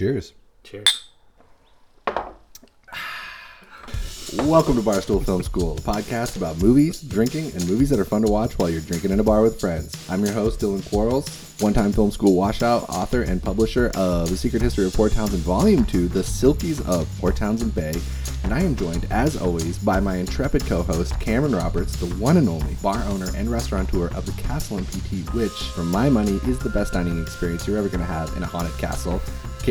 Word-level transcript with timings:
Cheers. 0.00 0.32
Cheers. 0.62 1.08
Welcome 4.44 4.76
to 4.76 4.80
Barstool 4.80 5.22
Film 5.22 5.42
School, 5.42 5.76
a 5.76 5.80
podcast 5.82 6.38
about 6.38 6.56
movies, 6.56 7.02
drinking, 7.02 7.52
and 7.52 7.68
movies 7.68 7.90
that 7.90 7.98
are 7.98 8.06
fun 8.06 8.22
to 8.22 8.32
watch 8.32 8.58
while 8.58 8.70
you're 8.70 8.80
drinking 8.80 9.10
in 9.10 9.20
a 9.20 9.22
bar 9.22 9.42
with 9.42 9.60
friends. 9.60 9.94
I'm 10.08 10.24
your 10.24 10.32
host, 10.32 10.60
Dylan 10.60 10.88
Quarles, 10.88 11.28
one 11.60 11.74
time 11.74 11.92
film 11.92 12.10
school 12.10 12.34
washout, 12.34 12.88
author, 12.88 13.24
and 13.24 13.42
publisher 13.42 13.90
of 13.94 14.30
The 14.30 14.38
Secret 14.38 14.62
History 14.62 14.86
of 14.86 14.94
Port 14.94 15.12
Townsend 15.12 15.42
Volume 15.42 15.84
2, 15.84 16.08
The 16.08 16.20
Silkies 16.20 16.80
of 16.88 17.06
Port 17.18 17.36
Townsend 17.36 17.74
Bay. 17.74 17.92
And 18.42 18.54
I 18.54 18.62
am 18.62 18.76
joined, 18.76 19.06
as 19.10 19.36
always, 19.36 19.76
by 19.76 20.00
my 20.00 20.16
intrepid 20.16 20.64
co 20.64 20.82
host, 20.82 21.20
Cameron 21.20 21.54
Roberts, 21.54 21.96
the 21.96 22.06
one 22.14 22.38
and 22.38 22.48
only 22.48 22.72
bar 22.76 23.04
owner 23.08 23.28
and 23.36 23.50
restaurateur 23.50 24.06
of 24.14 24.24
the 24.24 24.32
Castle 24.40 24.78
and 24.78 24.88
PT, 24.88 25.30
which, 25.34 25.52
for 25.74 25.82
my 25.82 26.08
money, 26.08 26.40
is 26.46 26.58
the 26.58 26.70
best 26.70 26.94
dining 26.94 27.20
experience 27.20 27.66
you're 27.66 27.76
ever 27.76 27.88
going 27.88 28.00
to 28.00 28.06
have 28.06 28.34
in 28.38 28.42
a 28.42 28.46
haunted 28.46 28.78
castle. 28.78 29.20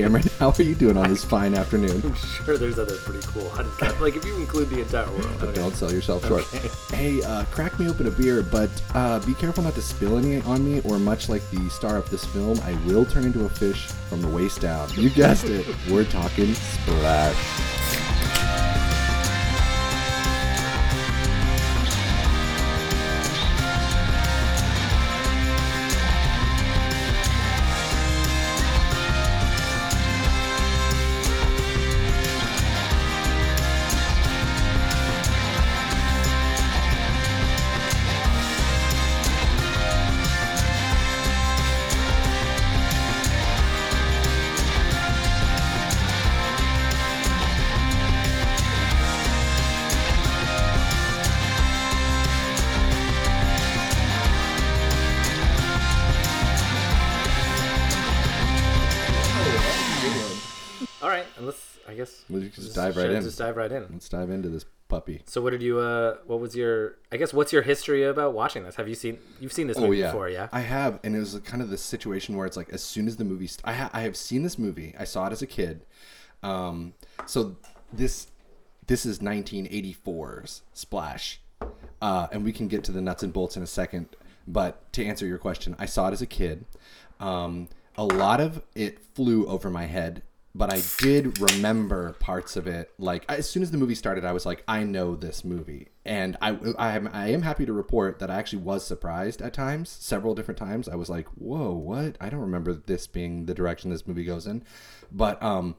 Cameron, 0.02 0.24
how 0.40 0.54
are 0.58 0.64
you 0.64 0.76
doing 0.76 0.98
on 0.98 1.10
this 1.10 1.24
fine 1.24 1.54
afternoon? 1.54 2.02
I'm 2.04 2.14
sure 2.16 2.58
there's 2.58 2.80
other 2.80 2.96
pretty 2.98 3.26
cool 3.28 3.50
castles. 3.50 4.00
Like 4.00 4.16
if 4.16 4.26
you 4.26 4.36
include 4.38 4.70
the 4.70 4.82
entire 4.82 5.10
world. 5.12 5.30
But 5.40 5.50
okay. 5.50 5.62
don't 5.62 5.76
sell 5.76 5.92
yourself 5.92 6.26
short. 6.28 6.44
Okay. 6.54 6.70
Hey, 6.96 7.24
uh, 7.24 7.46
crack 7.46 7.78
me 7.80 7.90
open 7.90 8.08
a 8.08 8.12
beer, 8.12 8.42
but 8.42 8.70
uh, 8.94 9.20
be 9.26 9.34
careful 9.34 9.64
not 9.64 9.76
to 9.76 9.82
spill 9.82 10.18
any 10.18 10.42
on 10.42 10.64
me, 10.64 10.82
or 10.82 11.00
much 11.00 11.30
like 11.30 11.48
the 11.52 11.70
star 11.70 11.98
of 11.98 12.10
this 12.10 12.26
film, 12.26 12.60
I 12.62 12.74
will 12.86 13.06
turn 13.06 13.26
into 13.26 13.46
a 13.46 13.50
fish 13.50 13.88
from 13.88 14.22
the 14.22 14.28
waist 14.28 14.62
down. 14.62 14.90
You 14.94 15.10
guessed 15.10 15.46
it. 15.46 15.66
We're 15.90 16.06
talking 16.06 16.54
splash. 16.54 18.09
Dive 62.90 62.98
right 62.98 63.10
sure, 63.10 63.18
in. 63.18 63.24
Just 63.24 63.38
dive 63.38 63.58
right 63.58 63.72
in. 63.72 63.88
Let's 63.92 64.10
dive 64.10 64.30
into 64.30 64.50
this 64.50 64.66
puppy. 64.88 65.22
So 65.26 65.42
what 65.42 65.52
did 65.52 65.62
you? 65.62 65.80
Uh, 65.80 66.18
what 66.26 66.40
was 66.40 66.56
your? 66.56 66.96
I 67.12 67.18
guess 67.18 67.34
what's 67.34 67.54
your 67.54 67.62
history 67.62 68.04
about 68.04 68.34
watching 68.34 68.64
this? 68.64 68.76
Have 68.76 68.88
you 68.88 68.96
seen? 68.96 69.20
You've 69.40 69.54
seen 69.54 69.68
this 69.68 69.78
Oh 69.78 69.82
movie 69.82 69.98
yeah, 69.98 70.08
before, 70.08 70.30
yeah? 70.30 70.50
I 70.52 70.62
have, 70.62 71.00
and 71.04 71.16
it 71.16 71.20
was 71.20 71.40
kind 71.46 71.62
of 71.62 71.70
the 71.70 71.78
situation 71.78 72.36
where 72.36 72.46
it's 72.46 72.58
like 72.58 72.70
as 72.72 72.84
soon 72.84 73.08
as 73.08 73.18
the 73.18 73.24
movie, 73.26 73.48
st- 73.48 73.62
I 73.68 73.74
ha- 73.74 73.90
I 73.94 74.02
have 74.02 74.16
seen 74.18 74.44
this 74.44 74.58
movie. 74.58 74.96
I 75.00 75.04
saw 75.04 75.28
it 75.28 75.32
as 75.32 75.42
a 75.42 75.48
kid. 75.48 75.86
Um, 76.44 76.94
so 77.26 77.58
this 77.94 78.28
this 78.88 79.06
is 79.06 79.20
1984's 79.20 80.64
Splash, 80.74 81.42
uh, 82.02 82.28
and 82.32 82.44
we 82.44 82.52
can 82.52 82.68
get 82.68 82.84
to 82.86 82.92
the 82.92 83.02
nuts 83.02 83.24
and 83.24 83.32
bolts 83.32 83.56
in 83.58 83.64
a 83.64 83.68
second. 83.68 84.08
But 84.48 84.92
to 84.94 85.06
answer 85.06 85.28
your 85.28 85.38
question, 85.38 85.76
I 85.78 85.86
saw 85.86 86.08
it 86.08 86.14
as 86.14 86.22
a 86.22 86.26
kid. 86.26 86.66
Um, 87.20 87.68
a 87.98 88.04
lot 88.06 88.40
of 88.42 88.64
it 88.74 89.00
flew 89.14 89.46
over 89.48 89.70
my 89.70 89.86
head, 89.86 90.24
but 90.56 90.74
I 90.74 90.82
did 90.98 91.40
remember 91.40 92.14
parts 92.14 92.56
of 92.56 92.68
it. 92.68 92.92
Like 92.98 93.26
as 93.30 93.50
soon 93.50 93.64
as 93.64 93.72
the 93.72 93.78
movie 93.78 93.96
started, 93.96 94.26
I 94.26 94.32
was 94.32 94.46
like, 94.46 94.64
I 94.68 94.84
know 94.84 95.16
this 95.16 95.44
movie, 95.44 95.90
and 96.06 96.38
I 96.42 96.58
I 96.78 96.96
am 96.96 97.10
I 97.14 97.30
am 97.30 97.42
happy 97.42 97.66
to 97.66 97.74
report 97.74 98.20
that 98.20 98.32
I 98.32 98.36
actually 98.36 98.64
was 98.64 98.86
surprised 98.86 99.42
at 99.42 99.54
times, 99.54 99.90
several 99.90 100.36
different 100.36 100.58
times. 100.58 100.90
I 100.90 100.96
was 100.96 101.10
like, 101.10 101.28
whoa, 101.30 101.72
what? 101.72 102.18
I 102.20 102.30
don't 102.30 102.42
remember 102.42 102.74
this 102.74 103.08
being 103.08 103.46
the 103.46 103.54
direction 103.54 103.90
this 103.90 104.08
movie 104.08 104.26
goes 104.26 104.48
in, 104.48 104.64
but 105.12 105.42
um, 105.44 105.76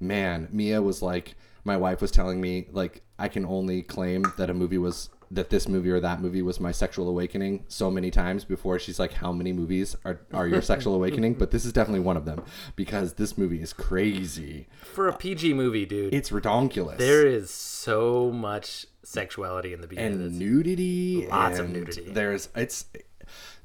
man, 0.00 0.48
Mia 0.50 0.80
was 0.82 1.02
like, 1.02 1.34
my 1.64 1.76
wife 1.76 2.00
was 2.00 2.10
telling 2.10 2.40
me 2.40 2.66
like 2.72 3.02
I 3.18 3.28
can 3.28 3.44
only 3.44 3.82
claim 3.82 4.24
that 4.36 4.50
a 4.50 4.54
movie 4.54 4.78
was 4.78 5.08
that 5.30 5.50
this 5.50 5.68
movie 5.68 5.90
or 5.90 6.00
that 6.00 6.20
movie 6.20 6.42
was 6.42 6.60
my 6.60 6.72
sexual 6.72 7.08
awakening 7.08 7.64
so 7.68 7.90
many 7.90 8.10
times 8.10 8.44
before 8.44 8.78
she's 8.78 8.98
like 8.98 9.14
how 9.14 9.32
many 9.32 9.52
movies 9.52 9.96
are, 10.04 10.20
are 10.32 10.46
your 10.46 10.62
sexual 10.62 10.94
awakening 11.00 11.34
but 11.34 11.50
this 11.50 11.64
is 11.64 11.72
definitely 11.72 12.00
one 12.00 12.16
of 12.16 12.24
them 12.24 12.42
because 12.76 13.14
this 13.14 13.36
movie 13.38 13.60
is 13.62 13.72
crazy 13.72 14.66
For 14.82 15.08
a 15.08 15.16
PG 15.16 15.54
movie, 15.54 15.86
dude, 15.86 16.12
it's 16.14 16.30
redonkulous 16.30 16.98
there 16.98 17.26
is 17.26 17.50
so 17.50 18.30
much 18.30 18.86
sexuality 19.02 19.72
in 19.72 19.80
the 19.80 19.86
beginning. 19.86 20.12
and 20.20 20.30
this. 20.30 20.32
nudity 20.32 21.26
Lots 21.28 21.58
of 21.58 21.70
nudity. 21.70 22.02
there's 22.08 22.48
it's 22.54 22.86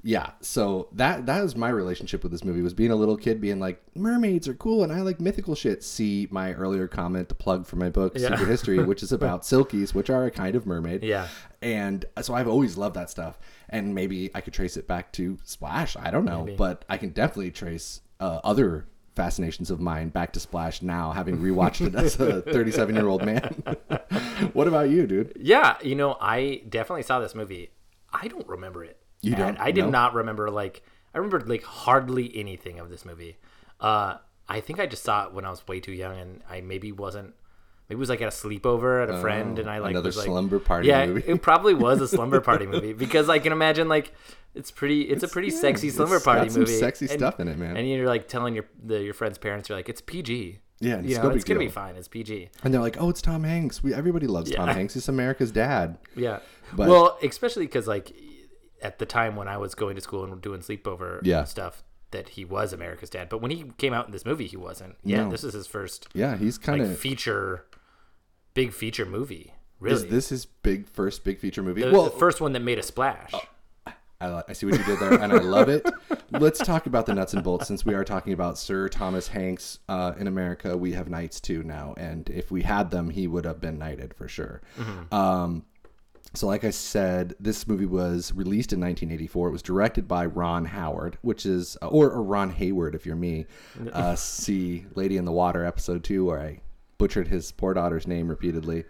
yeah 0.02 0.32
so 0.40 0.88
that 0.94 1.26
that 1.26 1.44
is 1.44 1.56
my 1.58 1.68
relationship 1.68 2.24
with 2.24 2.32
this 2.32 2.46
movie 2.46 2.62
was 2.62 2.74
being 2.74 2.92
a 2.92 2.96
little 2.96 3.18
kid 3.18 3.42
being 3.42 3.60
like 3.60 3.82
mermaids 3.96 4.48
are 4.48 4.54
cool 4.54 4.82
and 4.84 4.94
i 4.94 5.02
like 5.02 5.20
mythical 5.20 5.54
shit 5.56 5.84
see 5.84 6.26
my 6.32 6.54
earlier 6.54 6.88
comment 6.88 7.28
the 7.28 7.36
plug 7.36 7.66
for 7.66 7.76
my 7.76 7.90
book 7.90 8.14
Yeah. 8.16 8.30
secret 8.30 8.48
history 8.48 8.82
which 8.82 9.04
is 9.04 9.12
about 9.20 9.42
silkies 9.42 9.94
which 9.94 10.10
are 10.10 10.26
a 10.26 10.32
kind 10.32 10.56
of 10.56 10.66
mermaid 10.66 11.04
Yeah. 11.04 11.28
And 11.62 12.06
so 12.22 12.34
i've 12.34 12.48
always 12.48 12.78
loved 12.78 12.96
that 12.96 13.10
stuff 13.10 13.38
and 13.70 13.94
maybe 13.94 14.30
i 14.34 14.42
could 14.42 14.54
trace 14.54 14.78
it 14.78 14.88
back 14.88 15.12
to 15.12 15.38
splash 15.44 15.96
i 15.98 16.10
don't 16.10 16.26
know 16.26 16.44
Maybe. 16.46 16.56
but 16.58 16.86
i 16.90 16.98
can 16.98 17.10
definitely 17.10 17.52
trace 17.52 18.02
uh, 18.20 18.40
other 18.44 18.88
fascinations 19.16 19.70
of 19.70 19.82
mine 19.82 20.10
back 20.10 20.32
to 20.34 20.40
splash 20.40 20.82
now 20.82 21.12
having 21.12 21.40
rewatched 21.40 21.86
it 21.86 21.96
as 21.96 22.18
a 22.20 22.42
37 22.54 22.96
year 22.96 23.08
old 23.08 23.26
man 23.26 23.42
what 24.54 24.68
about 24.68 24.90
you 24.90 25.06
dude 25.08 25.34
Yeah, 25.40 25.78
you 25.84 25.96
know, 25.96 26.16
I 26.22 26.62
definitely 26.70 27.04
saw 27.04 27.20
this 27.20 27.36
movie. 27.36 27.72
I 28.14 28.28
don't 28.30 28.48
remember 28.48 28.84
it. 28.86 28.98
You 29.22 29.36
don't? 29.36 29.60
I 29.60 29.72
did 29.72 29.86
No? 29.86 29.90
not 29.90 30.14
remember 30.14 30.50
like 30.50 30.84
I 31.14 31.18
remember 31.18 31.42
like 31.42 31.64
hardly 31.64 32.32
anything 32.36 32.80
of 32.80 32.90
this 32.90 33.04
movie. 33.06 33.38
Uh, 33.80 34.18
I 34.48 34.62
think 34.62 34.80
I 34.80 34.86
just 34.86 35.04
saw 35.04 35.26
it 35.26 35.34
when 35.34 35.44
I 35.46 35.50
was 35.50 35.68
way 35.68 35.80
too 35.80 35.92
young, 35.92 36.18
and 36.18 36.42
I 36.50 36.62
maybe 36.62 36.92
wasn't. 36.92 37.34
Maybe 37.90 37.98
it 37.98 38.00
was 38.00 38.10
like 38.10 38.22
at 38.22 38.28
a 38.28 38.32
sleepover 38.32 39.02
at 39.02 39.10
a 39.10 39.20
friend, 39.20 39.58
and 39.58 39.70
I 39.70 39.80
like 39.80 39.88
Oh, 39.88 39.90
another 39.92 40.08
was, 40.10 40.18
like, 40.18 40.26
slumber 40.28 40.60
party 40.60 40.88
yeah, 40.90 41.06
movie. 41.08 41.24
it 41.28 41.42
probably 41.42 41.74
was 41.74 42.00
a 42.02 42.08
slumber 42.08 42.40
party 42.50 42.68
movie 42.68 42.94
because 42.94 43.30
I 43.30 43.40
can 43.40 43.52
imagine 43.52 43.88
like 43.90 44.14
it's 44.54 44.70
pretty. 44.72 45.02
It's, 45.04 45.24
a 45.24 45.28
pretty 45.28 45.50
yeah, 45.50 45.60
sexy 45.60 45.88
it's 45.88 45.96
slumber 45.98 46.20
party 46.20 46.50
some 46.50 46.62
movie. 46.62 46.74
sexy 46.74 47.06
and, 47.06 47.20
stuff 47.20 47.40
in 47.40 47.48
it, 47.48 47.58
man. 47.58 47.78
And 47.78 47.90
you're 47.90 48.08
like 48.08 48.28
telling 48.28 48.54
your 48.56 48.66
the, 48.84 49.02
your 49.02 49.14
friend's 49.14 49.38
parents, 49.38 49.70
you're 49.70 49.78
like, 49.78 49.90
it's 49.90 50.02
PG. 50.02 50.60
Yeah, 50.82 50.98
it's 51.00 51.08
you 51.10 51.18
know, 51.18 51.30
it's 51.32 51.44
gonna 51.44 51.60
be 51.60 51.68
fine. 51.68 51.96
It's 51.96 52.08
PG. 52.08 52.50
And 52.64 52.74
they're 52.74 52.80
like, 52.80 52.96
"Oh, 53.02 53.10
it's 53.10 53.22
Tom 53.22 53.44
Hanks. 53.44 53.84
We 53.84 53.94
everybody 53.94 54.28
loves 54.28 54.50
Tom 54.52 54.70
Hanks. 54.70 54.94
He's 54.94 55.10
America's 55.10 55.52
dad." 55.52 55.98
Yeah. 56.16 56.40
But- 56.74 56.88
well, 56.88 57.18
especially 57.24 57.66
because 57.66 57.86
like 57.88 58.14
at 58.82 58.98
the 59.00 59.06
time 59.06 59.36
when 59.36 59.48
I 59.50 59.58
was 59.58 59.76
going 59.76 59.96
to 59.96 60.02
school 60.02 60.24
and 60.24 60.40
doing 60.42 60.62
sleepover 60.62 61.20
Yeah. 61.24 61.44
stuff, 61.44 61.84
that 62.12 62.30
he 62.30 62.46
was 62.46 62.72
America's 62.72 63.10
dad. 63.10 63.28
But 63.30 63.42
when 63.42 63.52
he 63.52 63.66
came 63.78 63.94
out 63.94 64.06
in 64.06 64.14
this 64.14 64.26
movie, 64.26 64.48
he 64.48 64.56
wasn't. 64.58 64.96
Yeah, 65.04 65.26
No. 65.26 65.32
this 65.32 65.44
is 65.44 65.54
his 65.54 65.68
first 65.68 66.08
Yeah, 66.14 66.38
he's 66.38 66.58
kind 66.58 66.82
like 66.82 66.92
of. 66.92 66.98
feature, 66.98 67.66
big 68.54 68.74
feature 68.74 69.06
movie. 69.06 69.54
is 69.82 70.02
Really, 70.02 70.10
this 70.10 70.30
his 70.30 70.46
big 70.46 70.88
first 70.88 71.24
big 71.24 71.40
feature 71.40 71.64
movie? 71.64 71.84
the, 71.84 71.92
well, 71.92 72.04
the 72.06 72.12
first 72.12 72.42
one 72.42 72.54
that 72.54 72.62
made 72.62 72.80
a 72.80 72.84
splash. 72.84 73.32
I, 74.22 74.44
I 74.50 74.54
see 74.54 74.66
what 74.66 74.78
you 74.78 74.84
did 74.84 75.00
there, 75.00 75.14
and 75.14 75.32
I 75.32 75.38
love 75.38 75.70
it. 75.70 75.90
Let's 76.32 76.60
talk 76.60 76.86
about 76.86 77.06
the 77.06 77.14
nuts 77.14 77.34
and 77.34 77.44
bolts 77.44 77.68
since 77.68 77.86
we 77.86 77.94
are 77.94 78.04
talking 78.04 78.34
about 78.34 78.58
Sir 78.58 78.90
Thomas 78.90 79.30
Hanks 79.30 79.80
uh, 79.88 80.14
in 80.20 80.28
America. 80.28 80.76
We 80.76 80.92
have 80.92 81.10
knights 81.10 81.40
too 81.40 81.64
now, 81.64 81.94
and 81.98 82.30
if 82.30 82.52
we 82.52 82.64
had 82.64 82.92
them, 82.92 83.10
he 83.10 83.28
would 83.28 83.46
have 83.46 83.62
been 83.62 83.80
knighted 83.80 84.14
for 84.14 84.28
sure. 84.28 84.62
Um, 85.12 85.64
so, 86.36 86.46
like 86.46 86.64
I 86.64 86.70
said, 86.70 87.34
this 87.40 87.66
movie 87.68 87.86
was 87.88 88.32
released 88.34 88.72
in 88.74 88.80
1984. 88.80 89.48
It 89.48 89.52
was 89.52 89.62
directed 89.64 90.08
by 90.08 90.26
Ron 90.28 90.66
Howard, 90.66 91.18
which 91.22 91.46
is, 91.46 91.76
or, 91.82 92.12
or 92.12 92.22
Ron 92.22 92.52
Hayward 92.52 92.94
if 92.96 93.06
you're 93.06 93.16
me. 93.16 93.46
Uh, 93.94 94.16
see 94.16 94.86
Lady 94.96 95.18
in 95.18 95.26
the 95.26 95.32
Water 95.32 95.66
episode 95.66 96.04
two, 96.04 96.26
where 96.26 96.40
I 96.40 96.60
butchered 97.00 97.28
his 97.28 97.52
poor 97.52 97.74
daughter's 97.74 98.06
name 98.06 98.28
repeatedly. 98.28 98.84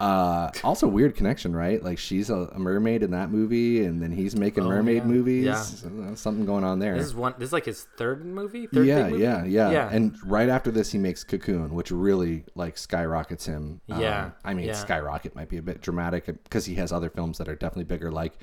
Uh, 0.00 0.48
also 0.62 0.86
weird 0.86 1.16
connection, 1.16 1.54
right? 1.54 1.82
Like 1.82 1.98
she's 1.98 2.30
a, 2.30 2.36
a 2.36 2.58
mermaid 2.58 3.02
in 3.02 3.10
that 3.10 3.30
movie, 3.30 3.84
and 3.84 4.00
then 4.00 4.12
he's 4.12 4.36
making 4.36 4.62
mermaid 4.62 4.98
yeah. 4.98 5.04
movies. 5.04 5.44
Yeah. 5.44 5.60
So, 5.60 6.14
something 6.14 6.46
going 6.46 6.62
on 6.62 6.78
there. 6.78 6.96
This 6.96 7.06
is 7.06 7.14
one. 7.16 7.34
This 7.36 7.48
is 7.48 7.52
like 7.52 7.64
his 7.64 7.82
third 7.96 8.24
movie. 8.24 8.68
Third 8.68 8.86
yeah, 8.86 9.08
movie? 9.08 9.22
yeah, 9.24 9.44
yeah, 9.44 9.70
Yeah. 9.72 9.88
And 9.90 10.16
right 10.24 10.48
after 10.48 10.70
this, 10.70 10.92
he 10.92 10.98
makes 10.98 11.24
Cocoon, 11.24 11.74
which 11.74 11.90
really 11.90 12.44
like 12.54 12.78
skyrockets 12.78 13.46
him. 13.46 13.80
Um, 13.90 14.00
Yeah, 14.00 14.30
I 14.44 14.54
mean, 14.54 14.66
yeah. 14.66 14.74
skyrocket 14.74 15.34
might 15.34 15.48
be 15.48 15.56
a 15.56 15.62
bit 15.62 15.80
dramatic 15.80 16.26
because 16.26 16.64
he 16.64 16.76
has 16.76 16.92
other 16.92 17.10
films 17.10 17.38
that 17.38 17.48
are 17.48 17.56
definitely 17.56 17.84
bigger, 17.84 18.12
like 18.12 18.34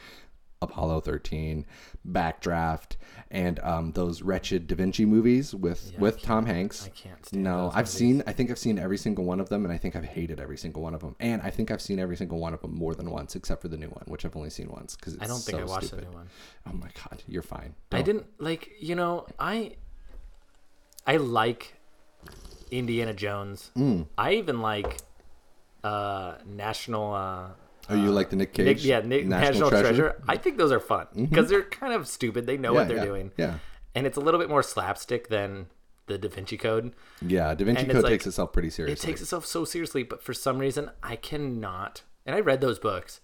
Apollo 0.62 1.02
13, 1.02 1.66
Backdraft, 2.10 2.96
and 3.30 3.60
um, 3.60 3.92
those 3.92 4.22
wretched 4.22 4.68
Da 4.68 4.76
Vinci 4.76 5.06
movies 5.06 5.54
with 5.54 5.94
with 6.00 6.22
Tom 6.22 6.46
Hanks. 6.46 6.86
I 6.86 6.90
can't 6.90 7.26
stand 7.26 7.44
No, 7.44 7.68
I've 7.70 7.86
movies. 7.86 7.90
seen. 7.92 8.24
I 8.26 8.32
think 8.34 8.50
I've 8.52 8.58
seen 8.58 8.80
every 8.80 8.98
single 8.98 9.26
one 9.26 9.40
of 9.40 9.50
them, 9.50 9.66
and 9.66 9.74
I 9.74 9.78
think 9.78 9.96
I've 9.96 10.06
hated 10.06 10.40
every 10.40 10.58
single 10.58 10.82
one 10.82 10.94
of 10.96 11.02
them. 11.02 11.16
And 11.20 11.42
I 11.42 11.50
think 11.50 11.72
I've 11.72 11.82
seen 11.82 12.00
every 12.00 12.16
single 12.18 12.40
one 12.40 12.54
of 12.54 12.62
them 12.62 12.74
more 12.74 12.96
than 12.96 13.12
once, 13.12 13.36
except 13.36 13.62
for 13.62 13.68
the 13.68 13.78
new 13.78 13.90
one, 13.90 14.04
which 14.08 14.26
I've 14.26 14.36
only 14.36 14.50
seen 14.50 14.70
once 14.70 14.96
because 14.96 15.18
I 15.20 15.28
don't 15.28 15.40
think 15.42 15.58
so 15.60 15.64
I 15.64 15.68
watched 15.68 15.88
stupid. 15.88 16.06
the 16.06 16.10
new 16.10 16.16
one. 16.18 16.30
Oh 16.68 16.74
my 16.74 16.90
god, 17.10 17.22
you're 17.28 17.44
fine. 17.44 17.76
I 17.92 17.98
Don't. 17.98 18.06
didn't 18.06 18.26
like. 18.40 18.72
You 18.80 18.96
know, 18.96 19.28
I. 19.38 19.76
I 21.08 21.18
like 21.18 21.76
Indiana 22.72 23.14
Jones. 23.14 23.72
I 24.18 24.34
even 24.36 24.62
like 24.62 24.98
uh, 25.84 26.36
National. 26.48 27.14
Uh, 27.14 27.48
Oh, 27.90 27.96
you 27.96 28.12
like 28.12 28.30
the 28.30 28.36
Nick 28.36 28.54
Cage? 28.54 28.66
Nick, 28.66 28.84
yeah, 28.86 29.00
Nick, 29.02 29.26
National, 29.28 29.70
Treasure? 29.70 30.22
I 30.28 30.38
think 30.38 30.58
those 30.58 30.72
are 30.72 30.80
fun 30.80 31.08
because 31.16 31.50
they're 31.50 31.64
kind 31.64 31.94
of 31.94 32.08
stupid. 32.08 32.46
They 32.48 32.58
know 32.58 32.72
Yeah, 32.74 32.80
what 32.80 32.88
they're 32.88 32.98
yeah, 32.98 33.06
doing. 33.06 33.32
Yeah. 33.38 33.56
and 33.94 34.06
it's 34.08 34.18
a 34.18 34.22
little 34.22 34.40
bit 34.40 34.50
more 34.50 34.64
slapstick 34.64 35.30
than 35.30 35.68
the 36.08 36.18
Da 36.18 36.28
Vinci 36.30 36.58
Code. 36.58 36.94
Yeah, 37.22 37.54
Da 37.56 37.66
Vinci 37.66 37.84
And 37.84 37.92
Code 37.92 38.04
like- 38.04 38.12
takes 38.12 38.28
itself 38.28 38.54
pretty 38.54 38.70
seriously. 38.70 38.94
It 39.02 39.06
takes 39.06 39.22
itself 39.22 39.46
so 39.46 39.66
seriously, 39.66 40.04
but 40.04 40.22
for 40.22 40.34
some 40.34 40.58
reason, 40.60 40.92
I 41.04 41.16
cannot. 41.16 42.04
And 42.26 42.36
I 42.36 42.40
read 42.40 42.62
those 42.62 42.80
books, 42.80 43.22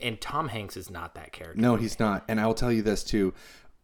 and 0.00 0.20
Tom 0.20 0.48
Hanks 0.48 0.76
is 0.76 0.90
not 0.90 1.14
that 1.14 1.32
character. 1.32 1.60
No, 1.60 1.76
he's 1.76 1.98
not. 2.00 2.24
And 2.28 2.40
I 2.40 2.46
will 2.46 2.54
tell 2.54 2.72
you 2.72 2.82
this 2.82 3.02
too. 3.04 3.34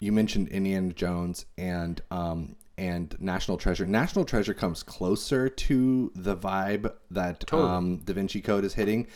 You 0.00 0.12
mentioned 0.12 0.48
Indiana 0.48 0.92
Jones 0.92 1.46
and 1.58 2.00
um 2.10 2.56
and 2.78 3.16
National 3.18 3.56
Treasure. 3.56 3.86
National 3.86 4.24
Treasure 4.26 4.52
comes 4.52 4.82
closer 4.82 5.48
to 5.48 6.12
the 6.14 6.36
vibe 6.36 6.92
that 7.10 7.52
um 7.52 7.98
Da 8.04 8.12
Vinci 8.12 8.40
Code 8.40 8.64
is 8.64 8.74
hitting. 8.74 9.06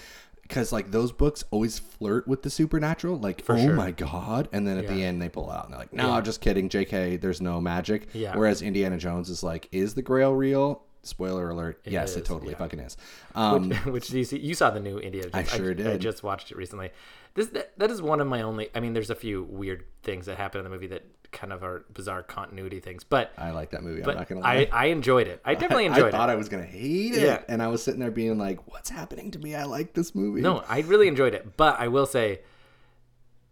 Because 0.50 0.72
like 0.72 0.90
those 0.90 1.12
books 1.12 1.44
always 1.50 1.78
flirt 1.78 2.26
with 2.28 2.42
the 2.42 2.50
supernatural, 2.50 3.18
like 3.18 3.42
oh 3.48 3.56
sure. 3.56 3.74
my 3.74 3.92
god, 3.92 4.48
and 4.52 4.66
then 4.66 4.78
at 4.78 4.88
the 4.88 5.02
end 5.02 5.22
they 5.22 5.28
pull 5.28 5.50
out 5.50 5.64
and 5.64 5.72
they're 5.72 5.80
like, 5.80 5.92
no, 5.92 6.20
just 6.20 6.40
kidding, 6.40 6.68
J.K. 6.68 7.16
There's 7.16 7.40
no 7.40 7.60
magic. 7.60 8.08
Yeah. 8.12 8.36
Whereas 8.36 8.60
Indiana 8.60 8.98
Jones 8.98 9.30
is 9.30 9.42
like, 9.42 9.68
is 9.72 9.94
the 9.94 10.02
Grail 10.02 10.32
real? 10.34 10.82
Spoiler 11.02 11.48
alert, 11.48 11.80
yes, 11.86 12.14
it 12.14 12.22
is, 12.22 12.28
totally 12.28 12.52
yeah. 12.52 12.58
fucking 12.58 12.80
is. 12.80 12.98
Um, 13.34 13.70
Which 13.86 14.10
you, 14.10 14.22
see, 14.22 14.38
you 14.38 14.54
saw 14.54 14.68
the 14.68 14.80
new 14.80 14.98
Indiana 14.98 15.30
Jones. 15.30 15.50
I 15.50 15.56
sure 15.56 15.72
did. 15.72 15.86
I 15.86 15.92
did. 15.92 16.02
just 16.02 16.22
watched 16.22 16.50
it 16.50 16.58
recently. 16.58 16.90
This 17.34 17.46
that, 17.48 17.78
that 17.78 17.90
is 17.90 18.02
one 18.02 18.20
of 18.20 18.26
my 18.26 18.42
only. 18.42 18.68
I 18.74 18.80
mean, 18.80 18.92
there's 18.92 19.08
a 19.08 19.14
few 19.14 19.44
weird 19.44 19.84
things 20.02 20.26
that 20.26 20.36
happen 20.36 20.58
in 20.58 20.64
the 20.64 20.70
movie 20.70 20.88
that 20.88 21.04
kind 21.32 21.52
of 21.52 21.62
our 21.62 21.84
bizarre 21.92 22.22
continuity 22.22 22.80
things, 22.80 23.04
but 23.04 23.32
I 23.38 23.50
like 23.52 23.70
that 23.70 23.82
movie. 23.82 24.02
I'm 24.04 24.16
not 24.16 24.28
gonna 24.28 24.40
lie. 24.40 24.68
I 24.72 24.84
I 24.84 24.86
enjoyed 24.86 25.26
it. 25.28 25.40
I 25.44 25.54
definitely 25.54 25.86
enjoyed 25.86 26.06
it. 26.06 26.14
I 26.14 26.18
thought 26.18 26.28
it. 26.28 26.32
I 26.32 26.36
was 26.36 26.48
gonna 26.48 26.64
hate 26.64 27.14
it, 27.14 27.22
Yeah. 27.22 27.42
and 27.48 27.62
I 27.62 27.68
was 27.68 27.82
sitting 27.82 28.00
there 28.00 28.10
being 28.10 28.36
like, 28.38 28.70
"What's 28.70 28.90
happening 28.90 29.30
to 29.32 29.38
me? 29.38 29.54
I 29.54 29.64
like 29.64 29.92
this 29.94 30.14
movie." 30.14 30.40
No, 30.40 30.64
I 30.68 30.80
really 30.80 31.06
enjoyed 31.08 31.34
it. 31.34 31.56
But 31.56 31.78
I 31.78 31.88
will 31.88 32.06
say, 32.06 32.40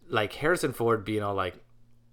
like 0.07 0.33
Harrison 0.33 0.73
Ford 0.73 1.05
being 1.05 1.23
all 1.23 1.35
like, 1.35 1.55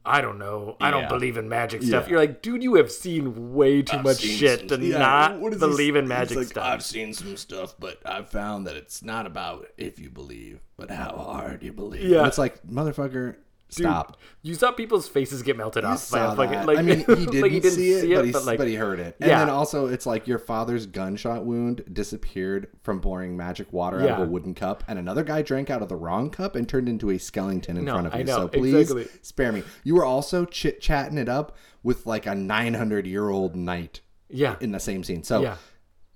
I 0.05 0.21
don't 0.21 0.39
know, 0.39 0.77
I 0.81 0.87
Yeah. 0.89 0.91
don't 1.01 1.09
believe 1.09 1.37
in 1.37 1.49
magic 1.49 1.83
stuff. 1.83 2.05
Yeah. 2.05 2.11
You're 2.11 2.19
like, 2.21 2.41
dude, 2.43 2.63
you 2.63 2.75
have 2.77 2.93
seen 2.93 3.55
way 3.55 3.83
too 3.83 4.01
much 4.03 4.21
shit 4.21 4.69
to 4.69 4.79
yeah, 4.79 4.99
not 4.99 5.41
what 5.41 5.53
is 5.53 5.61
he- 5.61 5.67
believe 5.67 5.97
in 5.97 6.07
magic 6.07 6.37
like, 6.39 6.47
stuff. 6.47 6.65
I've 6.65 6.85
seen 6.85 7.13
some 7.13 7.37
stuff, 7.37 7.75
but 7.79 7.99
I've 8.07 8.31
found 8.31 8.67
that 8.69 8.77
it's 8.77 9.03
not 9.03 9.27
about 9.27 9.67
if 9.77 9.99
you 9.99 10.11
believe, 10.11 10.61
but 10.77 10.91
how 10.93 11.17
hard 11.17 11.63
you 11.65 11.73
believe. 11.73 12.03
Yeah. 12.05 12.19
And 12.19 12.29
it's 12.29 12.39
like, 12.39 12.65
motherfucker, 12.65 13.35
Dude, 13.69 13.85
stop. 13.87 14.17
You 14.43 14.55
saw 14.55 14.71
people's 14.71 15.09
faces 15.09 15.43
get 15.43 15.57
melted 15.57 15.83
You 15.83 15.89
off 15.91 16.09
by 16.11 16.35
fucking 16.37 16.67
like. 16.67 16.79
I 16.79 16.83
mean, 16.83 16.99
he 16.99 17.05
didn't, 17.05 17.41
like, 17.41 17.51
he 17.51 17.59
didn't 17.59 17.73
see 17.77 17.93
it, 17.95 18.15
but, 18.15 18.25
he, 18.25 18.31
but 18.31 18.45
like, 18.45 18.59
but 18.59 18.69
he 18.69 18.77
heard 18.77 19.01
it. 19.01 19.17
And 19.21 19.29
Yeah. 19.29 19.41
then 19.41 19.51
also, 19.51 19.87
it's 19.89 20.07
like 20.07 20.29
your 20.29 20.39
father's 20.39 20.87
gunshot 20.87 21.45
wound 21.45 21.83
disappeared 21.93 22.69
from 22.85 23.01
pouring 23.01 23.37
magic 23.37 23.73
water 23.73 23.99
out 24.01 24.05
Yeah. 24.05 24.17
of 24.23 24.29
a 24.29 24.31
wooden 24.31 24.55
cup, 24.55 24.85
and 24.87 25.01
another 25.01 25.25
guy 25.25 25.43
drank 25.43 25.69
out 25.69 25.83
of 25.83 25.89
the 25.89 25.97
wrong 25.97 26.31
cup 26.31 26.55
and 26.55 26.69
turned 26.69 26.89
into 26.89 27.11
a 27.11 27.19
skeleton 27.19 27.77
in 27.77 27.85
No, 27.87 27.95
front 27.95 28.07
of 28.07 28.15
I 28.15 28.19
you. 28.19 28.25
know, 28.25 28.37
so 28.37 28.49
please 28.49 28.75
exactly. 28.75 29.09
spare 29.23 29.51
me. 29.51 29.65
You 29.83 29.97
were 29.97 30.05
also 30.05 30.45
chit 30.45 30.81
chatting 30.81 31.19
it 31.19 31.29
up 31.29 31.57
with 31.83 32.07
like 32.07 32.27
a 32.27 32.35
900 32.37 33.05
year 33.07 33.29
old 33.31 33.57
knight 33.57 34.01
yeah, 34.29 34.55
in 34.61 34.71
the 34.71 34.81
same 34.81 35.03
scene. 35.03 35.25
So 35.25 35.41
Yeah. 35.43 35.57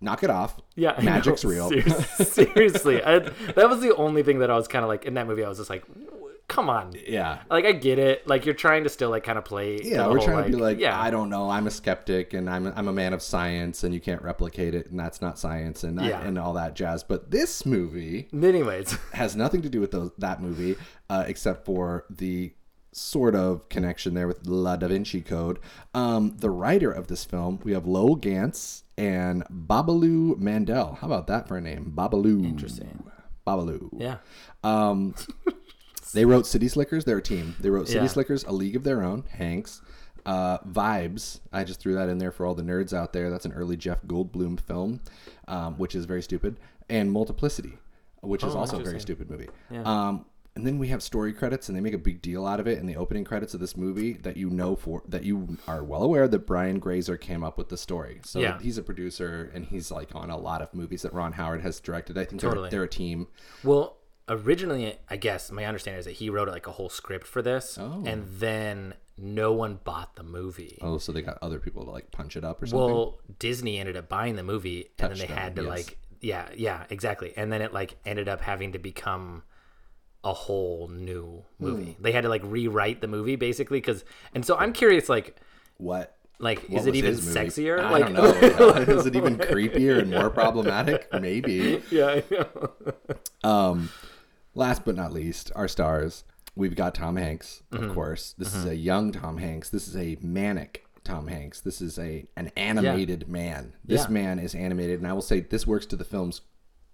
knock 0.00 0.22
it 0.22 0.30
off. 0.30 0.60
yeah, 0.76 0.98
magic's 1.02 1.44
real. 1.44 1.68
Ser- 1.70 2.24
seriously, 2.24 3.02
I, 3.02 3.18
that 3.18 3.68
was 3.68 3.80
the 3.80 3.94
only 3.96 4.22
thing 4.22 4.38
that 4.38 4.50
I 4.52 4.56
was 4.56 4.68
kind 4.68 4.84
of 4.84 4.88
like 4.88 5.04
in 5.04 5.14
that 5.14 5.26
movie. 5.26 5.44
I 5.44 5.48
was 5.48 5.58
just 5.58 5.68
like, 5.70 5.84
come 6.50 6.68
on. 6.68 6.92
yeah. 7.06 7.38
Like 7.48 7.64
I 7.64 7.72
get 7.72 7.98
it. 7.98 8.26
Like 8.26 8.44
you're 8.44 8.54
trying 8.54 8.82
to 8.84 8.90
still 8.90 9.08
like 9.08 9.24
kind 9.24 9.38
of 9.38 9.44
play. 9.44 9.78
Yeah, 9.82 10.06
we're 10.08 10.18
whole, 10.18 10.26
trying 10.26 10.44
to 10.44 10.50
be 10.50 10.62
like, 10.62 10.78
yeah, 10.80 11.00
I 11.00 11.10
don't 11.10 11.30
know, 11.30 11.48
I'm 11.48 11.66
a 11.66 11.70
skeptic 11.70 12.34
and 12.34 12.50
I'm 12.50 12.66
a, 12.66 12.72
I'm 12.76 12.88
a 12.88 12.92
man 12.92 13.12
of 13.12 13.22
science 13.22 13.84
and 13.84 13.94
you 13.94 14.00
can't 14.00 14.20
replicate 14.22 14.74
it 14.74 14.90
and 14.90 14.98
that's 15.00 15.22
not 15.22 15.38
science 15.38 15.84
and 15.84 16.00
Yeah. 16.00 16.20
and 16.20 16.38
all 16.38 16.52
that 16.54 16.74
jazz. 16.74 17.02
But 17.04 17.30
this 17.30 17.64
movie 17.64 18.28
Anyways, 18.34 18.92
has 19.14 19.36
nothing 19.36 19.62
to 19.62 19.68
do 19.70 19.80
with 19.80 19.92
those, 19.92 20.10
that 20.18 20.42
movie 20.42 20.76
uh, 21.08 21.24
except 21.26 21.64
for 21.64 22.04
the 22.10 22.52
sort 22.92 23.36
of 23.36 23.68
connection 23.68 24.14
there 24.14 24.26
with 24.26 24.44
La 24.46 24.74
Da 24.76 24.88
Vinci 24.88 25.20
Code. 25.22 25.60
Um, 25.94 26.36
the 26.38 26.50
writer 26.50 26.90
of 26.90 27.06
this 27.06 27.24
film, 27.24 27.60
we 27.62 27.72
have 27.72 27.86
Lowell 27.86 28.16
Ganz 28.16 28.82
and 28.98 29.44
Babaloo 29.48 30.36
Mandel. 30.36 30.98
How 31.00 31.06
about 31.06 31.28
that 31.28 31.46
for 31.46 31.56
a 31.56 31.60
name? 31.60 31.92
Babaloo. 31.96 32.44
Interesting. 32.44 33.04
Babaloo. 33.46 33.88
yeah, 33.96 34.16
Um, 34.64 35.14
they 36.12 36.24
wrote 36.24 36.46
City 36.46 36.68
Slickers. 36.68 37.04
They're 37.04 37.18
a 37.18 37.22
team. 37.22 37.56
They 37.60 37.70
wrote 37.70 37.86
City 37.88 38.00
Yeah. 38.00 38.06
Slickers, 38.08 38.44
A 38.44 38.52
League 38.52 38.76
of 38.76 38.84
Their 38.84 39.02
Own. 39.02 39.24
Hanks, 39.30 39.80
uh, 40.26 40.58
Vibes. 40.58 41.40
I 41.52 41.64
just 41.64 41.80
threw 41.80 41.94
that 41.94 42.08
in 42.08 42.18
there 42.18 42.30
for 42.32 42.46
all 42.46 42.54
the 42.54 42.62
nerds 42.62 42.92
out 42.92 43.12
there. 43.12 43.30
That's 43.30 43.44
an 43.46 43.52
early 43.52 43.76
Jeff 43.76 44.02
Goldblum 44.06 44.60
film, 44.60 45.00
um, 45.48 45.74
which 45.78 45.94
is 45.94 46.04
very 46.04 46.22
stupid. 46.22 46.56
And 46.88 47.10
Multiplicity, 47.12 47.78
which 48.20 48.42
is 48.44 48.54
Oh, 48.54 48.58
also 48.58 48.80
a 48.80 48.82
very 48.84 49.00
stupid 49.00 49.30
movie. 49.30 49.48
Yeah. 49.70 49.82
Um, 49.84 50.26
and 50.56 50.66
then 50.66 50.78
we 50.80 50.88
have 50.88 51.00
story 51.00 51.32
credits, 51.32 51.68
and 51.68 51.76
they 51.76 51.80
make 51.80 51.94
a 51.94 51.98
big 51.98 52.20
deal 52.20 52.44
out 52.44 52.58
of 52.58 52.66
it 52.66 52.78
in 52.78 52.86
the 52.86 52.96
opening 52.96 53.22
credits 53.22 53.54
of 53.54 53.60
this 53.60 53.76
movie 53.76 54.14
that 54.14 54.36
you 54.36 54.50
know 54.50 54.74
for 54.74 55.00
that 55.08 55.22
you 55.22 55.56
are 55.68 55.84
well 55.84 56.02
aware 56.02 56.26
that 56.26 56.40
Brian 56.44 56.80
Grazer 56.80 57.16
came 57.16 57.44
up 57.44 57.56
with 57.56 57.68
the 57.68 57.76
story. 57.76 58.20
So 58.24 58.40
Yeah. 58.40 58.58
he's 58.58 58.76
a 58.76 58.82
producer, 58.82 59.48
and 59.54 59.64
he's 59.64 59.92
like 59.92 60.12
on 60.14 60.28
a 60.28 60.36
lot 60.36 60.60
of 60.60 60.74
movies 60.74 61.02
that 61.02 61.14
Ron 61.14 61.32
Howard 61.34 61.60
has 61.60 61.78
directed. 61.78 62.18
I 62.18 62.24
think 62.24 62.40
Totally. 62.42 62.62
they're, 62.68 62.80
they're 62.80 62.84
a 62.84 62.88
team. 62.88 63.28
Well, 63.62 63.96
originally, 64.30 64.96
I 65.08 65.16
guess 65.16 65.50
my 65.50 65.64
understanding 65.66 65.98
is 65.98 66.06
that 66.06 66.12
he 66.12 66.30
wrote 66.30 66.48
like 66.48 66.66
a 66.66 66.72
whole 66.72 66.88
script 66.88 67.26
for 67.26 67.42
this, 67.42 67.76
Oh. 67.78 68.02
and 68.06 68.26
then 68.26 68.94
no 69.18 69.52
one 69.52 69.80
bought 69.84 70.16
the 70.16 70.22
movie. 70.22 70.78
Oh, 70.80 70.96
so 70.98 71.12
they 71.12 71.20
got 71.20 71.36
other 71.42 71.58
people 71.58 71.84
to 71.84 71.90
like 71.90 72.10
punch 72.10 72.36
it 72.36 72.44
up 72.44 72.62
or 72.62 72.66
something. 72.66 72.86
Well, 72.86 73.18
Disney 73.38 73.78
ended 73.78 73.96
up 73.96 74.08
buying 74.08 74.36
the 74.36 74.42
movie, 74.42 74.90
and 74.98 75.10
then 75.10 75.18
they 75.18 75.26
had 75.26 75.56
to 75.56 75.62
yes. 75.62 75.68
like, 75.68 75.98
yeah, 76.20 76.48
yeah, 76.56 76.84
exactly. 76.88 77.34
And 77.36 77.52
then 77.52 77.60
it 77.60 77.74
like 77.74 77.96
ended 78.06 78.28
up 78.28 78.40
having 78.40 78.72
to 78.72 78.78
become 78.78 79.42
a 80.22 80.32
whole 80.32 80.88
new 80.88 81.44
movie. 81.58 81.92
Hmm. 81.92 82.02
They 82.02 82.12
had 82.12 82.22
to 82.22 82.28
like 82.28 82.42
rewrite 82.44 83.00
the 83.00 83.08
movie 83.08 83.36
basically 83.36 83.78
because, 83.80 84.04
and 84.34 84.44
so 84.44 84.56
I'm 84.56 84.72
curious, 84.72 85.08
like, 85.08 85.36
what? 85.78 86.16
like 86.38 86.60
What 86.68 86.80
is 86.80 86.86
it 86.86 86.94
even 86.94 87.14
sexier? 87.14 87.80
I 87.80 87.90
like, 87.90 88.04
don't 88.04 88.14
know. 88.14 88.70
Is 88.98 89.06
it 89.06 89.14
even 89.16 89.36
creepier 89.36 89.98
and 89.98 90.10
more 90.10 90.30
problematic? 90.30 91.08
Maybe. 91.12 91.82
yeah, 91.90 92.06
I 92.06 92.24
know. 92.30 92.70
Um, 93.42 93.90
last 94.54 94.84
but 94.84 94.96
not 94.96 95.12
least, 95.12 95.50
our 95.54 95.68
stars. 95.68 96.24
We've 96.56 96.74
got 96.74 96.94
Tom 96.94 97.16
Hanks, 97.16 97.62
of 97.72 97.80
Mm-hmm. 97.80 97.94
course. 97.94 98.34
This 98.36 98.54
is 98.54 98.64
a 98.64 98.74
young 98.76 99.12
Tom 99.12 99.38
Hanks. 99.38 99.70
This 99.70 99.86
is 99.88 99.96
a 99.96 100.16
manic 100.20 100.84
Tom 101.04 101.28
Hanks. 101.28 101.60
This 101.60 101.80
is 101.80 101.98
a 101.98 102.26
an 102.36 102.50
animated 102.56 103.28
man. 103.28 103.74
This 103.84 104.02
Yeah. 104.04 104.08
man 104.10 104.38
is 104.38 104.54
animated, 104.54 104.98
and 104.98 105.08
I 105.08 105.12
will 105.12 105.22
say 105.22 105.40
this 105.40 105.66
works 105.66 105.86
to 105.86 105.96
the 105.96 106.04
film's 106.04 106.40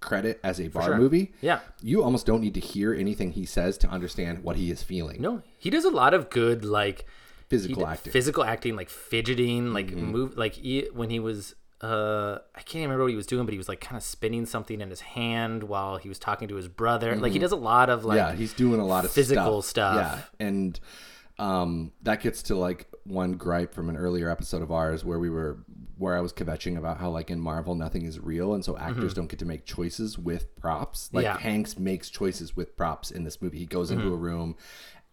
credit 0.00 0.38
as 0.44 0.60
a 0.60 0.68
bar 0.68 0.84
sure. 0.84 0.98
movie. 0.98 1.32
Yeah. 1.40 1.60
You 1.82 2.04
almost 2.04 2.26
don't 2.26 2.42
need 2.42 2.54
to 2.54 2.60
hear 2.60 2.92
anything 2.94 3.32
he 3.32 3.46
says 3.46 3.78
to 3.78 3.88
understand 3.88 4.44
what 4.44 4.56
he 4.56 4.70
is 4.70 4.82
feeling. 4.82 5.20
No, 5.22 5.42
he 5.58 5.70
does 5.70 5.84
a 5.86 5.90
lot 5.90 6.12
of 6.14 6.28
good 6.30 6.64
like 6.64 7.06
Physical 7.48 7.86
he- 7.86 7.90
acting. 7.92 8.10
Mm-hmm. 8.10 8.12
physical 8.12 8.44
acting, 8.44 8.76
like 8.76 8.90
fidgeting, 8.90 9.72
like 9.72 9.92
move, 9.92 10.36
like 10.36 10.52
he, 10.54 10.88
when 10.92 11.10
he 11.10 11.18
was. 11.18 11.54
Uh, 11.80 12.38
I 12.54 12.62
can't 12.62 12.84
remember 12.84 13.04
what 13.04 13.10
he 13.10 13.16
was 13.16 13.26
doing, 13.26 13.44
but 13.44 13.52
he 13.52 13.58
was 13.58 13.68
like 13.68 13.80
kind 13.80 13.96
of 13.98 14.02
spinning 14.02 14.46
something 14.46 14.80
in 14.80 14.88
his 14.88 15.00
hand 15.00 15.62
while 15.64 15.98
he 15.98 16.08
was 16.08 16.18
talking 16.18 16.48
to 16.48 16.54
his 16.54 16.68
brother. 16.68 17.14
Like 17.16 17.32
he 17.32 17.38
does 17.38 17.52
a 17.52 17.56
lot 17.56 17.90
of 17.90 18.04
like 18.04 18.18
Mm-hmm. 18.18 18.30
yeah, 18.30 18.36
he's 18.36 18.54
doing 18.54 18.80
a 18.80 18.86
lot 18.86 19.04
of 19.04 19.12
physical 19.12 19.60
stuff. 19.62 19.94
stuff. 19.96 20.30
Yeah, 20.40 20.46
and 20.46 20.80
um, 21.38 21.92
that 22.02 22.20
gets 22.22 22.42
to 22.44 22.56
like 22.56 22.86
one 23.04 23.32
gripe 23.32 23.74
from 23.74 23.88
an 23.90 23.96
earlier 23.96 24.30
episode 24.30 24.62
of 24.62 24.72
ours 24.72 25.04
where 25.04 25.18
we 25.18 25.28
were 25.30 25.58
where 25.98 26.14
I 26.16 26.20
was 26.20 26.32
kvetching 26.32 26.76
about 26.76 26.98
how 26.98 27.08
like 27.10 27.30
in 27.30 27.40
Marvel 27.40 27.74
nothing 27.74 28.04
is 28.06 28.18
real, 28.20 28.54
and 28.54 28.64
so 28.64 28.76
actors 28.78 29.12
don't 29.14 29.28
get 29.28 29.38
to 29.40 29.44
make 29.44 29.64
choices 29.66 30.18
with 30.18 30.54
props. 30.56 31.10
Like 31.12 31.26
Mm-hmm. 31.26 31.34
Yeah. 31.44 31.50
Hanks 31.50 31.78
makes 31.78 32.08
choices 32.10 32.56
with 32.56 32.76
props 32.76 33.10
in 33.10 33.24
this 33.24 33.40
movie. 33.42 33.58
He 33.58 33.66
goes 33.66 33.90
into 33.90 34.04
Mm-hmm. 34.06 34.12
a 34.14 34.16
room. 34.16 34.56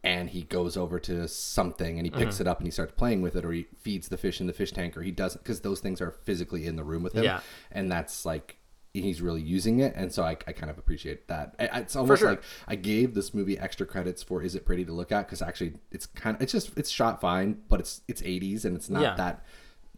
And 0.03 0.29
he 0.29 0.41
goes 0.43 0.75
over 0.75 1.00
to 1.00 1.27
something 1.29 1.98
and 1.98 2.05
he 2.05 2.10
picks 2.12 2.36
Mm-hmm. 2.36 2.41
it 2.41 2.48
up 2.48 2.57
and 2.60 2.67
he 2.67 2.72
starts 2.72 2.91
playing 2.98 3.22
with 3.22 3.36
it, 3.38 3.45
or 3.45 3.51
he 3.53 3.67
feeds 3.79 4.10
the 4.10 4.17
fish 4.17 4.41
in 4.41 4.48
the 4.48 4.53
fish 4.53 4.72
tank, 4.74 4.98
or 4.98 5.01
he 5.01 5.12
doesn't, 5.12 5.41
because 5.43 5.62
those 5.62 5.79
things 5.79 6.01
are 6.01 6.12
physically 6.12 6.65
in 6.65 6.75
the 6.75 6.83
room 6.83 7.03
with 7.03 7.13
him. 7.13 7.24
Yeah. 7.24 7.39
And 7.72 7.89
that's 7.91 8.25
like 8.25 8.57
he's 8.95 9.24
really 9.24 9.41
using 9.41 9.79
it 9.79 9.91
and 9.95 10.13
so 10.13 10.22
i, 10.22 10.38
I 10.48 10.51
kind 10.51 10.69
of 10.69 10.77
appreciate 10.77 11.27
that 11.27 11.55
I, 11.57 11.79
it's 11.79 11.95
almost 11.95 12.19
sure. 12.19 12.29
like 12.29 12.43
i 12.67 12.75
gave 12.75 13.15
this 13.15 13.33
movie 13.33 13.57
extra 13.57 13.88
credits 13.88 14.22
for 14.22 14.43
is 14.43 14.53
it 14.53 14.67
pretty 14.67 14.86
to 14.86 14.91
look 14.93 15.12
at 15.12 15.25
because 15.25 15.41
actually 15.41 15.74
it's 15.91 16.05
kind 16.05 16.36
of 16.36 16.43
it's 16.43 16.51
just 16.51 16.77
it's 16.77 16.91
shot 16.91 17.19
fine 17.19 17.57
but 17.69 17.79
it's 17.79 18.01
it's 18.07 18.22
80s 18.22 18.65
and 18.65 18.75
it's 18.77 18.91
not 18.91 19.01
Yeah. 19.01 19.15
that 19.15 19.43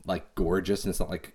like 0.05 0.33
gorgeous 0.35 0.85
and 0.85 0.91
it's 0.91 1.01
not 1.01 1.09
like 1.09 1.33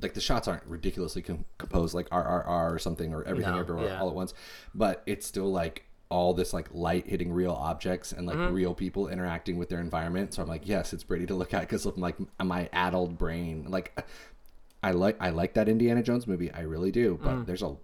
like 0.00 0.14
the 0.14 0.22
shots 0.22 0.48
aren't 0.48 0.64
ridiculously 0.64 1.20
com- 1.20 1.44
composed 1.58 1.92
like 1.94 2.08
rrr 2.08 2.72
or 2.72 2.78
something 2.78 3.12
or 3.12 3.22
everything 3.24 3.52
No, 3.52 3.60
everywhere 3.60 3.88
yeah. 3.88 4.00
all 4.00 4.08
at 4.08 4.14
once 4.14 4.32
but 4.74 5.02
it's 5.04 5.26
still 5.26 5.52
like 5.52 5.84
all 6.12 6.34
this 6.34 6.52
like 6.52 6.68
light 6.88 7.06
hitting 7.12 7.32
real 7.32 7.52
objects 7.70 8.12
and 8.12 8.26
like 8.26 8.36
Mm-hmm. 8.36 8.54
real 8.54 8.74
people 8.74 9.08
interacting 9.08 9.56
with 9.60 9.68
their 9.70 9.80
environment 9.88 10.32
so 10.34 10.42
i'm 10.42 10.48
like 10.56 10.66
yes 10.74 10.92
it's 10.94 11.04
pretty 11.10 11.26
to 11.26 11.34
look 11.40 11.52
at 11.54 11.60
because 11.62 11.84
of 11.86 11.96
like 12.06 12.16
my 12.54 12.68
addled 12.84 13.12
brain 13.22 13.66
like 13.76 13.88
I 14.84 14.90
like 15.04 15.16
I 15.20 15.30
like 15.30 15.52
that 15.54 15.68
Indiana 15.68 16.02
Jones 16.02 16.26
movie. 16.26 16.50
I 16.50 16.62
really 16.74 16.90
do. 16.90 17.16
But 17.22 17.34
Mm. 17.34 17.46
there's 17.46 17.62
a 17.62 17.76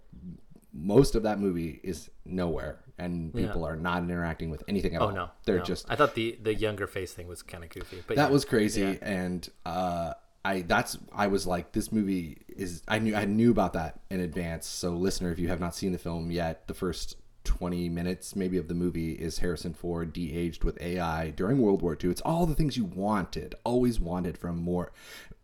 most 0.73 1.15
of 1.15 1.23
that 1.23 1.39
movie 1.39 1.79
is 1.81 2.09
nowhere, 2.25 2.79
and 2.97 3.33
people 3.33 3.63
are 3.65 3.77
not 3.77 4.03
interacting 4.03 4.49
with 4.49 4.63
anything 4.67 4.95
at 4.95 5.01
Oh 5.01 5.05
all. 5.05 5.11
no, 5.13 5.29
they're 5.45 5.59
no. 5.59 5.63
just 5.63 5.85
I 5.89 5.95
thought 5.95 6.13
the 6.15 6.37
the 6.43 6.53
younger 6.53 6.87
face 6.87 7.13
thing 7.13 7.27
was 7.27 7.41
kind 7.41 7.63
of 7.63 7.69
goofy, 7.69 8.03
but 8.05 8.17
that 8.17 8.27
yeah. 8.27 8.33
was 8.33 8.43
crazy, 8.43 8.99
and 9.01 9.47
uh, 9.65 10.13
I 10.43 10.61
that's 10.63 10.97
I 11.13 11.27
was 11.27 11.47
like 11.47 11.71
this 11.71 11.89
movie 11.91 12.37
is 12.49 12.83
I 12.87 12.99
knew 12.99 13.15
I 13.15 13.23
knew 13.23 13.51
about 13.51 13.73
that 13.73 14.01
in 14.09 14.19
advance. 14.19 14.67
So 14.67 14.91
listener, 14.91 15.31
if 15.31 15.39
you 15.39 15.47
have 15.47 15.61
not 15.61 15.75
seen 15.75 15.93
the 15.93 15.97
film 15.97 16.31
yet, 16.31 16.67
the 16.67 16.73
first 16.73 17.15
20 17.43 17.89
minutes 17.89 18.35
maybe 18.35 18.57
of 18.57 18.67
the 18.67 18.73
movie 18.73 19.13
is 19.13 19.39
Harrison 19.39 19.73
Ford 19.73 20.13
de-aged 20.13 20.63
with 20.63 20.79
AI 20.81 21.31
during 21.31 21.59
World 21.59 21.81
War 21.81 21.97
II. 22.01 22.09
It's 22.11 22.21
all 22.21 22.45
the 22.45 22.55
things 22.55 22.77
you 22.77 22.85
wanted, 22.85 23.55
always 23.63 23.99
wanted 23.99 24.37
from 24.37 24.57
more 24.57 24.91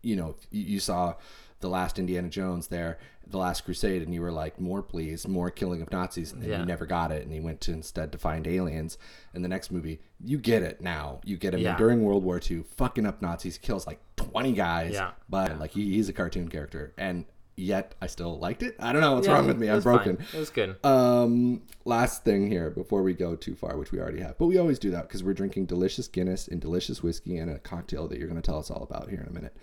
you 0.02 0.16
know, 0.16 0.36
you, 0.52 0.80
saw 0.80 1.16
the 1.62 1.68
last 1.68 1.98
Indiana 1.98 2.30
Jones 2.30 2.68
there, 2.68 3.00
the 3.26 3.40
last 3.40 3.66
Crusade, 3.66 4.04
and 4.04 4.14
you 4.14 4.22
were 4.22 4.32
like, 4.32 4.60
more 4.62 4.84
please, 4.84 5.28
more 5.28 5.50
killing 5.50 5.82
of 5.82 5.92
Nazis, 5.92 6.32
and 6.32 6.44
Yeah. 6.44 6.60
you 6.60 6.66
never 6.68 6.86
got 6.86 7.12
it, 7.12 7.24
and 7.24 7.34
he 7.34 7.40
went 7.40 7.60
to 7.62 7.72
instead 7.74 8.12
to 8.12 8.20
find 8.20 8.46
aliens. 8.46 9.00
In 9.34 9.42
the 9.42 9.48
next 9.48 9.72
movie, 9.72 10.00
you 10.24 10.38
get 10.38 10.62
it 10.62 10.80
now. 10.80 11.22
You 11.26 11.38
get 11.38 11.56
him 11.56 11.62
Yeah. 11.62 11.76
during 11.76 12.04
World 12.04 12.24
War 12.24 12.40
II, 12.40 12.66
fucking 12.78 13.08
up 13.08 13.20
Nazis, 13.20 13.58
kills 13.58 13.88
like 13.88 14.00
twenty 14.16 14.54
guys, 14.54 14.94
Yeah. 14.94 15.14
but 15.28 15.58
like 15.60 15.72
he, 15.72 15.96
he's 15.96 16.08
a 16.08 16.14
cartoon 16.14 16.50
character, 16.50 16.94
and 17.00 17.26
yet 17.58 17.96
I 18.02 18.08
still 18.08 18.38
liked 18.40 18.64
it. 18.64 18.76
I 18.80 18.92
don't 18.92 19.02
know 19.02 19.14
what's 19.14 19.28
Yeah, 19.28 19.34
wrong 19.34 19.48
with 19.48 19.58
me. 19.58 19.70
I'm 19.70 19.76
was 19.76 19.84
fine. 19.84 19.96
broken. 19.96 20.26
It 20.34 20.38
was 20.38 20.50
good. 20.50 20.76
Um, 20.86 21.62
last 21.86 22.24
thing 22.24 22.48
here 22.50 22.70
before 22.70 23.02
we 23.04 23.14
go 23.14 23.36
too 23.36 23.56
far, 23.56 23.78
which 23.78 23.92
we 23.92 24.00
already 24.00 24.22
have, 24.22 24.38
but 24.38 24.48
we 24.48 24.58
always 24.58 24.80
do 24.80 24.92
that 24.92 25.04
because 25.08 25.24
we're 25.24 25.34
drinking 25.34 25.66
delicious 25.68 26.08
Guinness 26.08 26.48
and 26.48 26.60
delicious 26.60 27.02
whiskey 27.02 27.38
and 27.38 27.50
a 27.50 27.60
cocktail 27.60 28.08
that 28.08 28.18
you're 28.20 28.28
going 28.28 28.42
to 28.42 28.46
tell 28.46 28.60
us 28.60 28.70
all 28.70 28.84
about 28.84 29.10
here 29.10 29.22
in 29.22 29.28
a 29.28 29.34
minute. 29.34 29.56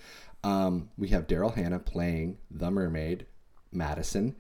Um, 0.45 0.91
we 0.97 1.09
have 1.09 1.27
Daryl 1.27 1.55
Hannah 1.55 1.79
playing 1.79 2.39
the 2.51 2.71
mermaid, 2.71 3.27
Madison. 3.71 4.35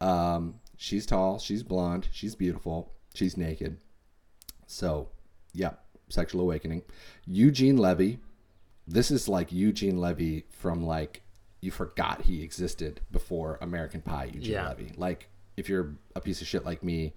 Um, 0.00 0.60
she's 0.76 1.06
tall, 1.06 1.38
she's 1.38 1.62
blonde, 1.62 2.08
she's 2.12 2.34
beautiful, 2.34 2.92
she's 3.14 3.36
naked. 3.36 3.78
So, 4.66 5.10
yeah, 5.52 5.74
sexual 6.08 6.40
awakening. 6.40 6.82
Eugene 7.26 7.76
Levy. 7.76 8.18
This 8.88 9.10
is 9.10 9.28
like 9.28 9.52
Eugene 9.52 9.98
Levy 9.98 10.46
from 10.50 10.84
like 10.84 11.22
you 11.60 11.70
forgot 11.70 12.22
he 12.22 12.42
existed 12.42 13.00
before 13.10 13.58
American 13.60 14.02
Pie. 14.02 14.30
Eugene 14.34 14.52
Yeah. 14.52 14.68
Levy. 14.68 14.92
Like 14.96 15.28
if 15.56 15.68
you're 15.68 15.94
a 16.14 16.20
piece 16.20 16.40
of 16.42 16.46
shit 16.46 16.64
like 16.64 16.82
me, 16.82 17.14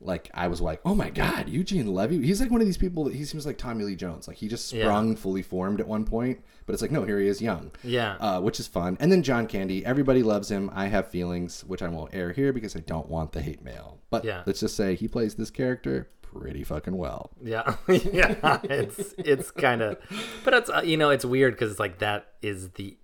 like 0.00 0.30
I 0.32 0.46
was 0.48 0.60
like, 0.60 0.80
oh 0.84 0.94
my 0.94 1.10
god, 1.10 1.48
Eugene 1.48 1.92
Levy. 1.92 2.24
He's 2.24 2.40
like 2.40 2.50
one 2.50 2.60
of 2.60 2.66
these 2.66 2.76
people 2.76 3.04
that 3.04 3.14
he 3.14 3.24
seems 3.24 3.44
like 3.46 3.58
Tommy 3.58 3.84
Lee 3.84 3.96
Jones. 3.96 4.28
Like 4.28 4.36
he 4.36 4.46
just 4.48 4.72
Yeah. 4.72 4.84
sprung 4.84 5.16
fully 5.16 5.42
formed 5.42 5.80
at 5.80 5.88
one 5.88 6.04
point, 6.04 6.40
but 6.66 6.72
it's 6.72 6.82
like 6.82 6.90
no, 6.92 7.04
here 7.04 7.18
he 7.18 7.26
is 7.28 7.40
young. 7.42 7.72
Yeah. 7.82 8.14
Uh, 8.20 8.40
which 8.40 8.60
is 8.60 8.66
fun. 8.68 8.96
And 9.00 9.10
then 9.10 9.22
John 9.22 9.46
Candy, 9.46 9.84
everybody 9.84 10.22
loves 10.22 10.50
him. 10.50 10.70
I 10.72 10.86
have 10.86 11.08
feelings, 11.08 11.62
which 11.64 11.82
I 11.82 11.88
won't 11.88 12.14
air 12.14 12.32
here 12.32 12.52
because 12.52 12.76
I 12.76 12.80
don't 12.80 13.08
want 13.08 13.32
the 13.32 13.40
hate 13.42 13.62
mail. 13.62 13.98
But 14.10 14.24
Yeah. 14.24 14.42
let's 14.46 14.60
just 14.60 14.76
say 14.76 14.94
he 14.94 15.08
plays 15.08 15.34
this 15.34 15.50
character 15.50 16.08
pretty 16.22 16.62
fucking 16.62 16.96
well. 16.96 17.30
Yeah, 17.42 17.76
yeah, 17.88 18.58
it's 18.64 19.14
it's 19.18 19.50
kind 19.50 19.82
of, 19.82 19.96
but 20.44 20.52
it's 20.54 20.70
uh, 20.70 20.82
you 20.84 20.96
know 20.96 21.10
it's 21.10 21.24
weird 21.24 21.54
because 21.54 21.70
it's 21.70 21.80
like 21.80 21.98
that 22.00 22.34
is 22.42 22.68
the, 22.72 22.98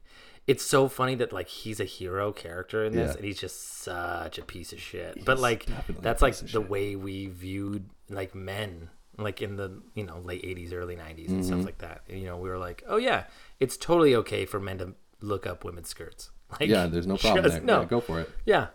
it's 0.46 0.64
so 0.64 0.88
funny 0.88 1.14
that 1.16 1.32
like 1.32 1.48
he's 1.48 1.80
a 1.80 1.84
hero 1.84 2.32
character 2.32 2.84
in 2.84 2.92
this 2.94 3.10
Yeah. 3.12 3.16
and 3.16 3.24
he's 3.24 3.38
just 3.40 3.78
such 3.82 4.38
a 4.38 4.42
piece 4.42 4.72
of 4.72 4.80
shit. 4.80 5.24
but 5.24 5.38
like 5.38 5.66
that's 6.00 6.22
like 6.22 6.36
the 6.36 6.46
shit. 6.48 6.68
way 6.68 6.96
we 6.96 7.26
viewed 7.26 7.88
like 8.10 8.34
men 8.34 8.90
like 9.16 9.40
in 9.40 9.56
the 9.56 9.80
you 9.94 10.04
know 10.04 10.18
late 10.18 10.42
'80s, 10.42 10.72
early 10.72 10.96
'90s 10.96 11.28
and 11.28 11.28
Mm-hmm. 11.28 11.42
stuff 11.42 11.64
like 11.64 11.78
that. 11.78 12.02
You 12.08 12.24
know, 12.26 12.36
we 12.36 12.48
were 12.48 12.58
like, 12.58 12.82
oh 12.88 12.96
yeah, 12.96 13.24
it's 13.60 13.76
totally 13.76 14.14
okay 14.16 14.44
for 14.44 14.58
men 14.60 14.78
to 14.78 14.94
look 15.20 15.46
up 15.46 15.64
women's 15.64 15.88
skirts. 15.88 16.30
Like, 16.60 16.68
Yeah, 16.68 16.86
there's 16.86 17.06
no 17.06 17.16
problem 17.16 17.42
just- 17.44 17.56
there. 17.56 17.64
No, 17.64 17.80
Yeah, 17.80 17.86
go 17.86 18.00
for 18.00 18.20
it. 18.20 18.30
yeah, 18.44 18.66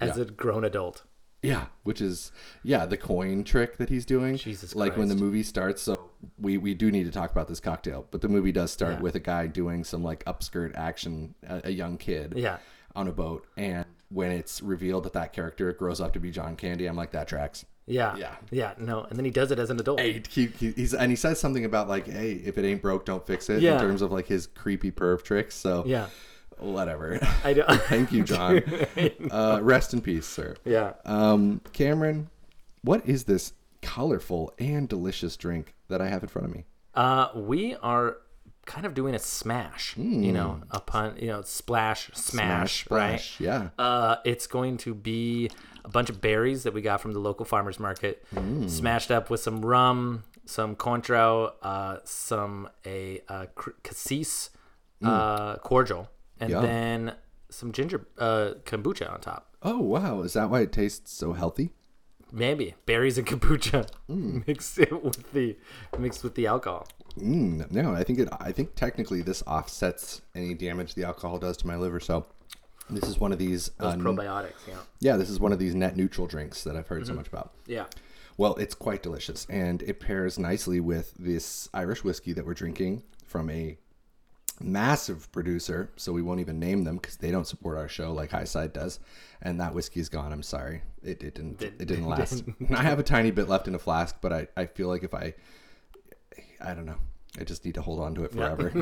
as 0.00 0.16
Yeah. 0.16 0.22
a 0.22 0.26
grown 0.26 0.64
adult. 0.64 1.02
Yeah, 1.42 1.66
which 1.84 2.00
is 2.00 2.32
yeah 2.64 2.86
the 2.86 2.96
coin 2.96 3.44
trick 3.44 3.76
that 3.76 3.88
he's 3.90 4.06
doing. 4.06 4.36
Jesus 4.36 4.74
like 4.74 4.96
when 4.96 5.08
the 5.08 5.14
movie 5.14 5.42
starts. 5.42 5.82
So 5.82 6.10
we 6.38 6.58
we 6.58 6.74
do 6.74 6.90
need 6.90 7.04
to 7.04 7.10
talk 7.12 7.30
about 7.30 7.48
this 7.48 7.60
cocktail, 7.60 8.06
but 8.10 8.20
the 8.20 8.28
movie 8.28 8.52
does 8.52 8.70
start 8.70 8.94
Yeah. 8.94 9.00
with 9.00 9.14
a 9.14 9.20
guy 9.20 9.46
doing 9.46 9.84
some 9.84 10.02
like 10.02 10.24
upskirt 10.24 10.74
action, 10.76 11.34
a, 11.46 11.62
a 11.64 11.70
young 11.70 11.96
kid, 11.98 12.34
Yeah. 12.36 12.58
on 12.94 13.08
a 13.08 13.12
boat, 13.12 13.46
and 13.56 13.84
when 14.08 14.30
it's 14.30 14.62
revealed 14.62 15.04
that 15.04 15.12
that 15.14 15.32
character 15.32 15.72
grows 15.72 16.00
up 16.00 16.12
to 16.12 16.20
be 16.20 16.30
John 16.30 16.54
Candy, 16.56 16.86
I'm 16.86 16.96
like 16.96 17.10
that 17.12 17.26
tracks. 17.28 17.64
Yeah, 17.88 18.16
Yeah. 18.16 18.34
yeah. 18.50 18.72
No, 18.78 19.04
and 19.04 19.16
then 19.16 19.24
he 19.24 19.30
does 19.30 19.50
it 19.52 19.58
as 19.60 19.70
an 19.70 19.78
adult. 19.78 20.00
Hey, 20.00 20.20
he, 20.28 20.46
he, 20.46 20.70
he's 20.72 20.92
and 20.94 21.10
he 21.10 21.16
says 21.16 21.38
something 21.40 21.64
about 21.64 21.88
like, 21.88 22.06
hey, 22.08 22.32
if 22.32 22.58
it 22.58 22.64
ain't 22.64 22.82
broke, 22.82 23.04
don't 23.04 23.24
fix 23.26 23.48
it. 23.48 23.62
Yeah. 23.62 23.74
In 23.74 23.80
terms 23.80 24.02
of 24.02 24.10
like 24.10 24.26
his 24.26 24.46
creepy 24.48 24.90
perv 24.90 25.22
tricks. 25.22 25.54
So 25.54 25.84
Yeah, 25.86 26.08
whatever. 26.58 27.18
I 27.44 27.52
don't. 27.52 27.68
Thank 27.82 28.10
you, 28.12 28.24
John. 28.24 28.60
uh, 29.30 29.60
rest 29.62 29.92
in 29.94 30.00
peace, 30.00 30.26
sir. 30.26 30.56
yeah. 30.64 30.94
Um, 31.04 31.60
Cameron, 31.72 32.28
what 32.82 33.06
is 33.08 33.24
this 33.24 33.52
colorful 33.82 34.52
and 34.58 34.88
delicious 34.88 35.36
drink 35.36 35.74
that 35.88 36.00
I 36.00 36.08
have 36.08 36.22
in 36.22 36.28
front 36.28 36.48
of 36.48 36.54
me? 36.54 36.64
Uh, 36.94 37.28
we 37.34 37.74
are 37.76 38.18
kind 38.64 38.84
of 38.84 38.94
doing 38.94 39.14
a 39.14 39.18
smash. 39.18 39.96
You 39.96 40.32
know, 40.32 40.60
upon 40.70 41.16
you 41.18 41.28
know, 41.28 41.42
splash, 41.42 42.10
smash, 42.14 42.90
right? 42.90 43.20
splash. 43.20 43.40
Yeah. 43.40 43.68
Uh, 43.78 44.16
it's 44.24 44.46
going 44.46 44.76
to 44.78 44.94
be 44.94 45.50
a 45.84 45.88
bunch 45.88 46.10
of 46.10 46.20
berries 46.20 46.64
that 46.64 46.74
we 46.74 46.82
got 46.82 47.00
from 47.00 47.12
the 47.12 47.20
local 47.20 47.44
farmers 47.44 47.78
market, 47.78 48.24
smashed 48.66 49.10
up 49.10 49.30
with 49.30 49.40
some 49.40 49.64
rum, 49.64 50.24
some 50.44 50.74
cointreau, 50.76 51.52
uh, 51.62 51.98
some 52.04 52.68
a 52.84 53.22
uh, 53.28 53.46
cassis 53.82 54.50
uh, 55.02 55.56
cordial, 55.56 56.10
and 56.40 56.50
Yum. 56.50 56.62
then 56.62 57.14
some 57.50 57.72
ginger 57.72 58.06
uh, 58.18 58.54
kombucha 58.64 59.10
on 59.12 59.20
top. 59.20 59.54
Oh 59.62 59.78
wow, 59.78 60.22
is 60.22 60.32
that 60.34 60.50
why 60.50 60.60
it 60.60 60.72
tastes 60.72 61.12
so 61.12 61.32
healthy? 61.32 61.70
Maybe 62.36 62.74
berries 62.84 63.16
and 63.16 63.26
kombucha 63.26 63.88
mixed 64.46 64.78
it 64.78 65.02
with 65.02 65.32
the 65.32 65.56
mixed 65.98 66.22
with 66.22 66.34
the 66.34 66.46
alcohol. 66.46 66.86
Mm, 67.18 67.70
no, 67.70 67.94
I 67.94 68.04
think 68.04 68.18
it. 68.18 68.28
I 68.40 68.52
think 68.52 68.74
technically 68.74 69.22
this 69.22 69.42
offsets 69.46 70.20
any 70.34 70.52
damage 70.52 70.94
the 70.94 71.04
alcohol 71.04 71.38
does 71.38 71.56
to 71.58 71.66
my 71.66 71.76
liver. 71.76 71.98
So 71.98 72.26
this 72.90 73.08
is 73.08 73.18
one 73.18 73.32
of 73.32 73.38
these. 73.38 73.70
Uh, 73.80 73.94
probiotics, 73.94 74.52
yeah, 74.68 74.74
yeah, 75.00 75.16
this 75.16 75.30
is 75.30 75.40
one 75.40 75.50
of 75.52 75.58
these 75.58 75.74
net 75.74 75.96
neutral 75.96 76.26
drinks 76.26 76.62
that 76.64 76.76
I've 76.76 76.88
heard 76.88 77.06
so 77.06 77.14
much 77.14 77.26
about. 77.26 77.52
yeah. 77.66 77.86
Well, 78.38 78.54
it's 78.56 78.74
quite 78.74 79.02
delicious, 79.02 79.46
and 79.48 79.80
it 79.80 79.98
pairs 79.98 80.38
nicely 80.38 80.78
with 80.78 81.14
this 81.18 81.70
Irish 81.72 82.04
whiskey 82.04 82.34
that 82.34 82.44
we're 82.44 82.52
drinking 82.52 83.02
from 83.24 83.48
a 83.48 83.78
massive 84.60 85.30
producer. 85.32 85.90
So 85.96 86.12
we 86.12 86.22
won't 86.22 86.40
even 86.40 86.58
name 86.58 86.84
them 86.84 86.96
because 86.96 87.16
they 87.16 87.30
don't 87.30 87.46
support 87.46 87.78
our 87.78 87.88
show 87.88 88.12
like 88.12 88.30
Highside 88.30 88.72
does. 88.72 89.00
And 89.42 89.60
that 89.60 89.74
whiskey 89.74 90.00
is 90.00 90.08
gone. 90.08 90.32
I'm 90.32 90.42
sorry, 90.42 90.82
it, 91.02 91.22
it 91.22 91.34
didn't. 91.34 91.62
It 91.62 91.78
didn't 91.78 92.06
last. 92.08 92.44
I 92.70 92.82
have 92.82 92.98
a 92.98 93.02
tiny 93.02 93.30
bit 93.30 93.48
left 93.48 93.68
in 93.68 93.74
a 93.74 93.78
flask, 93.78 94.16
but 94.20 94.32
I, 94.32 94.48
I 94.56 94.66
feel 94.66 94.88
like 94.88 95.02
if 95.02 95.14
I, 95.14 95.34
I 96.60 96.74
don't 96.74 96.86
know. 96.86 96.98
I 97.38 97.44
just 97.44 97.66
need 97.66 97.74
to 97.74 97.82
hold 97.82 98.00
on 98.00 98.14
to 98.14 98.24
it 98.24 98.32
forever. 98.32 98.72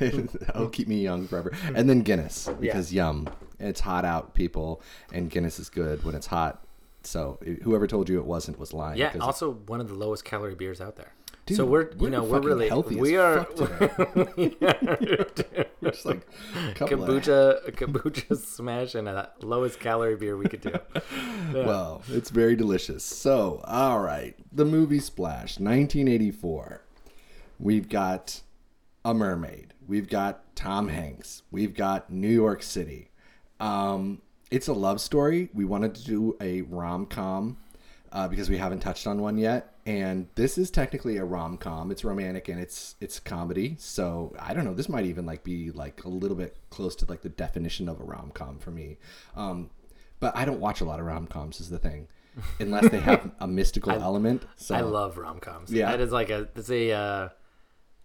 It'll 0.48 0.70
keep 0.70 0.88
me 0.88 1.02
young 1.02 1.26
forever. 1.26 1.52
And 1.74 1.90
then 1.90 2.00
Guinness 2.00 2.48
because 2.58 2.90
yum. 2.90 3.28
It's 3.58 3.80
hot 3.80 4.06
out, 4.06 4.32
people, 4.32 4.80
and 5.12 5.28
Guinness 5.28 5.58
is 5.58 5.68
good 5.68 6.02
when 6.04 6.14
it's 6.14 6.28
hot. 6.28 6.64
So 7.02 7.38
whoever 7.62 7.86
told 7.86 8.08
you 8.08 8.18
it 8.18 8.24
wasn't 8.24 8.58
was 8.58 8.72
lying. 8.72 8.98
Yeah, 8.98 9.14
also 9.20 9.52
one 9.52 9.80
of 9.80 9.88
the 9.88 9.94
lowest 9.94 10.24
calorie 10.24 10.54
beers 10.54 10.80
out 10.80 10.96
there. 10.96 11.12
Dude, 11.46 11.56
so 11.56 11.64
we're, 11.64 11.90
you 11.98 12.10
know 12.10 12.22
we're 12.22 12.40
really 12.40 12.68
healthy 12.68 12.96
we 12.96 13.16
are 13.16 13.44
fuck. 13.44 14.36
We're 14.36 15.90
just 15.90 16.04
like 16.06 16.26
a 16.70 16.74
couple 16.74 17.04
of- 17.04 17.22
kombucha 17.22 17.70
kombucha 17.76 18.36
smash 18.36 18.94
and 18.94 19.08
a 19.08 19.30
lowest 19.42 19.80
calorie 19.80 20.16
beer 20.16 20.36
we 20.36 20.46
could 20.46 20.60
do. 20.60 20.72
Yeah. 21.52 21.66
Well, 21.66 22.02
it's 22.08 22.30
very 22.30 22.54
delicious. 22.54 23.02
So, 23.02 23.60
all 23.64 23.98
right, 23.98 24.36
the 24.52 24.64
movie 24.64 25.00
Splash, 25.00 25.58
1984. 25.58 26.82
We've 27.58 27.88
got 27.88 28.42
a 29.04 29.12
mermaid. 29.12 29.74
We've 29.88 30.08
got 30.08 30.54
Tom 30.54 30.88
Hanks. 30.88 31.42
We've 31.50 31.74
got 31.74 32.12
New 32.12 32.28
York 32.28 32.62
City. 32.62 33.10
Um, 33.58 34.22
it's 34.52 34.68
a 34.68 34.72
love 34.72 35.00
story. 35.00 35.48
We 35.52 35.64
wanted 35.64 35.96
to 35.96 36.04
do 36.04 36.36
a 36.40 36.62
rom 36.62 37.06
com 37.06 37.56
uh, 38.12 38.28
because 38.28 38.50
we 38.50 38.56
haven't 38.56 38.80
touched 38.80 39.06
on 39.06 39.20
one 39.20 39.38
yet, 39.38 39.74
and 39.86 40.28
this 40.34 40.58
is 40.58 40.70
technically 40.70 41.16
a 41.16 41.24
rom 41.24 41.56
com. 41.56 41.90
It's 41.90 42.04
romantic 42.04 42.48
and 42.48 42.60
it's 42.60 42.94
it's 43.00 43.20
comedy. 43.20 43.76
So 43.78 44.34
I 44.38 44.54
don't 44.54 44.64
know. 44.64 44.74
This 44.74 44.88
might 44.88 45.04
even 45.06 45.26
like 45.26 45.44
be 45.44 45.70
like 45.70 46.04
a 46.04 46.08
little 46.08 46.36
bit 46.36 46.56
close 46.70 46.94
to 46.96 47.06
like 47.06 47.22
the 47.22 47.28
definition 47.28 47.88
of 47.88 48.00
a 48.00 48.04
rom 48.04 48.30
com 48.34 48.58
for 48.58 48.70
me. 48.70 48.98
Um, 49.36 49.70
but 50.18 50.36
I 50.36 50.44
don't 50.44 50.60
watch 50.60 50.80
a 50.80 50.84
lot 50.84 51.00
of 51.00 51.06
rom 51.06 51.26
coms. 51.26 51.60
Is 51.60 51.70
the 51.70 51.78
thing, 51.78 52.08
unless 52.58 52.88
they 52.90 53.00
have 53.00 53.30
a 53.40 53.46
mystical 53.48 53.92
element. 53.92 54.44
So 54.56 54.74
I 54.74 54.80
love 54.80 55.16
rom 55.16 55.40
coms. 55.40 55.72
Yeah. 55.72 55.90
that 55.90 56.00
is 56.00 56.12
like 56.12 56.30
a 56.30 56.48
it's 56.54 56.70
a. 56.70 56.92
Uh, 56.92 57.28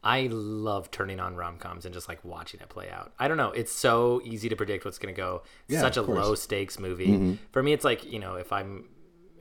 I 0.04 0.28
love 0.32 0.92
turning 0.92 1.20
on 1.20 1.36
rom 1.36 1.58
coms 1.58 1.84
and 1.84 1.92
just 1.92 2.08
like 2.08 2.24
watching 2.24 2.60
it 2.60 2.70
play 2.70 2.92
out. 2.92 3.12
I 3.18 3.28
don't 3.28 3.38
know. 3.38 3.50
It's 3.50 3.72
so 3.72 4.22
easy 4.24 4.50
to 4.50 4.56
predict 4.56 4.86
what's 4.86 5.00
gonna 5.00 5.14
go. 5.14 5.42
Yeah, 5.68 5.82
such 5.82 5.98
a. 5.98 6.04
Mm-hmm. 6.04 6.14
low 6.14 6.36
stakes 6.36 6.78
movie. 6.80 7.40
For 7.52 7.64
me, 7.64 7.74
it's 7.74 7.84
like 7.84 8.06
you 8.06 8.20
know 8.20 8.36
if 8.36 8.54
I'm. 8.54 8.86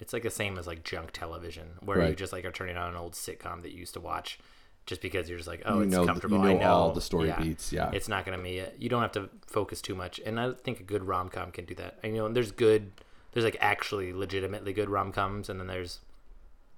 It's 0.01 0.13
like 0.13 0.23
the 0.23 0.31
same 0.31 0.59
as 0.59 0.67
like 0.67 0.85
junk 0.85 1.11
television, 1.13 1.69
where 1.81 2.09
you 2.09 2.15
just 2.15 2.33
like 2.33 2.45
are 2.45 2.53
turning 2.53 2.77
on 2.77 2.91
an 2.91 2.97
old 2.97 3.13
sitcom 3.13 3.63
that 3.63 3.73
you 3.73 3.79
used 3.79 3.95
to 3.95 4.01
watch, 4.01 4.39
just 4.87 5.01
because 5.01 5.29
you're 5.29 5.39
just 5.39 5.49
like, 5.49 5.63
oh, 5.65 5.77
You 5.77 5.83
it's 5.83 5.93
know- 5.93 6.03
you 6.03 6.07
comfortable. 6.07 6.39
know 6.39 6.49
I 6.49 6.53
know 6.55 6.73
all 6.73 6.93
the 6.93 7.01
story 7.01 7.33
beats, 7.39 7.73
yeah. 7.73 7.91
it's 7.93 8.09
not 8.09 8.25
gonna 8.25 8.43
be. 8.43 8.61
Uh, 8.61 8.67
you 8.79 8.89
don't 8.89 9.03
have 9.03 9.13
to 9.13 9.31
focus 9.47 9.81
too 9.81 9.95
much, 9.95 10.21
and 10.27 10.39
I 10.39 10.53
think 10.53 10.81
a 10.81 10.83
good 10.83 11.05
rom 11.05 11.29
com 11.29 11.51
can 11.53 11.65
do 11.65 11.75
that. 11.77 11.99
And, 12.03 12.15
you 12.15 12.23
know, 12.23 12.29
there's 12.29 12.53
good, 12.53 12.93
there's 13.33 13.45
like 13.45 13.57
actually 13.61 14.13
legitimately 14.13 14.73
good 14.73 14.91
rom 14.91 15.13
coms, 15.13 15.49
and 15.49 15.59
then 15.59 15.69
there's 15.69 16.01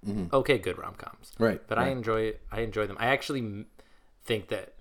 mm-hmm. 0.06 0.34
okay 0.34 0.58
good 0.58 0.78
rom 0.78 0.94
coms. 0.94 1.32
Right, 1.38 1.60
But 1.66 1.78
I 1.78 1.88
enjoy 1.88 2.34
I 2.52 2.60
enjoy 2.60 2.86
them. 2.86 2.96
I 3.00 3.06
actually 3.06 3.64
think 4.24 4.48
that 4.48 4.74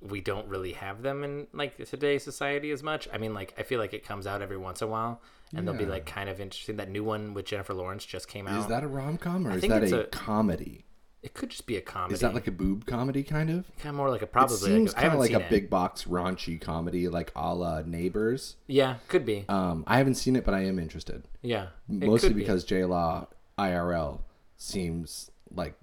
we 0.00 0.20
don't 0.20 0.46
really 0.48 0.72
have 0.72 1.02
them 1.02 1.24
in 1.24 1.46
like 1.52 1.76
today's 1.88 2.22
society 2.22 2.70
as 2.70 2.82
much. 2.82 3.08
I 3.12 3.18
mean, 3.18 3.34
like 3.34 3.54
I 3.58 3.62
feel 3.62 3.78
like 3.80 3.94
it 3.94 4.04
comes 4.04 4.26
out 4.26 4.42
every 4.42 4.56
once 4.58 4.80
in 4.82 4.88
a 4.88 4.90
while, 4.90 5.20
and 5.54 5.66
they'll 5.66 5.74
be 5.74 5.86
like 5.86 6.06
kind 6.06 6.28
of 6.28 6.40
interesting. 6.40 6.76
That 6.76 6.88
new 6.90 7.02
one 7.04 7.34
with 7.34 7.46
Jennifer 7.46 7.74
Lawrence 7.74 8.04
just 8.04 8.28
came 8.28 8.46
out. 8.46 8.60
Is 8.60 8.66
that 8.66 8.84
a 8.84 8.88
rom 8.88 9.18
com 9.18 9.46
or 9.46 9.52
is 9.56 9.62
that 9.62 9.82
a, 9.84 10.00
a- 10.02 10.06
comedy? 10.06 10.84
it 11.20 11.34
could 11.34 11.50
just 11.50 11.66
be 11.66 11.76
a 11.76 11.80
comedy. 11.80 12.14
Is 12.14 12.20
that 12.20 12.32
like 12.32 12.46
a 12.46 12.52
boob 12.52 12.86
comedy 12.86 13.24
kind 13.24 13.50
of? 13.50 13.64
kind 13.78 13.88
of 13.88 13.94
more 13.96 14.08
like 14.08 14.20
a 14.22 14.24
It 14.24 14.32
probably? 14.32 14.56
seems 14.56 14.90
like, 14.94 14.98
I 14.98 15.08
kind 15.08 15.14
of 15.14 15.18
like 15.18 15.32
a 15.32 15.40
it. 15.40 15.50
big 15.50 15.68
box 15.68 16.04
raunchy 16.04 16.60
comedy, 16.60 17.08
like 17.08 17.32
a 17.34 17.52
la 17.52 17.82
Neighbors. 17.82 18.54
Yeah, 18.68 18.96
could 19.08 19.26
be. 19.26 19.44
Um, 19.48 19.82
I 19.88 19.98
haven't 19.98 20.14
seen 20.14 20.36
it, 20.36 20.44
but 20.44 20.54
I 20.54 20.60
am 20.66 20.78
interested. 20.78 21.26
Yeah, 21.42 21.66
it 21.90 22.06
Mostly 22.06 22.28
could 22.28 22.36
be. 22.36 22.42
because 22.42 22.62
J 22.62 22.84
Law 22.84 23.26
IRL 23.58 24.20
seems 24.56 25.32
like 25.52 25.74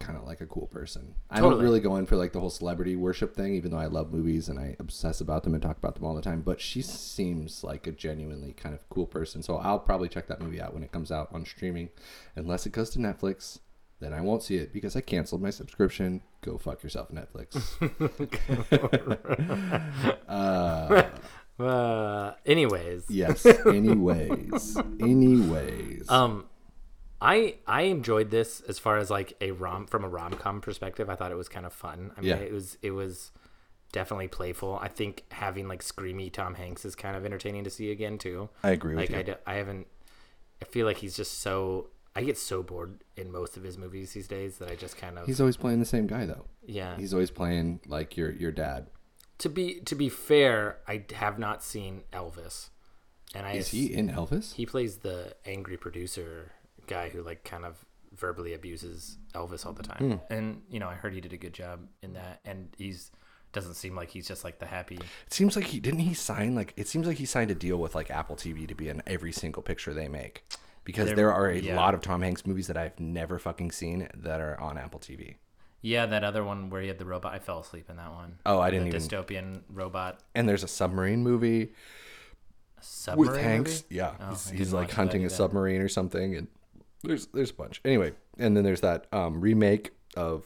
kind 0.00 0.16
of 0.18 0.24
like 0.24 0.40
a 0.40 0.46
cool 0.46 0.66
person. 0.66 1.14
I 1.30 1.40
don't 1.40 1.60
really 1.60 1.80
go 1.80 1.96
in 1.96 2.06
for 2.06 2.16
like 2.16 2.32
the 2.32 2.40
whole 2.40 2.50
celebrity 2.50 2.96
worship 2.96 3.34
thing, 3.34 3.54
even 3.54 3.70
though 3.70 3.78
I 3.78 3.86
love 3.86 4.12
movies 4.12 4.48
and 4.48 4.58
I 4.58 4.76
obsess 4.78 5.20
about 5.20 5.42
them 5.42 5.54
and 5.54 5.62
talk 5.62 5.76
about 5.78 5.94
them 5.94 6.04
all 6.04 6.14
the 6.14 6.22
time. 6.22 6.42
But 6.42 6.60
she 6.60 6.82
seems 6.82 7.64
like 7.64 7.86
a 7.86 7.92
genuinely 7.92 8.52
kind 8.52 8.74
of 8.74 8.88
cool 8.88 9.06
person. 9.06 9.42
So 9.42 9.56
I'll 9.56 9.78
probably 9.78 10.08
check 10.08 10.28
that 10.28 10.40
movie 10.40 10.60
out 10.60 10.74
when 10.74 10.82
it 10.82 10.92
comes 10.92 11.10
out 11.10 11.28
on 11.32 11.44
streaming, 11.44 11.90
unless 12.36 12.66
it 12.66 12.72
goes 12.72 12.90
to 12.90 12.98
Netflix. 12.98 13.58
Then 14.00 14.12
I 14.12 14.20
won't 14.20 14.44
see 14.44 14.56
it 14.56 14.72
because 14.72 14.94
I 14.94 15.00
canceled 15.00 15.42
my 15.42 15.50
subscription. 15.50 16.22
Go 16.42 16.56
fuck 16.56 16.82
yourself, 16.84 17.08
Netflix. 17.10 17.58
Uh, 21.58 22.34
anyways, 22.46 23.04
yes. 23.08 23.44
Anyways. 23.44 24.76
Anyways. 25.00 26.08
um, 26.08 26.44
I 27.20 27.56
I 27.66 27.82
enjoyed 27.82 28.30
this 28.30 28.60
as 28.62 28.78
far 28.78 28.98
as 28.98 29.10
like 29.10 29.34
a 29.40 29.50
rom 29.50 29.86
from 29.86 30.04
a 30.04 30.08
rom 30.08 30.32
com 30.34 30.60
perspective. 30.60 31.10
I 31.10 31.16
thought 31.16 31.32
it 31.32 31.36
was 31.36 31.48
kind 31.48 31.66
of 31.66 31.72
fun. 31.72 32.12
I 32.16 32.20
mean, 32.20 32.30
Yeah. 32.30 32.36
it 32.36 32.52
was 32.52 32.78
it 32.82 32.92
was 32.92 33.32
definitely 33.92 34.28
playful. 34.28 34.78
I 34.80 34.88
think 34.88 35.24
having 35.32 35.66
like 35.66 35.82
screamy 35.82 36.32
Tom 36.32 36.54
Hanks 36.54 36.84
is 36.84 36.94
kind 36.94 37.16
of 37.16 37.24
entertaining 37.24 37.64
to 37.64 37.70
see 37.70 37.90
again 37.90 38.18
too. 38.18 38.48
I 38.62 38.70
agree 38.70 38.94
with 38.94 39.02
Like 39.04 39.10
you. 39.10 39.16
I, 39.18 39.22
d- 39.22 39.34
I 39.46 39.54
haven't. 39.54 39.86
I 40.62 40.64
feel 40.66 40.86
like 40.86 40.98
he's 40.98 41.16
just 41.16 41.40
so. 41.40 41.88
I 42.16 42.22
get 42.22 42.36
so 42.38 42.62
bored 42.64 43.04
in 43.16 43.30
most 43.30 43.56
of 43.56 43.62
his 43.62 43.78
movies 43.78 44.12
these 44.12 44.26
days 44.26 44.58
that 44.58 44.68
I 44.68 44.74
just 44.74 44.96
kind 44.96 45.18
of 45.18 45.26
He's 45.26 45.40
always 45.40 45.56
playing 45.56 45.78
the 45.78 45.84
same 45.86 46.06
guy 46.08 46.26
though. 46.26 46.46
yeah. 46.66 46.96
He's 46.96 47.12
always 47.14 47.30
playing 47.30 47.80
like 47.86 48.16
your 48.16 48.30
your 48.32 48.50
dad. 48.52 48.88
to 49.38 49.48
be 49.48 49.80
to 49.80 49.94
be 49.94 50.08
fair, 50.08 50.78
I 50.88 51.04
have 51.14 51.38
not 51.38 51.62
seen 51.62 52.02
Elvis, 52.12 52.70
and 53.34 53.46
I 53.46 53.52
Is 53.52 53.68
he 53.68 53.92
in 53.92 54.08
Elvis? 54.10 54.54
he 54.54 54.66
plays 54.66 54.98
the 54.98 55.34
angry 55.46 55.76
producer 55.76 56.50
guy 56.88 57.08
who 57.10 57.22
like 57.22 57.44
kind 57.44 57.64
of 57.64 57.76
verbally 58.16 58.54
abuses 58.54 59.18
Elvis 59.34 59.64
all 59.66 59.72
the 59.72 59.82
time. 59.82 59.98
Hmm. 59.98 60.32
And 60.32 60.62
you 60.70 60.80
know, 60.80 60.88
I 60.88 60.94
heard 60.94 61.12
he 61.14 61.20
did 61.20 61.32
a 61.32 61.36
good 61.36 61.52
job 61.54 61.86
in 62.02 62.14
that, 62.14 62.40
and 62.44 62.68
he's 62.76 63.10
doesn't 63.52 63.74
seem 63.74 63.96
like 63.96 64.10
he's 64.10 64.26
just 64.28 64.44
like 64.44 64.58
the 64.58 64.66
happy. 64.66 64.96
It 64.96 65.32
seems 65.32 65.56
like 65.56 65.66
he 65.66 65.80
didn't 65.80 66.00
he 66.00 66.14
sign 66.14 66.54
like 66.54 66.74
it 66.76 66.88
seems 66.88 67.06
like 67.06 67.16
he 67.18 67.24
signed 67.26 67.50
a 67.50 67.54
deal 67.54 67.78
with 67.78 67.94
like 67.94 68.10
Apple 68.10 68.36
TV 68.36 68.66
to 68.68 68.74
be 68.74 68.88
in 68.88 69.02
every 69.06 69.32
single 69.32 69.62
picture 69.62 69.94
they 69.94 70.08
make. 70.08 70.44
Because 70.84 71.06
There- 71.06 71.16
there, 71.16 71.32
are 71.32 71.48
a 71.50 71.58
yeah. 71.58 71.76
lot 71.76 71.92
of 71.94 72.00
Tom 72.00 72.22
Hanks 72.22 72.46
movies 72.46 72.66
that 72.68 72.76
I've 72.78 72.98
never 72.98 73.38
fucking 73.38 73.72
seen 73.72 74.08
that 74.14 74.40
are 74.40 74.58
on 74.58 74.78
Apple 74.78 74.98
TV. 75.00 75.36
Yeah, 75.82 76.06
that 76.06 76.24
other 76.24 76.42
one 76.42 76.70
where 76.70 76.80
he 76.82 76.88
had 76.88 76.98
the 76.98 77.04
robot. 77.04 77.34
I 77.34 77.38
fell 77.40 77.60
asleep 77.60 77.88
in 77.90 77.96
that 77.96 78.10
one. 78.10 78.38
Oh, 78.46 78.58
I 78.58 78.70
didn't 78.70 78.88
even. 78.88 79.00
dystopian 79.00 79.62
robot 79.68 80.20
And 80.34 80.48
there's 80.48 80.64
a 80.64 80.68
submarine 80.68 81.22
movie 81.22 81.72
submarine 82.80 83.30
with 83.32 83.40
Hanks. 83.40 83.70
movie? 83.84 83.94
Yeah, 83.96 84.14
Oh, 84.20 84.30
he's, 84.30 84.50
he's 84.50 84.72
like 84.72 84.90
hunting 84.90 85.24
a 85.24 85.30
submarine 85.30 85.80
or 85.80 85.88
something, 85.88 86.36
and 86.36 86.48
there's 87.04 87.26
there's 87.28 87.50
a 87.50 87.54
bunch. 87.54 87.80
Anyway, 87.84 88.12
and 88.38 88.56
then 88.56 88.64
there's 88.64 88.80
that 88.82 89.06
um, 89.12 89.40
remake 89.40 89.90
of 90.16 90.44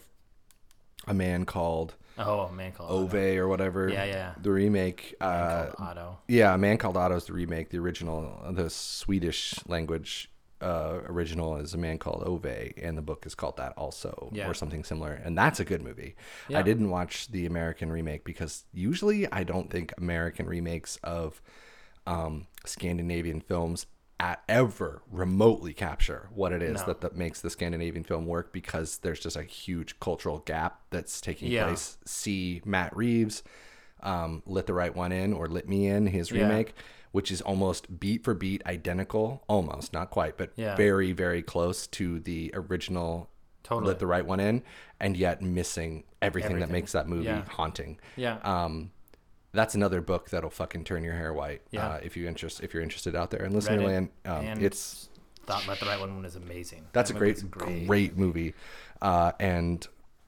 a 1.07 1.13
man 1.13 1.45
called 1.45 1.95
Oh, 2.17 2.41
a 2.41 2.51
man 2.53 2.71
called 2.73 2.91
Ove 2.91 3.15
Otto. 3.15 3.37
or 3.37 3.47
whatever. 3.47 3.89
Yeah, 3.89 4.05
yeah. 4.05 4.33
The 4.39 4.51
remake. 4.51 5.15
Uh, 5.19 5.65
Called 5.71 5.89
Otto. 5.89 6.17
Yeah, 6.27 6.53
A 6.53 6.57
Man 6.59 6.77
Called 6.77 6.95
Otto 6.95 7.15
is 7.15 7.25
the 7.25 7.33
remake. 7.33 7.69
The 7.71 7.79
original, 7.79 8.39
the 8.51 8.69
Swedish 8.69 9.55
language 9.67 10.29
uh, 10.61 10.99
original 11.07 11.57
is 11.57 11.73
A 11.73 11.77
Man 11.79 11.97
Called 11.97 12.21
Ove, 12.27 12.71
and 12.77 12.95
the 12.95 13.01
book 13.01 13.25
is 13.25 13.33
called 13.33 13.57
that 13.57 13.73
also, 13.77 14.29
Yeah. 14.31 14.47
or 14.47 14.53
something 14.53 14.83
similar. 14.83 15.11
And 15.13 15.35
that's 15.35 15.59
a 15.59 15.65
good 15.65 15.81
movie. 15.81 16.15
Yeah. 16.49 16.59
I 16.59 16.61
didn't 16.61 16.91
watch 16.91 17.29
the 17.31 17.47
American 17.47 17.91
remake 17.91 18.23
because 18.25 18.63
usually 18.71 19.29
I 19.31 19.43
don't 19.43 19.71
think 19.71 19.91
American 19.97 20.45
remakes 20.45 20.97
of 21.03 21.41
um, 22.05 22.45
Scandinavian 22.63 23.41
films 23.41 23.87
at 24.23 24.41
ever 24.47 25.01
remotely 25.11 25.73
capture 25.73 26.29
what 26.33 26.53
it 26.53 26.61
is 26.61 26.79
No. 26.79 26.85
that, 26.87 27.01
that 27.01 27.13
makes 27.17 27.41
the 27.41 27.49
Scandinavian 27.49 28.05
film 28.05 28.25
work 28.25 28.53
because 28.53 28.99
there's 28.99 29.19
just 29.19 29.35
a 29.35 29.43
huge 29.43 29.99
cultural 29.99 30.39
gap 30.39 30.79
that's 30.91 31.19
taking 31.19 31.51
Yeah. 31.51 31.65
place. 31.65 31.97
See 32.05 32.61
Matt 32.63 32.95
Reeves, 32.95 33.43
um, 34.01 34.41
Let 34.45 34.65
the 34.65 34.73
Right 34.73 34.95
One 34.95 35.11
In 35.11 35.33
or 35.33 35.47
Let 35.47 35.67
Me 35.67 35.87
In, 35.87 36.07
his 36.07 36.31
Yeah. 36.31 36.43
remake, 36.43 36.73
which 37.11 37.31
is 37.31 37.41
almost 37.41 37.99
beat 37.99 38.23
for 38.23 38.33
beat 38.33 38.65
identical, 38.65 39.43
almost, 39.49 39.91
not 39.91 40.09
quite, 40.09 40.37
but 40.37 40.53
Yeah. 40.55 40.77
very, 40.77 41.11
very 41.11 41.41
close 41.41 41.85
to 41.87 42.21
the 42.21 42.49
original 42.53 43.29
Totally. 43.63 43.87
Let 43.89 43.99
the 43.99 44.07
Right 44.07 44.25
One 44.25 44.39
In, 44.41 44.61
and 45.01 45.15
yet 45.17 45.41
missing 45.41 46.03
everything, 46.21 46.59
that 46.59 46.69
makes 46.69 46.91
that 46.93 47.07
movie 47.09 47.25
Yeah. 47.25 47.43
haunting. 47.45 47.97
Yeah. 48.17 48.37
Um, 48.43 48.91
that's 49.53 49.75
another 49.75 50.01
book 50.01 50.29
that'll 50.31 50.49
fucking 50.49 50.83
turn 50.83 51.03
your 51.03 51.13
hair 51.13 51.33
white. 51.33 51.61
Yeah. 51.71 51.87
Uh, 51.87 51.99
if 52.03 52.17
you 52.17 52.27
interest, 52.27 52.61
if 52.61 52.73
you're 52.73 52.83
interested 52.83 53.15
out 53.15 53.29
there, 53.31 53.43
and 53.43 53.53
listener 53.53 53.77
Read 53.77 53.83
it, 53.83 53.87
land, 53.87 54.09
um, 54.25 54.45
and 54.45 54.63
it's 54.63 55.09
Thought 55.45 55.67
Let 55.67 55.79
the 55.79 55.85
Right 55.85 55.99
One 55.99 56.21
was 56.21 56.35
amazing. 56.35 56.85
that's 56.93 57.09
a 57.09 57.13
That 57.13 57.19
great, 57.19 57.51
great, 57.87 58.17
movie, 58.17 58.53
uh, 59.01 59.33
and 59.39 59.85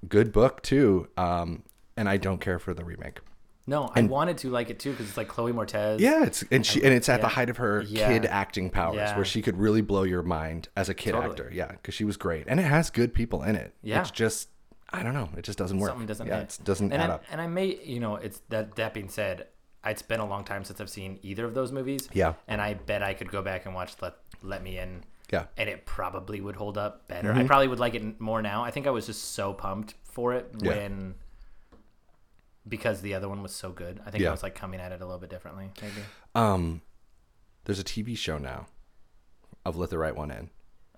good 0.07 0.31
book 0.31 0.61
too. 0.61 1.07
Um, 1.17 1.63
and 1.97 2.07
I 2.09 2.17
don't 2.17 2.39
care 2.41 2.59
for 2.59 2.73
the 2.73 2.83
remake. 2.83 3.19
No, 3.67 3.89
I 3.95 4.03
wanted 4.03 4.38
to 4.39 4.51
like 4.51 4.69
it 4.69 4.77
too 4.77 4.91
because 4.91 5.07
it's 5.07 5.17
like 5.17 5.27
Chloe 5.27 5.51
Moretz. 5.51 5.99
Yeah, 5.99 6.23
it's 6.25 6.43
and 6.51 6.63
she 6.63 6.83
and 6.83 6.93
it's 6.93 7.09
at 7.09 7.21
the 7.21 7.27
height 7.29 7.49
of 7.49 7.57
her 7.57 7.81
Yeah. 7.81 8.09
kid 8.09 8.25
acting 8.27 8.69
powers, 8.69 8.97
Yeah. 8.97 9.15
where 9.15 9.25
she 9.25 9.41
could 9.41 9.57
really 9.57 9.81
blow 9.81 10.03
your 10.03 10.21
mind 10.21 10.69
as 10.75 10.88
a 10.88 10.93
kid 10.93 11.13
Totally. 11.13 11.31
actor. 11.31 11.49
Yeah, 11.51 11.71
because 11.71 11.95
she 11.95 12.03
was 12.03 12.15
great, 12.15 12.43
and 12.47 12.59
it 12.59 12.63
has 12.63 12.91
good 12.91 13.11
people 13.13 13.41
in 13.41 13.55
it. 13.55 13.73
Yeah. 13.81 14.01
it's 14.01 14.11
just 14.11 14.49
I 14.93 15.03
don't 15.03 15.13
know, 15.13 15.29
it 15.37 15.43
just 15.43 15.57
doesn't 15.57 15.79
work. 15.79 15.89
something 15.89 16.07
doesn't 16.07 16.27
yeah, 16.27 16.39
hit. 16.41 16.57
it 16.59 16.63
doesn't 16.65 16.91
and 16.91 17.01
add 17.01 17.09
I, 17.09 17.13
up. 17.15 17.23
And 17.31 17.41
I 17.41 17.47
may, 17.47 17.79
you 17.83 17.99
know, 17.99 18.15
it's 18.15 18.41
that. 18.49 18.75
That 18.75 18.93
being 18.93 19.09
said, 19.09 19.47
it's 19.85 20.01
been 20.01 20.19
a 20.19 20.25
long 20.27 20.43
time 20.43 20.63
since 20.63 20.79
I've 20.79 20.89
seen 20.89 21.19
either 21.23 21.43
of 21.45 21.53
those 21.53 21.71
movies. 21.71 22.07
Yeah. 22.13 22.33
And 22.47 22.61
I 22.61 22.75
bet 22.75 23.01
I 23.03 23.13
could 23.13 23.31
go 23.31 23.41
back 23.41 23.65
and 23.65 23.73
watch 23.75 23.93
Let 24.01 24.13
Let 24.41 24.63
Me 24.63 24.77
In. 24.77 25.03
Yeah. 25.31 25.39
Mm-hmm. 25.39 25.47
And 25.57 25.69
it 25.69 25.85
probably 25.85 26.39
would 26.39 26.55
hold 26.55 26.77
up 26.77 27.07
better. 27.07 27.33
I 27.33 27.43
probably 27.45 27.67
would 27.67 27.79
like 27.79 27.95
it 27.95 28.21
more 28.21 28.41
now. 28.41 28.63
I 28.63 28.71
think 28.71 28.85
I 28.87 28.91
was 28.91 29.07
just 29.07 29.33
so 29.33 29.53
pumped 29.53 29.95
for 30.03 30.33
it 30.33 30.51
Yeah. 30.61 30.69
when 30.69 31.15
because 32.67 33.01
the 33.01 33.13
other 33.13 33.29
one 33.29 33.41
was 33.43 33.53
so 33.53 33.71
good. 33.71 34.01
I 34.05 34.11
think 34.11 34.21
Yeah. 34.23 34.29
I 34.29 34.31
was 34.31 34.43
like 34.43 34.55
coming 34.55 34.79
at 34.79 34.91
it 34.91 35.01
a 35.01 35.05
little 35.05 35.19
bit 35.19 35.29
differently. 35.29 35.69
Maybe. 35.81 36.01
Um, 36.33 36.81
there's 37.65 37.79
a 37.79 37.83
TV 37.83 38.15
show 38.17 38.37
now 38.37 38.67
of 39.65 39.75
Let 39.75 39.89
the 39.89 39.97
Right 39.97 40.15
One 40.15 40.31
In. 40.31 40.49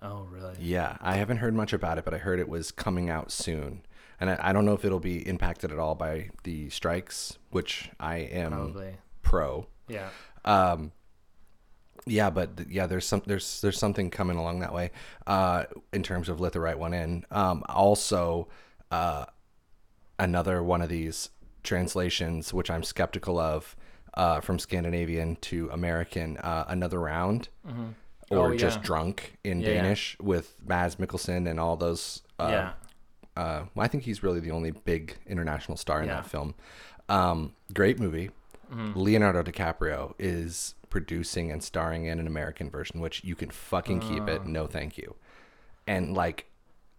Oh, 0.02 0.26
really? 0.30 0.54
Yeah, 0.60 0.96
I 1.00 1.16
haven't 1.16 1.38
heard 1.38 1.54
much 1.54 1.72
about 1.72 1.98
it, 1.98 2.04
but 2.04 2.14
I 2.14 2.18
heard 2.18 2.38
it 2.38 2.48
was 2.48 2.70
coming 2.70 3.10
out 3.10 3.30
soon. 3.30 3.82
And 4.20 4.30
I, 4.30 4.38
I 4.40 4.52
don't 4.52 4.64
know 4.64 4.74
if 4.74 4.84
it'll 4.84 5.00
be 5.00 5.26
impacted 5.26 5.72
at 5.72 5.78
all 5.78 5.94
by 5.94 6.30
the 6.44 6.70
strikes, 6.70 7.38
which 7.50 7.90
I 8.00 8.16
am 8.18 8.52
Probably. 8.52 8.96
pro. 9.22 9.66
Yeah. 9.88 10.08
Um, 10.44 10.92
yeah, 12.06 12.30
but 12.30 12.56
th- 12.56 12.68
yeah, 12.68 12.86
there's 12.86 13.06
some 13.06 13.22
there's 13.26 13.60
there's 13.60 13.78
something 13.78 14.10
coming 14.10 14.36
along 14.36 14.60
that 14.60 14.72
way 14.72 14.92
uh, 15.26 15.64
in 15.92 16.02
terms 16.02 16.28
of 16.28 16.40
let 16.40 16.52
the 16.52 16.60
right 16.60 16.78
one 16.78 16.94
in. 16.94 17.24
Um, 17.30 17.62
also, 17.68 18.48
uh, 18.90 19.26
another 20.18 20.62
one 20.62 20.80
of 20.82 20.88
these 20.88 21.30
translations, 21.62 22.54
which 22.54 22.70
I'm 22.70 22.82
skeptical 22.82 23.38
of, 23.38 23.76
uh, 24.14 24.40
from 24.40 24.58
Scandinavian 24.58 25.36
to 25.42 25.68
American, 25.70 26.38
uh, 26.38 26.64
another 26.68 26.98
round, 27.00 27.48
or 28.30 28.52
Oh, 28.52 28.56
just 28.56 28.82
drunk 28.82 29.38
in 29.44 29.60
Yeah, 29.60 29.68
yeah. 29.68 29.82
Danish 29.82 30.16
with 30.20 30.54
Mads 30.66 30.96
Mikkelsen 30.96 31.48
and 31.48 31.58
all 31.58 31.76
those. 31.76 32.22
Uh, 32.38 32.48
yeah. 32.50 32.72
uh, 33.36 33.64
well, 33.74 33.84
I 33.84 33.88
think 33.88 34.04
he's 34.04 34.22
really 34.22 34.40
the 34.40 34.50
only 34.50 34.70
big 34.70 35.16
international 35.26 35.76
star 35.76 36.00
in 36.02 36.08
Yeah. 36.08 36.16
that 36.16 36.26
film. 36.26 36.54
Um, 37.08 37.54
great 37.72 37.98
movie. 37.98 38.30
Mm-hmm. 38.72 38.98
Leonardo 39.00 39.42
DiCaprio 39.42 40.14
is 40.18 40.74
producing 40.90 41.50
and 41.50 41.62
starring 41.62 42.04
in 42.06 42.18
an 42.18 42.26
American 42.26 42.68
version, 42.70 43.00
which 43.00 43.24
you 43.24 43.34
can 43.34 43.50
fucking 43.50 44.00
keep 44.00 44.22
Uh. 44.24 44.32
it. 44.32 44.46
No, 44.46 44.66
thank 44.66 44.98
you. 44.98 45.14
And 45.86 46.14
like, 46.14 46.46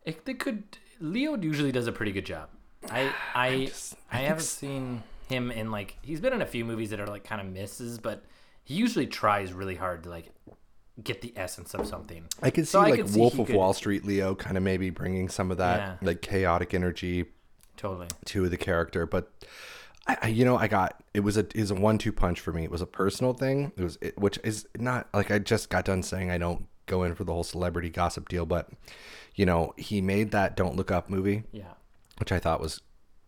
It, 0.06 0.26
they 0.26 0.34
could. 0.34 0.64
Leo 1.00 1.38
usually 1.38 1.72
does 1.72 1.88
a 1.88 1.92
pretty 1.92 2.12
good 2.12 2.26
job. 2.26 2.50
I 2.90 3.14
I 3.36 3.66
just- 3.66 3.96
I 4.12 4.20
I, 4.20 4.22
haven't 4.24 4.44
seen 4.44 5.04
him 5.28 5.52
in 5.52 5.70
like 5.70 5.98
he's 6.02 6.20
been 6.22 6.34
in 6.34 6.42
a 6.42 6.46
few 6.46 6.66
movies 6.66 6.90
that 6.90 7.00
are 7.00 7.06
like 7.08 7.24
kind 7.24 7.40
of 7.42 7.48
misses, 7.48 8.00
but 8.00 8.24
he 8.64 8.74
usually 8.74 9.06
tries 9.06 9.54
really 9.54 9.76
hard 9.76 10.04
to 10.04 10.10
like 10.10 10.32
get 11.04 11.22
the 11.22 11.34
essence 11.36 11.74
of 11.74 11.88
something. 11.88 12.26
I 12.42 12.50
could 12.50 12.68
see 12.68 12.72
So 12.72 12.82
like 12.82 12.96
could 12.96 13.16
Wolf 13.16 13.34
he 13.34 13.42
of 13.42 13.48
could- 13.48 13.56
Wall 13.56 13.74
Street 13.74 14.06
Leo 14.06 14.36
kind 14.36 14.58
of 14.58 14.64
maybe 14.64 14.90
bringing 14.90 15.30
some 15.30 15.52
of 15.52 15.58
that 15.58 15.80
Yeah. 15.80 15.96
like 16.08 16.22
chaotic 16.22 16.74
energy 16.74 17.26
Totally. 17.78 18.08
to 18.26 18.50
the 18.50 18.58
character, 18.58 19.06
but 19.06 19.32
I, 20.08 20.18
I 20.24 20.28
you 20.28 20.44
know, 20.46 20.58
I 20.58 20.68
got 20.68 21.02
it 21.14 21.22
was 21.22 21.38
a 21.38 21.42
it 21.42 21.56
was 21.58 21.72
a 21.72 21.76
one 21.76 21.98
two 21.98 22.12
punch 22.12 22.40
for 22.40 22.52
me. 22.52 22.64
It 22.64 22.72
was 22.72 22.82
a 22.82 22.86
personal 22.88 23.34
thing. 23.34 23.72
It 23.78 23.84
was 23.84 23.98
it, 24.02 24.18
which 24.18 24.40
is 24.44 24.68
not 24.78 25.08
like 25.14 25.32
I 25.32 25.40
just 25.40 25.70
got 25.70 25.86
done 25.86 26.04
saying 26.04 26.32
I 26.32 26.38
don't 26.38 26.66
go 26.88 27.04
in 27.04 27.14
for 27.16 27.24
the 27.24 27.32
whole 27.32 27.44
celebrity 27.44 27.90
gossip 27.90 28.28
deal, 28.30 28.46
but 28.46 28.70
you 29.36 29.46
know, 29.46 29.74
he 29.78 30.02
made 30.02 30.32
that 30.32 30.56
Don't 30.58 30.76
Look 30.76 30.90
Up 30.92 31.10
movie, 31.10 31.44
Yeah. 31.52 31.74
which 32.18 32.32
I 32.32 32.40
thought 32.40 32.60
was 32.60 32.82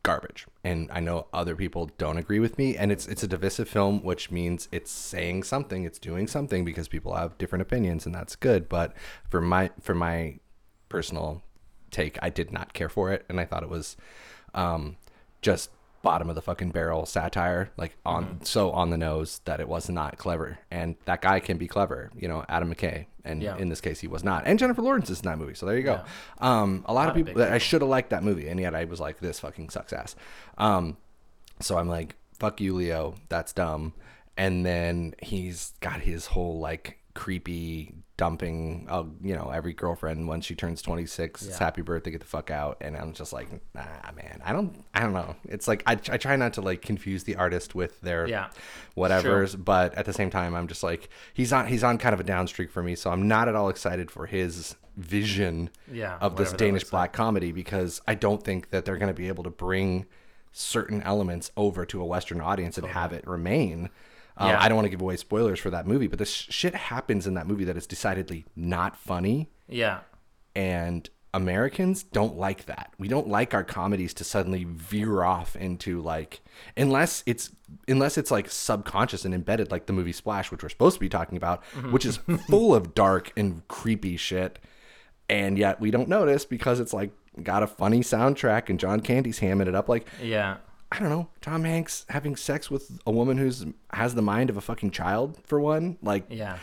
garbage. 0.03 0.47
And 0.63 0.89
I 0.91 0.99
know 0.99 1.27
other 1.33 1.55
people 1.55 1.89
don't 1.97 2.17
agree 2.17 2.39
with 2.39 2.57
me. 2.57 2.75
And 2.77 2.91
it's 2.91 3.07
it's 3.07 3.23
a 3.23 3.27
divisive 3.27 3.69
film, 3.69 4.03
which 4.03 4.31
means 4.31 4.67
it's 4.71 4.91
saying 4.91 5.43
something, 5.43 5.83
it's 5.83 5.99
doing 5.99 6.27
something 6.27 6.65
because 6.65 6.87
people 6.87 7.15
have 7.15 7.37
different 7.37 7.61
opinions, 7.61 8.05
and 8.05 8.13
that's 8.15 8.35
good. 8.35 8.69
But 8.69 8.93
for 9.29 9.41
my 9.41 9.71
for 9.79 9.95
my 9.95 10.39
personal 10.89 11.41
take, 11.91 12.17
I 12.21 12.29
did 12.29 12.51
not 12.51 12.73
care 12.73 12.89
for 12.89 13.11
it, 13.11 13.25
and 13.29 13.39
I 13.39 13.45
thought 13.45 13.63
it 13.63 13.69
was 13.69 13.97
um, 14.53 14.97
just 15.41 15.69
bottom 16.01 16.29
of 16.29 16.35
the 16.35 16.41
fucking 16.41 16.71
barrel 16.71 17.05
satire, 17.05 17.69
like 17.77 17.95
on 18.05 18.25
Mm-hmm. 18.25 18.43
so 18.43 18.71
on 18.71 18.89
the 18.89 18.97
nose 18.97 19.39
that 19.45 19.59
it 19.59 19.67
was 19.67 19.87
not 19.89 20.17
clever. 20.17 20.57
And 20.71 20.95
that 21.05 21.21
guy 21.21 21.39
can 21.39 21.57
be 21.57 21.67
clever, 21.67 22.09
you 22.15 22.27
know, 22.27 22.43
Adam 22.49 22.73
McKay. 22.73 23.05
And 23.23 23.41
Yeah. 23.41 23.57
in 23.57 23.69
this 23.69 23.81
case, 23.81 23.99
he 23.99 24.07
was 24.07 24.23
not. 24.23 24.43
And 24.45 24.57
Jennifer 24.57 24.81
Lawrence 24.81 25.09
is 25.09 25.19
in 25.19 25.25
that 25.25 25.37
movie, 25.37 25.53
so 25.53 25.65
there 25.65 25.77
you 25.77 25.83
go. 25.83 26.01
Um, 26.39 26.83
a 26.87 26.93
lot 26.93 27.05
of 27.07 27.11
of 27.11 27.15
people 27.17 27.33
big 27.41 27.51
I 27.51 27.57
should 27.59 27.81
have 27.81 27.89
liked 27.89 28.09
that 28.09 28.23
movie, 28.23 28.47
and 28.47 28.59
yet 28.59 28.73
I 28.75 28.85
was 28.85 28.99
like, 28.99 29.19
this 29.19 29.39
fucking 29.39 29.69
sucks 29.69 29.93
ass. 29.93 30.15
Um, 30.57 30.97
so 31.59 31.77
I'm 31.77 31.87
like, 31.87 32.15
fuck 32.39 32.59
you, 32.61 32.73
Leo. 32.75 33.15
That's 33.29 33.53
dumb. 33.53 33.93
And 34.37 34.65
then 34.65 35.13
he's 35.21 35.73
got 35.81 36.01
his 36.01 36.27
whole 36.27 36.59
like 36.59 36.97
creepy 37.13 37.93
dumping, 38.17 38.85
uh, 38.89 39.03
you 39.21 39.33
know, 39.35 39.49
every 39.53 39.73
girlfriend 39.73 40.27
when 40.27 40.41
she 40.41 40.53
turns 40.53 40.81
26, 40.83 41.41
it's 41.41 41.57
happy 41.57 41.81
birthday, 41.81 42.11
get 42.11 42.19
the 42.19 42.25
fuck 42.27 42.51
out. 42.51 42.77
And 42.81 42.95
I'm 42.95 43.13
just 43.13 43.33
like, 43.33 43.49
nah, 43.73 43.83
man, 44.15 44.41
I 44.45 44.53
don't, 44.53 44.83
I 44.93 44.99
don't 44.99 45.13
know. 45.13 45.35
It's 45.45 45.67
like, 45.67 45.81
I, 45.87 45.93
I 45.93 46.17
try 46.17 46.35
not 46.35 46.53
to 46.53 46.61
like 46.61 46.81
confuse 46.83 47.23
the 47.23 47.35
artist 47.37 47.73
with 47.73 47.99
their 48.01 48.27
Yeah. 48.27 48.49
whatever's, 48.93 49.55
but 49.55 49.95
at 49.95 50.05
the 50.05 50.13
same 50.13 50.29
time, 50.29 50.53
I'm 50.55 50.67
just 50.67 50.83
like, 50.83 51.09
he's 51.33 51.51
on, 51.51 51.67
he's 51.67 51.83
on 51.83 51.97
kind 51.97 52.13
of 52.13 52.19
a 52.19 52.23
down 52.23 52.47
streak 52.47 52.69
for 52.71 52.83
me. 52.83 52.95
So 52.95 53.09
I'm 53.09 53.27
not 53.27 53.47
at 53.47 53.55
all 53.55 53.69
excited 53.69 54.11
for 54.11 54.27
his 54.27 54.75
vision 54.97 55.69
Yeah, 55.91 56.17
of 56.21 56.35
this 56.37 56.53
Danish 56.53 56.83
looks 56.83 56.93
like. 56.93 56.99
black 56.99 57.13
comedy 57.13 57.51
because 57.51 58.01
I 58.07 58.13
don't 58.15 58.43
think 58.43 58.69
that 58.69 58.85
they're 58.85 58.97
going 58.97 59.07
to 59.13 59.13
be 59.19 59.29
able 59.29 59.43
to 59.45 59.49
bring 59.49 60.05
certain 60.51 61.01
elements 61.03 61.49
over 61.57 61.85
to 61.85 62.01
a 62.01 62.05
Western 62.05 62.41
audience 62.41 62.77
and 62.77 62.85
have 62.87 63.13
it 63.13 63.25
remain. 63.25 63.89
Uh, 64.41 64.47
Yeah. 64.47 64.61
I 64.61 64.67
don't 64.67 64.75
want 64.75 64.85
to 64.85 64.89
give 64.89 65.01
away 65.01 65.17
spoilers 65.17 65.59
for 65.59 65.69
that 65.69 65.85
movie, 65.87 66.07
but 66.07 66.19
this 66.19 66.31
shit 66.31 66.73
happens 66.75 67.27
in 67.27 67.33
that 67.35 67.47
movie 67.47 67.63
that 67.65 67.77
is 67.77 67.87
decidedly 67.87 68.45
not 68.55 68.95
funny, 68.97 69.49
Yeah. 69.67 69.99
and 70.55 71.09
Americans 71.33 72.03
don't 72.03 72.35
like 72.37 72.65
that. 72.65 72.91
We 72.97 73.07
don't 73.07 73.29
like 73.29 73.53
our 73.53 73.63
comedies 73.63 74.13
to 74.15 74.25
suddenly 74.25 74.65
veer 74.65 75.23
off 75.23 75.55
into 75.55 76.01
like 76.01 76.41
unless 76.75 77.23
it's 77.25 77.51
unless 77.87 78.17
it's 78.17 78.31
like 78.31 78.49
subconscious 78.51 79.23
and 79.23 79.33
embedded 79.33 79.71
like 79.71 79.85
the 79.85 79.93
movie 79.93 80.11
Splash, 80.11 80.51
which 80.51 80.61
we're 80.61 80.67
supposed 80.67 80.95
to 80.95 80.99
be 80.99 81.07
talking 81.07 81.37
about, 81.37 81.63
which 81.91 82.05
is 82.05 82.17
full 82.49 82.75
of 82.75 82.93
dark 82.93 83.31
and 83.37 83.65
creepy 83.69 84.17
shit. 84.17 84.59
And 85.29 85.57
yet 85.57 85.79
we 85.79 85.89
don't 85.89 86.09
notice 86.09 86.43
because 86.43 86.81
it's 86.81 86.91
like 86.93 87.11
got 87.41 87.63
a 87.63 87.67
funny 87.67 88.01
soundtrack 88.01 88.67
and 88.69 88.77
John 88.77 88.99
Candy's 88.99 89.39
hamming 89.39 89.67
it 89.67 89.75
up 89.75 89.87
like 89.87 90.05
Yeah. 90.21 90.57
I 90.91 90.99
don't 90.99 91.09
know, 91.09 91.29
Tom 91.39 91.63
Hanks 91.63 92.05
having 92.09 92.35
sex 92.35 92.69
with 92.69 92.99
a 93.07 93.11
woman 93.11 93.37
who's 93.37 93.65
has 93.93 94.13
the 94.15 94.21
mind 94.21 94.49
of 94.49 94.57
a 94.57 94.61
fucking 94.61 94.91
child 94.91 95.37
for 95.45 95.59
one. 95.59 95.97
Like 96.01 96.25
Yeah. 96.29 96.57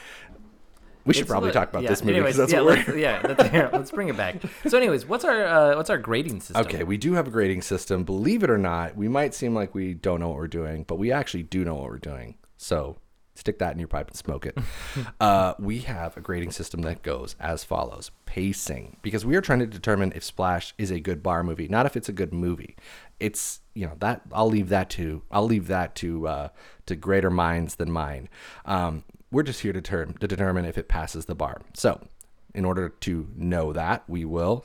we 1.07 1.14
should 1.14 1.23
It's 1.23 1.31
probably 1.31 1.47
lit- 1.49 1.55
talk 1.55 1.71
about 1.71 1.85
yeah, 1.85 1.88
this 1.88 2.03
movie 2.05 2.21
because 2.21 2.38
anyways, 2.38 2.51
that's 2.51 2.53
yeah, 2.53 2.61
what 2.61 2.87
we're 2.88 2.95
let's, 2.95 2.99
yeah, 2.99 3.23
let's, 3.38 3.53
yeah, 3.55 3.71
let's 3.73 3.91
bring 3.91 4.09
it 4.09 4.17
back. 4.19 4.37
So, 4.69 4.77
anyways, 4.77 5.07
what's 5.07 5.25
our 5.25 5.45
uh, 5.47 5.77
what's 5.77 5.88
our 5.88 5.97
grading 5.97 6.41
system? 6.41 6.67
Okay, 6.67 6.85
we 6.85 6.99
do 6.99 7.14
have 7.14 7.27
a 7.27 7.31
grading 7.31 7.62
system. 7.62 8.05
Believe 8.05 8.43
it 8.43 8.51
or 8.51 8.59
not, 8.59 8.97
we 8.97 9.09
might 9.09 9.35
seem 9.35 9.55
like 9.55 9.75
we 9.75 9.95
don't 9.95 10.21
know 10.21 10.29
what 10.29 10.37
we're 10.37 10.47
doing, 10.49 10.85
but 10.87 10.97
we 10.97 11.11
actually 11.11 11.45
do 11.45 11.64
know 11.64 11.77
what 11.77 11.85
we're 11.85 11.97
doing. 11.99 12.35
So 12.59 12.99
stick 13.38 13.59
that 13.59 13.72
in 13.72 13.79
your 13.79 13.88
pipe 13.88 14.09
and 14.09 14.16
smoke 14.16 14.46
it. 14.46 14.59
uh, 15.20 15.55
we 15.59 15.81
have 15.81 16.16
a 16.16 16.20
grading 16.20 16.51
system 16.51 16.83
that 16.83 17.03
goes 17.03 17.37
as 17.40 17.64
follows 17.64 18.11
pacing, 18.27 18.96
because 19.03 19.24
we 19.24 19.37
are 19.37 19.40
trying 19.40 19.61
to 19.61 19.66
determine 19.66 20.12
if 20.14 20.24
Splash 20.24 20.74
is 20.79 20.90
a 20.90 21.01
good 21.01 21.22
bar 21.22 21.42
movie, 21.42 21.68
not 21.68 21.87
if 21.87 21.96
it's 21.96 22.09
a 22.09 22.12
good 22.12 22.33
movie. 22.33 22.77
It's 23.20 23.61
you 23.74 23.87
know 23.87 23.94
that 23.98 24.22
I'll 24.33 24.48
leave 24.48 24.68
that 24.68 24.90
to 24.90 25.22
I'll 25.31 25.46
leave 25.46 25.66
that 25.68 25.94
to 25.96 26.29
uh, 26.29 26.48
to 26.87 26.96
greater 26.96 27.31
minds 27.31 27.77
than 27.77 27.90
mine. 27.90 28.29
Um, 28.64 29.05
we're 29.31 29.42
just 29.42 29.61
here 29.61 29.72
to, 29.72 29.81
term, 29.81 30.14
to 30.14 30.27
determine 30.27 30.64
if 30.64 30.79
it 30.79 30.88
passes 30.88 31.27
the 31.27 31.35
bar. 31.35 31.61
So, 31.74 32.07
in 32.55 32.64
order 32.64 32.88
to 32.88 33.29
know 33.37 33.72
that, 33.72 34.05
we 34.09 34.24
will 34.24 34.64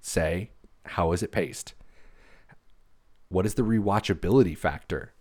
say, 0.00 0.50
how 0.86 1.12
is 1.12 1.22
it 1.22 1.32
paced? 1.32 1.74
What 3.28 3.46
is 3.46 3.54
the 3.54 3.62
rewatchability 3.62 4.56
factor? 4.56 5.12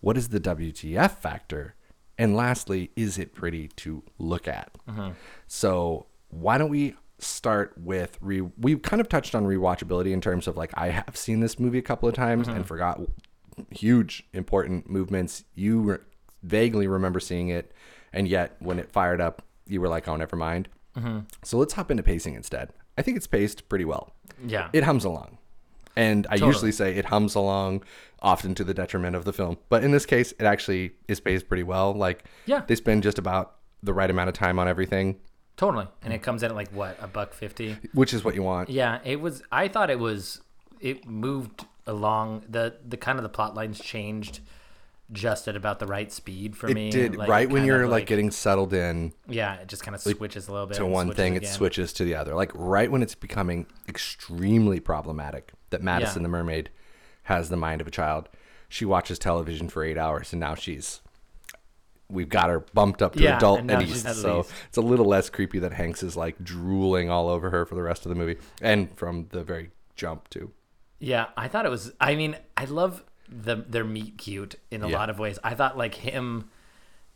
What 0.00 0.16
is 0.16 0.28
the 0.28 0.40
WTF 0.40 1.18
factor? 1.18 1.74
And 2.20 2.36
lastly, 2.36 2.90
is 2.96 3.16
it 3.16 3.34
pretty 3.34 3.68
to 3.76 4.02
look 4.18 4.46
at? 4.46 4.76
Mm-hmm. 4.86 5.12
So, 5.46 6.06
why 6.28 6.58
don't 6.58 6.68
we 6.68 6.94
start 7.18 7.72
with 7.78 8.18
re 8.20 8.42
we've 8.58 8.82
kind 8.82 9.00
of 9.00 9.08
touched 9.08 9.34
on 9.34 9.44
rewatchability 9.44 10.12
in 10.12 10.20
terms 10.20 10.46
of 10.46 10.56
like 10.56 10.70
I 10.74 10.88
have 10.90 11.16
seen 11.16 11.40
this 11.40 11.58
movie 11.58 11.78
a 11.78 11.82
couple 11.82 12.08
of 12.10 12.14
times 12.14 12.46
and 12.46 12.58
mm-hmm. 12.58 12.66
forgot 12.66 13.00
huge 13.70 14.24
important 14.34 14.90
movements. 14.90 15.44
You 15.54 15.80
re- 15.80 15.98
vaguely 16.42 16.86
remember 16.86 17.20
seeing 17.20 17.48
it, 17.48 17.72
and 18.12 18.28
yet 18.28 18.54
when 18.58 18.78
it 18.78 18.92
fired 18.92 19.22
up, 19.22 19.40
you 19.66 19.80
were 19.80 19.88
like, 19.88 20.06
"Oh, 20.06 20.16
never 20.16 20.36
mind." 20.36 20.68
Mm-hmm. 20.98 21.20
So 21.42 21.56
let's 21.56 21.72
hop 21.72 21.90
into 21.90 22.02
pacing 22.02 22.34
instead. 22.34 22.74
I 22.98 23.02
think 23.02 23.16
it's 23.16 23.26
paced 23.26 23.66
pretty 23.70 23.86
well. 23.86 24.12
Yeah. 24.44 24.68
It 24.74 24.84
hums 24.84 25.06
along, 25.06 25.38
and 25.96 26.26
I 26.30 26.36
usually 26.36 26.72
say 26.72 26.94
it 26.96 27.06
hums 27.06 27.34
along, 27.34 27.82
often 28.22 28.54
to 28.56 28.64
the 28.64 28.74
detriment 28.74 29.16
of 29.16 29.24
the 29.24 29.32
film. 29.32 29.58
But 29.68 29.82
in 29.84 29.90
this 29.90 30.06
case, 30.06 30.32
it 30.32 30.42
actually 30.44 30.92
is 31.08 31.20
paced 31.20 31.48
pretty 31.48 31.62
well. 31.62 31.92
Like, 31.94 32.24
Yeah. 32.46 32.62
they 32.66 32.74
spend 32.74 33.02
just 33.02 33.18
about 33.18 33.56
the 33.82 33.92
right 33.94 34.10
amount 34.10 34.28
of 34.28 34.34
time 34.34 34.58
on 34.58 34.68
everything, 34.68 35.18
totally. 35.56 35.86
And 36.02 36.12
it 36.12 36.22
comes 36.22 36.42
in 36.42 36.50
at 36.50 36.54
like 36.56 36.70
what 36.70 36.96
a 37.02 37.06
buck 37.06 37.32
fifty. 37.34 37.76
which 37.94 38.12
is 38.14 38.22
what 38.24 38.34
you 38.34 38.42
want. 38.42 38.68
Yeah, 38.70 38.98
it 39.04 39.20
was. 39.20 39.42
I 39.50 39.68
thought 39.68 39.90
it 39.90 39.98
was. 39.98 40.40
It 40.80 41.06
moved 41.06 41.66
along 41.86 42.44
the 42.48 42.76
the 42.86 42.96
kind 42.96 43.18
of 43.18 43.22
the 43.22 43.28
plot 43.28 43.54
lines 43.54 43.78
changed 43.80 44.40
just 45.12 45.48
at 45.48 45.56
about 45.56 45.80
the 45.80 45.86
right 45.86 46.12
speed 46.12 46.56
for 46.56 46.68
It 46.68 46.74
me. 46.74 46.88
did 46.88 47.16
like, 47.16 47.28
right 47.28 47.50
when 47.50 47.64
you're 47.64 47.82
of, 47.82 47.90
like, 47.90 48.06
getting 48.06 48.30
settled 48.30 48.72
in 48.72 49.12
yeah, 49.26 49.56
it 49.56 49.66
just 49.66 49.82
kind 49.82 49.94
of 49.96 50.00
switches 50.00 50.46
a 50.46 50.52
little 50.52 50.68
bit 50.68 50.76
to 50.76 50.86
one 50.86 51.10
thing, 51.12 51.34
it 51.34 51.46
switches 51.48 51.92
to 51.94 52.04
the 52.04 52.14
other. 52.14 52.32
Like 52.34 52.52
right 52.54 52.88
when 52.90 53.02
it's 53.02 53.16
becoming 53.16 53.66
extremely 53.88 54.78
problematic 54.78 55.52
that 55.70 55.82
Madison 55.82 56.22
Yeah. 56.22 56.24
the 56.24 56.28
mermaid 56.28 56.70
has 57.24 57.48
the 57.48 57.56
mind 57.56 57.80
of 57.80 57.86
a 57.86 57.90
child. 57.90 58.28
She 58.68 58.84
watches 58.84 59.18
television 59.18 59.68
for 59.68 59.82
eight 59.82 59.98
hours, 59.98 60.32
and 60.32 60.40
now 60.40 60.54
she's 60.54 61.00
we've 62.08 62.28
got 62.28 62.50
her 62.50 62.60
bumped 62.74 63.02
up 63.02 63.14
to 63.14 63.22
Yeah, 63.22 63.36
adult 63.36 63.60
and 63.60 63.70
at 63.70 63.86
so 63.88 64.36
least. 64.38 64.52
it's 64.68 64.76
a 64.76 64.80
little 64.80 65.06
less 65.06 65.30
creepy 65.30 65.60
that 65.60 65.72
Hanks 65.72 66.02
is 66.02 66.16
like 66.16 66.42
drooling 66.42 67.08
all 67.08 67.28
over 67.28 67.50
her 67.50 67.64
for 67.64 67.76
the 67.76 67.82
rest 67.82 68.04
of 68.04 68.08
the 68.10 68.16
movie, 68.16 68.36
and 68.60 68.90
from 68.96 69.28
the 69.30 69.44
very 69.44 69.70
jump 69.94 70.28
too. 70.28 70.50
Yeah, 70.98 71.26
I 71.36 71.46
thought 71.48 71.66
it 71.66 71.70
was. 71.70 71.92
I 72.00 72.14
mean, 72.16 72.36
I 72.56 72.64
love 72.64 73.04
the 73.28 73.56
their 73.56 73.84
meet 73.84 74.18
cute 74.18 74.56
in 74.72 74.82
a 74.82 74.88
Yeah. 74.88 74.98
lot 74.98 75.08
of 75.10 75.18
ways. 75.20 75.38
I 75.44 75.54
thought 75.54 75.78
like 75.78 75.94
him, 75.94 76.50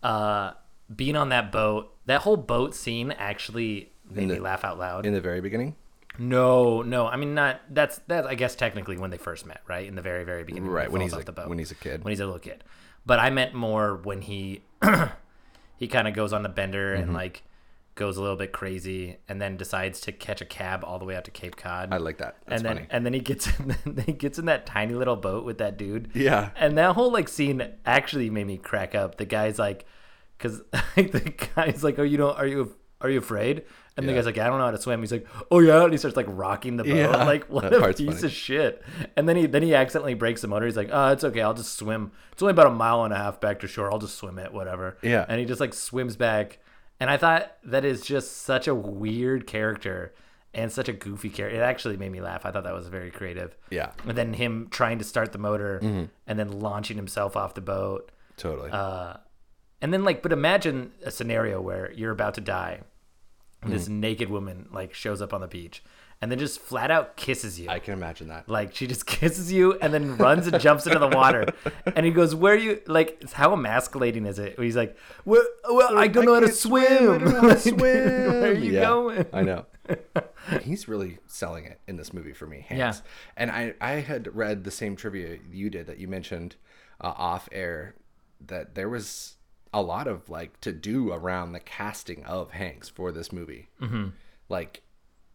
uh, 0.03 0.53
being 0.95 1.17
on 1.17 1.29
that 1.31 1.51
boat, 1.51 1.93
that 2.07 2.21
whole 2.23 2.37
boat 2.37 2.75
scene 2.75 3.11
actually 3.13 3.91
made 4.09 4.29
me 4.29 4.39
laugh 4.39 4.65
out 4.65 4.79
loud. 4.79 5.07
In 5.07 5.13
the 5.13 5.21
very 5.21 5.41
beginning, 5.41 5.75
no, 6.19 6.83
no, 6.83 7.07
I 7.07 7.17
mean 7.17 7.35
not. 7.35 7.61
That's 7.71 7.99
that. 8.09 8.27
I 8.27 8.35
guess 8.35 8.55
technically 8.55 8.97
when 8.99 9.11
they 9.11 9.19
first 9.19 9.47
met, 9.47 9.61
right 9.67 9.87
in 9.87 9.95
the 9.97 10.03
very 10.03 10.25
very 10.25 10.45
beginning, 10.45 10.69
right 10.71 10.87
he 10.89 10.93
when 10.93 11.01
he's 11.03 11.13
off 11.15 11.23
a, 11.23 11.25
the 11.25 11.33
boat. 11.33 11.49
when 11.49 11.59
he's 11.59 11.71
a 11.71 11.75
kid. 11.77 12.05
when 12.05 12.11
he's 12.13 12.21
a 12.21 12.25
little 12.27 12.39
kid. 12.41 12.65
But 13.07 13.19
I 13.19 13.31
meant 13.31 13.55
more 13.55 13.97
when 13.97 14.23
he 14.23 14.63
he 15.77 15.89
kind 15.89 16.09
of 16.09 16.15
goes 16.15 16.33
on 16.33 16.43
the 16.43 16.49
bender 16.49 16.95
Mm-hmm. 16.95 17.03
and 17.03 17.13
like 17.15 17.43
goes 17.97 18.17
a 18.17 18.21
little 18.21 18.37
bit 18.37 18.53
crazy, 18.53 19.19
and 19.29 19.41
then 19.41 19.57
decides 19.57 20.01
to 20.01 20.11
catch 20.11 20.41
a 20.41 20.45
cab 20.45 20.83
all 20.85 20.99
the 20.99 21.05
way 21.05 21.15
out 21.15 21.25
to 21.25 21.31
Cape 21.31 21.55
Cod. 21.55 21.91
I 21.93 21.99
like 21.99 22.19
that. 22.19 22.39
That's 22.45 22.61
and 22.61 22.69
then 22.69 22.77
funny. 22.79 22.87
and 22.91 23.07
then 23.07 23.13
he 23.13 23.21
gets 23.21 23.47
in, 23.61 23.77
then 23.85 24.05
he 24.07 24.13
gets 24.13 24.39
in 24.39 24.47
that 24.47 24.67
tiny 24.67 24.95
little 24.95 25.15
boat 25.17 25.45
with 25.45 25.59
that 25.59 25.77
dude. 25.79 26.11
Yeah. 26.15 26.51
And 26.57 26.77
that 26.79 26.95
whole 26.97 27.13
like 27.13 27.29
scene 27.29 27.63
actually 27.87 28.31
made 28.31 28.47
me 28.49 28.57
crack 28.57 28.95
up. 28.97 29.17
The 29.17 29.25
guy's 29.27 29.59
like, 29.61 29.85
because 30.39 30.59
the 30.97 31.35
guy's 31.55 31.85
like, 31.85 31.99
"Oh, 31.99 32.03
you 32.03 32.17
don't? 32.17 32.37
Are 32.37 32.47
you 32.47 32.75
are 33.01 33.11
you 33.11 33.19
afraid?" 33.19 33.63
And 33.97 34.09
the 34.09 34.13
guy's 34.13 34.27
like, 34.27 34.39
"I 34.39 34.49
don't 34.49 34.59
know 34.59 34.65
how 34.65 34.71
to 34.73 34.81
swim." 34.81 35.01
He's 35.01 35.13
like, 35.13 35.27
"Oh 35.53 35.61
yeah," 35.61 35.85
and 35.85 35.93
he 35.93 35.99
starts 35.99 36.17
like 36.17 36.27
rocking 36.29 36.77
the 36.77 36.85
boat. 36.85 36.95
Yeah, 36.97 37.25
Like 37.25 37.45
what 37.45 37.63
that 37.63 37.75
a 37.75 37.93
piece 37.95 38.07
funny. 38.17 38.27
of 38.27 38.33
shit. 38.33 38.83
And 39.17 39.29
then 39.29 39.37
he 39.37 39.47
then 39.47 39.63
he 39.63 39.75
accidentally 39.75 40.15
breaks 40.15 40.41
the 40.41 40.49
motor. 40.49 40.67
He's 40.67 40.77
like, 40.77 40.91
"Oh, 40.93 41.13
it's 41.13 41.23
okay. 41.23 41.41
I'll 41.43 41.55
just 41.55 41.79
swim. 41.79 42.11
It's 42.33 42.43
only 42.43 42.51
about 42.53 42.67
a 42.67 42.71
mile 42.75 43.05
and 43.05 43.15
a 43.15 43.17
half 43.17 43.41
back 43.41 43.61
to 43.61 43.69
shore. 43.69 43.93
I'll 43.93 44.01
just 44.01 44.17
swim 44.17 44.39
it, 44.39 44.53
whatever." 44.53 44.99
Yeah. 45.03 45.25
And 45.29 45.39
he 45.39 45.47
just 45.47 45.61
like 45.61 45.75
swims 45.75 46.17
back. 46.17 46.59
And 47.01 47.09
I 47.11 47.17
thought 47.17 47.53
that 47.65 47.85
is 47.85 48.03
just 48.03 48.39
such 48.43 48.67
a 48.69 48.75
weird 48.75 49.47
character 49.47 50.13
and 50.55 50.71
such 50.73 50.89
a 50.89 50.93
goofy 50.93 51.29
character. 51.29 51.59
It 51.59 51.63
actually 51.63 51.97
made 51.97 52.13
me 52.13 52.21
laugh. 52.21 52.47
I 52.47 52.51
thought 52.53 52.63
that 52.65 52.75
was 52.75 52.87
very 52.89 53.11
creative. 53.11 53.57
Yeah, 53.71 53.91
And 54.07 54.17
then 54.17 54.33
him 54.35 54.69
trying 54.71 54.99
to 54.99 55.05
start 55.05 55.33
the 55.33 55.39
motor 55.39 55.81
Mm-hmm. 55.83 56.05
and 56.29 56.39
then 56.39 56.61
launching 56.61 56.97
himself 56.97 57.37
off 57.37 57.55
the 57.55 57.61
boat. 57.61 58.13
totally. 58.37 58.71
Uh, 58.73 59.15
and 59.83 59.93
then 59.93 60.05
like, 60.05 60.23
but 60.23 60.33
imagine 60.33 60.93
a 61.05 61.11
scenario 61.11 61.61
where 61.61 61.93
you're 61.93 62.13
about 62.13 62.35
to 62.35 62.41
die. 62.41 62.83
And 63.65 63.73
this 63.73 63.85
Mm-hmm. 63.85 64.01
naked 64.01 64.29
woman 64.31 64.69
like 64.73 64.95
shows 64.95 65.21
up 65.23 65.33
on 65.33 65.41
the 65.41 65.49
beach 65.49 65.83
and 66.23 66.31
then 66.31 66.39
just 66.39 66.61
flat 66.61 66.91
out 66.91 67.17
kisses 67.17 67.59
you. 67.59 67.69
I 67.69 67.79
can 67.81 67.93
imagine 67.95 68.29
that. 68.29 68.49
like 68.49 68.75
she 68.75 68.87
just 68.87 69.05
kisses 69.17 69.51
you 69.53 69.75
and 69.81 69.93
then 69.93 70.17
runs 70.17 70.47
and 70.47 70.61
jumps 70.61 70.87
into 70.87 70.99
the 70.99 71.09
water. 71.09 71.47
And 71.97 72.07
he 72.07 72.13
goes, 72.13 72.35
"Where 72.35 72.55
are 72.55 72.57
you?" 72.57 72.81
Like, 72.87 73.31
how 73.33 73.53
emasculating 73.53 74.27
is 74.27 74.39
it? 74.39 74.59
He's 74.59 74.77
like, 74.77 74.97
"Well, 75.25 75.45
well 75.69 75.99
I 75.99 76.07
don't 76.09 76.25
know 76.25 76.35
how 76.35 76.41
to 76.41 76.53
swim. 76.53 76.87
swim. 76.87 77.11
I 77.13 77.19
don't 77.19 77.33
know 77.33 77.41
how 77.41 77.49
to 77.49 77.59
swim." 77.61 77.77
Where 77.81 78.51
are 78.51 78.53
you 78.53 78.73
Yeah, 78.73 78.81
going?" 78.83 79.27
I 79.33 79.43
know. 79.43 79.67
he's 80.63 80.89
really 80.89 81.19
selling 81.27 81.65
it 81.67 81.81
in 81.87 81.97
this 81.97 82.13
movie 82.13 82.33
for 82.33 82.47
me. 82.47 82.67
Yeah. 82.71 82.95
And 83.37 83.51
I 83.51 83.75
I 83.81 83.93
had 84.01 84.35
read 84.35 84.65
the 84.65 84.71
same 84.71 84.97
trivia 84.97 85.39
you 85.51 85.69
did 85.71 85.87
that 85.89 85.99
you 85.99 86.09
mentioned 86.09 86.57
uh, 87.01 87.13
off 87.17 87.49
air 87.53 87.95
that 88.47 88.75
there 88.75 88.89
was 88.89 89.37
a 89.75 89.83
lot 89.83 90.07
of 90.07 90.31
like 90.31 90.59
to 90.63 90.73
do 90.73 91.13
around 91.13 91.53
the 91.53 91.61
casting 91.61 92.25
of 92.25 92.53
Hanks 92.53 92.89
for 92.89 93.13
this 93.13 93.31
movie. 93.33 93.69
Mm-hmm. 93.83 94.09
Like 94.49 94.83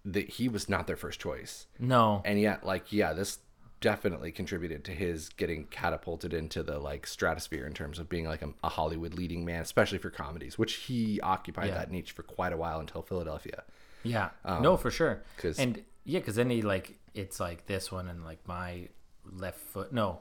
that 0.05 0.29
he 0.29 0.49
was 0.49 0.67
not 0.69 0.87
their 0.87 0.95
first 0.95 1.19
choice, 1.19 1.67
No. 1.77 2.21
and 2.25 2.39
yet 2.39 2.65
like 2.65 2.91
yeah, 2.91 3.13
this 3.13 3.39
definitely 3.81 4.31
contributed 4.31 4.83
to 4.85 4.91
his 4.91 5.29
getting 5.29 5.65
catapulted 5.65 6.33
into 6.33 6.63
the 6.63 6.79
like 6.79 7.05
stratosphere 7.07 7.65
in 7.65 7.73
terms 7.73 7.97
of 7.99 8.09
being 8.09 8.25
like 8.25 8.41
a, 8.41 8.49
a 8.63 8.69
Hollywood 8.69 9.13
leading 9.13 9.45
man, 9.45 9.61
especially 9.61 9.97
for 9.97 10.09
comedies, 10.09 10.57
which 10.57 10.73
he 10.73 11.19
occupied 11.21 11.67
Yeah. 11.69 11.75
that 11.75 11.91
niche 11.91 12.11
for 12.11 12.23
quite 12.23 12.51
a 12.53 12.57
while 12.57 12.79
until 12.79 13.01
Philadelphia. 13.01 13.63
Yeah. 14.03 14.29
no, 14.45 14.77
for 14.77 14.89
sure. 14.91 15.11
Um, 15.11 15.19
'cause- 15.37 15.59
and 15.59 15.83
yeah, 16.05 16.19
because 16.19 16.35
then 16.35 16.49
he 16.49 16.61
like 16.61 16.97
it's 17.13 17.39
like 17.39 17.65
this 17.67 17.91
one 17.91 18.07
and 18.07 18.23
like 18.23 18.39
my 18.47 18.87
left 19.31 19.59
foot. 19.59 19.91
No, 19.93 20.19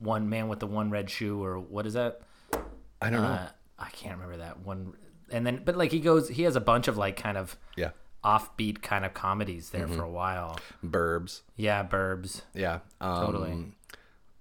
one 0.00 0.28
man 0.28 0.48
with 0.48 0.58
the 0.60 0.66
one 0.66 0.90
red 0.90 1.08
shoe 1.10 1.42
or 1.42 1.58
what 1.58 1.86
is 1.86 1.94
that? 1.94 2.22
I 3.02 3.10
don't 3.10 3.22
know. 3.22 3.28
Uh, 3.28 3.48
I 3.78 3.90
can't 3.90 4.14
remember 4.14 4.38
that 4.38 4.60
one. 4.60 4.94
And 5.30 5.46
then, 5.46 5.62
but 5.64 5.76
like 5.76 5.90
he 5.90 6.00
goes, 6.00 6.28
he 6.28 6.42
has 6.42 6.56
a 6.56 6.60
bunch 6.60 6.88
of 6.88 6.96
like 6.96 7.16
kind 7.16 7.36
of 7.36 7.56
Yeah. 7.76 7.90
offbeat 8.24 8.82
kind 8.82 9.04
of 9.04 9.14
comedies 9.14 9.70
there 9.70 9.86
Mm-hmm. 9.86 9.96
for 9.96 10.02
a 10.04 10.10
while. 10.10 10.58
Burbs. 10.84 11.40
Yeah, 11.56 11.82
Burbs. 11.84 12.42
Yeah. 12.54 12.80
Um, 13.00 13.26
Totally. 13.26 13.64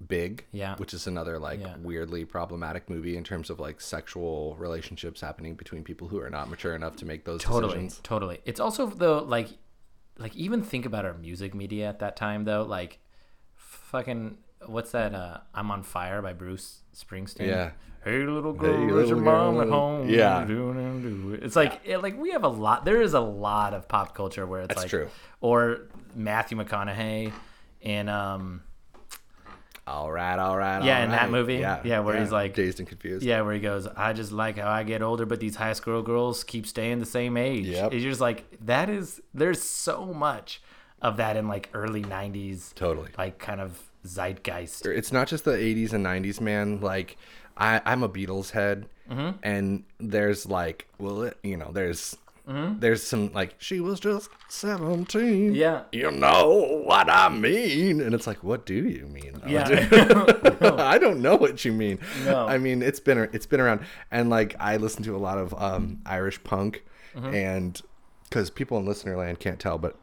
Big. 0.06 0.46
Yeah. 0.52 0.76
Which 0.78 0.94
is 0.94 1.06
another 1.08 1.38
like 1.40 1.60
Yeah. 1.62 1.76
weirdly 1.78 2.26
problematic 2.26 2.90
movie 2.90 3.16
in 3.18 3.24
terms 3.24 3.50
of 3.50 3.60
like 3.60 3.80
sexual 3.80 4.56
relationships 4.58 5.22
happening 5.22 5.56
between 5.56 5.84
people 5.84 6.08
who 6.08 6.20
are 6.20 6.30
not 6.30 6.50
mature 6.50 6.74
enough 6.76 6.96
to 6.98 7.06
make 7.06 7.24
those 7.24 7.42
Totally, 7.42 7.74
decisions. 7.74 8.00
totally. 8.04 8.40
It's 8.46 8.60
also 8.60 8.88
though 8.88 9.20
like, 9.20 9.50
like 10.18 10.36
even 10.36 10.62
think 10.64 10.86
about 10.86 11.06
our 11.06 11.14
music 11.14 11.54
media 11.56 11.88
at 11.88 12.00
that 12.00 12.16
time 12.16 12.44
though. 12.46 12.64
Like, 12.64 13.00
fucking 13.56 14.38
what's 14.66 14.92
that? 14.92 15.14
Uh, 15.14 15.40
I'm 15.54 15.72
on 15.72 15.84
fire 15.84 16.22
by 16.22 16.34
Bruce 16.34 16.82
Springsteen. 16.96 17.48
Yeah. 17.48 17.72
Hey 18.04 18.24
little 18.26 18.54
girl, 18.54 18.76
Hey, 18.78 18.86
is 18.86 18.92
little 18.92 19.10
your 19.10 19.18
mom 19.18 19.54
girl. 19.56 19.62
at 19.62 19.70
home? 19.70 20.10
Yeah. 20.10 20.46
It's 21.44 21.56
like 21.56 21.82
it, 21.84 22.00
like 22.00 22.20
we 22.20 22.32
have 22.32 22.44
a 22.44 22.48
lot. 22.48 22.84
There 22.84 23.00
is 23.02 23.14
a 23.14 23.20
lot 23.20 23.74
of 23.76 23.88
pop 23.88 24.16
culture 24.16 24.46
where 24.48 24.62
it's 24.62 24.70
That's 24.70 24.82
like 24.82 24.90
true. 24.90 25.10
Or 25.40 25.82
Matthew 26.16 26.58
McConaughey 26.58 27.32
in 27.82 28.10
um 28.10 28.64
All 29.86 30.12
right, 30.12 30.40
all 30.40 30.58
right. 30.58 30.84
Yeah, 30.84 30.98
all 30.98 31.04
in 31.06 31.12
that 31.12 31.30
movie. 31.30 31.56
Yeah, 31.58 31.82
yeah 31.84 32.00
where 32.00 32.20
he's 32.20 32.32
like- 32.32 32.56
dazed 32.56 32.80
and 32.80 32.88
confused. 32.90 33.24
Yeah, 33.24 33.42
where 33.42 33.54
he 33.54 33.60
goes, 33.60 33.86
I 33.88 34.14
just 34.14 34.32
like 34.32 34.58
how 34.58 34.70
I 34.70 34.82
get 34.82 35.04
older, 35.04 35.28
but 35.28 35.40
these 35.40 35.56
high 35.56 35.74
school 35.74 36.02
girls 36.02 36.44
keep 36.44 36.66
staying 36.66 37.00
the 37.00 37.06
same 37.06 37.38
age. 37.38 37.66
Yep. 37.68 37.94
It's 37.94 38.04
just 38.04 38.20
like 38.22 38.46
that 38.66 38.90
is 38.90 39.22
there's 39.34 39.62
so 39.62 40.06
much 40.12 40.60
of 41.04 41.18
that 41.18 41.38
in 41.38 41.48
like 41.48 41.70
early 41.74 42.02
'90s, 42.04 42.74
Totally. 42.74 43.10
like 43.18 43.38
kind 43.38 43.62
of 43.62 43.80
zeitgeist. 44.06 44.86
It's 44.86 45.12
not 45.12 45.28
just 45.28 45.46
the 45.46 45.52
80s 45.52 45.94
and 45.94 46.06
90s, 46.06 46.40
man. 46.42 46.80
Like, 46.82 47.18
I, 47.58 47.82
I'm 47.86 48.04
a 48.04 48.10
Beatles 48.10 48.52
head, 48.52 48.88
Mm-hmm. 49.10 49.38
and 49.44 49.84
there's 50.00 50.46
like, 50.46 50.88
well, 50.98 51.24
it, 51.24 51.38
you 51.44 51.58
know, 51.58 51.72
there's. 51.74 52.18
There's 52.54 53.02
some 53.02 53.32
like 53.32 53.56
she 53.60 53.80
was 53.80 54.02
just 54.02 54.30
17. 54.50 55.56
Yeah. 55.56 55.84
You 55.94 56.12
know 56.12 56.82
what 56.86 57.10
I 57.10 57.30
mean? 57.30 58.02
And 58.02 58.14
it's 58.14 58.28
like, 58.28 58.44
what 58.44 58.66
do 58.66 58.74
you 58.74 59.06
mean? 59.06 59.40
though, 59.42 59.50
Yeah. 59.50 59.66
I 60.92 60.98
don't 60.98 61.22
know 61.22 61.38
what 61.38 61.64
you 61.64 61.72
mean. 61.72 62.00
No. 62.26 62.46
I 62.48 62.58
mean, 62.58 62.82
it's 62.82 63.00
been 63.00 63.20
it's 63.32 63.46
been 63.46 63.62
around, 63.62 63.82
and 64.12 64.30
like 64.30 64.56
I 64.60 64.76
listen 64.78 65.02
to 65.04 65.16
a 65.16 65.18
lot 65.20 65.38
of 65.38 65.54
um, 65.62 66.02
Irish 66.06 66.44
punk, 66.44 66.84
Mm-hmm. 67.16 67.34
and 67.34 67.82
because 68.24 68.50
people 68.50 68.78
in 68.80 68.86
listener 68.86 69.16
land 69.18 69.40
can't 69.40 69.60
tell, 69.60 69.78
but 69.78 69.96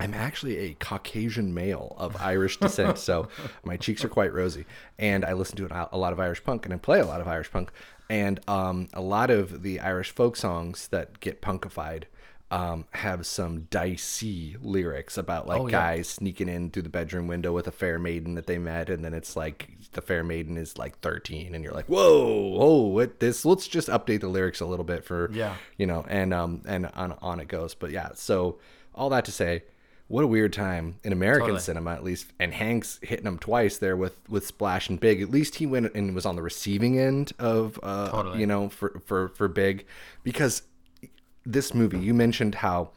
I'm 0.00 0.14
actually 0.14 0.58
a 0.58 0.74
Caucasian 0.74 1.54
male 1.54 1.94
of 1.98 2.16
Irish 2.20 2.58
descent, 2.58 2.98
so 2.98 3.28
my 3.64 3.76
cheeks 3.76 4.04
are 4.04 4.08
quite 4.08 4.32
rosy, 4.32 4.64
and 4.98 5.24
I 5.24 5.32
listen 5.34 5.56
to 5.58 5.88
a 5.92 5.98
lot 5.98 6.12
of 6.12 6.20
Irish 6.20 6.42
punk, 6.42 6.64
and 6.64 6.74
I 6.74 6.78
play 6.78 7.00
a 7.00 7.06
lot 7.06 7.20
of 7.20 7.28
Irish 7.28 7.50
punk, 7.50 7.70
and 8.10 8.40
um, 8.48 8.88
a 8.94 9.00
lot 9.00 9.30
of 9.30 9.62
the 9.62 9.80
Irish 9.80 10.10
folk 10.10 10.36
songs 10.36 10.88
that 10.88 11.20
get 11.20 11.40
punkified. 11.42 12.04
Um, 12.50 12.84
have 12.90 13.24
some 13.24 13.62
dicey 13.70 14.56
lyrics 14.60 15.16
about 15.16 15.46
like 15.46 15.58
Oh, 15.58 15.66
yeah. 15.68 15.70
guys 15.96 16.06
sneaking 16.08 16.50
in 16.50 16.70
through 16.70 16.82
the 16.82 16.90
bedroom 16.90 17.26
window 17.26 17.50
with 17.50 17.66
a 17.66 17.72
fair 17.72 17.98
maiden 17.98 18.34
that 18.34 18.46
they 18.46 18.58
met, 18.58 18.90
and 18.90 19.02
then 19.02 19.14
it's 19.14 19.36
like 19.36 19.70
the 19.92 20.02
fair 20.02 20.22
maiden 20.22 20.58
is 20.58 20.76
like 20.76 20.98
13, 20.98 21.54
and 21.54 21.64
you're 21.64 21.72
like, 21.72 21.86
whoa, 21.86 22.58
oh, 22.60 22.82
what 22.88 23.20
this? 23.20 23.46
Let's 23.46 23.66
just 23.66 23.88
update 23.88 24.20
the 24.20 24.28
lyrics 24.28 24.60
a 24.60 24.66
little 24.66 24.84
bit 24.84 25.02
for 25.02 25.30
Yeah. 25.32 25.54
you 25.78 25.86
know, 25.86 26.04
and 26.10 26.34
um 26.34 26.60
and 26.66 26.84
on 26.92 27.12
on 27.22 27.40
it 27.40 27.48
goes. 27.48 27.74
But 27.74 27.90
yeah, 27.90 28.10
so 28.16 28.58
all 28.94 29.08
that 29.08 29.24
to 29.24 29.32
say, 29.32 29.62
what 30.12 30.24
a 30.24 30.26
weird 30.26 30.52
time 30.52 30.96
in 31.02 31.12
American 31.12 31.46
Totally. 31.46 31.60
cinema 31.60 31.92
at 31.92 32.04
least. 32.04 32.26
And 32.38 32.52
Hanks 32.52 32.98
hitting 33.02 33.26
him 33.26 33.38
twice 33.38 33.78
there 33.78 33.96
with 33.96 34.16
with 34.28 34.46
Splash 34.46 34.88
and 34.88 35.00
Big. 35.00 35.22
At 35.22 35.30
least 35.30 35.54
he 35.56 35.66
went 35.66 35.92
and 35.94 36.14
was 36.14 36.26
on 36.26 36.36
the 36.36 36.42
receiving 36.42 36.98
end 36.98 37.32
of 37.38 37.80
uh 37.82 38.10
Totally. 38.10 38.40
you 38.40 38.46
know 38.46 38.68
for 38.68 39.00
for 39.06 39.28
for 39.30 39.48
Big 39.48 39.86
because 40.22 40.62
this 41.46 41.72
movie 41.74 41.98
you 41.98 42.14
mentioned 42.14 42.56
how 42.56 42.90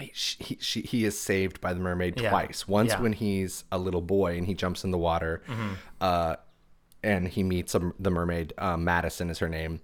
he, 0.00 0.10
he, 0.14 0.56
she, 0.60 0.80
he 0.82 1.04
is 1.04 1.18
saved 1.20 1.60
by 1.60 1.74
the 1.74 1.80
mermaid 1.80 2.18
Yeah. 2.20 2.30
twice. 2.30 2.66
Once 2.66 2.88
Yeah. 2.88 2.94
Mm-hmm. 2.94 3.02
when 3.02 3.12
he's 3.12 3.64
a 3.72 3.78
little 3.78 4.00
boy 4.00 4.38
and 4.38 4.46
he 4.46 4.54
jumps 4.54 4.84
in 4.84 4.90
the 4.90 4.98
water, 4.98 5.42
uh, 6.00 6.36
and 7.02 7.28
he 7.28 7.42
meets 7.42 7.74
a, 7.74 7.92
the 7.98 8.10
mermaid. 8.10 8.54
Uh, 8.56 8.76
Madison 8.78 9.28
is 9.28 9.38
her 9.40 9.48
name 9.48 9.80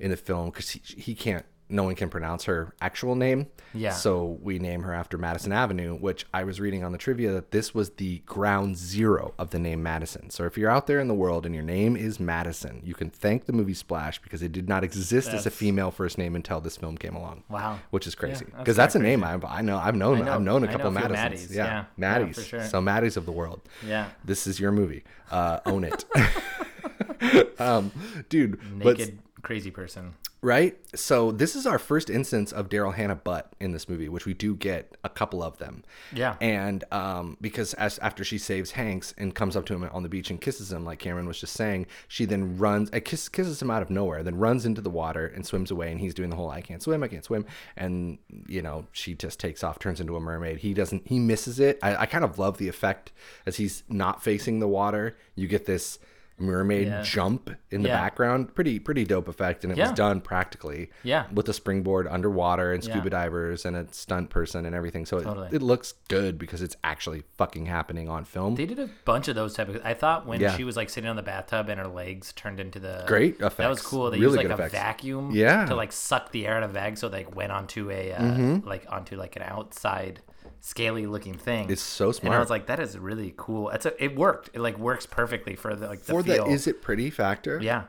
in 0.00 0.10
the 0.10 0.16
film 0.16 0.46
because 0.50 0.70
he, 0.70 0.80
he 0.96 1.14
can't. 1.14 1.44
No 1.68 1.84
one 1.84 1.94
can 1.94 2.10
pronounce 2.10 2.44
her 2.44 2.74
actual 2.82 3.14
name. 3.14 3.46
Yeah. 3.72 3.92
So 3.92 4.38
we 4.42 4.58
name 4.58 4.82
her 4.82 4.92
after 4.92 5.16
Madison 5.16 5.52
Avenue, 5.52 5.96
which 5.96 6.26
I 6.34 6.44
was 6.44 6.60
reading 6.60 6.84
on 6.84 6.92
the 6.92 6.98
trivia 6.98 7.32
that 7.32 7.50
this 7.50 7.74
was 7.74 7.90
the 7.90 8.18
ground 8.26 8.76
zero 8.76 9.32
of 9.38 9.50
the 9.50 9.58
name 9.58 9.82
Madison. 9.82 10.28
So 10.28 10.44
if 10.44 10.58
you're 10.58 10.68
out 10.70 10.86
there 10.86 11.00
in 11.00 11.08
the 11.08 11.14
world 11.14 11.46
and 11.46 11.54
your 11.54 11.64
name 11.64 11.96
is 11.96 12.20
Madison, 12.20 12.82
you 12.84 12.92
can 12.94 13.08
thank 13.08 13.46
the 13.46 13.54
movie 13.54 13.72
Splash 13.72 14.20
because 14.20 14.42
it 14.42 14.52
did 14.52 14.68
not 14.68 14.84
exist 14.84 15.30
as 15.30 15.46
a 15.46 15.50
female 15.50 15.90
first 15.90 16.18
name 16.18 16.36
until 16.36 16.60
this 16.60 16.76
film 16.76 16.98
came 16.98 17.14
along. 17.16 17.42
Wow. 17.48 17.78
Which 17.90 18.06
is 18.06 18.14
crazy 18.14 18.44
that's 18.44 18.58
because 18.58 18.76
that's, 18.76 18.94
a 18.94 18.98
name 18.98 19.24
I, 19.24 19.38
I 19.46 19.62
know. 19.62 19.78
I've 19.78 19.96
known. 19.96 20.20
I 20.20 20.24
know- 20.26 20.34
I've 20.34 20.42
known 20.42 20.64
a 20.64 20.68
couple 20.68 20.90
few 20.90 21.00
Madisons. 21.00 21.50
Maddies, 21.50 21.54
Yeah, 21.56 21.64
yeah. 21.64 21.84
Yeah, 21.96 22.18
Maddies. 22.18 22.34
for 22.34 22.42
sure. 22.42 22.64
So 22.64 22.82
Maddies 22.82 23.16
of 23.16 23.24
the 23.24 23.32
world. 23.32 23.62
Yeah. 23.86 24.08
This 24.24 24.46
is 24.46 24.60
your 24.60 24.72
movie. 24.72 25.04
Uh, 25.30 25.60
own 25.64 25.84
it. 25.84 26.04
um, 27.60 27.90
dude, 28.28 28.60
Naked 28.76 29.18
crazy 29.42 29.70
person. 29.70 30.14
Right? 30.42 30.76
So 30.94 31.30
this 31.30 31.54
is 31.54 31.66
our 31.66 31.78
first 31.78 32.10
instance 32.10 32.52
of 32.52 32.68
Daryl 32.68 32.92
Hannah 32.92 33.14
butt 33.14 33.54
in 33.60 33.70
this 33.70 33.88
movie, 33.88 34.08
which 34.08 34.26
we 34.26 34.34
do 34.34 34.56
get 34.56 34.96
a 35.04 35.08
couple 35.08 35.40
of 35.42 35.56
them. 35.58 35.84
Yeah. 36.12 36.34
And 36.40 36.82
um, 36.90 37.36
because 37.40 37.74
as 37.74 37.98
after 38.00 38.24
she 38.24 38.38
saves 38.38 38.72
Hanks 38.72 39.14
and 39.16 39.34
comes 39.34 39.56
up 39.56 39.64
to 39.66 39.74
him 39.74 39.88
on 39.92 40.02
the 40.02 40.08
beach 40.08 40.30
and 40.30 40.40
kisses 40.40 40.72
him, 40.72 40.84
like 40.84 40.98
Cameron 40.98 41.28
was 41.28 41.40
just 41.40 41.54
saying, 41.54 41.86
she 42.08 42.24
then 42.24 42.58
runs, 42.58 42.90
uh, 42.92 42.98
kiss, 43.02 43.28
kisses 43.28 43.62
him 43.62 43.70
out 43.70 43.82
of 43.82 43.88
nowhere, 43.88 44.24
then 44.24 44.36
runs 44.36 44.66
into 44.66 44.80
the 44.80 44.90
water 44.90 45.26
and 45.26 45.46
swims 45.46 45.70
away. 45.70 45.92
And 45.92 46.00
he's 46.00 46.12
doing 46.12 46.28
the 46.28 46.36
whole 46.36 46.50
"I 46.50 46.60
can't 46.60 46.82
swim, 46.82 47.02
I 47.04 47.08
can't 47.08 47.24
swim," 47.24 47.46
and 47.76 48.18
you 48.48 48.62
know 48.62 48.86
she 48.90 49.14
just 49.14 49.38
takes 49.38 49.62
off, 49.62 49.78
turns 49.78 50.00
into 50.00 50.16
a 50.16 50.20
mermaid. 50.20 50.58
He 50.58 50.74
doesn't, 50.74 51.06
he 51.06 51.20
misses 51.20 51.60
it. 51.60 51.78
I, 51.82 51.96
I 51.96 52.06
kind 52.06 52.24
of 52.24 52.38
love 52.38 52.58
the 52.58 52.68
effect 52.68 53.12
as 53.46 53.56
he's 53.56 53.84
not 53.88 54.22
facing 54.22 54.58
the 54.58 54.68
water. 54.68 55.16
You 55.36 55.46
get 55.46 55.66
this 55.66 56.00
mermaid 56.38 56.86
Yeah. 56.88 57.02
jump 57.02 57.50
in 57.70 57.82
the 57.82 57.88
Yeah. 57.88 58.00
background. 58.00 58.54
Pretty 58.54 58.78
pretty 58.78 59.04
dope 59.04 59.28
effect, 59.28 59.64
and 59.64 59.72
it 59.72 59.78
Yeah. 59.78 59.88
was 59.90 59.96
done 59.96 60.20
practically. 60.20 60.90
Yeah. 61.02 61.26
with 61.32 61.48
a 61.48 61.52
springboard 61.52 62.06
underwater 62.08 62.72
and 62.72 62.82
scuba 62.82 63.10
divers 63.10 63.64
and 63.64 63.76
a 63.76 63.86
stunt 63.92 64.30
person 64.30 64.64
and 64.66 64.74
everything. 64.74 65.06
So 65.06 65.20
Totally. 65.20 65.48
it, 65.48 65.54
it 65.54 65.62
looks 65.62 65.94
good 66.08 66.38
because 66.38 66.62
it's 66.62 66.76
actually 66.84 67.22
fucking 67.36 67.66
happening 67.66 68.08
on 68.08 68.24
film. 68.24 68.54
They 68.54 68.66
did 68.66 68.78
a 68.78 68.88
bunch 69.04 69.28
of 69.28 69.34
those 69.34 69.54
type 69.54 69.68
of. 69.68 69.80
I 69.84 69.94
thought 69.94 70.26
when 70.26 70.40
she 70.56 70.64
was 70.64 70.76
like 70.76 70.90
sitting 70.90 71.08
on 71.08 71.16
the 71.16 71.22
bathtub 71.22 71.68
and 71.68 71.78
her 71.80 71.86
legs 71.88 72.32
turned 72.32 72.60
into 72.60 72.78
the 72.80 73.04
Great 73.06 73.36
Effect. 73.40 73.56
That 73.58 73.68
was 73.70 73.82
cool. 73.82 74.10
They 74.10 74.18
Really 74.18 74.38
used 74.38 74.48
like 74.48 74.48
a 74.50 74.54
effects. 74.54 74.72
vacuum, 74.72 75.30
Yeah. 75.32 75.58
Mm-hmm. 75.58 75.68
to 75.68 75.74
like 75.76 75.92
suck 75.92 76.32
the 76.32 76.46
air 76.46 76.56
out 76.56 76.62
of 76.62 76.70
the 76.70 76.74
bag, 76.74 76.98
so 76.98 77.08
they 77.08 77.24
went 77.24 77.52
onto 77.52 77.90
a 77.90 78.12
uh, 78.12 78.58
like 78.64 78.84
onto 78.90 79.16
like 79.16 79.36
an 79.36 79.42
outside 79.42 80.20
scaly 80.64 81.06
looking 81.06 81.34
thing. 81.34 81.68
It's 81.70 81.82
so 81.82 82.12
And 82.22 82.32
I 82.32 82.38
was 82.38 82.48
like, 82.48 82.66
that 82.66 82.78
is 82.80 82.96
really 82.96 83.34
cool. 83.36 83.68
It's 83.70 83.84
a, 83.84 84.02
it 84.02 84.16
worked. 84.16 84.48
It 84.54 84.60
like 84.60 84.78
works 84.78 85.04
perfectly 85.04 85.56
for 85.56 85.74
the 85.74 85.88
like 85.88 86.04
the 86.04 86.12
For 86.12 86.22
the 86.22 86.46
is 86.46 86.66
it 86.66 86.80
pretty 86.80 87.10
factor, 87.10 87.60
yeah, 87.60 87.84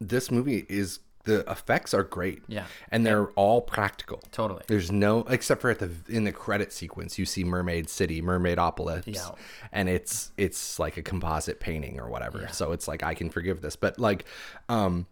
this 0.00 0.30
movie 0.30 0.64
is 0.68 1.00
the 1.24 1.40
effects 1.50 1.92
are 1.94 2.04
great. 2.04 2.42
Yeah. 2.46 2.64
and 2.90 3.04
they're 3.04 3.28
all 3.30 3.60
practical. 3.62 4.20
totally. 4.32 4.62
There's 4.68 4.92
no 4.92 5.20
except 5.28 5.60
for 5.62 5.70
at 5.70 5.78
the 5.78 5.90
in 6.08 6.24
the 6.24 6.32
credit 6.32 6.72
sequence 6.72 7.18
you 7.18 7.24
see 7.26 7.42
Mermaid 7.42 7.88
City, 7.88 8.20
Mermaidopolis, 8.22 9.04
Yeah. 9.06 9.30
and 9.72 9.88
it's 9.88 10.30
it's 10.36 10.78
like 10.78 10.96
a 10.98 11.02
composite 11.02 11.58
painting 11.58 11.98
or 12.00 12.08
whatever. 12.08 12.48
So 12.52 12.72
it's 12.72 12.86
like 12.86 13.02
I 13.02 13.14
can 13.14 13.30
forgive 13.30 13.60
this, 13.62 13.76
but 13.76 13.98
like, 13.98 14.24
um, 14.68 15.06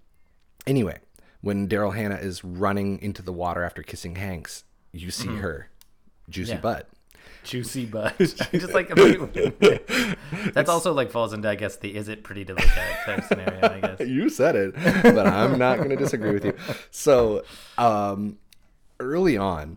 anyway, 0.67 0.99
when 1.41 1.69
Daryl 1.69 1.95
Hannah 1.95 2.17
is 2.17 2.45
running 2.45 3.01
into 3.01 3.23
the 3.23 3.33
water 3.33 3.63
after 3.63 3.83
kissing 3.83 4.17
Hanks, 4.17 4.65
you 4.93 5.11
see 5.11 5.29
her 5.37 5.69
juicy. 6.29 6.53
Yeah. 6.53 6.61
butt. 6.61 6.89
Juicy 7.45 7.87
butt. 7.87 8.19
Just 8.19 8.75
like 8.75 8.89
that's 10.53 10.69
also 10.71 10.93
like 10.93 11.11
falls 11.11 11.33
into 11.33 11.49
I 11.49 11.55
guess 11.55 11.77
the 11.77 11.95
is 11.95 12.09
it 12.09 12.25
pretty 12.25 12.45
to 12.45 12.55
look 12.55 12.67
at 12.67 13.07
type 13.07 13.25
scenario. 13.25 13.61
I 13.63 13.81
guess. 13.81 14.09
You 14.09 14.29
said 14.29 14.57
it, 14.57 14.75
but 14.75 15.27
I'm 15.27 15.59
not 15.59 15.79
going 15.79 15.91
to 15.91 15.97
disagree 15.97 16.33
with 16.33 16.45
you. 16.45 16.55
So, 16.91 17.45
um, 17.79 18.39
early 18.99 19.37
on, 19.37 19.77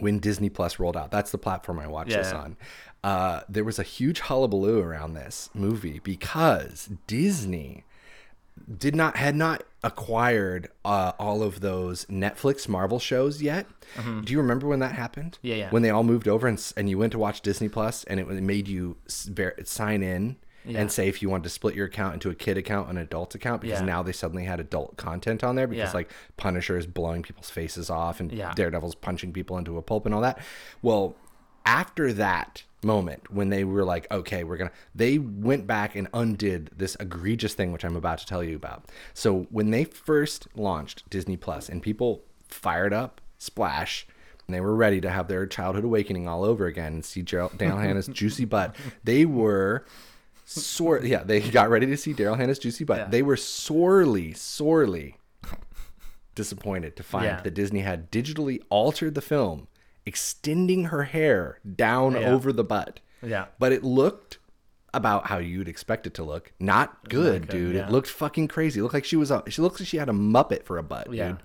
when 0.00 0.18
Disney 0.18 0.48
Plus 0.48 0.78
rolled 0.78 0.96
out. 0.96 1.10
That's 1.10 1.30
the 1.30 1.38
platform 1.38 1.78
I 1.78 1.86
watched 1.86 2.10
this 2.10 2.32
on. 2.32 2.56
Uh, 3.02 3.40
there 3.48 3.64
was 3.64 3.78
a 3.78 3.82
huge 3.82 4.20
hullabaloo 4.20 4.80
around 4.80 5.14
this 5.14 5.48
movie 5.54 6.00
because 6.02 6.90
Disney 7.06 7.84
did 8.78 8.94
not 8.94 9.16
had 9.16 9.34
not 9.36 9.62
acquired 9.82 10.68
uh, 10.84 11.12
all 11.18 11.42
of 11.42 11.60
those 11.60 12.04
Netflix 12.06 12.68
Marvel 12.68 12.98
shows 12.98 13.42
yet. 13.42 13.66
Do 14.24 14.32
you 14.32 14.38
remember 14.38 14.68
when 14.68 14.78
that 14.80 14.92
happened? 14.92 15.32
Mm-hmm. 15.38 15.46
Yeah, 15.46 15.54
yeah. 15.56 15.70
When 15.70 15.82
they 15.82 15.90
all 15.90 16.04
moved 16.04 16.28
over 16.28 16.46
and, 16.46 16.72
and 16.76 16.88
you 16.88 16.98
went 16.98 17.12
to 17.12 17.18
watch 17.18 17.40
Disney 17.40 17.68
Plus 17.68 18.04
and 18.04 18.20
it 18.20 18.26
made 18.28 18.68
you 18.68 18.96
sign 19.08 20.02
in 20.02 20.36
and 20.66 20.92
say 20.92 21.08
if 21.08 21.22
you 21.22 21.30
wanted 21.30 21.44
to 21.44 21.48
split 21.48 21.74
your 21.74 21.86
account 21.86 22.14
into 22.14 22.28
a 22.30 22.34
kid 22.34 22.56
account 22.58 22.88
and 22.90 22.98
an 22.98 23.02
adult 23.04 23.34
account 23.34 23.62
because 23.62 23.80
Yeah. 23.80 23.86
now 23.86 24.02
they 24.02 24.12
suddenly 24.12 24.44
had 24.44 24.60
adult 24.60 24.96
content 24.98 25.42
on 25.42 25.56
there 25.56 25.66
because 25.66 25.88
Yeah. 25.90 25.94
like 25.94 26.12
Punisher 26.36 26.76
is 26.76 26.86
blowing 26.86 27.22
people's 27.22 27.50
faces 27.50 27.88
off 27.90 28.20
and 28.20 28.30
Yeah. 28.30 28.52
Daredevil's 28.54 28.94
punching 28.94 29.32
people 29.32 29.56
into 29.58 29.78
a 29.78 29.82
pulp 29.82 30.04
and 30.06 30.14
all 30.14 30.20
that. 30.20 30.38
Well, 30.82 31.16
after 31.64 32.12
that 32.12 32.62
moment 32.82 33.30
when 33.30 33.50
they 33.50 33.62
were 33.62 33.84
like 33.84 34.06
okay 34.10 34.42
we're 34.42 34.56
gonna 34.56 34.70
they 34.94 35.18
went 35.18 35.66
back 35.66 35.94
and 35.94 36.08
undid 36.14 36.70
this 36.74 36.96
egregious 36.98 37.52
thing 37.52 37.72
which 37.72 37.84
i'm 37.84 37.94
about 37.96 38.16
to 38.18 38.24
tell 38.26 38.42
you 38.42 38.56
about 38.56 38.84
so 39.12 39.46
when 39.50 39.70
they 39.70 39.84
first 39.84 40.48
launched 40.54 41.08
disney 41.10 41.36
plus 41.36 41.68
and 41.68 41.82
people 41.82 42.22
fired 42.48 42.92
up 42.94 43.20
splash 43.36 44.06
and 44.46 44.54
they 44.54 44.60
were 44.62 44.74
ready 44.74 45.00
to 45.00 45.10
have 45.10 45.28
their 45.28 45.46
childhood 45.46 45.84
awakening 45.84 46.26
all 46.26 46.42
over 46.42 46.64
again 46.66 46.94
and 46.94 47.04
see 47.04 47.22
Daryl 47.22 47.50
Hannah's 47.60 48.08
juicy 48.08 48.46
butt 48.46 48.74
they 49.04 49.26
were 49.26 49.84
sore 50.46 51.00
yeah 51.04 51.22
they 51.22 51.40
got 51.40 51.68
ready 51.68 51.86
to 51.86 51.96
see 51.98 52.14
Daryl 52.14 52.36
Hannah's 52.38 52.58
juicy 52.58 52.84
butt 52.84 52.96
Yeah. 52.98 53.08
they 53.08 53.22
were 53.22 53.36
sorely 53.36 54.32
sorely 54.32 55.16
disappointed 56.34 56.96
to 56.96 57.02
find 57.02 57.24
Yeah. 57.26 57.40
that 57.42 57.54
Disney 57.54 57.80
had 57.80 58.10
digitally 58.10 58.62
altered 58.70 59.14
the 59.14 59.20
film, 59.20 59.66
extending 60.06 60.84
her 60.86 61.04
hair 61.04 61.58
down 61.76 62.12
Yeah. 62.12 62.30
over 62.32 62.52
the 62.52 62.64
butt. 62.64 63.00
Yeah. 63.22 63.46
But 63.58 63.72
it 63.72 63.84
looked 63.84 64.38
about 64.92 65.26
how 65.28 65.38
you'd 65.38 65.68
expect 65.68 66.06
it 66.06 66.14
to 66.14 66.24
look. 66.24 66.52
Not 66.58 67.08
good, 67.08 67.48
dude. 67.48 67.76
yeah. 67.76 67.86
It 67.86 67.92
looked 67.92 68.08
fucking 68.08 68.48
crazy. 68.48 68.80
It 68.80 68.82
looked 68.82 68.94
like 68.94 69.04
she 69.04 69.16
was 69.16 69.30
a 69.30 69.42
she 69.48 69.62
looks 69.62 69.80
like 69.80 69.86
she 69.88 69.98
had 69.98 70.08
a 70.08 70.12
muppet 70.12 70.64
for 70.64 70.78
a 70.78 70.82
butt, 70.82 71.12
Yeah. 71.12 71.28
dude. 71.28 71.38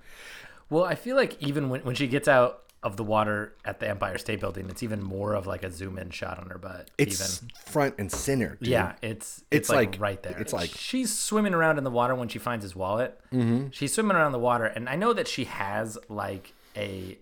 Well, 0.68 0.84
I 0.84 0.96
feel 0.96 1.14
like 1.16 1.40
even 1.40 1.68
when, 1.70 1.82
when 1.82 1.94
she 1.94 2.08
gets 2.08 2.26
out 2.26 2.62
of 2.82 2.96
the 2.96 3.04
water 3.04 3.54
at 3.64 3.78
the 3.80 3.88
Empire 3.88 4.18
State 4.18 4.40
Building, 4.40 4.68
it's 4.68 4.82
even 4.82 5.00
more 5.02 5.34
of 5.34 5.46
like 5.46 5.62
a 5.62 5.70
zoom 5.70 5.96
in 5.98 6.10
shot 6.10 6.38
on 6.40 6.50
her 6.50 6.58
butt. 6.58 6.90
It's 6.98 7.38
even. 7.42 7.50
front 7.66 7.94
and 7.98 8.10
center, 8.10 8.56
dude. 8.60 8.68
Yeah, 8.68 8.94
it's 9.02 9.38
it's, 9.38 9.44
It's 9.50 9.68
like, 9.68 9.92
like- 9.92 10.00
right 10.00 10.22
there. 10.22 10.36
it's 10.38 10.52
like- 10.52 10.70
she's 10.70 11.16
swimming 11.16 11.54
around 11.54 11.78
in 11.78 11.84
the 11.84 11.90
water 11.90 12.14
when 12.16 12.26
she 12.28 12.38
finds 12.40 12.62
his 12.64 12.74
wallet. 12.74 13.18
Mm-hmm. 13.32 13.68
She's 13.70 13.92
swimming 13.94 14.16
around 14.16 14.32
the 14.32 14.38
water, 14.40 14.64
and 14.64 14.88
I 14.88 14.96
know 14.96 15.12
that 15.12 15.28
she 15.28 15.44
has 15.44 15.98
like 16.08 16.52
a 16.76 17.18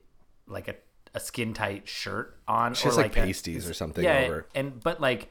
like 0.47 0.68
a, 0.68 0.75
a 1.14 1.20
skin 1.20 1.55
tight 1.55 1.88
shirt 1.88 2.37
on. 2.48 2.74
She 2.74 2.87
or 2.87 2.90
has 2.90 2.96
like, 2.96 3.12
a- 3.12 3.14
pasties 3.14 3.68
or 3.68 3.74
something 3.74 4.03
yeah, 4.05 4.24
over. 4.27 4.46
and 4.55 4.83
but 4.83 5.00
like 5.00 5.31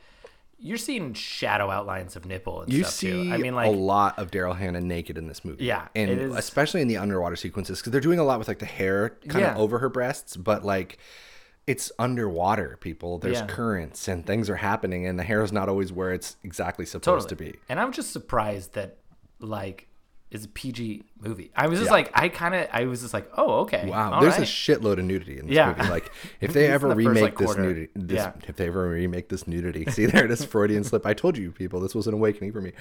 you're 0.60 0.78
seeing 0.78 1.13
shadow 1.13 1.69
outlines 1.69 2.15
of 2.15 2.26
nipple 2.26 2.62
and 2.62 2.72
You 2.72 2.84
stuff 2.84 2.93
see 2.93 3.12
too. 3.28 3.34
I 3.34 3.38
mean, 3.38 3.54
like 3.54 3.67
a 3.67 3.72
lot 3.72 4.17
of 4.17 4.32
Daryl 4.32 4.56
Hannah 4.56 4.80
naked 4.80 5.17
in 5.17 5.28
this 5.28 5.43
movie. 5.43 5.65
Yeah, 5.65 5.89
and 5.93 6.10
is- 6.10 6.36
especially 6.36 6.82
in 6.82 6.88
the 6.88 6.98
underwater 6.98 7.36
sequences 7.36 7.80
because 7.80 7.91
they're 7.91 8.00
doing 8.00 8.19
a 8.19 8.24
lot 8.24 8.39
with 8.39 8.48
like 8.48 8.60
the 8.60 8.65
hair 8.65 9.17
kind 9.28 9.41
Yeah. 9.41 9.52
of 9.54 9.58
over 9.58 9.80
her 9.80 9.89
breasts, 9.89 10.38
but 10.38 10.63
like 10.63 10.98
it's 11.67 11.91
underwater. 12.00 12.78
People, 12.82 13.19
there's 13.19 13.39
Yeah. 13.39 13.48
currents 13.48 14.08
and 14.08 14.26
things 14.26 14.50
are 14.50 14.56
happening, 14.58 15.06
and 15.08 15.17
the 15.19 15.24
hair 15.24 15.43
is 15.43 15.52
not 15.52 15.67
always 15.69 15.91
where 15.91 16.13
it's 16.13 16.36
exactly 16.43 16.86
supposed 16.86 17.28
to 17.30 17.36
be. 17.36 17.56
And 17.69 17.80
I'm 17.80 17.91
just 17.91 18.12
surprised 18.12 18.74
that 18.74 18.98
like 19.39 19.88
is 20.34 20.46
a 20.46 20.48
PG 20.50 21.04
movie. 21.19 21.52
I 21.56 21.67
was 21.67 21.80
just 21.80 21.89
Yeah. 21.89 21.93
like 21.93 22.12
I 22.13 22.28
kind 22.30 22.56
of 22.56 22.67
I 22.74 22.86
was 22.86 23.02
just 23.02 23.13
like 23.13 23.30
oh 23.38 23.62
okay 23.62 23.88
Wow, 23.89 24.19
there's 24.19 24.36
a 24.36 24.39
right. 24.39 24.48
shitload 24.48 24.98
of 25.00 25.06
nudity 25.06 25.39
in 25.39 25.48
this 25.48 25.56
Yeah. 25.56 25.74
movie. 25.78 25.89
Like, 25.89 26.12
if 26.41 26.54
they 26.54 26.67
ever 26.67 26.89
the 26.89 26.96
first, 26.96 27.08
remake 27.08 27.24
like, 27.24 27.38
this 27.38 27.46
quarter. 27.46 27.62
nudity, 27.62 27.89
this, 27.96 28.15
Yeah. 28.17 28.32
if 28.48 28.56
they 28.56 28.67
ever 28.67 28.89
remake 28.89 29.30
this 29.30 29.48
nudity, 29.48 29.86
see 29.91 30.06
there, 30.08 30.28
this 30.28 30.43
Freudian 30.43 30.84
slip. 30.84 31.06
I 31.06 31.13
told 31.13 31.38
you, 31.38 31.52
people, 31.52 31.80
this 31.80 31.93
was 31.96 32.08
an 32.08 32.13
awakening 32.13 32.52
for 32.52 32.62
me. 32.62 32.72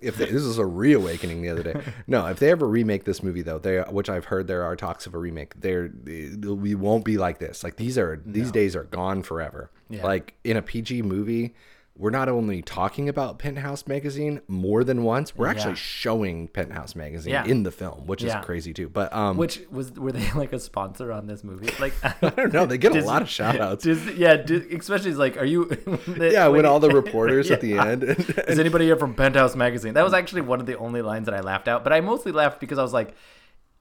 If 0.00 0.16
they, 0.16 0.26
this 0.26 0.44
was 0.44 0.58
a 0.58 0.66
reawakening 0.66 1.42
the 1.42 1.48
other 1.48 1.62
day. 1.62 1.80
No, 2.06 2.26
if 2.26 2.38
they 2.38 2.50
ever 2.50 2.66
remake 2.68 3.04
this 3.04 3.22
movie 3.22 3.42
though, 3.42 3.58
they 3.58 3.78
which 3.90 4.08
I've 4.08 4.26
heard 4.26 4.46
there 4.46 4.62
are 4.62 4.76
talks 4.76 5.06
of 5.06 5.14
a 5.14 5.18
remake. 5.18 5.60
There, 5.60 5.90
we 6.04 6.74
won't 6.74 7.04
be 7.04 7.18
like 7.18 7.38
this. 7.38 7.64
Like 7.64 7.76
these 7.76 7.98
are 7.98 8.20
these 8.24 8.50
days 8.52 8.76
are 8.76 8.84
gone 8.84 9.22
forever. 9.22 9.70
Like 9.90 10.34
in 10.44 10.56
a 10.56 10.62
PG 10.62 11.02
movie. 11.02 11.54
We're 11.98 12.10
not 12.10 12.28
only 12.28 12.62
talking 12.62 13.08
about 13.08 13.40
Penthouse 13.40 13.88
magazine 13.88 14.40
more 14.46 14.84
than 14.84 15.02
once, 15.02 15.36
we're 15.36 15.48
actually 15.48 15.72
Yeah. 15.72 15.78
showing 15.78 16.46
Penthouse 16.46 16.94
magazine 16.94 17.32
Yeah. 17.32 17.44
in 17.44 17.64
the 17.64 17.72
film, 17.72 18.06
which 18.06 18.22
Yeah. 18.22 18.38
is 18.38 18.44
crazy 18.46 18.72
too. 18.72 18.88
But 18.88 19.12
um, 19.12 19.36
Which 19.36 19.60
was 19.68 19.90
were 19.92 20.12
they 20.12 20.30
like 20.36 20.52
a 20.52 20.60
sponsor 20.60 21.10
on 21.10 21.26
this 21.26 21.42
movie? 21.42 21.70
Like 21.80 21.92
I 22.22 22.30
don't 22.30 22.52
know. 22.52 22.66
They 22.66 22.78
get 22.78 22.94
a 22.94 23.00
lot 23.04 23.20
of 23.22 23.28
shout 23.28 23.60
outs. 23.60 23.82
Disney, 23.82 24.12
yeah, 24.14 24.34
especially 24.34 25.12
like, 25.14 25.36
are 25.36 25.44
you? 25.44 25.68
Yeah, 26.18 26.46
when 26.48 26.64
all 26.66 26.78
the 26.78 26.90
reporters 26.90 27.50
at 27.50 27.60
the 27.60 27.70
Yeah. 27.70 27.86
end. 27.88 28.04
Is 28.04 28.58
anybody 28.60 28.84
here 28.84 28.96
from 28.96 29.14
Penthouse 29.14 29.56
Magazine? 29.56 29.94
That 29.94 30.04
was 30.04 30.14
actually 30.14 30.42
one 30.42 30.60
of 30.60 30.66
the 30.66 30.78
only 30.78 31.02
lines 31.02 31.26
that 31.26 31.34
I 31.34 31.40
laughed 31.40 31.66
out. 31.66 31.82
But 31.82 31.92
I 31.92 32.00
mostly 32.00 32.30
laughed 32.30 32.60
because 32.60 32.78
I 32.78 32.82
was 32.82 32.92
like, 32.92 33.14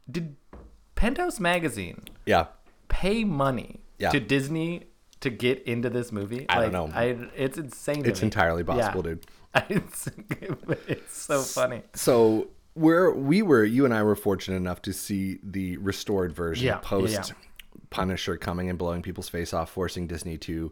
did 0.09 0.35
Penthouse 0.95 1.39
Magazine 1.39 2.01
yeah. 2.25 2.47
pay 2.87 3.23
money 3.23 3.81
Yeah. 3.99 4.09
to 4.09 4.19
Disney 4.19 4.87
to 5.21 5.29
get 5.29 5.63
into 5.63 5.89
this 5.89 6.11
movie? 6.11 6.45
I 6.49 6.59
like, 6.59 6.71
don't 6.71 6.89
know. 6.91 6.95
I, 6.97 7.17
it's 7.35 7.57
insane. 7.57 8.03
To 8.03 8.09
It's 8.09 8.21
me. 8.21 8.25
entirely 8.27 8.63
possible, 8.63 9.01
Yeah. 9.05 9.15
dude. 9.15 9.25
It's, 9.69 10.07
it's 10.87 11.17
so 11.17 11.41
funny. 11.41 11.81
So 11.95 12.49
we're 12.75 13.11
we 13.11 13.41
were 13.41 13.63
you 13.63 13.85
and 13.85 13.93
I 13.93 14.03
were 14.03 14.15
fortunate 14.15 14.57
enough 14.57 14.83
to 14.83 14.93
see 14.93 15.39
the 15.41 15.77
restored 15.77 16.31
version 16.35 16.67
yeah, 16.67 16.77
post 16.77 17.13
yeah. 17.13 17.35
Punisher 17.89 18.37
coming 18.37 18.69
and 18.69 18.77
blowing 18.77 19.01
people's 19.01 19.29
face 19.29 19.53
off, 19.53 19.71
forcing 19.71 20.05
Disney 20.05 20.37
to, 20.39 20.71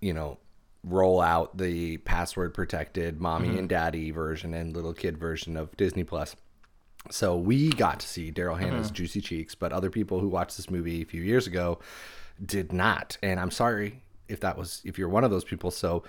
you 0.00 0.12
know, 0.14 0.38
roll 0.84 1.20
out 1.20 1.56
the 1.58 1.96
password 1.98 2.54
protected 2.54 3.20
mommy 3.20 3.48
Mm-hmm. 3.48 3.58
and 3.58 3.68
daddy 3.68 4.10
version 4.12 4.54
and 4.54 4.72
little 4.76 4.92
kid 4.94 5.18
version 5.18 5.56
of 5.56 5.76
Disney 5.76 6.04
Plus. 6.04 6.36
So 7.10 7.36
we 7.36 7.70
got 7.70 7.98
to 8.00 8.06
see 8.06 8.30
Daryl 8.30 8.58
Hannah's 8.58 8.86
Mm-hmm. 8.88 8.94
juicy 8.94 9.20
cheeks, 9.20 9.56
but 9.56 9.72
other 9.72 9.90
people 9.90 10.20
who 10.20 10.28
watched 10.28 10.56
this 10.56 10.70
movie 10.70 11.02
a 11.02 11.06
few 11.06 11.22
years 11.22 11.48
ago 11.48 11.80
did 12.44 12.72
not. 12.72 13.16
And 13.22 13.38
I'm 13.40 13.50
sorry 13.50 14.02
if 14.28 14.40
that 14.40 14.58
was 14.58 14.82
if 14.84 14.98
you're 14.98 15.08
one 15.08 15.24
of 15.24 15.30
those 15.30 15.44
people. 15.44 15.70
So 15.70 16.02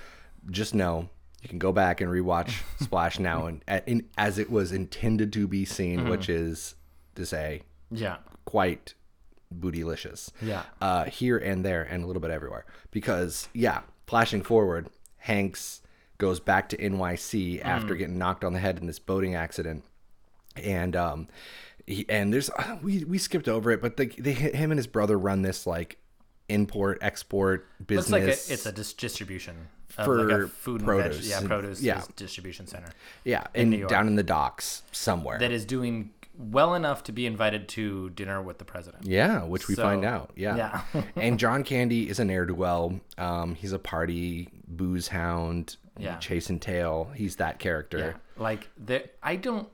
just 0.51 0.73
know 0.75 1.09
you 1.41 1.49
can 1.49 1.59
go 1.59 1.71
back 1.71 2.01
and 2.01 2.09
rewatch 2.11 2.61
Splash 2.81 3.19
now 3.19 3.45
and 3.45 3.63
in, 3.85 4.05
as 4.17 4.37
it 4.39 4.49
was 4.49 4.71
intended 4.71 5.31
to 5.33 5.47
be 5.47 5.65
seen, 5.65 5.99
Mm-hmm. 6.01 6.09
which 6.09 6.29
is 6.29 6.75
to 7.15 7.25
say 7.25 7.61
Yeah. 7.91 8.17
quite 8.45 8.93
bootylicious. 9.53 10.29
Yeah. 10.41 10.63
Uh, 10.81 11.05
here 11.05 11.37
and 11.37 11.63
there 11.63 11.83
and 11.83 12.03
a 12.03 12.07
little 12.07 12.21
bit 12.21 12.31
everywhere. 12.31 12.65
Because 12.91 13.47
yeah, 13.53 13.81
flashing 14.07 14.41
forward, 14.41 14.89
Hanks 15.17 15.81
goes 16.17 16.39
back 16.39 16.69
to 16.69 16.77
NYC 16.77 17.61
after 17.63 17.93
Mm. 17.93 17.97
getting 17.97 18.17
knocked 18.17 18.43
on 18.43 18.53
the 18.53 18.59
head 18.59 18.79
in 18.79 18.87
this 18.87 18.99
boating 18.99 19.35
accident, 19.35 19.83
and 20.55 20.95
um, 20.95 21.27
he, 21.85 22.05
and 22.09 22.33
there's 22.33 22.49
uh, 22.49 22.77
we 22.81 23.03
we 23.03 23.17
skipped 23.19 23.47
over 23.47 23.71
it, 23.71 23.81
but 23.81 23.97
they, 23.97 24.07
they 24.07 24.33
him 24.33 24.71
and 24.71 24.79
his 24.79 24.87
brother 24.87 25.17
run 25.17 25.43
this 25.43 25.67
like 25.67 25.97
import 26.49 26.99
export 27.01 27.65
business. 27.85 28.09
Looks 28.09 28.11
like 28.11 28.23
a, 28.23 28.53
it's 28.53 28.65
a 28.65 28.71
dis- 28.71 28.93
distribution 28.93 29.55
of 29.97 30.05
For 30.05 30.23
like 30.23 30.43
a 30.43 30.47
food 30.47 30.81
and 30.81 30.89
veg, 30.89 31.01
produce 31.11 31.29
yeah, 31.29 31.41
produce 31.41 31.81
yeah. 31.81 32.03
distribution 32.15 32.67
center 32.67 32.89
yeah, 33.23 33.47
in 33.53 33.61
in 33.63 33.69
New 33.71 33.77
York. 33.77 33.89
down 33.89 34.07
in 34.07 34.15
the 34.15 34.23
docks 34.23 34.83
somewhere. 34.91 35.39
that 35.39 35.51
is 35.51 35.65
doing 35.65 36.11
well 36.37 36.75
enough 36.75 37.03
to 37.03 37.11
be 37.11 37.25
invited 37.25 37.67
to 37.67 38.11
dinner 38.11 38.39
with 38.41 38.59
the 38.59 38.65
president. 38.65 39.05
Yeah, 39.07 39.43
which 39.43 39.67
we 39.67 39.73
So, 39.73 39.81
find 39.81 40.05
out. 40.05 40.31
Yeah. 40.35 40.81
yeah. 40.93 41.01
and 41.15 41.39
John 41.39 41.63
Candy 41.63 42.07
is 42.09 42.19
an 42.19 42.27
ne'er 42.27 42.45
do 42.45 42.53
well. 42.53 42.99
Um, 43.17 43.55
he's 43.55 43.71
a 43.73 43.79
party 43.79 44.49
booze 44.67 45.07
hound, 45.07 45.77
Yeah. 45.97 46.17
chase 46.17 46.51
and 46.51 46.61
tail. 46.61 47.09
He's 47.15 47.37
that 47.37 47.57
character. 47.57 47.97
Yeah. 47.97 48.13
Like 48.43 48.69
the 48.77 49.09
I 49.23 49.35
don't 49.35 49.67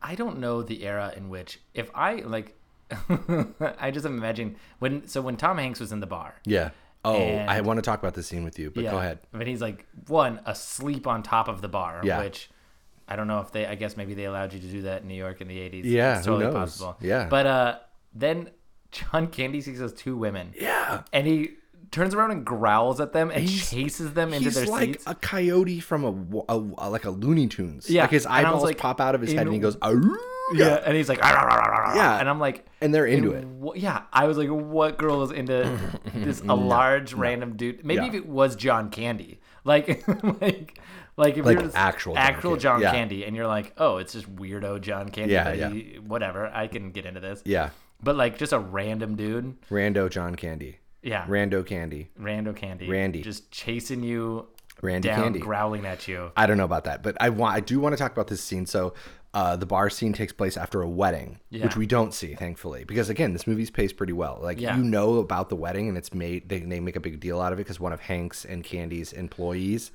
I 0.00 0.14
don't 0.14 0.38
know 0.38 0.62
the 0.62 0.84
era 0.84 1.12
in 1.16 1.28
which 1.28 1.58
if 1.74 1.90
I 1.92 2.16
like 2.16 2.54
I 3.78 3.90
just 3.90 4.06
imagine 4.06 4.56
when 4.78 5.06
so 5.08 5.20
when 5.20 5.36
Tom 5.36 5.58
Hanks 5.58 5.80
was 5.80 5.92
in 5.92 6.00
the 6.00 6.06
bar. 6.06 6.34
Yeah. 6.44 6.70
Oh, 7.04 7.14
And- 7.16 7.48
I 7.50 7.60
want 7.60 7.78
to 7.78 7.82
talk 7.82 7.98
about 8.00 8.14
this 8.14 8.26
scene 8.26 8.44
with 8.44 8.58
you, 8.58 8.70
but 8.70 8.84
yeah, 8.84 8.90
go 8.90 8.98
ahead. 8.98 9.20
But 9.32 9.46
he's 9.46 9.60
like 9.60 9.86
one 10.08 10.40
asleep 10.46 11.06
on 11.06 11.22
top 11.22 11.48
of 11.48 11.60
the 11.62 11.68
bar, 11.68 12.00
Yeah. 12.02 12.18
which 12.20 12.50
I 13.06 13.16
don't 13.16 13.28
know 13.28 13.40
if 13.40 13.52
they 13.52 13.66
I 13.66 13.74
guess 13.74 13.96
maybe 13.96 14.14
they 14.14 14.24
allowed 14.24 14.52
you 14.52 14.60
to 14.60 14.66
do 14.66 14.82
that 14.82 15.02
in 15.02 15.08
New 15.08 15.14
York 15.14 15.40
in 15.40 15.48
the 15.48 15.56
80s. 15.58 15.82
Yeah, 15.84 16.16
it's 16.18 16.26
totally 16.26 16.52
possible. 16.52 16.96
Yeah. 17.00 17.28
But 17.28 17.46
uh 17.46 17.78
then 18.14 18.50
John 18.90 19.26
Candy 19.28 19.60
sees 19.60 19.78
those 19.78 19.92
two 19.92 20.16
women. 20.16 20.52
Yeah. 20.58 21.02
And 21.12 21.26
he 21.26 21.50
turns 21.90 22.14
around 22.14 22.32
and 22.32 22.44
growls 22.44 23.00
at 23.00 23.12
them 23.12 23.30
and 23.30 23.42
He's- 23.48 23.70
chases 23.70 24.12
them 24.14 24.32
into 24.34 24.50
their 24.50 24.66
like 24.66 24.84
seats. 24.88 25.06
Like 25.06 25.16
a 25.16 25.20
coyote 25.20 25.80
from 25.80 26.04
a, 26.04 26.52
a- 26.52 26.86
a- 26.86 26.90
like 26.90 27.04
a 27.04 27.10
Looney 27.10 27.46
Tunes. 27.46 27.88
Yeah, 27.88 28.02
Like 28.02 28.10
his 28.10 28.26
and 28.26 28.34
I 28.34 28.38
was 28.40 28.46
eyeballs 28.48 28.62
like, 28.64 28.78
pop 28.78 29.00
out 29.00 29.14
of 29.14 29.20
his 29.20 29.32
head 29.32 29.46
and 29.46 29.54
he 29.54 29.60
goes, 29.60 29.76
"Arrgh." 29.76 30.16
Yeah, 30.54 30.74
and 30.84 30.96
he's 30.96 31.08
like, 31.08 31.22
"Arr, 31.24 31.34
arr, 31.36 31.50
arr, 31.50 31.60
arr, 31.60 31.84
arr," 31.86 31.96
Yeah. 31.96 32.18
and 32.18 32.28
I'm 32.28 32.38
like, 32.40 32.66
and 32.80 32.94
they're 32.94 33.06
into 33.06 33.32
in 33.34 33.62
it. 33.74 33.76
yeah, 33.80 34.02
I 34.12 34.26
was 34.26 34.38
like, 34.38 34.48
what 34.48 34.98
girl 34.98 35.22
is 35.22 35.30
into 35.30 35.78
this 36.14 36.40
a 36.40 36.54
large 36.54 37.12
random 37.12 37.56
dude? 37.56 37.84
Maybe 37.84 38.02
Yeah. 38.02 38.08
if 38.08 38.14
it 38.14 38.26
was 38.26 38.56
John 38.56 38.90
Candy, 38.90 39.40
like, 39.64 40.06
like, 40.40 40.78
like 41.16 41.36
if 41.36 41.44
Like 41.44 41.60
you're 41.60 41.70
actual 41.74 42.14
John 42.14 42.22
actual 42.22 42.50
Candy, 42.52 42.62
John 42.62 42.80
yeah. 42.80 42.90
Candy, 42.92 43.24
and 43.24 43.36
you're 43.36 43.46
like, 43.46 43.72
oh, 43.78 43.96
it's 43.98 44.12
just 44.12 44.34
weirdo 44.36 44.80
John 44.80 45.08
Candy. 45.08 45.34
Yeah, 45.34 45.52
yeah. 45.52 45.98
whatever, 46.00 46.46
I 46.46 46.66
can 46.68 46.92
get 46.92 47.04
into 47.06 47.20
this. 47.20 47.42
Yeah. 47.44 47.70
but 48.02 48.16
like 48.16 48.38
just 48.38 48.52
a 48.52 48.58
random 48.58 49.16
dude. 49.16 49.60
Rando 49.70 50.08
John 50.10 50.34
Candy. 50.34 50.78
Yeah, 51.02 51.26
Rando 51.26 51.64
Candy. 51.66 52.10
Rando 52.20 52.54
Candy. 52.56 52.88
Randy. 52.88 53.22
just 53.22 53.50
chasing 53.50 54.02
you 54.02 54.48
Randy 54.82 55.08
down, 55.08 55.22
Candy. 55.24 55.38
growling 55.40 55.86
at 55.86 56.06
you. 56.08 56.30
I 56.36 56.46
don't 56.46 56.56
know 56.56 56.64
about 56.64 56.84
that, 56.84 57.02
but 57.02 57.16
I 57.20 57.30
want 57.30 57.54
I 57.56 57.60
do 57.60 57.80
want 57.80 57.92
to 57.92 57.96
talk 57.96 58.12
about 58.12 58.26
this 58.28 58.40
scene. 58.42 58.66
So 58.66 58.94
uh, 59.34 59.54
the 59.56 59.66
bar 59.66 59.90
scene 59.90 60.12
takes 60.14 60.32
place 60.32 60.56
after 60.56 60.80
a 60.80 60.88
wedding, 60.88 61.38
Yeah. 61.50 61.64
which 61.64 61.76
we 61.76 61.86
don't 61.86 62.14
see, 62.14 62.34
thankfully, 62.34 62.84
because 62.84 63.10
again, 63.10 63.34
this 63.34 63.46
movie's 63.46 63.70
paced 63.70 63.96
pretty 63.98 64.14
well. 64.14 64.38
Like 64.42 64.58
Yeah. 64.58 64.76
you 64.76 64.82
know 64.82 65.18
about 65.18 65.50
the 65.50 65.54
wedding, 65.56 65.86
and 65.88 65.98
it's 65.98 66.14
made 66.14 66.48
they, 66.48 66.60
they 66.60 66.80
make 66.80 66.96
a 66.96 67.00
big 67.00 67.20
deal 67.20 67.38
out 67.40 67.52
of 67.52 67.58
it 67.58 67.64
because 67.64 67.78
one 67.78 67.92
of 67.92 68.00
Hanks' 68.00 68.46
and 68.46 68.64
Candy's 68.64 69.12
employees 69.12 69.90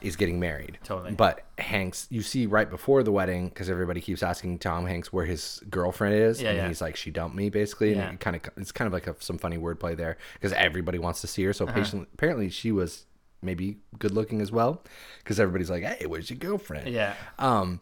is 0.00 0.16
getting 0.16 0.40
married. 0.40 0.78
Totally. 0.84 1.12
But 1.12 1.44
Hanks, 1.58 2.08
you 2.10 2.22
see 2.22 2.46
right 2.46 2.68
before 2.68 3.04
the 3.04 3.12
wedding, 3.12 3.48
because 3.50 3.70
everybody 3.70 4.00
keeps 4.00 4.22
asking 4.22 4.58
Tom 4.58 4.84
Hanks 4.86 5.12
where 5.12 5.26
his 5.26 5.62
girlfriend 5.70 6.16
is, 6.16 6.42
Yeah, 6.42 6.48
and 6.50 6.58
yeah. 6.58 6.68
he's 6.68 6.80
like, 6.80 6.96
"She 6.96 7.10
dumped 7.12 7.36
me," 7.36 7.50
basically, 7.50 7.94
Yeah. 7.94 8.02
and 8.06 8.14
it 8.14 8.20
kind 8.20 8.34
of 8.36 8.42
it's 8.56 8.72
kind 8.72 8.86
of 8.86 8.92
like 8.92 9.06
a, 9.06 9.14
some 9.20 9.38
funny 9.38 9.58
wordplay 9.58 9.96
there 9.96 10.18
because 10.34 10.52
everybody 10.52 10.98
wants 10.98 11.20
to 11.20 11.28
see 11.28 11.44
her. 11.44 11.50
Uh-huh. 11.50 11.66
So 11.66 11.72
patient, 11.72 12.08
apparently 12.14 12.50
she 12.50 12.72
was 12.72 13.06
maybe 13.44 13.78
good 13.98 14.10
looking 14.12 14.40
as 14.40 14.52
well 14.52 14.82
because 15.18 15.40
everybody's 15.40 15.68
like 15.68 15.82
hey 15.82 16.06
where's 16.06 16.30
your 16.30 16.38
girlfriend 16.38 16.88
Yeah, 16.88 17.14
um 17.40 17.80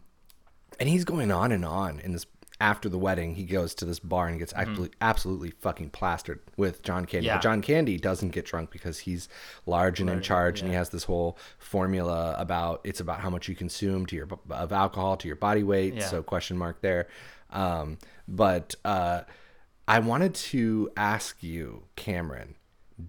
and 0.81 0.89
he's 0.89 1.05
going 1.05 1.31
on 1.31 1.51
and 1.53 1.63
on 1.63 1.99
in 2.01 2.11
this 2.11 2.25
after 2.59 2.89
the 2.89 2.97
wedding 2.97 3.33
he 3.35 3.43
goes 3.43 3.73
to 3.73 3.85
this 3.85 3.99
bar 3.99 4.27
and 4.27 4.37
gets 4.37 4.53
absolutely 4.55 4.91
absolutely 5.01 5.49
fucking 5.61 5.89
plastered 5.89 6.39
with 6.57 6.83
john 6.83 7.05
candy 7.05 7.25
Mm-hmm. 7.25 7.25
Yeah. 7.27 7.35
but 7.37 7.41
john 7.41 7.61
candy 7.63 7.97
doesn't 7.97 8.29
get 8.29 8.45
drunk 8.45 8.69
because 8.69 8.99
he's 8.99 9.29
large 9.65 9.99
and 9.99 10.09
in 10.11 10.21
charge 10.21 10.59
and 10.61 10.69
he 10.69 10.75
has 10.75 10.89
this 10.89 11.05
whole 11.05 11.37
formula 11.57 12.35
about 12.37 12.81
it's 12.83 12.99
about 12.99 13.19
how 13.21 13.29
much 13.31 13.47
you 13.47 13.55
consume 13.55 14.05
to 14.07 14.15
your 14.15 14.27
of 14.51 14.71
alcohol 14.71 15.17
to 15.17 15.27
your 15.27 15.37
body 15.37 15.63
weight 15.63 15.95
Yeah. 15.95 16.05
so 16.05 16.21
question 16.21 16.55
mark 16.57 16.81
there 16.81 17.07
um 17.49 17.97
but 18.27 18.75
uh 18.85 19.21
i 19.87 19.97
wanted 19.97 20.35
to 20.35 20.91
ask 20.95 21.41
you 21.41 21.83
cameron 21.95 22.55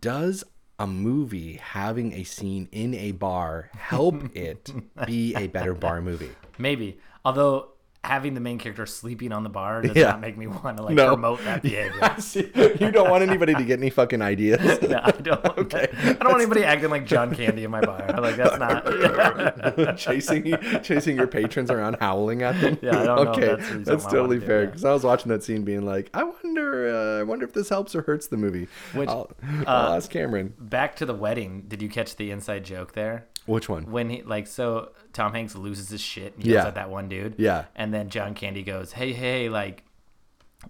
does 0.01 0.45
a 0.79 0.87
movie 0.87 1.55
having 1.63 2.15
a 2.15 2.25
scene 2.25 2.69
in 2.73 2.95
a 2.95 3.13
bar 3.13 3.69
help 3.77 4.17
it 4.35 4.71
be 5.07 5.35
a 5.37 5.47
better 5.49 5.75
bar 5.75 6.01
movie 6.01 6.31
maybe. 6.59 6.99
Although 7.25 7.69
having 8.05 8.35
the 8.35 8.41
main 8.41 8.59
character 8.59 8.85
sleeping 8.85 9.31
on 9.31 9.45
the 9.45 9.49
bar 9.49 9.81
does 9.81 9.95
Yeah. 9.95 10.07
not 10.11 10.21
make 10.21 10.37
me 10.37 10.49
want 10.49 10.77
to 10.77 10.83
like 10.83 10.97
No. 10.97 11.07
promote 11.11 11.45
that 11.45 11.63
behavior. 11.63 12.75
you 12.85 12.91
don't 12.91 13.09
want 13.09 13.23
anybody 13.23 13.55
to 13.55 13.63
get 13.63 13.79
any 13.79 13.91
fucking 13.91 14.21
ideas. 14.21 14.59
No, 14.89 14.99
I 15.05 15.11
don't. 15.13 15.45
Okay. 15.63 15.89
I 15.93 16.13
don't 16.15 16.25
want 16.25 16.41
anybody 16.41 16.65
acting 16.65 16.91
like 16.91 17.07
John 17.07 17.33
Candy 17.33 17.63
in 17.63 17.71
my 17.71 17.81
bar. 17.81 18.05
Like 18.21 18.35
that's 18.37 18.59
not. 18.59 19.97
chasing 19.97 20.57
chasing 20.83 21.17
your 21.17 21.29
patrons 21.29 21.71
around 21.71 21.97
howling 22.01 22.43
at 22.43 22.61
them. 22.61 22.77
Yeah, 22.83 23.01
I 23.01 23.05
don't 23.05 23.25
know 23.25 23.31
okay, 23.33 23.47
that's 23.63 23.87
that's 23.89 24.05
totally 24.07 24.39
wanna 24.39 24.47
fair. 24.49 24.67
Because 24.67 24.85
I 24.85 24.93
was 24.93 25.05
watching 25.05 25.29
that 25.31 25.45
scene, 25.45 25.63
being 25.63 25.85
like, 25.87 26.11
I 26.13 26.25
wonder, 26.25 26.93
uh, 26.93 27.21
I 27.21 27.23
wonder 27.23 27.45
if 27.45 27.53
this 27.53 27.69
helps 27.69 27.95
or 27.95 28.03
hurts 28.03 28.27
the 28.27 28.37
movie. 28.37 28.67
Which, 28.95 29.09
I'll, 29.09 29.31
I'll 29.67 29.93
ask 29.95 30.11
Cameron. 30.11 30.55
Back 30.59 30.97
to 30.97 31.07
the 31.07 31.15
wedding. 31.15 31.67
Did 31.69 31.81
you 31.83 31.89
catch 31.89 32.17
the 32.17 32.31
inside 32.33 32.65
joke 32.65 32.93
there? 32.95 33.27
Which 33.47 33.69
one? 33.69 33.91
When 33.91 34.09
he 34.11 34.23
like 34.23 34.47
so 34.47 34.91
Tom 35.13 35.33
Hanks 35.35 35.55
loses 35.55 35.89
his 35.89 36.01
shit 36.01 36.37
and 36.37 36.45
Yeah. 36.47 36.67
at 36.67 36.75
that 36.77 36.91
one 36.91 37.09
dude. 37.09 37.35
Yeah. 37.39 37.65
And 37.75 37.93
then 37.93 38.09
John 38.09 38.35
Candy 38.35 38.63
goes, 38.63 38.93
"Hey, 38.93 39.13
hey, 39.13 39.49
like, 39.49 39.85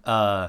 uh, 0.05 0.49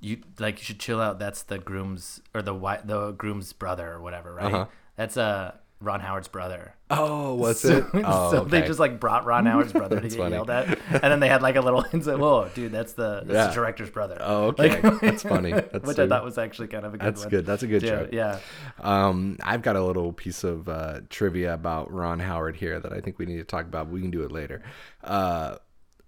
you 0.00 0.18
like 0.38 0.58
you 0.58 0.64
should 0.64 0.78
chill 0.80 1.00
out. 1.00 1.18
That's 1.18 1.42
the 1.42 1.58
groom's 1.58 2.20
or 2.34 2.42
the 2.42 2.54
the 2.84 3.12
groom's 3.12 3.52
brother 3.52 3.90
or 3.92 4.00
whatever, 4.00 4.34
right? 4.34 4.52
Uh-huh. 4.54 4.66
That's 4.96 5.16
uh 5.16 5.54
Ron 5.80 6.00
Howard's 6.00 6.28
brother. 6.28 6.74
Oh, 6.88 7.34
was 7.36 7.60
So, 7.60 7.78
it? 7.78 7.84
Oh, 8.04 8.30
so 8.30 8.44
they 8.44 8.62
just 8.62 8.78
like 8.78 9.00
brought 9.00 9.24
Ron 9.26 9.44
Howard's 9.46 9.72
brother 9.74 10.00
to 10.00 10.08
get 10.08 10.16
funny. 10.16 10.32
yelled 10.34 10.48
at, 10.50 10.78
and 10.90 11.02
then 11.02 11.20
they 11.20 11.28
had 11.28 11.42
like 11.42 11.56
a 11.56 11.60
little 11.60 11.82
inside. 11.92 12.18
Whoa, 12.18 12.48
dude, 12.54 12.72
that's 12.72 12.92
the 12.94 13.22
that's 13.24 13.30
Yeah. 13.32 13.46
the 13.48 13.52
director's 13.54 13.90
brother. 13.90 14.16
Oh, 14.20 14.44
okay. 14.48 14.80
That's 15.02 15.22
funny. 15.22 15.52
That's 15.52 15.84
which 15.86 15.96
so- 15.96 16.04
I 16.04 16.08
thought 16.08 16.24
was 16.24 16.38
actually 16.38 16.68
kind 16.68 16.86
of 16.86 16.94
a 16.94 16.98
good 16.98 17.06
That's 17.06 17.20
one. 17.22 17.30
good. 17.30 17.46
That's 17.46 17.62
a 17.62 17.66
good 17.66 17.82
joke. 17.82 18.10
Yeah. 18.12 18.38
Um, 18.80 19.38
I've 19.42 19.62
got 19.62 19.76
a 19.76 19.84
little 19.84 20.12
piece 20.12 20.44
of 20.44 20.68
uh, 20.68 21.00
trivia 21.10 21.52
about 21.54 21.92
Ron 21.92 22.20
Howard 22.20 22.56
here 22.56 22.78
that 22.80 22.92
I 22.92 23.00
think 23.00 23.18
we 23.18 23.26
need 23.26 23.38
to 23.38 23.44
talk 23.44 23.66
about. 23.66 23.86
But 23.86 23.92
we 23.94 24.00
can 24.00 24.10
do 24.10 24.22
it 24.22 24.32
later. 24.32 24.62
Uh, 25.02 25.56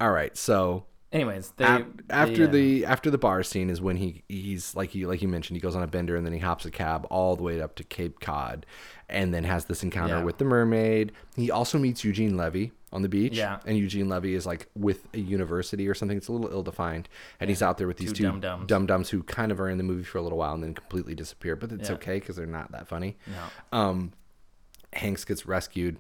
all 0.01 0.11
right, 0.11 0.37
so 0.37 0.85
Anyways, 1.17 1.53
they, 1.57 1.65
Af- 1.65 1.87
after 2.11 2.47
they, 2.47 2.83
uh, 2.83 2.83
the 2.83 2.85
after 2.87 3.11
the 3.11 3.19
bar 3.19 3.43
scene 3.43 3.71
is 3.71 3.81
when 3.81 3.97
he 3.97 4.23
he's 4.29 4.75
like 4.77 4.95
you 4.95 5.09
like 5.09 5.23
you 5.23 5.29
mentioned 5.29 5.57
he 5.57 5.61
goes 5.61 5.75
on 5.75 5.83
a 5.83 5.87
bender 5.87 6.15
and 6.15 6.27
then 6.27 6.33
he 6.35 6.39
hops 6.39 6.65
a 6.67 6.71
cab 6.71 7.07
all 7.11 7.37
the 7.37 7.43
way 7.43 7.61
up 7.61 7.75
to 7.77 7.85
Cape 7.85 8.21
Cod 8.21 8.67
and 9.09 9.33
then 9.33 9.45
has 9.45 9.65
this 9.65 9.83
encounter 9.83 10.17
Yeah. 10.19 10.25
with 10.25 10.39
the 10.39 10.45
mermaid. 10.45 11.13
He 11.37 11.51
also 11.51 11.79
meets 11.79 12.05
Eugene 12.05 12.37
Levy 12.37 12.73
on 12.93 13.03
the 13.03 13.09
beach. 13.09 13.35
Yeah. 13.35 13.61
And 13.65 13.79
Eugene 13.79 14.09
Levy 14.09 14.35
is 14.35 14.45
like 14.47 14.69
with 14.77 15.07
a 15.15 15.19
university 15.19 15.89
or 15.89 15.95
something. 15.95 16.17
It's 16.19 16.29
a 16.29 16.33
little 16.33 16.51
ill 16.51 16.63
defined. 16.63 17.09
And 17.41 17.49
he's 17.49 17.63
out 17.63 17.79
there 17.79 17.87
with 17.87 17.97
these 17.99 18.11
Two 18.13 18.17
two 18.17 18.23
dum-dums. 18.25 18.67
dum 18.67 18.87
dums 18.87 19.11
who 19.11 19.23
kind 19.23 19.51
of 19.53 19.61
are 19.61 19.69
in 19.71 19.79
the 19.79 19.85
movie 19.85 20.05
for 20.05 20.19
a 20.19 20.23
little 20.23 20.39
while 20.39 20.55
and 20.55 20.63
then 20.63 20.75
completely 20.75 21.15
disappear. 21.15 21.57
But 21.57 21.73
it's 21.73 21.89
Yeah. 21.89 21.95
okay 21.97 22.19
because 22.19 22.37
they're 22.37 22.47
not 22.47 22.73
that 22.73 22.89
funny. 22.89 23.17
No. 23.73 23.79
Um, 23.79 24.13
Hanks 24.93 25.25
gets 25.25 25.47
rescued. 25.47 25.99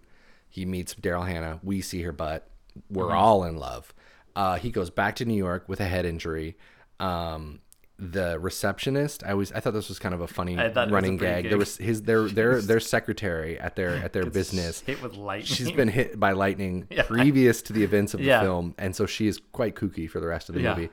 He 0.49 0.65
meets 0.67 0.95
Daryl 0.95 1.27
Hannah. 1.27 1.61
We 1.63 1.81
see 1.81 2.03
her 2.03 2.13
butt. 2.13 2.49
We're 2.91 3.05
Mm-hmm. 3.05 3.17
all 3.17 3.45
in 3.45 3.57
love. 3.57 3.95
Uh, 4.37 4.57
he 4.57 4.71
goes 4.71 4.91
back 4.91 5.17
to 5.17 5.25
New 5.25 5.35
York 5.35 5.69
with 5.69 5.81
a 5.81 5.87
head 5.87 6.05
injury. 6.07 6.57
Um, 7.01 7.61
the 7.99 8.39
receptionist, 8.39 9.25
I 9.25 9.33
was, 9.33 9.51
I 9.53 9.61
thought 9.61 9.73
this 9.73 9.89
was 9.89 9.99
kind 9.99 10.15
of 10.15 10.21
a 10.21 10.27
funny 10.27 10.59
I 10.59 10.69
thought 10.69 10.89
it 10.89 10.91
was 10.91 10.91
a 10.91 10.95
running 10.95 11.17
gag. 11.17 11.49
There 11.49 11.57
was 11.57 11.79
his, 11.79 12.03
their, 12.03 12.29
their, 12.39 12.61
their 12.61 12.79
secretary 12.81 13.59
at 13.59 13.75
their, 13.75 13.95
at 13.97 14.13
their 14.13 14.27
business. 14.27 14.81
hit 14.83 15.03
with 15.03 15.15
lightning. 15.17 15.47
She's 15.47 15.73
been 15.73 15.89
hit 15.89 16.21
by 16.21 16.33
lightning 16.33 16.87
Yeah. 16.91 17.05
previous 17.05 17.63
to 17.63 17.73
the 17.73 17.83
events 17.83 18.13
of 18.13 18.21
the 18.21 18.27
Yeah. 18.27 18.43
film, 18.43 18.75
and 18.77 18.95
so 18.95 19.07
she 19.07 19.27
is 19.27 19.41
quite 19.53 19.75
kooky 19.75 20.09
for 20.11 20.21
the 20.21 20.27
rest 20.27 20.51
of 20.51 20.55
the 20.55 20.61
Yeah. 20.61 20.75
movie. 20.75 20.91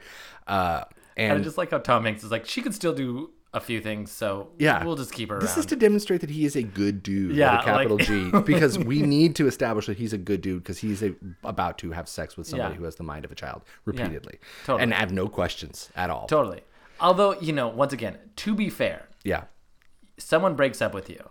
Uh, 0.47 0.85
And 1.17 1.39
I 1.39 1.43
just 1.43 1.57
like 1.57 1.71
how 1.71 1.79
Tom 1.79 2.05
Hanks 2.05 2.23
is 2.23 2.31
like, 2.31 2.45
she 2.45 2.61
could 2.61 2.73
still 2.73 2.93
do 2.93 3.31
a 3.55 3.59
few 3.59 3.79
things, 3.81 4.11
so 4.11 4.49
Yeah. 4.57 4.83
we'll 4.83 4.95
just 4.95 5.13
keep 5.13 5.29
her 5.29 5.39
This 5.39 5.51
around. 5.51 5.59
is 5.59 5.65
to 5.67 5.75
demonstrate 5.75 6.21
that 6.21 6.29
he 6.31 6.43
is 6.45 6.55
a 6.55 6.63
good 6.63 7.03
dude 7.03 7.35
Yeah, 7.35 7.59
a 7.59 7.63
capital 7.63 7.97
like- 7.97 8.07
G. 8.07 8.31
Because 8.45 8.79
we 8.79 9.01
need 9.03 9.35
to 9.35 9.45
establish 9.47 9.85
that 9.85 9.97
he's 9.97 10.11
a 10.13 10.17
good 10.17 10.41
dude 10.41 10.63
because 10.63 10.79
he's 10.79 11.03
a, 11.03 11.13
about 11.43 11.77
to 11.79 11.91
have 11.91 12.09
sex 12.09 12.35
with 12.35 12.47
somebody 12.47 12.73
Yeah. 12.73 12.77
who 12.79 12.85
has 12.85 12.95
the 12.95 13.03
mind 13.03 13.25
of 13.25 13.31
a 13.31 13.35
child 13.35 13.61
repeatedly. 13.85 14.39
totally. 14.65 14.81
And 14.83 14.93
I 14.93 14.97
have 14.97 15.11
no 15.11 15.27
questions 15.29 15.89
at 15.95 16.09
all. 16.09 16.25
totally. 16.27 16.61
Although 16.99 17.39
you 17.41 17.53
know, 17.53 17.67
once 17.67 17.93
again, 17.93 18.17
to 18.37 18.55
be 18.55 18.69
fair, 18.69 19.07
Yeah. 19.23 19.43
someone 20.17 20.55
breaks 20.55 20.81
up 20.81 20.93
with 20.93 21.09
you, 21.09 21.29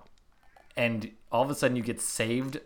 and 0.76 1.10
all 1.32 1.42
of 1.42 1.50
a 1.50 1.54
sudden 1.54 1.76
you 1.76 1.82
get 1.82 2.00
saved 2.00 2.60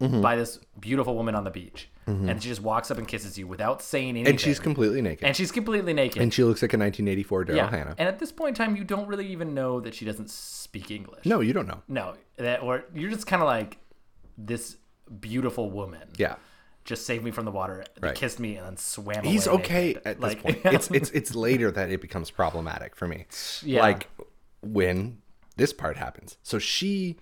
Mm-hmm. 0.00 0.22
by 0.22 0.34
this 0.34 0.58
beautiful 0.80 1.14
woman 1.14 1.34
on 1.34 1.44
the 1.44 1.50
beach, 1.50 1.90
and 2.06 2.42
she 2.42 2.48
just 2.48 2.62
walks 2.62 2.90
up 2.90 2.98
and 2.98 3.06
kisses 3.06 3.38
you 3.38 3.46
without 3.46 3.82
saying 3.82 4.08
anything. 4.08 4.30
And 4.30 4.40
she's 4.40 4.58
completely 4.58 5.00
naked. 5.02 5.24
and 5.24 5.36
she's 5.36 5.52
completely 5.52 5.92
naked. 5.92 6.20
And 6.20 6.32
she 6.32 6.42
looks 6.42 6.62
like 6.62 6.72
a 6.72 6.78
1984 6.78 7.44
Daryl 7.44 7.56
yeah. 7.56 7.70
Hannah. 7.70 7.94
And 7.98 8.08
at 8.08 8.18
this 8.18 8.32
point 8.32 8.58
in 8.58 8.64
time, 8.64 8.76
you 8.76 8.82
don't 8.82 9.06
really 9.06 9.26
even 9.28 9.54
know 9.54 9.78
that 9.80 9.94
she 9.94 10.04
doesn't 10.04 10.30
speak 10.30 10.90
English. 10.90 11.24
No, 11.26 11.40
you 11.40 11.52
don't 11.52 11.68
know. 11.68 11.82
No, 11.86 12.14
that 12.36 12.62
or 12.62 12.84
you're 12.94 13.10
just 13.10 13.26
kind 13.26 13.42
of 13.42 13.46
like 13.46 13.78
this 14.38 14.76
beautiful 15.20 15.70
woman. 15.70 16.08
Yeah. 16.16 16.36
Just 16.84 17.06
saved 17.06 17.22
me 17.22 17.30
from 17.30 17.44
the 17.44 17.50
water. 17.50 17.84
Right. 18.00 18.14
kissed 18.14 18.40
me 18.40 18.56
and 18.56 18.66
then 18.66 18.76
swam. 18.76 19.18
Away. 19.18 19.28
He's 19.28 19.46
away 19.46 19.62
okay 19.62 19.96
at 20.04 20.18
like, 20.18 20.42
this 20.42 20.54
point. 20.54 20.64
It's 20.74 20.90
it's 20.90 21.10
it's 21.10 21.34
later 21.34 21.70
that 21.70 21.90
it 21.90 22.00
becomes 22.00 22.30
problematic 22.30 22.96
for 22.96 23.06
me. 23.06 23.26
Yeah. 23.62 23.82
Like 23.82 24.08
when 24.62 25.18
this 25.56 25.72
part 25.72 25.96
happens. 25.96 26.38
So 26.42 26.58
she 26.58 27.16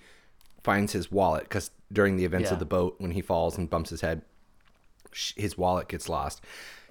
finds 0.63 0.93
his 0.93 1.11
wallet 1.11 1.43
because 1.43 1.71
during 1.93 2.17
the 2.17 2.25
events 2.25 2.51
of 2.51 2.59
the 2.59 2.65
boat, 2.65 2.97
when 2.99 3.13
he 3.13 3.21
falls 3.21 3.57
and 3.59 3.71
bumps 3.71 3.91
his 3.91 4.01
head, 4.01 4.23
his 5.37 5.57
wallet 5.57 5.89
gets 5.89 6.09
lost. 6.09 6.43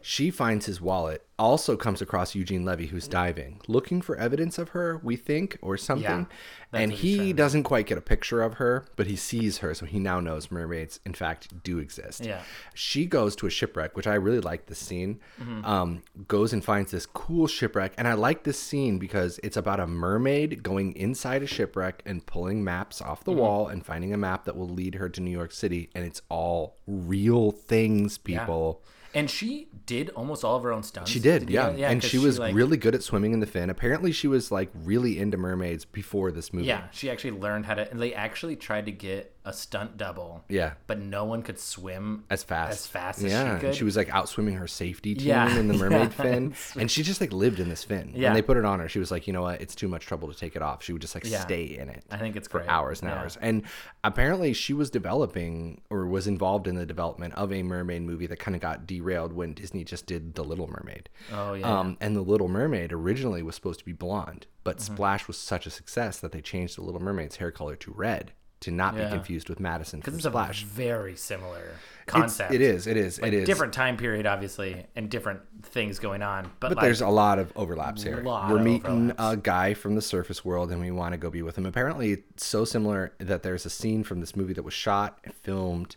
She 0.10 0.32
finds 0.32 0.68
his 0.68 0.80
wallet, 0.80 1.28
also 1.38 1.76
comes 1.76 2.02
across 2.02 2.34
Eugene 2.34 2.64
Levy, 2.64 2.88
who's 2.88 3.10
diving, 3.10 3.60
looking 3.68 4.02
for 4.02 4.16
evidence 4.16 4.58
of 4.58 4.70
her, 4.70 5.02
we 5.04 5.18
think, 5.18 5.58
or 5.62 5.76
something. 5.76 6.28
that's 6.72 6.82
and 6.82 6.92
what 6.94 7.00
he's 7.02 7.16
trying 7.18 7.28
he 7.28 7.34
doesn't 7.34 7.64
quite 7.64 7.88
get 7.88 7.98
a 7.98 8.02
picture 8.02 8.42
of 8.42 8.54
her, 8.54 8.86
but 8.96 9.08
he 9.08 9.18
sees 9.18 9.58
her, 9.58 9.74
so 9.74 9.86
he 9.86 10.00
now 10.00 10.22
knows 10.22 10.50
mermaids, 10.50 11.02
in 11.06 11.14
fact, 11.14 11.62
do 11.62 11.80
exist. 11.80 12.26
Yeah. 12.26 12.42
She 12.74 13.06
goes 13.06 13.36
to 13.36 13.48
a 13.48 13.50
shipwreck, 13.50 13.98
which 13.98 14.08
I 14.08 14.14
really 14.14 14.40
like 14.40 14.68
this 14.68 14.80
scene. 14.80 15.20
Mm-hmm. 15.42 15.66
Um, 15.66 16.04
goes 16.30 16.54
and 16.54 16.64
finds 16.64 16.92
this 16.92 17.06
cool 17.06 17.46
shipwreck. 17.48 17.94
And 17.98 18.08
I 18.08 18.14
like 18.14 18.46
this 18.46 18.58
scene 18.58 19.00
because 19.00 19.42
it's 19.44 19.58
about 19.58 19.82
a 19.82 19.88
mermaid 19.88 20.64
going 20.64 20.96
inside 20.96 21.44
a 21.44 21.48
shipwreck 21.48 22.02
and 22.06 22.26
pulling 22.26 22.64
maps 22.64 23.02
off 23.02 23.26
Mm-hmm. 23.26 23.32
the 23.32 23.42
wall 23.42 23.68
and 23.68 23.86
finding 23.86 24.14
a 24.14 24.18
map 24.18 24.46
that 24.46 24.56
will 24.56 24.70
lead 24.70 24.96
her 24.96 25.10
to 25.10 25.20
New 25.20 25.32
York 25.32 25.52
City. 25.52 25.90
And 25.94 26.06
it's 26.06 26.22
all 26.30 26.78
real 26.88 27.52
things, 27.52 28.18
people. 28.18 28.82
And 29.18 29.28
she 29.28 29.70
did 29.88 30.10
almost 30.10 30.44
all 30.44 30.56
of 30.58 30.62
her 30.62 30.72
own 30.72 30.84
stunts. 30.84 31.10
She 31.10 31.20
did, 31.20 31.50
you 31.50 31.56
yeah. 31.56 31.72
know? 31.72 31.84
and 31.86 32.04
she 32.04 32.20
was 32.20 32.38
like- 32.38 32.54
really 32.54 32.78
good 32.78 32.94
at 32.94 33.02
swimming 33.02 33.34
in 33.34 33.40
the 33.40 33.48
fin. 33.48 33.72
Apparently, 33.72 34.12
she 34.12 34.28
was 34.28 34.52
like 34.52 34.70
really 34.76 35.18
into 35.18 35.38
mermaids 35.38 35.86
before 35.86 36.32
this 36.32 36.54
movie. 36.54 36.68
Yeah, 36.68 36.84
she 36.92 37.10
actually 37.10 37.32
learned 37.32 37.66
how 37.66 37.74
to, 37.74 37.90
and 37.90 38.00
they 38.00 38.14
actually 38.14 38.56
tried 38.56 38.86
to 38.86 38.92
get 38.92 39.37
a 39.48 39.54
stunt 39.54 39.98
double. 39.98 40.44
Yeah. 40.50 40.74
But 40.88 41.00
no 41.00 41.24
one 41.26 41.42
could 41.42 41.58
swim 41.60 42.26
as 42.30 42.44
fast 42.44 42.72
as 42.74 42.86
fast 42.88 43.20
as 43.24 43.32
yeah 43.32 43.60
she 43.60 43.66
and 43.68 43.76
she 43.76 43.84
was 43.84 43.96
like 43.96 44.10
out 44.14 44.28
swimming 44.30 44.56
her 44.56 44.68
safety 44.68 45.16
team 45.16 45.28
Yeah. 45.30 45.58
in 45.58 45.68
the 45.68 45.74
mermaid 45.84 46.12
Yeah. 46.18 46.24
fin 46.24 46.54
and 46.78 46.92
she 46.92 47.02
just 47.04 47.22
like 47.22 47.32
lived 47.32 47.60
in 47.60 47.70
this 47.70 47.84
fin 47.84 48.12
Yeah. 48.14 48.28
when 48.30 48.34
they 48.36 48.42
put 48.42 48.58
it 48.58 48.66
on 48.66 48.80
her 48.80 48.90
she 48.90 49.00
was 49.00 49.10
like 49.10 49.26
you 49.26 49.34
know 49.34 49.44
what 49.44 49.62
it's 49.62 49.74
too 49.74 49.88
much 49.88 50.06
trouble 50.06 50.28
to 50.32 50.38
take 50.38 50.56
it 50.56 50.62
off 50.62 50.84
she 50.84 50.92
would 50.94 51.02
just 51.02 51.16
like 51.16 51.26
Yeah. 51.26 51.40
stay 51.40 51.64
in 51.64 51.90
it 51.90 52.04
I 52.12 52.18
think 52.18 52.36
it's 52.36 52.48
for 52.48 52.60
great. 52.60 52.70
hours 52.70 53.02
and 53.02 53.10
hours 53.10 53.38
and 53.42 53.64
apparently 54.04 54.54
she 54.54 54.74
was 54.74 54.90
developing 54.90 55.82
or 55.90 56.06
was 56.06 56.28
involved 56.28 56.68
in 56.68 56.76
the 56.76 56.86
development 56.86 57.34
of 57.36 57.52
a 57.54 57.64
mermaid 57.64 58.02
movie 58.04 58.28
that 58.28 58.40
kind 58.40 58.56
of 58.56 58.62
got 58.62 58.86
derailed 58.86 59.34
when 59.34 59.54
disney 59.54 59.84
just 59.84 60.06
did 60.06 60.36
the 60.36 60.44
little 60.44 60.68
mermaid 60.68 61.10
Oh 61.34 61.54
yeah. 61.54 61.80
um, 61.80 61.98
and 62.02 62.16
the 62.16 62.22
Little 62.22 62.48
Mermaid 62.50 62.92
originally 62.92 63.42
was 63.42 63.56
supposed 63.56 63.80
to 63.80 63.86
be 63.86 63.94
blonde, 63.94 64.48
but 64.64 64.78
Mm-hmm. 64.78 64.94
Splash 64.96 65.28
was 65.28 65.38
such 65.38 65.66
a 65.66 65.70
success 65.70 66.20
that 66.20 66.32
they 66.34 66.42
changed 66.42 66.78
the 66.78 66.82
Little 66.82 67.02
Mermaid's 67.02 67.38
hair 67.38 67.52
color 67.52 67.76
to 67.78 67.92
red 67.92 68.32
to 68.62 68.72
not 68.72 68.96
Yeah. 68.96 69.06
be 69.06 69.12
confused 69.12 69.50
with 69.50 69.60
Madison 69.60 70.02
from 70.02 70.16
it's 70.16 70.24
Splash. 70.26 70.64
a 70.64 70.66
very 70.66 71.16
similar 71.16 71.60
It's- 71.60 71.80
concept. 72.08 72.54
it 72.54 72.62
is. 72.62 72.88
It 72.88 72.98
is. 72.98 73.20
it 73.20 73.34
is. 73.34 73.46
different 73.46 73.74
time 73.74 73.98
period, 73.98 74.26
obviously, 74.26 74.86
and 74.96 75.10
different 75.10 75.42
things 75.64 76.00
going 76.00 76.24
on. 76.24 76.46
But, 76.60 76.70
But 76.70 76.78
like, 76.78 76.84
there's 76.86 77.02
a 77.02 77.08
lot 77.10 77.38
of 77.38 77.52
overlaps 77.56 78.02
here. 78.02 78.22
lot 78.24 78.50
We're 78.52 78.60
meeting 78.64 79.12
overlaps. 79.12 79.34
a 79.34 79.38
guy 79.38 79.74
from 79.76 79.94
the 79.96 80.02
surface 80.02 80.44
world 80.44 80.72
and 80.72 80.82
we 80.82 80.90
want 80.90 81.14
to 81.14 81.18
go 81.18 81.30
be 81.30 81.42
with 81.44 81.58
him. 81.58 81.66
Apparently, 81.68 82.14
it's 82.14 82.46
so 82.48 82.66
similar 82.66 83.14
that 83.20 83.44
there's 83.44 83.66
a 83.66 83.70
scene 83.70 84.04
from 84.04 84.22
this 84.22 84.36
movie 84.36 84.54
that 84.54 84.64
was 84.64 84.74
shot, 84.74 85.20
filmed, 85.44 85.96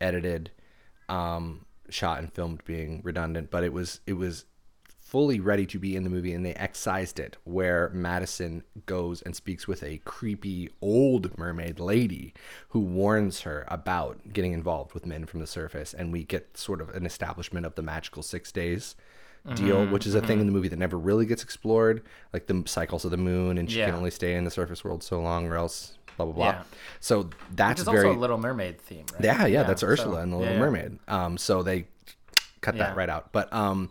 edited, 0.00 0.50
um, 1.08 1.64
shot 1.90 2.18
and 2.20 2.32
filmed 2.32 2.62
being 2.64 3.00
redundant, 3.04 3.50
but 3.50 3.64
it 3.64 3.72
was 3.72 4.00
it 4.06 4.12
was 4.14 4.44
fully 5.08 5.40
ready 5.40 5.64
to 5.64 5.78
be 5.78 5.96
in 5.96 6.04
the 6.04 6.10
movie 6.10 6.34
and 6.34 6.44
they 6.44 6.52
excised 6.54 7.18
it 7.18 7.36
where 7.44 7.88
Madison 7.94 8.62
goes 8.84 9.22
and 9.22 9.34
speaks 9.34 9.66
with 9.66 9.82
a 9.82 9.96
creepy 10.04 10.68
old 10.82 11.36
mermaid 11.38 11.80
lady 11.80 12.34
who 12.70 12.80
warns 12.80 13.40
her 13.40 13.64
about 13.68 14.18
getting 14.34 14.52
involved 14.52 14.92
with 14.92 15.06
men 15.06 15.24
from 15.24 15.40
the 15.40 15.46
surface 15.46 15.94
and 15.94 16.12
we 16.12 16.24
get 16.24 16.56
sort 16.58 16.80
of 16.82 16.90
an 16.90 17.06
establishment 17.06 17.64
of 17.64 17.74
the 17.74 17.82
magical 17.82 18.22
6 18.22 18.52
days 18.52 18.96
deal 19.54 19.76
Mm-hmm, 19.78 19.92
which 19.92 20.06
is 20.06 20.14
a 20.14 20.20
thing 20.20 20.40
in 20.40 20.46
the 20.46 20.52
movie 20.52 20.68
that 20.68 20.78
never 20.78 20.98
really 20.98 21.24
gets 21.24 21.42
explored 21.42 22.02
like 22.34 22.46
the 22.46 22.62
cycles 22.66 23.06
of 23.06 23.10
the 23.10 23.16
moon 23.16 23.56
and 23.56 23.70
she 23.70 23.78
can 23.78 23.94
only 23.94 24.10
stay 24.10 24.34
in 24.34 24.44
the 24.44 24.50
surface 24.50 24.84
world 24.84 25.02
so 25.02 25.20
long 25.22 25.46
or 25.46 25.56
else 25.56 25.96
blah 26.18 26.26
blah 26.26 26.34
blah 26.34 26.46
Yeah. 26.50 26.62
so 27.00 27.30
that's 27.54 27.80
which 27.86 27.94
very 27.94 28.10
a 28.10 28.12
Little 28.12 28.36
Mermaid 28.36 28.78
theme, 28.78 29.06
right? 29.14 29.24
yeah, 29.24 29.46
yeah, 29.46 29.62
that's 29.62 29.80
so- 29.80 29.86
Ursula 29.86 30.20
in 30.22 30.30
the 30.32 30.36
Little 30.36 30.52
yeah. 30.54 30.60
Mermaid. 30.60 30.98
Um, 31.08 31.38
so 31.38 31.62
they 31.62 31.86
cut 32.60 32.74
Yeah. 32.76 32.88
that 32.88 32.96
right 32.96 33.08
out. 33.08 33.32
But 33.32 33.50
um, 33.54 33.88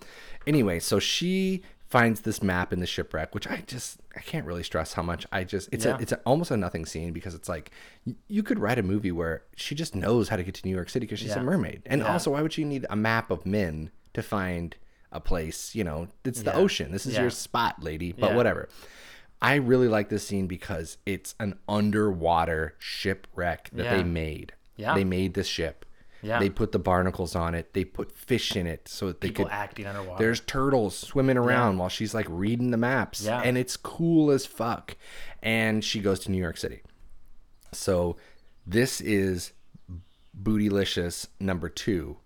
anyway, 0.48 0.80
so 0.80 0.98
she 1.00 1.62
finds 1.88 2.22
this 2.22 2.42
map 2.44 2.74
in 2.74 2.80
the 2.82 2.86
shipwreck, 2.86 3.34
which 3.34 3.48
I 3.48 3.64
just 3.68 4.00
I 4.16 4.20
can't 4.20 4.46
really 4.46 4.64
stress 4.64 4.94
how 4.94 5.04
much 5.04 5.26
I 5.32 5.44
just 5.44 5.70
it's 5.72 5.86
Yeah. 5.86 5.98
a 5.98 6.02
it's 6.02 6.12
a, 6.12 6.18
almost 6.26 6.52
a 6.52 6.58
nothing 6.58 6.86
scene 6.86 7.14
because 7.14 7.34
it's 7.36 7.48
like 7.48 7.72
you 8.28 8.44
could 8.44 8.60
write 8.60 8.78
a 8.80 8.84
movie 8.84 9.12
where 9.12 9.44
she 9.56 9.74
just 9.76 9.96
knows 9.96 10.28
how 10.30 10.36
to 10.36 10.44
get 10.44 10.54
to 10.56 10.66
New 10.68 10.74
York 10.76 10.90
City 10.90 11.06
because 11.06 11.20
she's 11.20 11.32
a 11.36 11.42
mermaid, 11.44 11.84
and 11.86 12.02
Yeah. 12.02 12.12
also 12.12 12.32
why 12.32 12.42
would 12.42 12.52
she 12.54 12.64
need 12.66 12.86
a 12.90 12.96
map 12.96 13.30
of 13.32 13.46
men 13.46 13.92
to 14.14 14.22
find 14.24 14.76
a 15.14 15.20
place? 15.22 15.76
You 15.76 15.84
know, 15.86 16.08
it's 16.26 16.42
the 16.42 16.52
Yeah. 16.52 16.58
ocean. 16.58 16.92
This 16.92 17.06
is 17.06 17.14
Yeah. 17.14 17.22
your 17.22 17.30
spot, 17.30 17.82
lady. 17.84 18.12
But 18.12 18.32
Yeah. 18.32 18.36
whatever. 18.36 18.68
I 19.42 19.56
really 19.56 19.88
like 19.88 20.10
this 20.10 20.26
scene 20.28 20.48
because 20.48 20.98
it's 21.06 21.36
an 21.40 21.60
underwater 21.70 22.74
shipwreck 22.80 23.70
that 23.72 23.90
they 23.96 24.04
made. 24.04 24.54
Yeah. 24.76 24.94
They 24.96 25.04
made 25.04 25.36
this 25.36 25.48
ship. 25.48 25.86
Yeah. 26.28 26.40
They 26.40 26.50
put 26.50 26.74
the 26.74 26.80
barnacles 26.80 27.36
on 27.36 27.56
it. 27.56 27.74
They 27.74 27.86
put 27.86 28.12
fish 28.12 28.56
in 28.56 28.68
it 28.68 28.88
so 28.88 29.08
that 29.08 29.22
they 29.22 29.30
People 29.30 29.46
could. 29.46 29.54
acting 29.54 29.86
underwater. 29.88 30.22
There's 30.24 30.42
turtles 30.42 30.96
swimming 30.98 31.38
around 31.38 31.78
while 31.78 31.90
she's 31.90 32.14
like 32.14 32.28
reading 32.30 32.72
the 32.72 32.78
maps. 32.78 33.24
Yeah. 33.24 33.42
And 33.44 33.58
it's 33.58 33.78
cool 33.78 34.30
as 34.32 34.46
fuck. 34.46 34.98
And 35.42 35.84
she 35.84 36.02
goes 36.02 36.20
to 36.22 36.32
New 36.32 36.38
York 36.42 36.58
City. 36.58 36.82
So 37.72 38.18
this 38.66 39.00
is 39.02 39.54
Bootylicious 40.40 41.28
number 41.40 41.70
two 41.70 42.18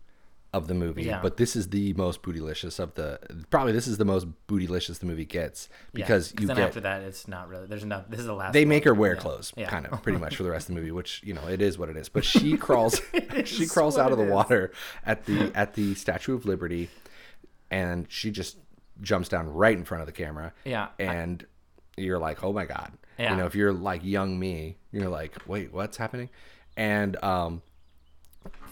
of 0.53 0.67
the 0.67 0.73
movie. 0.73 1.03
Yeah. 1.03 1.21
But 1.21 1.37
this 1.37 1.55
is 1.55 1.69
the 1.69 1.93
most 1.93 2.21
bootylicious 2.23 2.77
of 2.79 2.93
the 2.95 3.19
probably 3.49 3.71
this 3.71 3.87
is 3.87 3.97
the 3.97 4.03
most 4.05 4.27
bootylicious 4.47 4.99
the 4.99 5.05
movie 5.05 5.23
gets 5.25 5.69
Yeah, 5.71 5.77
because 6.05 6.33
you 6.39 6.47
then 6.47 6.57
get 6.57 6.65
after 6.67 6.81
that, 6.81 7.01
it's 7.03 7.27
not 7.27 7.47
really. 7.47 7.67
There's 7.67 7.85
not. 7.85 8.11
This 8.11 8.19
is 8.19 8.25
the 8.25 8.33
last. 8.33 8.51
they 8.51 8.65
make 8.65 8.83
her 8.83 8.93
wear 8.93 9.15
clothes 9.15 9.53
Yeah. 9.55 9.69
kind 9.69 9.85
of 9.87 10.01
pretty 10.03 10.17
much 10.19 10.35
for 10.35 10.43
the 10.43 10.51
rest 10.51 10.67
of 10.67 10.75
the 10.75 10.81
movie 10.81 10.91
which 10.91 11.21
you 11.23 11.33
know 11.33 11.47
it 11.47 11.61
is 11.61 11.77
what 11.77 11.87
it 11.89 11.95
is 11.95 12.09
but 12.09 12.25
she 12.25 12.57
crawls 12.65 12.99
she 13.45 13.65
crawls 13.65 13.97
out 13.97 14.11
of 14.11 14.17
the 14.17 14.25
is. 14.25 14.31
water 14.31 14.71
at 15.05 15.25
the 15.25 15.51
at 15.55 15.73
the 15.75 15.95
statue 15.95 16.35
of 16.35 16.45
liberty 16.45 16.89
and 17.69 18.05
she 18.11 18.31
just 18.31 18.57
jumps 19.01 19.29
down 19.29 19.47
right 19.51 19.77
in 19.77 19.83
front 19.85 20.01
of 20.01 20.05
the 20.07 20.11
camera 20.13 20.53
Yeah, 20.65 20.89
I- 20.99 21.03
and 21.03 21.45
you're 21.97 22.19
like 22.19 22.43
oh 22.43 22.51
my 22.53 22.65
god 22.65 22.91
you 23.17 23.35
know 23.35 23.45
if 23.45 23.53
you're 23.55 23.71
like 23.73 24.03
young 24.03 24.39
me 24.39 24.77
you're 24.91 25.07
like 25.09 25.35
wait 25.47 25.71
what's 25.71 25.95
happening 25.97 26.29
and 26.75 27.21
um 27.23 27.61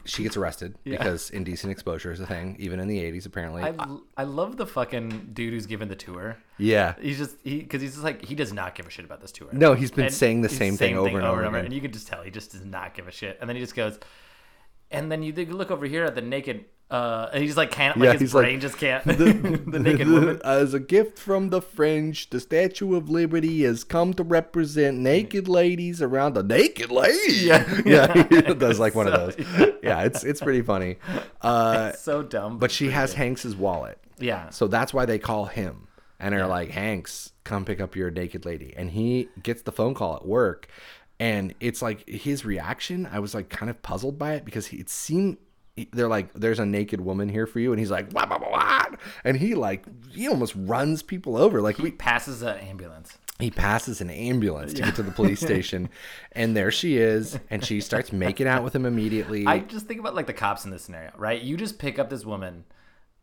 she 0.09 0.23
gets 0.23 0.35
arrested 0.37 0.75
because 0.83 1.29
indecent 1.29 1.71
exposure 1.71 2.11
is 2.11 2.19
a 2.19 2.25
thing 2.25 2.55
even 2.59 2.79
in 2.79 2.87
the 2.87 2.97
80s 2.99 3.25
apparently 3.25 3.63
I, 3.63 3.73
I 4.17 4.23
love 4.23 4.57
the 4.57 4.65
fucking 4.65 5.29
dude 5.33 5.53
who's 5.53 5.65
giving 5.65 5.87
the 5.87 5.95
tour. 5.95 6.37
yeah 6.57 6.95
He's 7.01 7.17
just 7.17 7.37
he 7.43 7.59
because 7.59 7.81
he's 7.81 7.93
just 7.93 8.03
like 8.03 8.23
he 8.23 8.35
does 8.35 8.51
not 8.53 8.75
give 8.75 8.87
a 8.87 8.89
shit 8.89 9.05
about 9.05 9.21
this 9.21 9.31
tour. 9.31 9.49
no 9.51 9.73
he's 9.73 9.91
been 9.91 10.05
And 10.05 10.13
saying 10.13 10.41
the 10.41 10.49
same 10.49 10.75
thing 10.77 10.97
over 10.97 11.17
and 11.17 11.25
over 11.27 11.43
again 11.43 11.65
and 11.65 11.73
you 11.73 11.81
can 11.81 11.91
just 11.91 12.07
tell 12.07 12.21
he 12.23 12.31
just 12.31 12.51
does 12.51 12.65
not 12.65 12.93
give 12.93 13.07
a 13.07 13.11
shit. 13.11 13.37
And 13.39 13.49
then 13.49 13.55
he 13.55 13.61
just 13.61 13.75
goes, 13.75 13.99
and 14.91 15.11
then 15.11 15.21
you 15.23 15.31
look 15.33 15.71
over 15.71 15.85
here 15.85 16.03
at 16.03 16.15
the 16.15 16.21
naked, 16.21 16.65
uh, 16.91 17.29
and 17.33 17.43
he's 17.43 17.55
like 17.55 17.71
can't 17.71 17.97
like 17.97 18.05
Yeah, 18.05 18.11
his 18.13 18.21
he's 18.21 18.33
like, 18.33 18.43
brain 18.45 18.59
just 18.59 18.77
can't. 18.77 19.03
The, 19.69 19.79
naked 19.79 20.07
woman. 20.07 20.41
As 20.43 20.73
a 20.73 20.79
gift 20.79 21.19
from 21.19 21.49
the 21.49 21.61
French, 21.61 22.29
the 22.31 22.39
Statue 22.39 22.95
of 22.95 23.09
Liberty 23.09 23.63
has 23.63 23.83
come 23.83 24.13
to 24.15 24.23
represent 24.23 24.97
naked 24.97 25.47
ladies 25.47 26.01
around 26.01 26.33
the 26.33 26.43
naked 26.43 26.89
lady. 26.91 27.33
Yeah. 27.45 27.81
yeah, 27.85 28.27
he 28.29 28.41
does 28.55 28.79
like 28.79 28.95
one 28.95 29.05
So- 29.07 29.13
of 29.13 29.35
those. 29.37 29.75
Yeah, 29.83 30.03
it's 30.03 30.23
it's 30.23 30.41
pretty 30.41 30.61
funny. 30.61 30.97
Uh, 31.41 31.91
so 31.93 32.23
dumb. 32.23 32.57
but 32.59 32.71
she 32.71 32.89
has 32.89 33.11
good. 33.11 33.17
Hanks's 33.17 33.55
wallet, 33.55 33.97
yeah. 34.19 34.49
so 34.49 34.67
that's 34.67 34.93
why 34.93 35.05
they 35.05 35.19
call 35.19 35.45
him 35.45 35.87
and 36.19 36.35
are 36.35 36.47
like, 36.47 36.69
Hanks, 36.71 37.31
come 37.43 37.63
pick 37.65 37.79
up 37.79 37.95
your 37.95 38.11
naked 38.11 38.45
lady, 38.45 38.73
and 38.75 38.91
he 38.91 39.29
gets 39.41 39.61
the 39.61 39.71
phone 39.71 39.93
call 39.93 40.15
at 40.17 40.25
work, 40.25 40.67
and 41.19 41.53
it's 41.59 41.81
like 41.81 42.07
his 42.09 42.43
reaction. 42.45 43.07
I 43.11 43.19
was 43.19 43.33
like 43.33 43.49
kind 43.49 43.69
of 43.69 43.81
puzzled 43.81 44.17
by 44.17 44.33
it 44.33 44.43
because 44.45 44.71
it 44.73 44.89
seemed. 44.89 45.37
They're 45.91 46.07
like, 46.07 46.33
there's 46.33 46.59
a 46.59 46.65
naked 46.65 47.01
woman 47.01 47.29
here 47.29 47.47
for 47.47 47.59
you, 47.59 47.71
and 47.71 47.79
he's 47.79 47.91
like, 47.91 48.11
what, 48.11 48.29
and 49.23 49.37
he 49.37 49.55
like, 49.55 49.85
he 50.11 50.27
almost 50.27 50.53
runs 50.55 51.03
people 51.03 51.37
over. 51.37 51.61
Like 51.61 51.77
we, 51.77 51.91
passes 51.91 52.41
an 52.41 52.57
ambulance. 52.57 53.17
he 53.39 53.51
passes 53.51 54.01
an 54.01 54.09
ambulance 54.09 54.73
to 54.73 54.81
get 54.81 54.95
to 54.95 55.03
the 55.03 55.11
police 55.11 55.39
station, 55.49 55.89
and 56.33 56.55
there 56.55 56.71
she 56.71 56.97
is, 56.97 57.39
and 57.49 57.63
she 57.63 57.81
starts 57.81 58.11
making 58.11 58.47
out 58.47 58.63
with 58.63 58.75
him 58.75 58.85
immediately. 58.85 59.45
I 59.45 59.59
just 59.59 59.87
think 59.87 59.99
about 59.99 60.15
like 60.15 60.27
the 60.27 60.33
cops 60.33 60.65
in 60.65 60.71
this 60.71 60.83
scenario, 60.83 61.11
right? 61.17 61.41
You 61.41 61.57
just 61.57 61.79
pick 61.79 61.99
up 61.99 62.09
this 62.09 62.25
woman 62.25 62.65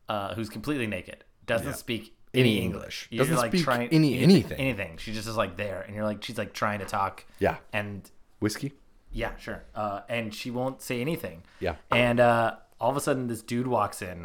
uh, 0.09 0.34
who's 0.34 0.48
completely 0.48 0.86
naked, 0.86 1.24
doesn't 1.46 1.76
speak 1.76 2.14
Any 2.34 2.57
any 2.57 2.62
English. 2.64 3.09
You're, 3.11 3.24
Doesn't 3.24 3.36
like, 3.36 3.50
speak 3.52 3.64
trying, 3.64 3.88
any- 3.90 4.18
anything. 4.20 4.59
Anything. 4.59 4.96
She 4.98 5.12
just 5.12 5.28
is 5.28 5.36
like 5.36 5.57
there, 5.57 5.82
and 5.82 5.94
you're 5.94 6.04
like, 6.04 6.22
she's 6.22 6.38
like 6.38 6.52
trying 6.52 6.80
to 6.80 6.84
talk. 6.86 7.24
Yeah. 7.38 7.57
And 7.72 8.09
Whiskey. 8.40 8.72
Yeah, 9.16 9.36
sure. 9.38 9.62
Uh, 9.74 10.00
and 10.08 10.32
she 10.34 10.50
won't 10.50 10.80
say 10.82 11.00
anything. 11.00 11.42
Yeah. 11.60 11.76
And 11.90 12.20
uh, 12.20 12.56
all 12.80 12.90
of 12.90 12.96
a 12.96 13.00
sudden, 13.00 13.26
this 13.28 13.42
dude 13.42 13.66
walks 13.66 14.02
in, 14.02 14.24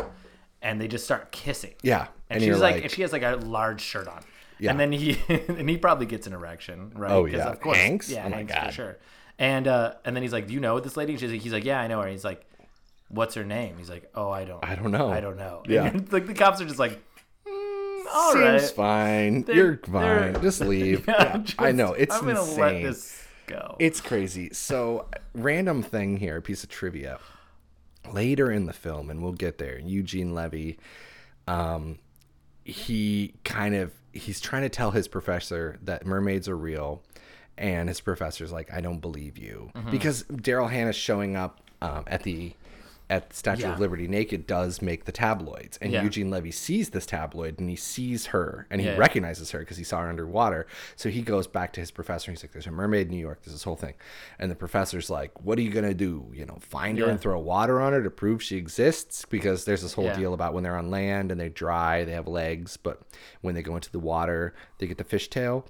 and 0.61 0.79
they 0.81 0.87
just 0.87 1.05
start 1.05 1.31
kissing. 1.31 1.73
Yeah, 1.81 2.07
And, 2.29 2.41
and 2.41 2.43
she's 2.43 2.59
like, 2.61 2.75
like- 2.75 2.83
and 2.83 2.91
she 2.91 3.01
has 3.03 3.11
like 3.13 3.23
a 3.23 3.35
large 3.37 3.81
shirt 3.81 4.07
on. 4.07 4.23
Yeah. 4.59 4.71
And 4.71 4.79
then 4.79 4.91
he 4.91 5.17
and 5.29 5.67
he 5.69 5.77
probably 5.77 6.05
gets 6.05 6.27
an 6.27 6.33
erection, 6.33 6.91
right? 6.95 7.11
Oh 7.11 7.25
yeah. 7.25 7.49
Of 7.49 7.59
course. 7.61 7.77
Hanks? 7.77 8.09
Yeah, 8.11 8.25
Oh, 8.25 8.29
my 8.29 8.35
Hanks 8.37 8.53
God. 8.53 8.65
for 8.67 8.71
sure. 8.71 8.97
And 9.39 9.67
uh, 9.67 9.93
and 10.05 10.15
then 10.15 10.21
he's 10.21 10.33
like, 10.33 10.45
"Do 10.47 10.53
you 10.53 10.59
know 10.59 10.79
this 10.79 10.95
lady?" 10.97 11.13
And 11.13 11.19
she's 11.19 11.31
like, 11.31 11.41
he's 11.41 11.53
like, 11.53 11.65
"Yeah, 11.65 11.79
I 11.79 11.87
know 11.87 11.99
her." 12.01 12.07
He's 12.07 12.23
like, 12.23 12.45
"What's 13.09 13.33
her 13.33 13.43
name?" 13.43 13.75
He's 13.79 13.89
like, 13.89 14.11
"Oh, 14.13 14.29
I 14.29 14.43
don't. 14.45 14.63
I 14.63 14.75
don't 14.75 14.91
know. 14.91 15.09
I 15.09 15.19
don't 15.19 15.37
know." 15.37 15.63
Yeah. 15.67 15.85
And, 15.85 16.11
like 16.13 16.27
the 16.27 16.35
cops 16.35 16.61
are 16.61 16.65
just 16.65 16.77
like, 16.77 16.91
mm, 17.47 18.03
"All 18.13 18.35
right, 18.35 18.59
Seems 18.59 18.71
fine. 18.71 19.41
They're- 19.43 19.55
You're 19.55 19.77
fine. 19.77 20.39
Just 20.43 20.61
leave. 20.61 21.05
Yeah, 21.07 21.37
Yeah, 21.37 21.43
I 21.57 21.71
know. 21.71 21.93
It's 21.93 22.13
I'm 22.13 22.21
gonna 22.25 22.39
insane. 22.41 22.59
let 22.59 22.83
this 22.83 23.20
go. 23.51 23.75
It's 23.79 24.01
crazy. 24.01 24.49
So, 24.53 25.07
random 25.33 25.83
thing 25.83 26.17
here, 26.17 26.37
a 26.37 26.41
piece 26.41 26.63
of 26.63 26.69
trivia. 26.69 27.19
Later 28.11 28.51
in 28.51 28.65
the 28.65 28.73
film, 28.73 29.09
and 29.11 29.21
we'll 29.21 29.33
get 29.33 29.57
there, 29.59 29.77
Eugene 29.77 30.33
Levy, 30.33 30.79
um, 31.47 31.99
he 32.63 33.33
kind 33.43 33.75
of 33.75 33.93
he's 34.11 34.39
trying 34.41 34.63
to 34.63 34.69
tell 34.69 34.91
his 34.91 35.07
professor 35.07 35.77
that 35.83 36.05
mermaids 36.05 36.47
are 36.49 36.57
real, 36.57 37.03
and 37.57 37.89
his 37.89 38.01
professor's 38.01 38.51
like, 38.51 38.73
"I 38.73 38.81
don't 38.81 38.99
believe 38.99 39.37
you," 39.37 39.69
Mm-hmm. 39.75 39.91
because 39.91 40.23
Daryl 40.23 40.69
Hannah 40.69 40.93
showing 40.93 41.35
up 41.35 41.61
um, 41.81 42.03
at 42.07 42.23
the 42.23 42.53
at 43.11 43.29
the 43.29 43.35
Statue 43.35 43.63
Yeah. 43.63 43.73
of 43.73 43.79
Liberty 43.79 44.07
naked 44.07 44.47
does 44.47 44.81
make 44.81 45.05
the 45.05 45.11
tabloids, 45.11 45.77
and 45.81 45.91
Yeah. 45.91 46.01
Eugene 46.03 46.31
Levy 46.31 46.49
sees 46.51 46.91
this 46.91 47.05
tabloid 47.05 47.59
and 47.59 47.69
he 47.69 47.75
sees 47.75 48.27
her 48.27 48.65
and 48.71 48.79
he 48.79 48.87
Yeah, 48.87 48.95
recognizes 48.97 49.51
her 49.51 49.59
because 49.59 49.75
he 49.77 49.83
saw 49.83 50.01
her 50.01 50.07
underwater. 50.09 50.65
So 50.95 51.09
he 51.09 51.21
goes 51.21 51.45
back 51.45 51.73
to 51.73 51.81
his 51.81 51.91
professor 51.91 52.31
and 52.31 52.37
he's 52.37 52.43
like, 52.43 52.53
"There's 52.53 52.67
a 52.67 52.71
mermaid 52.71 53.07
in 53.07 53.13
New 53.13 53.19
York. 53.19 53.41
There's 53.43 53.53
this 53.53 53.63
whole 53.63 53.75
thing," 53.75 53.95
and 54.39 54.49
the 54.49 54.55
professor's 54.55 55.09
like, 55.09 55.43
"What 55.43 55.59
are 55.59 55.61
you 55.61 55.71
gonna 55.71 55.93
do? 55.93 56.31
You 56.33 56.45
know, 56.45 56.57
find 56.61 56.97
her 56.99 57.09
and 57.09 57.19
throw 57.19 57.37
water 57.39 57.81
on 57.81 57.91
her 57.93 58.01
to 58.01 58.09
prove 58.09 58.41
she 58.41 58.55
exists?" 58.57 59.25
Because 59.29 59.65
there's 59.65 59.81
this 59.81 59.93
whole 59.93 60.13
deal 60.13 60.33
about 60.33 60.53
when 60.53 60.63
they're 60.63 60.77
on 60.77 60.89
land 60.89 61.31
and 61.31 61.39
they 61.39 61.49
dry, 61.49 62.05
they 62.05 62.13
have 62.13 62.27
legs, 62.29 62.77
but 62.77 63.01
when 63.41 63.55
they 63.55 63.61
go 63.61 63.75
into 63.75 63.91
the 63.91 63.99
water, 63.99 64.53
they 64.77 64.87
get 64.87 64.97
the 64.97 65.03
fishtail. 65.03 65.65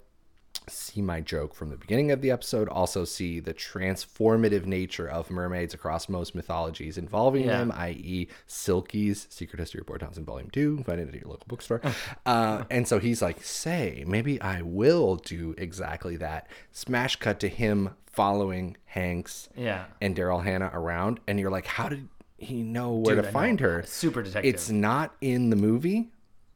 See 0.69 1.01
my 1.01 1.19
joke 1.21 1.55
from 1.55 1.69
the 1.69 1.75
beginning 1.77 2.11
of 2.11 2.21
the 2.21 2.29
episode, 2.31 2.69
also 2.69 3.03
see 3.03 3.39
the 3.39 3.53
transformative 3.53 4.65
nature 4.65 5.07
of 5.09 5.29
mermaids 5.31 5.73
across 5.73 6.07
most 6.07 6.35
mythologies 6.35 6.97
involving 6.97 7.45
Yeah. 7.45 7.57
them, 7.59 7.71
i.e., 7.75 8.27
Silky's 8.47 9.27
Secret 9.29 9.59
History 9.59 9.81
of 9.81 9.87
Boy 9.87 9.97
Townsend 9.97 10.25
Volume 10.25 10.49
2. 10.51 10.83
Find 10.83 10.99
it 10.99 11.07
at 11.07 11.13
your 11.15 11.29
local 11.29 11.45
bookstore. 11.47 11.81
uh, 12.25 12.63
and 12.69 12.87
so 12.87 12.99
he's 12.99 13.21
like, 13.21 13.43
say, 13.43 14.03
maybe 14.07 14.39
I 14.41 14.61
will 14.61 15.15
do 15.15 15.55
exactly 15.57 16.15
that. 16.17 16.47
Smash 16.71 17.15
cut 17.17 17.39
to 17.41 17.47
him 17.49 17.95
following 18.05 18.77
Hanks 18.85 19.49
Yeah. 19.55 19.85
and 19.99 20.15
Daryl 20.15 20.43
Hannah 20.43 20.69
around. 20.73 21.19
And 21.27 21.39
you're 21.39 21.51
like, 21.51 21.65
how 21.65 21.89
did 21.89 22.07
he 22.37 22.61
know 22.61 22.93
where 22.93 23.15
Dude, 23.15 23.23
to 23.25 23.29
I 23.29 23.33
find 23.33 23.59
know. 23.59 23.67
her? 23.67 23.83
Super 23.87 24.21
detective. 24.21 24.53
It's 24.53 24.69
not 24.69 25.15
in 25.21 25.49
the 25.49 25.55
movie, 25.55 26.11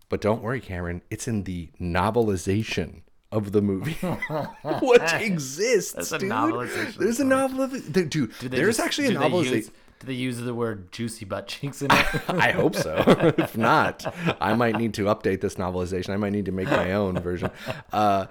but 0.10 0.22
don't 0.22 0.44
worry, 0.44 0.60
Cameron. 0.62 1.02
It's 1.10 1.28
in 1.28 1.44
the 1.44 1.70
novelization 1.82 3.02
of 3.32 3.52
the 3.52 3.62
movie, 3.62 3.94
which 4.82 5.14
exists. 5.14 5.94
That's 5.94 6.12
a 6.12 6.20
dude. 6.20 6.30
novelization. 6.32 6.96
There's 6.96 7.20
a 7.20 7.26
novel. 7.26 7.68
Dude, 7.68 8.32
there's 8.42 8.78
just- 8.78 8.80
actually 8.80 9.08
a 9.08 9.12
do 9.12 9.20
they 9.20 9.26
use- 9.28 9.68
novelization. 9.68 9.72
Do 10.02 10.08
they 10.08 10.14
use 10.14 10.38
the 10.40 10.54
word 10.54 10.92
juicy 10.92 11.24
butt 11.24 11.48
cheeks 11.48 11.82
in 11.82 11.90
it? 11.92 12.30
I 12.30 12.52
hope 12.52 12.76
so. 12.76 13.02
if 13.38 13.58
not, 13.58 14.06
I 14.42 14.54
might 14.54 14.76
need 14.78 14.94
to 14.96 15.04
update 15.06 15.40
this 15.40 15.56
novelization. 15.56 16.10
I 16.10 16.18
might 16.18 16.34
need 16.34 16.46
to 16.46 16.52
make 16.52 16.68
my 16.70 16.92
own 16.94 17.18
version. 17.20 17.50
Uh, 17.94 18.26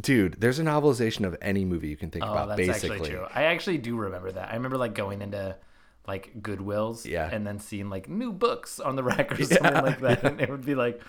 dude, 0.00 0.40
there's 0.40 0.58
a 0.58 0.62
novelization 0.64 1.26
of 1.26 1.36
any 1.42 1.66
movie 1.66 1.88
you 1.88 1.98
can 1.98 2.10
think 2.10 2.24
Oh, 2.24 2.32
about. 2.32 2.48
that's 2.48 2.56
basically, 2.66 2.96
actually 2.96 3.10
true. 3.10 3.26
I 3.34 3.44
actually 3.44 3.76
do 3.76 3.94
remember 3.96 4.32
that. 4.32 4.50
I 4.50 4.54
remember 4.54 4.78
like 4.78 4.94
going 4.94 5.20
into 5.20 5.54
like 6.06 6.32
Goodwills, 6.42 7.04
Yeah. 7.04 7.28
and 7.30 7.46
then 7.46 7.58
seeing 7.58 7.88
like 7.88 8.08
new 8.08 8.32
books 8.32 8.80
on 8.80 8.96
the 8.96 9.02
rack 9.02 9.32
or 9.32 9.44
something 9.44 9.82
like 9.82 10.00
that, 10.00 10.24
and 10.24 10.40
it 10.40 10.48
would 10.50 10.64
be 10.66 10.74
like 10.74 11.00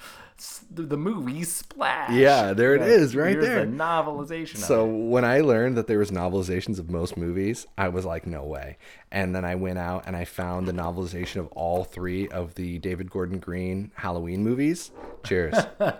the, 0.72 0.98
movie 0.98 1.44
Splash. 1.44 2.12
Yeah, 2.12 2.54
there 2.54 2.76
it 2.76 2.82
Like, 2.82 2.90
is, 2.90 3.16
right 3.16 3.32
here's 3.32 3.46
there. 3.46 3.66
The 3.66 3.72
novelization. 3.72 4.58
So 4.58 4.86
when 4.86 5.26
I 5.26 5.42
learned 5.42 5.78
that 5.78 5.88
there 5.88 6.00
was 6.00 6.12
novelizations 6.12 6.80
of 6.80 6.90
most 6.90 7.18
movies, 7.18 7.68
I 7.78 7.90
was 7.90 8.06
like, 8.06 8.26
no 8.26 8.44
way. 8.44 8.78
And 9.12 9.36
then 9.36 9.46
I 9.46 9.56
went 9.56 9.80
out 9.80 10.04
and 10.08 10.16
I 10.16 10.26
found 10.26 10.68
the 10.68 10.74
novelization 10.74 11.38
of 11.38 11.48
all 11.48 11.84
three 11.84 12.28
of 12.28 12.56
the 12.56 12.80
David 12.80 13.10
Gordon 13.10 13.40
Green 13.40 13.92
Halloween 13.96 14.44
movies. 14.44 14.92
Cheers. 15.24 15.56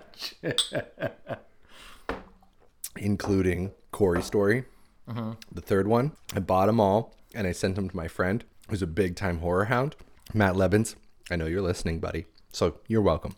Including 2.96 3.72
Corey 3.90 4.22
Story, 4.22 4.64
mm-hmm. 5.08 5.32
the 5.50 5.60
third 5.60 5.88
one. 5.88 6.12
I 6.34 6.40
bought 6.40 6.66
them 6.66 6.80
all 6.80 7.12
and 7.34 7.46
I 7.46 7.52
sent 7.52 7.74
them 7.76 7.88
to 7.88 7.96
my 7.96 8.08
friend 8.08 8.44
who's 8.68 8.82
a 8.82 8.86
big 8.86 9.16
time 9.16 9.38
horror 9.38 9.66
hound, 9.66 9.96
Matt 10.32 10.54
Lebens. 10.54 10.94
I 11.30 11.36
know 11.36 11.46
you're 11.46 11.62
listening, 11.62 12.00
buddy. 12.00 12.26
So 12.52 12.76
you're 12.86 13.02
welcome. 13.02 13.34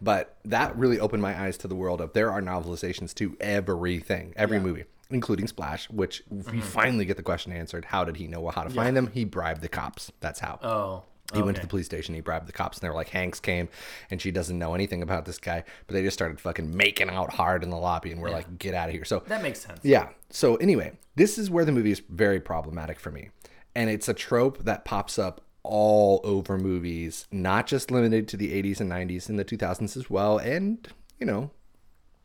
But 0.00 0.38
that 0.44 0.76
really 0.76 0.98
opened 0.98 1.22
my 1.22 1.38
eyes 1.38 1.58
to 1.58 1.68
the 1.68 1.74
world 1.74 2.00
of 2.00 2.12
there 2.14 2.30
are 2.32 2.40
novelizations 2.40 3.14
to 3.16 3.36
everything, 3.40 4.32
every 4.36 4.58
movie, 4.58 4.84
including 5.10 5.46
Splash, 5.46 5.90
which 5.90 6.22
we 6.30 6.38
mm-hmm. 6.38 6.60
finally 6.60 7.04
get 7.04 7.18
the 7.18 7.22
question 7.22 7.52
answered. 7.52 7.84
How 7.84 8.04
did 8.04 8.16
he 8.16 8.26
know 8.26 8.48
how 8.48 8.62
to 8.62 8.70
find 8.70 8.96
them? 8.96 9.10
He 9.12 9.24
bribed 9.24 9.60
the 9.60 9.68
cops. 9.68 10.10
That's 10.20 10.40
how. 10.40 10.58
oh, 10.62 11.02
He 11.34 11.42
went 11.42 11.56
to 11.56 11.62
the 11.62 11.68
police 11.68 11.84
station. 11.86 12.14
He 12.14 12.22
bribed 12.22 12.48
the 12.48 12.52
cops, 12.52 12.78
and 12.78 12.82
they 12.82 12.88
were 12.88 12.94
like, 12.94 13.10
"Hanks 13.10 13.38
came, 13.38 13.68
and 14.10 14.20
she 14.20 14.30
doesn't 14.30 14.58
know 14.58 14.74
anything 14.74 15.02
about 15.02 15.26
this 15.26 15.38
guy." 15.38 15.64
But 15.86 15.94
they 15.94 16.02
just 16.02 16.14
started 16.14 16.40
fucking 16.40 16.74
making 16.74 17.10
out 17.10 17.34
hard 17.34 17.64
in 17.64 17.70
the 17.70 17.76
lobby, 17.76 18.12
and 18.12 18.20
we're 18.20 18.30
like, 18.30 18.58
"Get 18.58 18.74
out 18.74 18.88
of 18.88 18.94
here!" 18.94 19.04
So 19.04 19.22
that 19.26 19.42
makes 19.42 19.60
sense. 19.60 19.80
yeah. 19.82 20.08
So 20.30 20.56
anyway, 20.56 20.92
this 21.16 21.36
is 21.36 21.50
where 21.50 21.66
the 21.66 21.72
movie 21.72 21.92
is 21.92 22.00
very 22.08 22.40
problematic 22.40 22.98
for 22.98 23.10
me. 23.10 23.28
And 23.74 23.90
it's 23.90 24.08
a 24.08 24.14
trope 24.14 24.64
that 24.64 24.84
pops 24.84 25.18
up 25.18 25.40
all 25.62 26.20
over 26.24 26.58
movies, 26.58 27.26
not 27.32 27.66
just 27.66 27.90
limited 27.90 28.28
to 28.28 28.36
the 28.36 28.62
80s 28.62 28.80
and 28.80 28.90
90s 28.90 29.28
and 29.28 29.38
the 29.38 29.44
2000s 29.44 29.96
as 29.96 30.08
well. 30.10 30.38
And, 30.38 30.86
you 31.18 31.26
know, 31.26 31.50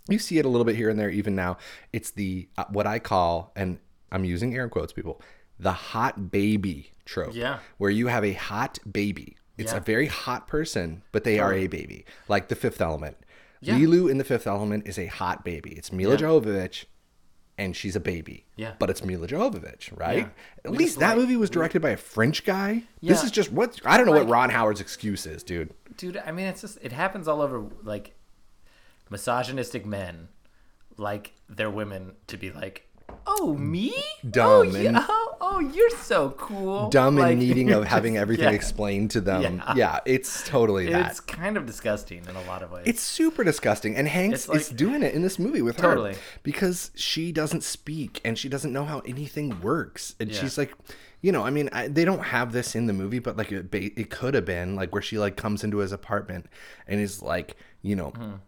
you 0.10 0.20
see 0.20 0.38
it 0.40 0.46
a 0.46 0.50
little 0.50 0.66
bit 0.66 0.76
here 0.76 0.90
and 0.90 1.00
there 1.00 1.10
even 1.10 1.36
now. 1.36 1.58
It's 1.94 2.12
the 2.12 2.48
uh, 2.58 2.66
what 2.70 2.86
I 2.88 3.00
call 3.00 3.52
and 3.56 3.80
I'm 4.12 4.26
using 4.26 4.56
air 4.56 4.68
quotes 4.68 4.92
people, 4.94 5.22
the 5.60 5.72
hot 5.72 6.32
baby 6.32 6.92
trope. 7.06 7.34
Yeah. 7.34 7.60
Where 7.78 7.92
you 7.92 8.08
have 8.08 8.26
a 8.26 8.34
hot 8.34 8.80
baby. 8.92 9.38
It's 9.58 9.72
Yeah. 9.72 9.78
a 9.80 9.82
very 9.82 10.08
hot 10.08 10.48
person, 10.48 11.04
but 11.12 11.24
they 11.24 11.40
are 11.40 11.54
a 11.54 11.68
baby. 11.68 12.06
Like 12.28 12.48
the 12.50 12.56
fifth 12.56 12.82
element. 12.82 13.18
Yeah. 13.62 13.76
Leeloo 13.76 14.10
in 14.10 14.18
the 14.18 14.24
fifth 14.24 14.48
element 14.48 14.88
is 14.88 14.98
a 14.98 15.08
hot 15.08 15.44
baby. 15.44 15.72
It's 15.72 15.92
Milla 15.92 16.18
Jovovich 16.18 16.86
and 17.60 17.76
she's 17.76 17.96
a 17.96 18.00
baby. 18.00 18.46
Yeah. 18.56 18.74
But 18.80 18.90
it's 18.90 19.04
Milla 19.04 19.28
Jovovich, 19.28 19.96
right? 20.00 20.20
Yeah. 20.20 20.30
At 20.66 20.72
least 20.72 21.00
that 21.00 21.10
like- 21.10 21.18
movie 21.18 21.36
was 21.36 21.50
directed 21.50 21.82
by 21.82 21.90
a 21.92 21.98
French 21.98 22.44
guy. 22.46 22.84
This 23.04 23.24
is 23.24 23.32
just 23.32 23.52
what 23.52 23.80
I 23.86 23.98
don't 23.98 24.06
know 24.06 24.14
what 24.14 24.24
Like- 24.26 24.34
Ron 24.34 24.50
Howard's 24.50 24.82
excuse 24.82 25.26
is, 25.26 25.44
dude. 25.44 25.74
dude 25.98 26.16
i 26.26 26.32
mean 26.32 26.46
it's 26.48 26.62
just 26.62 26.78
it 26.82 26.94
happens 26.94 27.28
all 27.28 27.42
over 27.42 27.66
like 27.84 28.14
misogynistic 29.10 29.86
men 29.86 30.30
like 30.98 31.34
their 31.50 31.70
women 31.70 32.14
to 32.28 32.38
be 32.38 32.52
like 32.52 32.88
oh 33.28 33.56
me 33.56 33.94
oh, 33.96 34.28
Dumb 34.30 34.50
oh, 34.50 34.62
and- 34.62 34.74
yeah. 34.84 35.06
oh, 35.10 35.38
oh 35.42 35.60
you're 35.60 35.90
so 35.92 36.32
cool 36.32 36.90
Dumb 36.90 37.16
Like, 37.16 37.32
and 37.32 37.40
needing 37.40 37.72
of 37.72 37.84
having 37.88 38.14
just- 38.14 38.22
everything 38.22 38.46
yeah. 38.46 38.52
explained 38.52 39.12
to 39.12 39.22
them. 39.22 39.42
Yeah. 39.42 39.74
Yeah, 39.76 40.00
it's 40.06 40.48
totally 40.48 40.90
that. 40.92 41.12
it's 41.12 41.20
kind 41.20 41.58
of 41.58 41.66
disgusting 41.66 42.26
in 42.28 42.36
a 42.36 42.42
lot 42.44 42.64
of 42.64 42.72
ways 42.72 42.84
It's 42.88 43.02
super 43.02 43.44
disgusting. 43.44 43.96
And 43.96 44.08
Hanks 44.08 44.48
like- 44.48 44.60
is 44.60 44.70
doing 44.70 45.04
it 45.04 45.14
in 45.14 45.22
this 45.22 45.38
movie 45.40 45.62
with 45.62 45.78
Totally. 45.78 46.14
her. 46.14 46.20
Because 46.44 46.92
she 46.96 47.32
doesn't 47.32 47.64
speak 47.64 48.22
and 48.26 48.38
she 48.38 48.50
doesn't 48.50 48.72
know 48.74 48.86
how 48.86 49.00
anything 49.00 49.62
works. 49.62 50.16
And 50.20 50.34
she's 50.34 50.58
like, 50.58 50.74
you 51.22 51.32
know, 51.34 51.44
I 51.46 51.50
mean, 51.50 51.70
I, 51.74 51.88
they 51.90 52.06
don't 52.06 52.24
have 52.24 52.54
this 52.54 52.76
in 52.76 52.86
the 52.88 52.94
movie, 52.94 53.20
but 53.20 53.36
like 53.36 53.52
it, 53.52 53.74
it 53.74 54.10
could 54.10 54.34
have 54.36 54.46
been 54.46 54.76
like 54.76 54.94
where 54.94 55.02
she 55.02 55.18
like 55.20 55.36
comes 55.36 55.64
into 55.66 55.78
his 55.80 55.92
apartment 55.92 56.46
and 56.88 57.02
is 57.02 57.22
like, 57.22 57.58
you 57.82 57.96
know, 57.96 58.14
a 58.16 58.40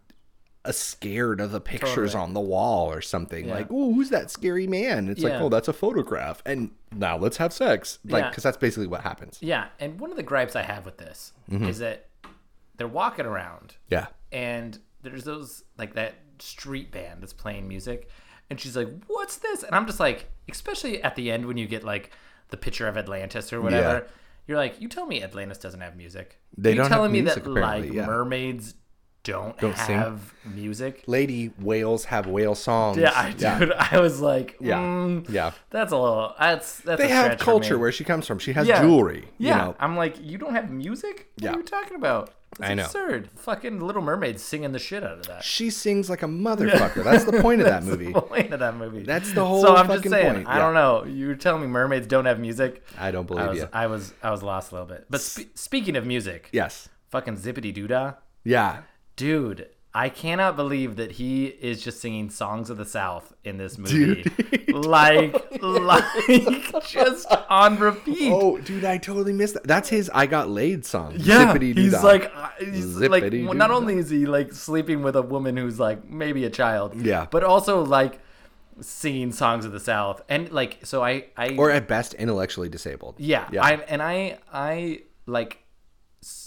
scared 0.70 1.40
of 1.40 1.50
the 1.50 1.60
pictures 1.60 2.12
Totally. 2.12 2.22
on 2.22 2.34
the 2.34 2.40
wall 2.40 2.92
or 2.92 3.00
something. 3.00 3.48
Yeah. 3.48 3.54
Like, 3.54 3.66
oh, 3.70 3.92
who's 3.94 4.10
that 4.10 4.30
scary 4.30 4.66
man? 4.68 5.08
It's 5.08 5.22
like, 5.22 5.32
oh, 5.32 5.48
that's 5.48 5.66
a 5.66 5.72
photograph. 5.72 6.40
And 6.46 6.70
now 6.94 7.16
let's 7.16 7.38
have 7.38 7.52
sex. 7.52 7.98
Like, 8.04 8.22
Yeah. 8.22 8.28
because 8.30 8.44
that's 8.44 8.56
basically 8.58 8.86
what 8.86 9.00
happens. 9.00 9.38
yeah 9.40 9.66
and 9.80 9.98
one 9.98 10.10
of 10.10 10.16
the 10.16 10.22
gripes 10.22 10.54
i 10.54 10.62
have 10.62 10.84
with 10.84 10.98
this 10.98 11.32
Mm-hmm. 11.50 11.64
is 11.66 11.78
that 11.80 12.06
they're 12.76 12.86
walking 12.86 13.26
around 13.26 13.74
Yeah. 13.90 14.06
and 14.30 14.78
there's 15.02 15.24
those 15.24 15.64
like 15.78 15.94
that 15.94 16.14
street 16.38 16.92
band 16.92 17.22
that's 17.22 17.32
playing 17.32 17.66
music 17.68 18.08
and 18.50 18.60
she's 18.60 18.76
like 18.76 18.88
what's 19.06 19.36
this 19.38 19.62
and 19.62 19.74
i'm 19.74 19.86
just 19.86 19.98
like 20.00 20.28
especially 20.50 21.02
at 21.02 21.14
the 21.16 21.30
end 21.30 21.46
when 21.46 21.56
you 21.56 21.66
get 21.66 21.82
like 21.84 22.10
the 22.50 22.56
picture 22.56 22.86
of 22.88 22.96
atlantis 22.96 23.52
or 23.52 23.60
whatever 23.60 23.94
Yeah. 24.04 24.12
you're 24.46 24.56
like 24.58 24.80
you 24.80 24.88
tell 24.88 25.06
me 25.06 25.22
atlantis 25.22 25.58
doesn't 25.58 25.80
have 25.80 25.96
music 25.96 26.38
They 26.56 26.70
you 26.70 26.76
don't 26.76 26.84
have 26.86 26.92
telling 26.96 27.12
me 27.12 27.22
music, 27.22 27.44
that 27.44 27.50
apparently, 27.50 27.88
like 27.88 27.96
yeah. 27.96 28.06
mermaids 28.06 28.74
don't, 29.24 29.56
Don't 29.58 29.76
sing? 29.76 29.96
have 29.98 30.34
music 30.44 31.04
Lady 31.06 31.52
whales 31.60 32.06
have 32.06 32.26
whale 32.26 32.54
songs. 32.56 32.96
yeah 32.98 33.12
i 33.14 33.30
dude 33.30 33.72
i 33.72 34.00
was 34.00 34.20
like 34.20 34.56
Yeah. 34.60 34.78
mm, 34.78 35.28
Yeah. 35.30 35.52
that's 35.70 35.92
a 35.92 35.96
little 35.96 36.34
that's 36.38 36.78
that's 36.80 37.00
They 37.00 37.10
a 37.10 37.14
have 37.14 37.38
culture 37.38 37.78
where 37.78 37.92
she 37.92 38.02
comes 38.04 38.26
from. 38.26 38.38
She 38.40 38.52
has 38.54 38.66
Yeah. 38.66 38.82
jewelry. 38.82 39.28
yeah 39.38 39.50
You 39.58 39.62
know, 39.62 39.76
i'm 39.78 39.96
like 39.96 40.16
you 40.20 40.38
don't 40.38 40.54
have 40.54 40.70
music 40.70 41.28
what 41.36 41.44
Yeah. 41.44 41.52
are 41.52 41.56
you 41.58 41.62
talking 41.62 41.96
about 41.96 42.32
that's 42.58 42.70
I 42.70 42.74
know. 42.74 42.84
absurd 42.84 43.30
fucking 43.36 43.80
little 43.80 44.02
mermaid 44.02 44.38
singing 44.40 44.72
the 44.72 44.78
shit 44.78 45.02
out 45.04 45.18
of 45.20 45.26
that 45.28 45.42
she 45.44 45.70
sings 45.70 46.10
like 46.10 46.22
a 46.22 46.26
motherfucker. 46.26 47.02
That's 47.08 47.24
the 47.24 47.40
point 47.40 47.62
of 47.62 47.66
that 47.66 47.82
movie. 47.82 48.12
the 48.12 48.20
point 48.20 48.52
of 48.52 48.60
that 48.60 48.76
movie. 48.76 49.04
That's 49.04 49.32
the 49.32 49.42
whole 49.42 49.62
So 49.62 49.74
I'm 49.74 49.86
just 49.86 50.06
saying. 50.06 50.34
point, 50.34 50.46
I 50.48 50.56
yeah. 50.56 50.58
don't 50.58 50.74
know. 50.74 51.04
You're 51.04 51.34
telling 51.34 51.62
me 51.62 51.68
mermaids 51.68 52.06
don't 52.06 52.26
have 52.26 52.38
music. 52.38 52.84
I 52.98 53.10
don't 53.10 53.24
I 53.24 53.26
believe 53.34 53.48
was, 53.48 53.58
you. 53.60 53.68
I 53.72 53.86
was, 53.86 54.12
I 54.22 54.30
was 54.30 54.42
lost 54.42 54.70
a 54.70 54.74
little 54.74 54.86
bit. 54.86 55.06
But 55.08 55.22
spe- 55.22 55.48
speaking 55.56 55.96
of 55.96 56.04
music, 56.04 56.50
Yes. 56.52 56.90
fucking 57.08 57.38
zippity 57.38 57.74
doodah, 57.74 58.16
Yeah. 58.44 58.82
Dude. 59.16 59.68
I 59.94 60.08
cannot 60.08 60.56
believe 60.56 60.96
that 60.96 61.12
he 61.12 61.44
is 61.48 61.84
just 61.84 62.00
singing 62.00 62.30
songs 62.30 62.70
of 62.70 62.78
the 62.78 62.86
South 62.86 63.34
in 63.44 63.58
this 63.58 63.76
movie, 63.76 64.24
like, 64.72 65.34
like 65.60 66.84
just 66.88 67.26
on 67.50 67.78
repeat. 67.78 68.32
Oh, 68.32 68.56
dude, 68.56 68.86
I 68.86 68.96
totally 68.96 69.34
missed 69.34 69.52
that. 69.52 69.64
That's 69.64 69.90
his 69.90 70.10
"I 70.14 70.24
Got 70.24 70.48
Laid" 70.48 70.86
song. 70.86 71.12
Yeah, 71.18 71.58
he's 71.58 72.02
like, 72.02 72.32
uh, 72.34 72.48
he's 72.58 72.96
like, 72.96 73.30
not 73.34 73.70
only 73.70 73.96
is 73.98 74.08
he 74.08 74.24
like 74.24 74.54
sleeping 74.54 75.02
with 75.02 75.14
a 75.14 75.20
woman 75.20 75.58
who's 75.58 75.78
like 75.78 76.08
maybe 76.08 76.44
a 76.46 76.50
child, 76.50 76.94
Yeah. 76.98 77.26
but 77.30 77.44
also 77.44 77.84
like 77.84 78.18
singing 78.80 79.30
songs 79.30 79.66
of 79.66 79.72
the 79.72 79.80
South, 79.80 80.22
and 80.26 80.50
like, 80.52 80.78
so 80.84 81.04
I, 81.04 81.26
I, 81.36 81.56
or 81.56 81.70
at 81.70 81.86
best 81.86 82.14
intellectually 82.14 82.70
disabled. 82.70 83.16
yeah, 83.18 83.46
Yeah. 83.52 83.62
I, 83.62 83.72
and 83.74 84.00
I, 84.02 84.38
I 84.50 85.02
like 85.26 85.61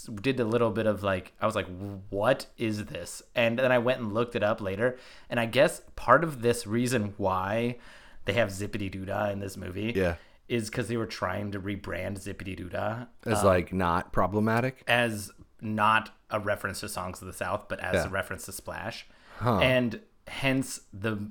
did 0.07 0.39
a 0.39 0.45
little 0.45 0.71
bit 0.71 0.85
of 0.85 1.03
like, 1.03 1.33
I 1.41 1.45
was 1.45 1.55
like, 1.55 1.67
what 2.09 2.47
is 2.57 2.85
this? 2.85 3.21
And 3.35 3.59
then 3.59 3.71
I 3.71 3.77
went 3.79 3.99
and 3.99 4.13
looked 4.13 4.35
it 4.35 4.43
up 4.43 4.61
later, 4.61 4.97
and 5.29 5.39
I 5.39 5.45
guess 5.45 5.81
part 5.95 6.23
of 6.23 6.41
this 6.41 6.65
reason 6.67 7.13
why 7.17 7.77
they 8.25 8.33
have 8.33 8.49
Zippity 8.49 8.93
Doodah 8.93 9.31
in 9.31 9.39
this 9.39 9.55
movie, 9.57 9.93
Yeah. 9.95 10.15
is 10.47 10.69
because 10.69 10.87
they 10.87 10.97
were 10.97 11.05
trying 11.05 11.51
to 11.51 11.59
rebrand 11.59 12.19
Zippity 12.23 12.57
Doodah 12.59 13.07
As 13.25 13.43
like 13.43 13.71
not 13.73 14.11
problematic. 14.11 14.83
as 14.87 15.31
not 15.61 16.09
a 16.29 16.39
reference 16.39 16.79
to 16.81 16.89
Songs 16.89 17.21
of 17.21 17.27
the 17.27 17.33
South, 17.33 17.67
but 17.69 17.79
as 17.79 17.95
Yeah. 17.95 18.05
a 18.07 18.09
reference 18.09 18.45
to 18.45 18.51
Splash, 18.51 19.05
and 19.41 20.01
hence 20.27 20.81
the 20.93 21.29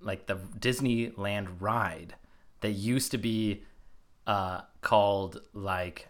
like 0.00 0.26
the 0.26 0.36
Disneyland 0.58 1.48
ride 1.60 2.14
that 2.60 2.70
used 2.72 3.10
to 3.10 3.18
be 3.18 3.62
uh, 4.26 4.62
called 4.80 5.40
like 5.52 6.08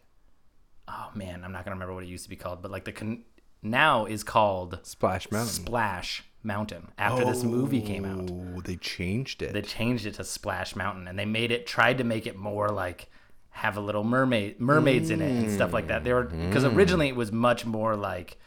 oh 0.88 1.10
man, 1.14 1.42
I'm 1.44 1.52
not 1.52 1.64
gonna 1.64 1.76
remember 1.76 1.94
what 1.94 2.04
it 2.04 2.08
used 2.08 2.24
to 2.24 2.30
be 2.30 2.36
called, 2.36 2.62
but 2.62 2.70
like 2.70 2.84
the 2.84 2.92
con- 2.92 3.24
now 3.62 4.06
is 4.06 4.24
called 4.24 4.80
Splash 4.82 5.30
Mountain. 5.30 5.52
Splash 5.52 6.24
Mountain 6.42 6.88
after 6.98 7.24
this 7.24 7.44
movie 7.44 7.80
came 7.80 8.04
out. 8.04 8.30
Oh, 8.30 8.60
they 8.60 8.76
changed 8.76 9.42
it. 9.42 9.52
They 9.52 9.62
changed 9.62 10.06
it 10.06 10.14
to 10.14 10.24
Splash 10.24 10.74
Mountain 10.74 11.06
and 11.06 11.18
they 11.18 11.24
made 11.24 11.52
it 11.52 11.66
tried 11.66 11.98
to 11.98 12.04
make 12.04 12.26
it 12.26 12.36
more 12.36 12.68
like 12.68 13.08
have 13.50 13.76
a 13.76 13.80
little 13.80 14.02
mermaid 14.02 14.58
mermaids 14.60 15.10
in 15.10 15.20
it 15.20 15.30
and 15.30 15.50
stuff 15.50 15.72
like 15.72 15.88
that. 15.88 16.04
They 16.04 16.12
were 16.12 16.24
because 16.24 16.64
mm-hmm. 16.64 16.76
originally 16.76 17.08
it 17.08 17.16
was 17.16 17.30
much 17.30 17.64
more 17.64 17.94
like 17.96 18.38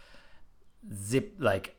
zip 0.93 1.35
like 1.39 1.75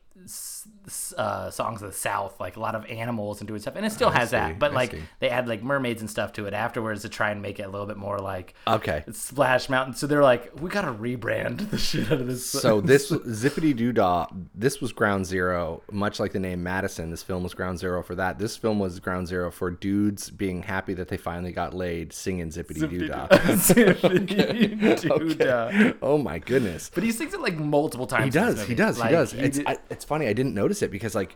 uh, 1.17 1.49
songs 1.49 1.81
of 1.81 1.91
the 1.91 1.97
South, 1.97 2.39
like 2.39 2.55
a 2.55 2.59
lot 2.59 2.75
of 2.75 2.85
animals 2.85 3.41
and 3.41 3.47
doing 3.47 3.59
stuff, 3.59 3.75
and 3.75 3.85
it 3.85 3.91
still 3.91 4.09
has 4.09 4.29
see, 4.29 4.35
that. 4.35 4.59
But 4.59 4.71
I 4.71 4.75
like 4.75 4.91
see. 4.91 5.01
they 5.19 5.29
add 5.29 5.47
like 5.47 5.63
mermaids 5.63 6.01
and 6.01 6.09
stuff 6.09 6.33
to 6.33 6.45
it 6.45 6.53
afterwards 6.53 7.01
to 7.03 7.09
try 7.09 7.31
and 7.31 7.41
make 7.41 7.59
it 7.59 7.63
a 7.63 7.69
little 7.69 7.87
bit 7.87 7.97
more 7.97 8.19
like 8.19 8.53
okay. 8.67 9.03
Splash 9.11 9.69
Mountain. 9.69 9.95
So 9.95 10.07
they're 10.07 10.23
like, 10.23 10.51
we 10.61 10.69
gotta 10.69 10.93
rebrand 10.93 11.69
the 11.69 11.77
shit 11.77 12.11
out 12.11 12.21
of 12.21 12.27
this. 12.27 12.45
So 12.49 12.81
this 12.87 13.11
Zippity 13.11 13.75
Doo 13.75 13.91
Dah, 13.91 14.27
this 14.55 14.81
was 14.81 14.93
ground 14.93 15.25
zero, 15.25 15.81
much 15.91 16.19
like 16.19 16.31
the 16.31 16.39
name 16.39 16.63
Madison. 16.63 17.09
This 17.09 17.23
film 17.23 17.43
was 17.43 17.53
ground 17.53 17.79
zero 17.79 18.01
for 18.03 18.15
that. 18.15 18.39
This 18.39 18.57
film 18.57 18.79
was 18.79 18.99
ground 18.99 19.27
zero 19.27 19.51
for 19.51 19.71
dudes 19.71 20.29
being 20.29 20.63
happy 20.63 20.93
that 20.93 21.07
they 21.07 21.17
finally 21.17 21.51
got 21.51 21.73
laid, 21.73 22.13
singing 22.13 22.49
Zippity 22.49 22.89
Doo 22.89 23.07
Dah. 23.07 23.27
Doodah. 24.97 25.97
Oh 26.01 26.17
my 26.17 26.39
goodness. 26.39 26.89
But 26.93 27.03
he 27.03 27.11
sings 27.11 27.33
it 27.33 27.41
like 27.41 27.57
multiple 27.57 28.07
times. 28.07 28.25
He 28.25 28.39
does. 28.39 28.63
He 28.65 28.75
does. 28.75 28.99
Like, 28.99 29.09
he 29.09 29.15
does. 29.15 29.33
It's 29.33 29.59
I, 29.65 29.77
it's 29.89 30.05
funny. 30.17 30.27
I 30.29 30.33
didn't 30.33 30.53
notice 30.55 30.81
it 30.81 30.91
because 30.91 31.15
like. 31.15 31.35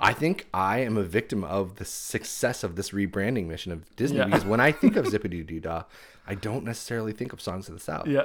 I 0.00 0.12
think 0.14 0.48
I 0.52 0.78
am 0.78 0.96
a 0.96 1.04
victim 1.04 1.44
of 1.44 1.76
the 1.76 1.84
success 1.84 2.64
of 2.64 2.74
this 2.74 2.90
rebranding 2.90 3.46
mission 3.46 3.70
of 3.70 3.94
Disney 3.94 4.18
Yeah. 4.18 4.24
because 4.24 4.44
when 4.44 4.58
I 4.58 4.72
think 4.72 4.96
of 4.96 5.04
Zippity 5.12 5.46
Doo 5.46 5.60
Dah, 5.60 5.84
I 6.26 6.34
don't 6.34 6.64
necessarily 6.64 7.12
think 7.12 7.32
of 7.32 7.40
Songs 7.40 7.68
of 7.68 7.74
the 7.74 7.80
South. 7.80 8.08
yeah. 8.08 8.24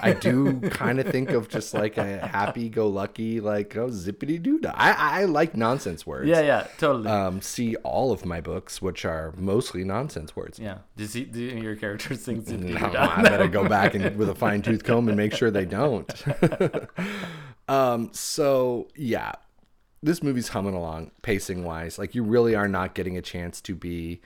I 0.00 0.14
do 0.14 0.58
kind 0.70 0.98
of 0.98 1.06
think 1.06 1.30
of 1.30 1.48
just 1.48 1.74
like 1.74 1.96
a 1.96 2.26
happy-go-lucky, 2.26 3.38
like 3.40 3.76
oh 3.76 3.88
zippity 3.88 4.42
doo 4.42 4.58
dah. 4.58 4.72
I 4.74 5.20
I 5.20 5.24
like 5.26 5.56
nonsense 5.56 6.04
words. 6.06 6.28
yeah, 6.28 6.40
yeah, 6.40 6.66
totally. 6.78 7.08
Um, 7.08 7.40
see 7.40 7.76
all 7.84 8.10
of 8.10 8.24
my 8.24 8.40
books, 8.40 8.82
which 8.82 9.04
are 9.04 9.32
mostly 9.36 9.84
nonsense 9.84 10.34
words. 10.34 10.58
yeah. 10.58 10.78
Does 10.96 11.12
he, 11.12 11.24
do 11.24 11.40
your 11.40 11.76
characters 11.76 12.22
sing 12.24 12.42
Zippity 12.42 12.74
No, 12.74 12.80
Doodah? 12.80 13.18
I 13.18 13.22
better 13.22 13.48
go 13.48 13.68
back 13.78 13.94
and 13.94 14.16
with 14.16 14.28
a 14.28 14.34
fine 14.34 14.62
tooth 14.62 14.82
comb 14.82 15.06
and 15.08 15.16
make 15.16 15.34
sure 15.34 15.50
they 15.52 15.66
don't. 15.66 16.10
Um, 17.68 18.10
so 18.12 18.88
yeah, 18.96 19.32
this 20.02 20.22
movie's 20.22 20.48
humming 20.48 20.74
along, 20.74 21.12
pacing 21.22 21.64
wise. 21.64 21.98
Like 21.98 22.14
you 22.14 22.22
really 22.22 22.54
are 22.54 22.68
not 22.68 22.94
getting 22.94 23.16
a 23.16 23.22
chance 23.22 23.60
to 23.62 23.74
be 23.74 24.20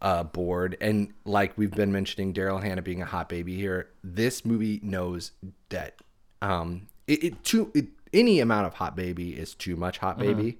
uh, 0.00 0.24
bored. 0.24 0.76
And 0.80 1.12
like 1.24 1.56
we've 1.56 1.72
been 1.72 1.92
mentioning, 1.92 2.32
Daryl 2.32 2.62
Hannah 2.62 2.82
being 2.82 3.02
a 3.02 3.06
hot 3.06 3.28
baby 3.28 3.56
here. 3.56 3.88
This 4.04 4.44
movie 4.44 4.80
knows 4.82 5.32
that 5.70 5.96
um, 6.40 6.88
it, 7.06 7.24
it 7.24 7.44
too 7.44 7.70
it, 7.74 7.86
any 8.12 8.40
amount 8.40 8.66
of 8.66 8.74
hot 8.74 8.96
baby 8.96 9.30
is 9.30 9.54
too 9.54 9.76
much 9.76 9.98
hot 9.98 10.18
baby, 10.18 10.58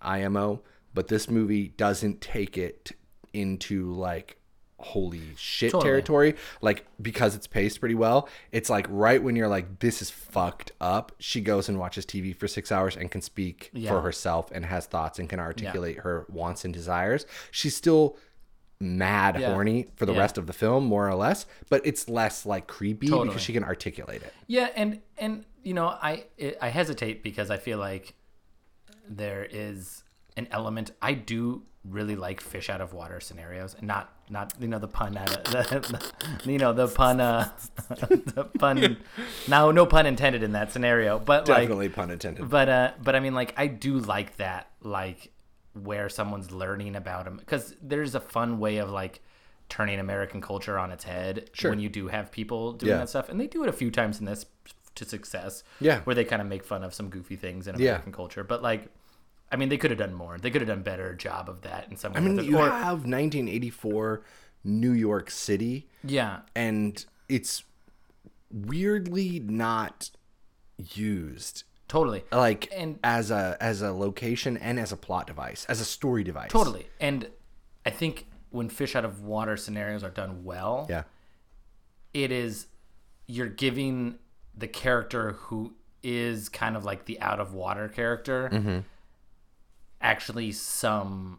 IMO. 0.00 0.60
But 0.94 1.08
this 1.08 1.30
movie 1.30 1.68
doesn't 1.68 2.20
take 2.20 2.58
it 2.58 2.92
into 3.32 3.92
like 3.92 4.36
holy 4.82 5.22
shit 5.36 5.70
Totally. 5.70 5.90
territory 5.90 6.34
like 6.60 6.84
because 7.00 7.34
it's 7.34 7.46
paced 7.46 7.80
pretty 7.80 7.94
well 7.94 8.28
it's 8.50 8.68
like 8.68 8.86
right 8.90 9.22
when 9.22 9.36
you're 9.36 9.48
like 9.48 9.78
this 9.78 10.02
is 10.02 10.10
fucked 10.10 10.72
up 10.80 11.12
she 11.18 11.40
goes 11.40 11.68
and 11.68 11.78
watches 11.78 12.04
tv 12.04 12.34
for 12.36 12.48
six 12.48 12.70
hours 12.72 12.96
and 12.96 13.10
can 13.10 13.20
speak 13.22 13.70
Yeah. 13.72 13.90
for 13.90 14.00
herself 14.02 14.50
and 14.52 14.64
has 14.66 14.86
thoughts 14.86 15.18
and 15.18 15.28
can 15.28 15.38
articulate 15.40 15.98
her 16.00 16.26
wants 16.28 16.64
and 16.64 16.74
desires 16.74 17.26
she's 17.50 17.76
still 17.76 18.16
mad 18.80 19.38
Yeah. 19.38 19.52
horny 19.54 19.86
for 19.94 20.06
the 20.06 20.12
Yeah. 20.12 20.18
rest 20.18 20.36
of 20.38 20.46
the 20.48 20.52
film 20.52 20.84
more 20.84 21.08
or 21.08 21.14
less 21.14 21.46
but 21.70 21.80
it's 21.86 22.08
less 22.08 22.44
like 22.44 22.66
creepy 22.66 23.06
Totally. 23.08 23.28
because 23.28 23.42
she 23.42 23.52
can 23.52 23.62
articulate 23.64 24.22
it 24.22 24.32
Yeah, 24.48 24.70
and 24.74 25.00
and 25.18 25.44
you 25.62 25.74
know, 25.74 25.86
I 25.86 26.24
I 26.60 26.70
hesitate 26.70 27.22
because 27.22 27.48
I 27.48 27.56
feel 27.58 27.78
like 27.78 28.14
there 29.08 29.44
is 29.48 30.02
an 30.36 30.48
element 30.50 30.90
I 31.00 31.14
do 31.14 31.62
really 31.88 32.14
like 32.14 32.40
fish 32.40 32.70
out 32.70 32.80
of 32.80 32.92
water 32.92 33.18
scenarios, 33.20 33.74
and 33.78 33.86
not 33.88 34.12
not 34.30 34.52
you 34.60 34.68
know 34.68 34.78
the 34.78 34.88
pun 34.88 35.16
out 35.16 35.36
of 35.36 35.44
the, 35.44 36.12
the- 36.44 36.50
you 36.52 36.58
know 36.58 36.72
the 36.72 36.86
pun 36.88 37.20
uh 37.20 37.48
the 37.88 38.48
pun 38.58 38.96
now 39.48 39.70
no 39.70 39.84
pun 39.86 40.06
intended 40.06 40.42
in 40.42 40.52
that 40.52 40.72
scenario, 40.72 41.18
but 41.18 41.48
like 41.48 41.62
definitely 41.62 41.88
pun 41.88 42.10
intended 42.10 42.48
but 42.48 42.68
uh 42.68 42.92
but 43.02 43.14
i 43.16 43.20
mean 43.20 43.34
like 43.34 43.52
i 43.56 43.66
do 43.66 43.98
like 43.98 44.36
that 44.36 44.70
like 44.82 45.32
where 45.74 46.08
someone's 46.08 46.50
learning 46.52 46.94
about 46.96 47.24
them 47.24 47.36
because 47.36 47.74
there's 47.82 48.14
a 48.14 48.20
fun 48.20 48.58
way 48.58 48.76
of 48.76 48.88
like 48.90 49.20
turning 49.68 49.98
american 49.98 50.40
culture 50.40 50.78
on 50.78 50.92
its 50.92 51.02
head 51.04 51.48
Sure. 51.52 51.70
when 51.70 51.80
you 51.80 51.88
do 51.88 52.08
have 52.08 52.30
people 52.30 52.72
doing 52.74 52.90
Yeah. 52.92 52.98
that 52.98 53.08
stuff 53.08 53.28
and 53.28 53.40
they 53.40 53.46
do 53.46 53.62
it 53.64 53.68
a 53.68 53.72
few 53.72 53.90
times 53.90 54.20
in 54.20 54.26
this 54.26 54.46
to 54.94 55.04
success 55.04 55.64
Yeah. 55.80 56.00
where 56.00 56.14
they 56.14 56.24
kind 56.24 56.42
of 56.42 56.48
make 56.48 56.62
fun 56.62 56.84
of 56.84 56.92
some 56.94 57.08
goofy 57.08 57.36
things 57.36 57.66
in 57.66 57.78
Yeah. 57.78 57.90
american 57.92 58.12
culture 58.12 58.44
but 58.44 58.62
like 58.62 58.88
i 59.52 59.56
mean 59.56 59.68
they 59.68 59.76
could 59.76 59.90
have 59.90 59.98
done 59.98 60.14
more. 60.14 60.38
They 60.38 60.50
could 60.50 60.60
have 60.62 60.68
done 60.68 60.82
better 60.82 61.14
job 61.14 61.48
of 61.48 61.60
that 61.62 61.88
in 61.90 61.96
some 61.96 62.12
i 62.16 62.20
mean 62.20 62.42
you 62.44 62.58
Or- 62.58 62.68
have 62.70 63.04
1984 63.06 64.22
new 64.64 64.92
york 64.92 65.30
city. 65.30 65.88
Yeah. 66.04 66.40
And 66.56 67.04
it's 67.28 67.62
weirdly 68.50 69.40
not 69.40 70.10
used. 70.94 71.64
Totally. 71.88 72.24
Like 72.32 72.68
And- 72.74 72.98
as 73.04 73.30
a 73.30 73.56
as 73.60 73.82
a 73.82 73.92
location 73.92 74.56
and 74.56 74.78
as 74.80 74.92
a 74.92 74.96
plot 74.96 75.26
device 75.26 75.64
as 75.68 75.80
a 75.80 75.84
story 75.84 76.24
device. 76.24 76.50
Totally. 76.50 76.86
And 77.00 77.28
i 77.84 77.90
think 77.90 78.26
when 78.50 78.68
fish 78.68 78.94
out 78.96 79.04
of 79.04 79.22
water 79.22 79.56
scenarios 79.56 80.04
are 80.04 80.10
done 80.10 80.44
well 80.44 80.86
yeah. 80.88 81.02
it 82.14 82.30
is 82.30 82.66
you're 83.26 83.48
giving 83.48 84.18
the 84.56 84.68
character 84.68 85.32
who 85.32 85.72
is 86.02 86.48
kind 86.48 86.76
of 86.76 86.84
like 86.84 87.06
the 87.06 87.20
out 87.20 87.40
of 87.40 87.54
water 87.54 87.88
character 87.88 88.48
Mm-hmm. 88.52 88.78
Actually 90.02 90.52
some 90.52 91.38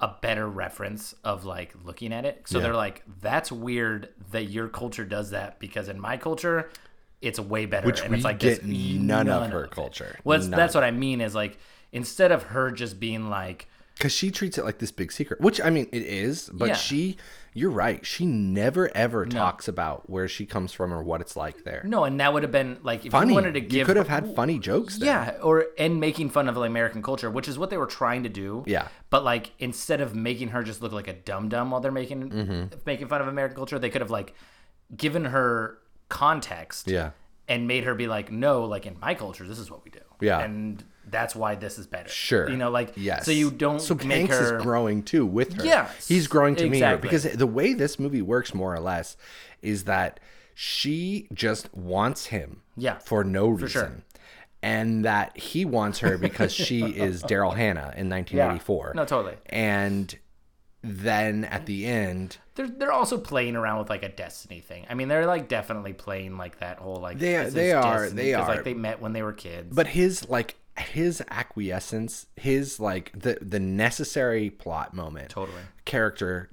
a 0.00 0.10
better 0.22 0.46
reference 0.48 1.14
of 1.24 1.44
like 1.44 1.74
looking 1.84 2.12
at 2.12 2.24
it 2.24 2.42
so 2.46 2.58
Yeah. 2.58 2.64
they're 2.64 2.74
like 2.74 3.02
that's 3.20 3.50
weird 3.50 4.08
that 4.30 4.44
your 4.44 4.68
culture 4.68 5.04
does 5.04 5.30
that 5.30 5.58
because 5.58 5.88
in 5.88 5.98
my 6.00 6.16
culture 6.16 6.70
it's 7.20 7.40
way 7.40 7.66
better 7.66 7.86
Which 7.86 8.00
and 8.00 8.10
we 8.10 8.16
it's 8.16 8.24
like 8.24 8.38
get 8.38 8.62
this, 8.62 8.64
none 8.64 9.28
of 9.28 9.50
her 9.50 9.64
it. 9.64 9.72
culture. 9.72 10.16
well 10.22 10.38
that's, 10.38 10.48
that's 10.50 10.74
what 10.74 10.84
i 10.84 10.92
mean 10.92 11.20
is 11.20 11.34
like 11.34 11.58
instead 11.90 12.30
of 12.30 12.44
her 12.44 12.70
just 12.70 13.00
being 13.00 13.28
like 13.28 13.66
because 13.94 14.12
she 14.12 14.30
treats 14.30 14.56
it 14.56 14.64
like 14.64 14.78
this 14.78 14.92
big 14.92 15.10
secret 15.10 15.40
which 15.40 15.60
i 15.60 15.68
mean 15.68 15.88
it 15.90 16.02
is 16.02 16.48
but 16.52 16.68
Yeah. 16.68 16.74
she 16.76 17.16
you're 17.58 17.70
right 17.70 18.06
she 18.06 18.24
never 18.24 18.90
ever 18.94 19.26
talks 19.26 19.68
about 19.68 20.08
where 20.08 20.28
she 20.28 20.46
comes 20.46 20.72
from 20.72 20.92
or 20.92 21.02
what 21.02 21.20
it's 21.20 21.36
like 21.36 21.64
there 21.64 21.82
no 21.84 22.04
and 22.04 22.20
that 22.20 22.32
would 22.32 22.42
have 22.42 22.52
been 22.52 22.78
like 22.82 23.04
if 23.04 23.12
funny 23.12 23.30
you 23.30 23.34
wanted 23.34 23.54
to 23.54 23.60
give 23.60 23.80
you 23.80 23.84
could 23.84 23.96
have 23.96 24.08
had 24.08 24.34
funny 24.34 24.58
jokes 24.58 24.98
there. 24.98 25.08
Yeah, 25.08 25.42
or 25.42 25.66
and 25.78 25.98
making 25.98 26.30
fun 26.30 26.48
of 26.48 26.56
like 26.56 26.68
American 26.68 27.02
culture, 27.02 27.30
which 27.30 27.48
is 27.48 27.58
what 27.58 27.70
they 27.70 27.76
were 27.76 27.86
trying 27.86 28.22
to 28.22 28.28
do. 28.28 28.64
Yeah. 28.66 28.88
But 29.10 29.24
like 29.24 29.52
instead 29.58 30.00
of 30.00 30.14
making 30.14 30.48
her 30.48 30.62
just 30.62 30.82
look 30.82 30.92
like 30.92 31.08
a 31.08 31.12
dum 31.12 31.48
dum 31.48 31.70
while 31.70 31.80
they're 31.80 31.90
making 31.92 32.30
Mm-hmm. 32.30 32.78
making 32.86 33.08
fun 33.08 33.20
of 33.20 33.28
American 33.28 33.56
culture, 33.56 33.78
they 33.78 33.90
could 33.90 34.00
have 34.00 34.10
like 34.10 34.34
given 34.96 35.24
her 35.26 35.78
context. 36.08 36.88
Yeah. 36.88 37.10
And 37.48 37.66
made 37.66 37.84
her 37.84 37.94
be 37.94 38.06
like, 38.06 38.30
no, 38.30 38.64
like 38.64 38.84
in 38.84 38.98
my 39.00 39.14
culture, 39.14 39.46
this 39.48 39.58
is 39.58 39.70
what 39.70 39.82
we 39.84 39.90
do. 39.90 40.00
Yeah. 40.20 40.40
And 40.40 40.84
that's 41.10 41.34
why 41.36 41.54
this 41.54 41.78
is 41.78 41.86
better. 41.86 42.08
Sure. 42.08 42.48
You 42.50 42.56
know, 42.56 42.70
like 42.70 42.92
yes. 42.96 43.24
So 43.24 43.30
you 43.30 43.50
don't 43.50 43.80
So 43.80 43.94
make 43.94 44.10
Hanks 44.28 44.38
her. 44.38 44.56
is 44.58 44.62
growing 44.62 45.02
too 45.02 45.24
with 45.26 45.54
her. 45.54 45.64
Yeah. 45.64 45.90
he's 46.06 46.26
growing 46.26 46.54
to 46.56 46.66
her 46.68 46.74
exactly. 46.74 47.08
because 47.08 47.24
the 47.24 47.46
way 47.46 47.72
this 47.74 47.98
movie 47.98 48.22
works, 48.22 48.54
more 48.54 48.74
or 48.74 48.80
less, 48.80 49.16
is 49.62 49.84
that 49.84 50.20
she 50.54 51.28
just 51.32 51.72
wants 51.74 52.26
him. 52.26 52.62
Yeah, 52.76 52.98
For 52.98 53.24
no 53.24 53.48
reason. 53.48 53.68
sure. 53.68 53.92
And 54.62 55.04
that 55.04 55.38
he 55.38 55.64
wants 55.64 56.00
her 56.00 56.18
because 56.18 56.52
she 56.52 56.82
is 56.84 57.22
Daryl 57.22 57.54
Hannah 57.56 57.92
in 57.96 58.08
1984. 58.08 58.92
No, 58.96 59.04
totally. 59.04 59.36
And 59.46 60.16
then 60.82 61.44
at 61.44 61.66
the 61.66 61.86
end, 61.86 62.38
They're 62.54 62.68
they're 62.68 62.92
also 62.92 63.18
playing 63.18 63.56
around 63.56 63.78
with 63.80 63.90
like 63.90 64.02
a 64.04 64.08
destiny 64.08 64.60
thing. 64.60 64.86
I 64.88 64.94
mean, 64.94 65.08
they're 65.08 65.26
like 65.26 65.48
definitely 65.48 65.92
playing 65.92 66.36
like 66.38 66.58
that 66.60 66.78
whole 66.78 66.96
like 66.96 67.18
They- 67.18 67.48
they 67.50 67.72
are- 67.72 68.08
they 68.08 68.34
are. 68.34 68.46
like 68.48 68.64
they 68.64 68.74
met 68.74 69.00
when 69.00 69.12
they 69.12 69.22
were 69.22 69.32
kids. 69.32 69.74
but 69.74 69.86
his 69.88 70.28
like 70.28 70.56
his 70.80 71.22
acquiescence, 71.30 72.26
his 72.36 72.78
like 72.80 73.12
the 73.18 73.38
the 73.42 73.60
necessary 73.60 74.50
plot 74.50 74.94
moment, 74.94 75.30
Totally. 75.30 75.62
character 75.84 76.48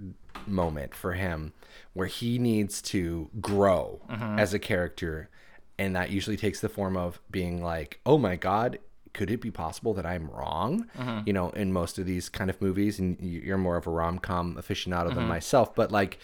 moment 0.48 0.94
for 0.96 1.14
him, 1.14 1.54
where 1.94 2.08
he 2.08 2.38
needs 2.40 2.82
to 2.84 3.30
grow 3.42 4.02
Mm-hmm. 4.10 4.40
as 4.40 4.54
a 4.54 4.60
character, 4.60 5.30
and 5.78 5.96
that 5.96 6.10
usually 6.12 6.38
takes 6.38 6.60
the 6.62 6.70
form 6.70 6.96
of 6.98 7.20
being 7.32 7.64
like, 7.64 8.00
oh 8.06 8.18
my 8.18 8.36
god. 8.36 8.80
Could 9.14 9.32
it 9.32 9.40
be 9.40 9.50
possible 9.50 9.94
that 9.94 10.06
I'm 10.06 10.30
wrong? 10.30 10.88
Mm-hmm. 11.00 11.20
You 11.26 11.32
know, 11.32 11.50
in 11.52 11.72
most 11.72 11.98
of 11.98 12.06
these 12.06 12.28
kind 12.28 12.50
of 12.50 12.62
movies, 12.62 13.00
and 13.00 13.18
you- 13.22 13.40
you're 13.40 13.58
more 13.58 13.78
of 13.78 13.88
a 13.88 13.90
rom 13.90 14.20
com 14.20 14.56
aficionado 14.56 15.06
Mm-hmm. 15.08 15.16
than 15.16 15.28
myself, 15.30 15.74
but 15.74 15.90
like, 15.90 16.20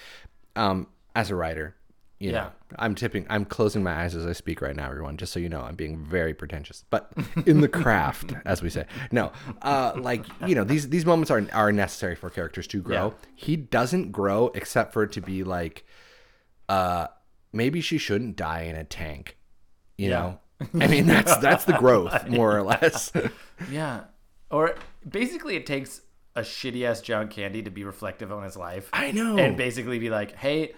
um, 0.58 0.88
as 1.16 1.30
a 1.30 1.36
writer, 1.38 1.74
you 2.22 2.32
know, 2.32 2.52
I'm 2.78 2.94
tipping, 2.94 3.26
I'm 3.30 3.46
closing 3.46 3.82
my 3.84 4.04
eyes 4.04 4.14
as 4.16 4.28
I 4.28 4.34
speak 4.34 4.62
right 4.62 4.76
now, 4.76 4.90
everyone, 4.90 5.18
just 5.18 5.34
so 5.34 5.40
you 5.40 5.50
know, 5.50 5.62
I'm 5.62 5.76
being 5.76 5.98
very 5.98 6.34
pretentious, 6.36 6.84
but 6.92 7.12
in 7.48 7.62
the 7.62 7.68
craft, 7.68 8.34
as 8.46 8.62
we 8.62 8.70
say, 8.70 8.86
no, 9.12 9.32
uh, 9.64 9.94
like, 9.98 10.26
you 10.46 10.54
know, 10.54 10.64
these, 10.64 10.90
these 10.90 11.06
moments 11.06 11.32
are, 11.32 11.44
are 11.52 11.72
necessary 11.72 12.16
for 12.16 12.30
characters 12.30 12.68
to 12.68 12.82
grow. 12.82 13.08
Yeah. 13.08 13.28
He 13.36 13.56
doesn't 13.56 14.12
grow 14.12 14.52
except 14.54 14.94
for 14.94 15.02
it 15.04 15.12
to 15.14 15.22
be 15.22 15.44
like, 15.44 15.84
uh, 16.70 17.08
maybe 17.52 17.82
she 17.82 17.98
shouldn't 17.98 18.36
die 18.36 18.62
in 18.62 18.76
a 18.76 18.84
tank, 18.84 19.38
you 19.98 20.10
Yeah. 20.10 20.20
know? 20.20 20.40
I 20.80 20.86
mean, 20.88 21.08
that's, 21.08 21.36
that's 21.38 21.66
the 21.66 21.74
growth 21.74 22.28
more 22.30 22.56
or 22.56 22.62
less. 22.62 23.12
Yeah. 23.72 24.02
or 24.52 24.76
basically 25.10 25.56
it 25.56 25.66
takes 25.66 26.02
a 26.36 26.42
shitty 26.42 26.86
ass 26.86 27.02
John 27.02 27.30
Candy 27.30 27.64
to 27.64 27.72
be 27.72 27.84
reflective 27.84 28.32
on 28.32 28.44
his 28.44 28.56
life. 28.56 28.90
I 28.94 29.12
know. 29.12 29.38
and 29.40 29.58
basically 29.58 29.98
be 29.98 30.12
like, 30.12 30.36
hey. 30.36 30.74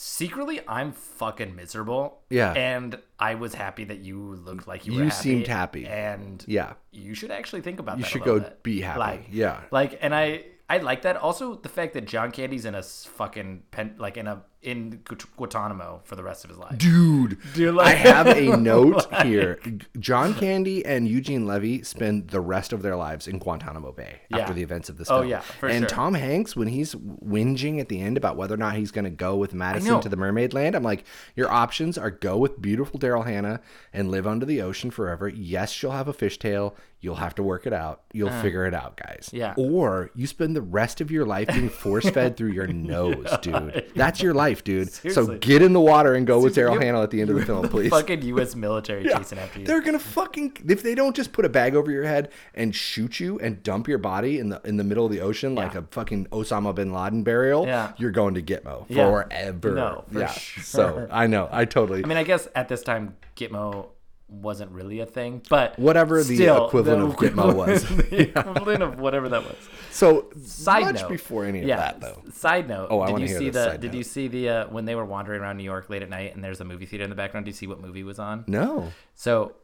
Secretly, 0.00 0.60
I'm 0.68 0.92
fucking 0.92 1.56
miserable. 1.56 2.20
Yeah. 2.30 2.52
and 2.52 3.00
I 3.18 3.34
was 3.34 3.54
happy 3.54 3.82
that 3.82 3.98
you 3.98 4.36
looked 4.36 4.68
like 4.68 4.86
you 4.86 4.92
were. 4.92 4.98
You 4.98 5.04
happy, 5.08 5.22
seemed 5.22 5.46
happy. 5.48 5.86
and 5.88 6.44
Yeah. 6.46 6.74
you 6.92 7.14
should 7.14 7.32
actually 7.32 7.62
think 7.62 7.80
about 7.80 7.96
You 7.98 8.02
that. 8.02 8.08
a 8.08 8.12
should 8.12 8.22
go 8.22 8.38
bit. 8.38 8.62
be 8.62 8.80
happy. 8.80 8.98
Like, 9.00 9.26
Yeah. 9.30 9.60
like, 9.72 9.98
and 10.00 10.14
I 10.14 10.44
I 10.70 10.78
like 10.78 11.02
that. 11.02 11.16
Also, 11.16 11.54
the 11.56 11.68
fact 11.68 11.94
that 11.94 12.04
John 12.04 12.30
Candy's 12.30 12.64
in 12.64 12.76
a 12.76 12.82
fucking 12.82 13.64
pen, 13.72 13.96
like 13.98 14.16
in 14.16 14.28
a 14.28 14.44
in 14.60 15.00
Gu- 15.04 15.16
Guantanamo 15.36 16.00
for 16.04 16.16
the 16.16 16.22
rest 16.24 16.42
of 16.44 16.50
his 16.50 16.58
life. 16.58 16.76
Dude, 16.78 17.38
Dude, 17.54 17.78
I 17.78 17.90
have 17.90 18.26
a 18.26 18.56
note 18.56 19.10
like- 19.12 19.26
here. 19.26 19.60
John 20.00 20.34
Candy 20.34 20.84
and 20.84 21.06
Eugene 21.08 21.46
Levy 21.46 21.82
spend 21.84 22.28
the 22.30 22.40
rest 22.40 22.72
of 22.72 22.82
their 22.82 22.96
lives 22.96 23.28
in 23.28 23.38
Guantanamo 23.38 23.92
Bay 23.92 24.22
Yeah. 24.30 24.38
after 24.38 24.52
the 24.54 24.62
events 24.62 24.88
of 24.88 24.96
this 24.98 25.08
Oh, 25.10 25.18
film. 25.20 25.28
yeah, 25.28 25.40
for 25.40 25.68
and 25.68 25.82
sure. 25.82 25.88
Tom 25.88 26.14
Hanks, 26.14 26.56
when 26.56 26.68
he's 26.68 26.94
whinging 26.94 27.80
at 27.80 27.88
the 27.88 28.00
end 28.00 28.16
about 28.16 28.36
whether 28.36 28.54
or 28.54 28.58
not 28.58 28.74
he's 28.74 28.90
going 28.90 29.04
to 29.04 29.10
go 29.10 29.36
with 29.36 29.54
Madison 29.54 30.00
to 30.00 30.08
the 30.08 30.16
Mermaid 30.16 30.52
Land, 30.52 30.74
I'm 30.74 30.82
like, 30.82 31.04
your 31.36 31.50
options 31.50 31.96
are 31.96 32.10
go 32.10 32.36
with 32.36 32.60
beautiful 32.60 32.98
Daryl 32.98 33.24
Hannah 33.26 33.60
and 33.92 34.10
live 34.10 34.26
under 34.26 34.44
the 34.44 34.60
ocean 34.60 34.90
forever. 34.90 35.28
Yes, 35.28 35.70
she'll 35.70 35.92
have 35.92 36.08
a 36.08 36.12
fishtail. 36.14 36.74
You'll 37.00 37.14
have 37.14 37.36
to 37.36 37.44
work 37.44 37.64
it 37.64 37.72
out. 37.72 38.02
You'll 38.12 38.30
figure 38.42 38.66
it 38.66 38.74
out, 38.74 38.96
guys. 38.96 39.30
Uh. 39.32 39.36
Yeah. 39.36 39.54
Or 39.56 40.10
you 40.16 40.26
spend 40.26 40.56
the 40.56 40.62
rest 40.62 41.00
of 41.00 41.12
your 41.12 41.24
life 41.24 41.46
being 41.46 41.68
force 41.68 42.10
fed 42.10 42.36
through 42.36 42.50
your 42.50 42.66
nose, 42.94 43.28
dude. 43.42 43.92
That's 43.94 44.20
your 44.20 44.34
life, 44.34 44.64
dude. 44.64 44.90
So 44.92 45.38
get 45.38 45.62
in 45.62 45.72
the 45.74 45.80
water 45.80 46.14
and 46.16 46.26
go 46.26 46.40
with 46.40 46.56
Daryl 46.56 46.82
Hannah 46.82 47.02
at 47.02 47.10
the 47.12 47.20
end 47.20 47.30
of 47.30 47.36
the 47.36 47.46
film, 47.46 47.68
please. 47.70 47.90
Fucking 47.90 48.22
U.S. 48.22 48.56
military 48.56 49.04
chasing 49.04 49.38
after 49.38 49.60
you. 49.60 49.66
They're 49.66 49.80
gonna 49.80 50.00
fucking 50.00 50.56
if 50.68 50.82
they 50.82 50.96
don't 50.96 51.14
just 51.14 51.30
put 51.32 51.44
a 51.44 51.48
bag 51.48 51.76
over 51.76 51.90
your 51.92 52.04
head 52.04 52.30
and 52.54 52.74
shoot 52.74 53.20
you 53.20 53.38
and 53.38 53.62
dump 53.62 53.86
your 53.86 53.98
body 53.98 54.40
in 54.40 54.48
the 54.48 54.60
in 54.64 54.76
the 54.76 54.84
middle 54.84 55.06
of 55.06 55.12
the 55.12 55.20
ocean 55.20 55.54
like 55.54 55.76
a 55.76 55.82
fucking 55.92 56.26
Osama 56.26 56.74
bin 56.74 56.92
Laden 56.92 57.22
burial, 57.22 57.64
Yeah. 57.64 57.92
you're 57.96 58.10
going 58.10 58.34
to 58.34 58.42
Gitmo 58.42 58.86
Yeah. 58.88 59.04
forever. 59.08 59.74
No, 59.74 60.04
for 60.12 60.18
yeah. 60.18 60.32
sure. 60.32 60.62
So 60.64 61.08
I 61.12 61.28
know, 61.28 61.48
I 61.52 61.64
totally 61.64 62.02
I 62.02 62.06
mean, 62.08 62.18
I 62.18 62.24
guess 62.24 62.48
at 62.56 62.68
this 62.68 62.82
time 62.82 63.16
Gitmo 63.36 63.90
wasn't 64.28 64.70
really 64.70 65.00
a 65.00 65.06
thing, 65.06 65.42
but 65.48 65.78
Whatever 65.78 66.22
the 66.22 66.34
still, 66.36 66.66
equivalent 66.66 67.02
of 67.02 67.16
Gitmo 67.16 67.54
was. 67.54 67.84
the 67.96 68.28
equivalent 68.38 68.82
of 68.82 68.98
whatever 69.00 69.28
that 69.30 69.42
was. 69.42 69.56
so 69.90 70.26
Side 70.44 70.82
much 70.82 71.00
note, 71.02 71.08
before 71.08 71.44
any 71.46 71.60
of 71.62 71.66
yeah. 71.66 71.76
that 71.76 72.00
though. 72.00 72.22
Side 72.32 72.68
note. 72.68 72.88
Oh, 72.90 73.00
I 73.00 73.06
did 73.06 73.12
wanna 73.12 73.24
you 73.24 73.28
hear 73.30 73.38
see 73.38 73.50
the? 73.50 73.78
Did 73.80 73.92
note. 73.92 73.94
you 73.98 74.04
see 74.04 74.28
the 74.28 74.48
uh, 74.48 74.66
when 74.68 74.84
they 74.84 74.94
were 74.94 75.04
wandering 75.04 75.40
around 75.40 75.56
New 75.56 75.64
York 75.64 75.88
late 75.88 76.02
at 76.02 76.10
night 76.10 76.34
and 76.34 76.44
there's 76.44 76.60
a 76.60 76.64
movie 76.64 76.86
theater 76.86 77.04
in 77.04 77.10
the 77.10 77.16
background? 77.16 77.46
Do 77.46 77.50
you 77.50 77.54
see 77.54 77.66
what 77.66 77.80
movie 77.80 78.02
was 78.02 78.18
on? 78.18 78.44
No. 78.46 78.92
So, 79.14 79.54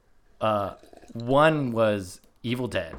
uh, 0.40 0.74
one 1.12 1.72
was 1.72 2.20
Evil 2.42 2.66
Dead 2.66 2.94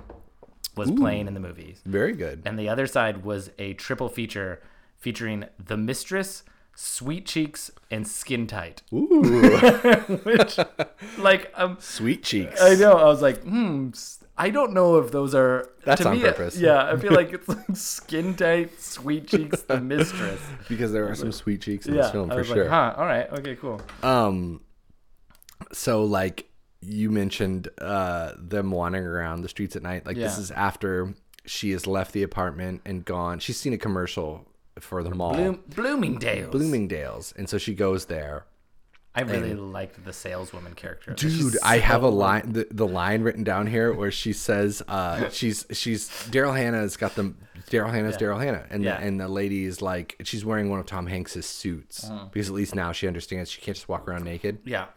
was 0.76 0.92
playing 0.92 1.28
in 1.28 1.34
the 1.34 1.40
movies, 1.40 1.82
Very 1.86 2.12
good. 2.12 2.42
and 2.46 2.60
the 2.60 2.68
other 2.68 2.86
side 2.86 3.24
was 3.24 3.50
a 3.58 3.74
triple 3.76 4.10
feature 4.10 4.62
featuring 4.98 5.46
The 5.64 5.78
Mistress, 5.78 6.44
Sweet 6.76 7.26
Cheeks, 7.26 7.72
and 7.90 8.06
Skin 8.06 8.48
Tight. 8.48 8.82
Ooh. 8.94 9.22
Which, 10.24 10.60
like, 11.18 11.52
um, 11.56 11.78
Sweet 11.80 12.24
cheeks. 12.24 12.62
I 12.62 12.76
know. 12.76 12.94
I 12.98 13.06
was 13.06 13.22
like, 13.22 13.42
hmm. 13.44 13.92
I 14.38 14.50
don't 14.50 14.74
know 14.74 14.98
if 14.98 15.12
those 15.12 15.34
are. 15.34 15.70
That's 15.86 16.02
to 16.02 16.10
on 16.10 16.18
me, 16.18 16.24
purpose. 16.24 16.58
Yeah, 16.58 16.92
I 16.92 16.98
feel 16.98 17.14
like 17.16 17.32
it's 17.32 17.48
like 17.48 17.76
Skin 17.76 18.36
Tight, 18.36 18.82
Sweet 18.82 19.28
Cheeks, 19.28 19.62
The 19.62 19.80
Mistress. 19.80 20.42
Because 20.68 20.92
there 20.92 21.08
are 21.10 21.16
some 21.16 21.32
sweet 21.32 21.62
cheeks 21.62 21.86
in 21.88 21.96
Yeah, 21.96 22.02
this 22.04 22.12
film 22.12 22.30
for 22.30 22.44
sure. 22.44 22.64
like, 22.64 22.70
huh. 22.70 22.94
All 22.98 23.06
right. 23.06 23.30
Okay. 23.32 23.56
Cool. 23.56 23.82
Um, 24.04 24.60
so 25.72 26.04
like 26.04 26.50
you 26.82 27.10
mentioned, 27.10 27.70
uh, 27.80 28.34
them 28.38 28.72
wandering 28.72 29.06
around 29.06 29.42
the 29.42 29.50
streets 29.50 29.78
at 29.78 29.84
night. 29.84 30.06
Like 30.06 30.18
this 30.18 30.38
is 30.38 30.52
after 30.52 31.14
she 31.46 31.72
has 31.72 31.88
left 31.88 32.12
the 32.12 32.24
apartment 32.24 32.82
and 32.86 33.06
gone. 33.06 33.40
She's 33.40 33.58
seen 33.58 33.72
a 33.72 33.78
commercial 33.78 34.46
for 34.80 35.04
the 35.04 35.12
mall, 35.14 35.34
Bloom, 35.34 35.64
Bloomingdale's. 35.76 36.52
Bloomingdale's, 36.52 37.34
and 37.38 37.50
so 37.50 37.58
she 37.58 37.74
goes 37.74 38.06
there. 38.06 38.46
I 39.18 39.22
really 39.22 39.54
liked 39.54 40.04
the 40.04 40.12
saleswoman 40.12 40.74
character. 40.74 41.14
Dude, 41.14 41.32
She's 41.32 41.58
I 41.64 41.78
have 41.78 42.04
a 42.04 42.10
line, 42.10 42.52
the, 42.52 42.68
the 42.70 42.86
line 42.86 43.22
written 43.22 43.46
down 43.46 43.66
here 43.66 43.94
where 43.94 44.12
she 44.12 44.34
says, 44.34 44.84
uh, 44.90 45.30
she's, 45.32 45.66
she's, 45.72 46.10
Daryl 46.30 46.54
Hannah's 46.54 46.98
got 46.98 47.16
the, 47.16 47.34
Daryl 47.70 47.92
Hannah's 47.92 48.18
Daryl 48.18 48.44
Hannah. 48.44 48.66
And, 48.70 48.84
Yeah. 48.84 48.98
the, 49.00 49.06
and 49.08 49.18
the 49.22 49.30
lady 49.30 49.64
is 49.64 49.82
like, 49.82 50.18
she's 50.26 50.44
wearing 50.44 50.70
one 50.70 50.82
of 50.82 50.86
Tom 50.86 51.08
Hanks's 51.08 51.46
suits 51.46 52.04
Uh-huh. 52.10 52.26
because 52.30 52.50
at 52.50 52.56
least 52.56 52.76
now 52.76 52.92
she 52.92 53.08
understands 53.08 53.50
she 53.50 53.62
can't 53.62 53.78
just 53.78 53.88
walk 53.88 54.06
around 54.06 54.26
naked. 54.26 54.58
Yeah. 54.66 54.88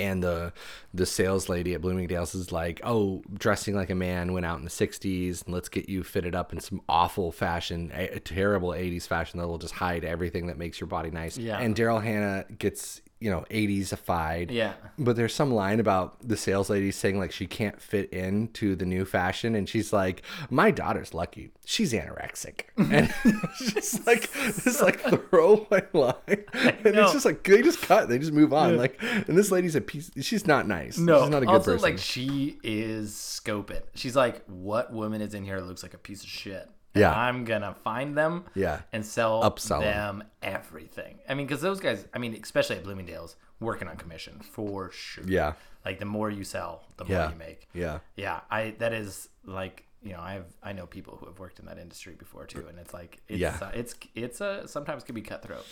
And 0.00 0.22
the 0.22 0.52
the 0.94 1.06
sales 1.06 1.48
lady 1.48 1.74
at 1.74 1.80
Bloomingdale's 1.80 2.34
is 2.34 2.52
like, 2.52 2.80
"Oh, 2.84 3.22
dressing 3.34 3.74
like 3.74 3.90
a 3.90 3.94
man 3.94 4.32
went 4.32 4.46
out 4.46 4.58
in 4.58 4.64
the 4.64 4.70
'60s, 4.70 5.44
and 5.44 5.54
let's 5.54 5.68
get 5.68 5.88
you 5.88 6.02
fitted 6.02 6.34
up 6.34 6.52
in 6.52 6.60
some 6.60 6.80
awful 6.88 7.32
fashion, 7.32 7.90
a, 7.94 8.08
a 8.08 8.20
terrible 8.20 8.70
'80s 8.70 9.06
fashion 9.06 9.38
that 9.40 9.46
will 9.46 9.58
just 9.58 9.74
hide 9.74 10.04
everything 10.04 10.46
that 10.46 10.58
makes 10.58 10.80
your 10.80 10.86
body 10.86 11.10
nice." 11.10 11.36
Yeah. 11.38 11.58
And 11.58 11.74
Daryl 11.74 12.02
Hannah 12.02 12.44
gets 12.58 13.02
you 13.20 13.30
know 13.30 13.44
'80sified. 13.50 14.50
Yeah. 14.50 14.74
But 14.98 15.16
there's 15.16 15.34
some 15.34 15.52
line 15.52 15.80
about 15.80 16.16
the 16.26 16.36
sales 16.36 16.70
lady 16.70 16.90
saying 16.90 17.18
like 17.18 17.32
she 17.32 17.46
can't 17.46 17.80
fit 17.80 18.12
into 18.12 18.76
the 18.76 18.86
new 18.86 19.04
fashion, 19.04 19.54
and 19.54 19.68
she's 19.68 19.92
like, 19.92 20.22
"My 20.50 20.70
daughter's 20.70 21.14
lucky; 21.14 21.50
she's 21.64 21.92
anorexic," 21.92 22.62
and 22.76 23.12
it's 23.24 23.72
just 23.72 24.06
like 24.06 24.30
this 24.32 24.80
like 24.80 25.00
throwaway 25.00 25.82
line, 25.92 26.14
and 26.52 26.86
it's 26.86 27.12
just 27.12 27.24
like 27.24 27.42
they 27.44 27.62
just 27.62 27.82
cut, 27.82 28.08
they 28.08 28.18
just 28.18 28.32
move 28.32 28.52
on. 28.52 28.76
Like, 28.76 29.00
and 29.02 29.36
this 29.36 29.50
lady's 29.50 29.74
a 29.74 29.80
piece. 29.80 30.10
She's 30.20 30.46
not 30.46 30.66
nice. 30.66 30.98
No, 30.98 31.22
she's 31.22 31.30
not 31.30 31.42
a 31.42 31.46
good 31.46 31.52
also 31.52 31.72
person. 31.72 31.82
like 31.82 31.98
she 31.98 32.58
is 32.62 33.12
scoping. 33.12 33.82
She's 33.94 34.16
like, 34.16 34.44
what 34.46 34.92
woman 34.92 35.20
is 35.20 35.34
in 35.34 35.44
here 35.44 35.60
that 35.60 35.66
looks 35.66 35.82
like 35.82 35.94
a 35.94 35.98
piece 35.98 36.22
of 36.22 36.28
shit? 36.28 36.68
Yeah. 36.98 37.12
I'm 37.18 37.44
gonna 37.44 37.74
find 37.84 38.16
them. 38.16 38.44
Yeah. 38.54 38.80
and 38.92 39.04
sell 39.04 39.42
Upsell 39.42 39.82
'em. 39.82 40.18
them 40.18 40.24
everything. 40.42 41.18
I 41.28 41.34
mean, 41.34 41.46
because 41.46 41.60
those 41.60 41.80
guys, 41.80 42.04
I 42.14 42.18
mean, 42.18 42.34
especially 42.42 42.76
at 42.76 42.84
Bloomingdale's, 42.84 43.36
working 43.60 43.88
on 43.88 43.96
commission 43.96 44.40
for 44.40 44.90
sure. 44.92 45.24
yeah, 45.26 45.54
like 45.84 45.98
the 45.98 46.04
more 46.04 46.30
you 46.30 46.44
sell, 46.44 46.84
the 46.96 47.04
more 47.04 47.16
yeah, 47.16 47.30
you 47.30 47.36
make. 47.36 47.68
yeah. 47.74 47.98
Yeah, 48.16 48.40
I 48.50 48.74
that 48.78 48.92
is 48.92 49.28
like 49.44 49.84
you 50.02 50.12
know 50.12 50.20
I've 50.20 50.44
I 50.62 50.72
know 50.72 50.86
people 50.86 51.16
who 51.18 51.26
have 51.26 51.38
worked 51.40 51.58
in 51.58 51.66
that 51.66 51.78
industry 51.78 52.14
before 52.14 52.46
too, 52.46 52.66
and 52.68 52.78
it's 52.78 52.94
like 52.94 53.20
it's 53.28 53.38
Yeah. 53.40 53.58
uh, 53.60 53.70
it's 53.74 53.94
it's 54.14 54.40
a 54.40 54.68
sometimes 54.68 55.02
can 55.04 55.14
be 55.14 55.22
cutthroat. 55.22 55.66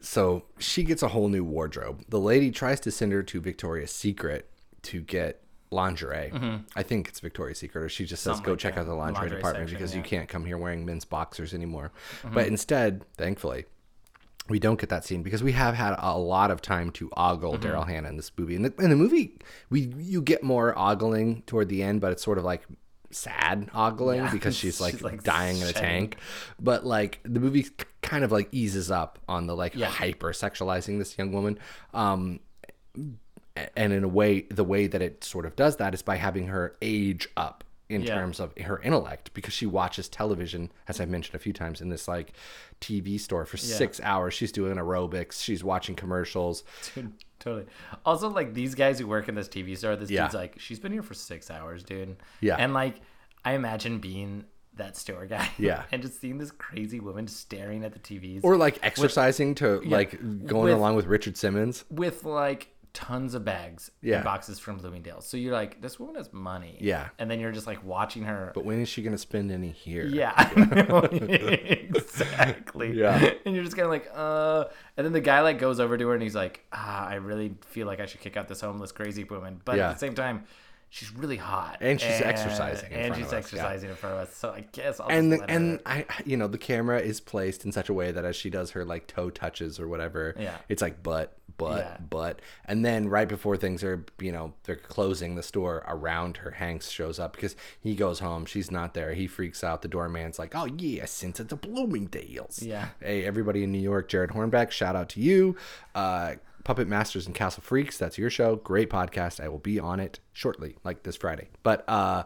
So 0.00 0.44
she 0.58 0.82
gets 0.82 1.02
a 1.02 1.08
whole 1.08 1.28
new 1.28 1.44
wardrobe. 1.44 2.04
The 2.08 2.18
lady 2.18 2.50
tries 2.50 2.80
to 2.80 2.90
send 2.90 3.12
her 3.12 3.22
to 3.22 3.40
Victoria's 3.40 3.92
Secret 3.92 4.50
to 4.82 5.00
get 5.00 5.40
lingerie. 5.72 6.30
I 6.76 6.82
think 6.82 7.08
it's 7.08 7.20
Victoria's 7.20 7.58
Secret, 7.58 7.82
or 7.84 7.88
she 7.88 8.04
just 8.06 8.22
says, 8.22 8.32
Mm-hmm. 8.32 8.36
Something 8.36 8.44
"Go 8.46 8.52
like 8.52 8.58
check 8.60 8.74
that. 8.74 8.80
out 8.82 8.86
the 8.86 8.94
lingerie, 8.94 9.20
Lingerie 9.22 9.36
department 9.38 9.68
section, 9.70 9.78
because 9.78 9.94
you 9.94 9.98
yeah. 10.00 10.04
Mm-hmm. 10.04 10.16
can't 10.16 10.28
come 10.28 10.44
here 10.44 10.58
wearing 10.58 10.84
men's 10.86 11.04
boxers 11.04 11.54
anymore." 11.54 11.92
But 12.32 12.46
instead, 12.46 13.04
thankfully, 13.16 13.64
we 14.48 14.58
don't 14.58 14.78
get 14.80 14.88
that 14.90 15.04
scene 15.04 15.22
because 15.22 15.42
we 15.42 15.52
have 15.52 15.74
had 15.74 15.94
a 15.98 16.18
lot 16.18 16.50
of 16.50 16.60
time 16.62 16.90
to 16.92 17.10
ogle 17.16 17.54
Mm-hmm. 17.54 17.64
Daryl 17.64 17.86
Hannah 17.86 18.08
in 18.08 18.16
this 18.16 18.30
movie. 18.36 18.56
In 18.56 18.62
the, 18.62 18.74
in 18.78 18.90
the 18.90 18.96
movie, 18.96 19.38
we 19.70 19.92
you 19.98 20.20
get 20.20 20.42
more 20.42 20.76
ogling 20.78 21.42
toward 21.46 21.68
the 21.68 21.82
end, 21.82 22.00
but 22.00 22.12
it's 22.12 22.22
sort 22.24 22.38
of 22.38 22.44
like 22.44 22.62
sad 23.10 23.68
ogling 23.74 24.18
Yeah. 24.20 24.30
because 24.32 24.56
she's 24.56 24.80
like, 24.80 24.94
She's, 24.94 25.02
like, 25.02 25.22
dying 25.22 25.58
in 25.58 25.62
a 25.64 25.66
shedding. 25.66 25.82
tank. 25.82 26.16
But 26.58 26.84
like 26.86 27.20
the 27.24 27.40
movie 27.40 27.64
k- 27.64 27.84
kind 28.00 28.24
of 28.24 28.32
like 28.32 28.48
eases 28.52 28.90
up 28.90 29.18
on 29.28 29.46
the 29.46 29.54
like 29.54 29.74
Yeah. 29.76 29.86
hyper 29.88 30.32
sexualizing 30.32 30.98
this 30.98 31.16
young 31.18 31.30
woman. 31.30 31.58
Um, 31.94 32.40
and 33.76 33.92
in 33.92 34.04
a 34.04 34.08
way, 34.08 34.42
the 34.50 34.64
way 34.64 34.86
that 34.86 35.02
it 35.02 35.24
sort 35.24 35.46
of 35.46 35.56
does 35.56 35.76
that 35.76 35.94
is 35.94 36.02
by 36.02 36.16
having 36.16 36.46
her 36.48 36.76
age 36.82 37.28
up 37.36 37.64
in 37.88 38.00
Yeah. 38.02 38.14
terms 38.14 38.40
of 38.40 38.56
her 38.58 38.80
intellect 38.80 39.34
because 39.34 39.52
she 39.52 39.66
watches 39.66 40.08
television, 40.08 40.72
as 40.88 40.98
I've 41.00 41.10
mentioned 41.10 41.34
a 41.34 41.38
few 41.38 41.52
times, 41.52 41.80
in 41.82 41.90
this 41.90 42.08
like 42.08 42.32
TV 42.80 43.18
store 43.20 43.44
for 43.44 43.58
six 43.58 44.00
hours. 44.00 44.32
She's 44.32 44.52
doing 44.52 44.76
aerobics, 44.76 45.42
she's 45.42 45.62
watching 45.62 45.94
commercials. 45.94 46.64
Dude, 46.94 47.12
totally. 47.38 47.66
Also, 48.06 48.30
like 48.30 48.54
these 48.54 48.74
guys 48.74 48.98
who 48.98 49.06
work 49.06 49.28
in 49.28 49.34
this 49.34 49.48
TV 49.48 49.76
store, 49.76 49.96
this 49.96 50.10
Yeah. 50.10 50.22
dude's 50.22 50.34
like, 50.34 50.58
she's 50.58 50.78
been 50.80 50.92
here 50.92 51.02
for 51.02 51.12
six 51.14 51.50
hours, 51.50 51.84
dude. 51.84 52.16
Yeah. 52.40 52.56
And 52.58 52.72
like, 52.72 52.96
I 53.44 53.52
imagine 53.52 53.98
being 53.98 54.44
that 54.76 54.96
store 54.96 55.26
guy. 55.26 55.50
Yeah. 55.58 55.82
and 55.92 56.00
just 56.00 56.18
seeing 56.18 56.38
this 56.38 56.50
crazy 56.50 56.98
woman 56.98 57.26
staring 57.28 57.84
at 57.84 57.92
the 57.92 57.98
TVs. 57.98 58.40
Or 58.42 58.56
like 58.56 58.78
exercising 58.82 59.54
to 59.56 59.80
like 59.82 60.18
going 60.46 60.64
With- 60.64 60.72
along 60.78 60.96
with 60.96 61.04
Richard 61.04 61.36
Simmons. 61.36 61.84
with 61.90 62.24
like 62.24 62.68
tons 62.94 63.32
of 63.34 63.42
bags 63.44 63.90
Yeah. 64.02 64.16
and 64.16 64.24
boxes 64.24 64.58
from 64.58 64.76
Bloomingdale's. 64.76 65.26
So 65.26 65.36
you're 65.38 65.52
like, 65.54 65.80
this 65.80 65.98
woman 65.98 66.16
has 66.16 66.32
money. 66.32 66.76
Yeah. 66.80 67.08
And 67.18 67.30
then 67.30 67.40
you're 67.40 67.52
just 67.52 67.66
like 67.66 67.82
watching 67.84 68.24
her. 68.24 68.52
But 68.54 68.64
when 68.66 68.80
is 68.80 68.88
she 68.88 69.02
going 69.02 69.12
to 69.12 69.18
spend 69.18 69.50
any 69.50 69.70
here? 69.70 70.04
yeah, 70.04 70.50
exactly. 71.76 72.92
Yeah. 72.92 73.30
And 73.44 73.54
you're 73.54 73.64
just 73.64 73.76
kind 73.76 73.86
of 73.86 73.90
like, 73.90 74.10
uh. 74.14 74.64
And 74.96 75.04
then 75.04 75.12
the 75.12 75.20
guy 75.20 75.40
like 75.40 75.58
goes 75.58 75.80
over 75.80 75.96
to 75.96 76.08
her 76.08 76.14
and 76.14 76.22
he's 76.22 76.34
like, 76.34 76.64
ah, 76.72 77.06
I 77.06 77.14
really 77.14 77.54
feel 77.66 77.86
like 77.86 78.00
I 78.00 78.06
should 78.06 78.20
kick 78.20 78.36
out 78.36 78.48
this 78.48 78.60
homeless 78.60 78.92
crazy 78.92 79.24
woman. 79.24 79.60
But 79.64 79.76
Yeah. 79.76 79.90
at 79.90 79.92
the 79.94 79.98
same 79.98 80.14
time, 80.14 80.44
she's 80.90 81.10
really 81.14 81.38
hot, 81.38 81.78
And 81.80 81.98
she's 82.00 82.20
exercising 82.20 82.92
in 82.92 82.98
and 83.00 83.16
she's 83.16 83.24
us, 83.26 83.32
yeah. 83.32 83.38
exercising 83.38 83.88
in 83.90 83.96
front 83.96 84.16
of 84.16 84.20
us. 84.28 84.36
So 84.36 84.50
I 84.50 84.66
guess 84.72 85.00
I'll 85.00 85.08
and 85.08 85.32
the, 85.32 85.42
and. 85.50 85.80
I 85.86 86.04
you 86.26 86.36
know 86.36 86.46
the 86.48 86.58
camera 86.58 87.00
is 87.00 87.20
placed 87.20 87.64
in 87.64 87.72
such 87.72 87.88
a 87.88 87.94
way 87.94 88.12
that 88.12 88.24
as 88.26 88.36
she 88.36 88.50
does 88.50 88.72
her 88.72 88.84
like 88.84 89.06
toe 89.06 89.30
touches 89.30 89.80
or 89.80 89.88
whatever, 89.88 90.34
Yeah. 90.38 90.58
it's 90.68 90.82
like 90.82 91.02
butt 91.02 91.38
butt 91.58 91.78
Yeah. 91.78 91.96
butt, 92.08 92.40
and 92.64 92.84
then 92.84 93.08
right 93.08 93.28
before 93.28 93.56
things 93.56 93.82
are 93.84 94.04
you 94.20 94.32
know 94.32 94.54
they're 94.64 94.76
closing 94.76 95.34
the 95.34 95.42
store 95.42 95.84
around 95.86 96.38
her, 96.38 96.52
Hanks 96.52 96.90
shows 96.90 97.18
up 97.18 97.34
because 97.34 97.56
he 97.80 97.94
goes 97.94 98.18
home, 98.20 98.44
she's 98.46 98.70
not 98.70 98.94
there, 98.94 99.14
he 99.14 99.26
freaks 99.26 99.62
out, 99.64 99.82
the 99.82 99.88
doorman's 99.88 100.38
like, 100.38 100.54
oh 100.54 100.64
yeah, 100.66 101.04
since 101.06 101.40
it's 101.40 101.52
a 101.52 101.56
Bloomingdale's, 101.56 102.62
Yeah. 102.62 102.88
Hey 103.00 103.24
everybody 103.24 103.62
in 103.64 103.72
New 103.72 103.78
York, 103.78 104.08
Jared 104.08 104.30
Hornbeck, 104.30 104.70
shout 104.70 104.96
out 104.96 105.08
to 105.10 105.20
you, 105.20 105.56
uh. 105.94 106.34
Puppet 106.64 106.86
Masters 106.86 107.26
and 107.26 107.34
Castle 107.34 107.60
Freaks, 107.60 107.98
that's 107.98 108.16
your 108.18 108.30
show. 108.30 108.54
Great 108.54 108.88
podcast. 108.88 109.42
I 109.42 109.48
will 109.48 109.58
be 109.58 109.80
on 109.80 109.98
it 109.98 110.20
shortly, 110.32 110.76
like 110.84 111.02
this 111.02 111.16
Friday. 111.16 111.48
But 111.64 111.82
uh 111.88 112.22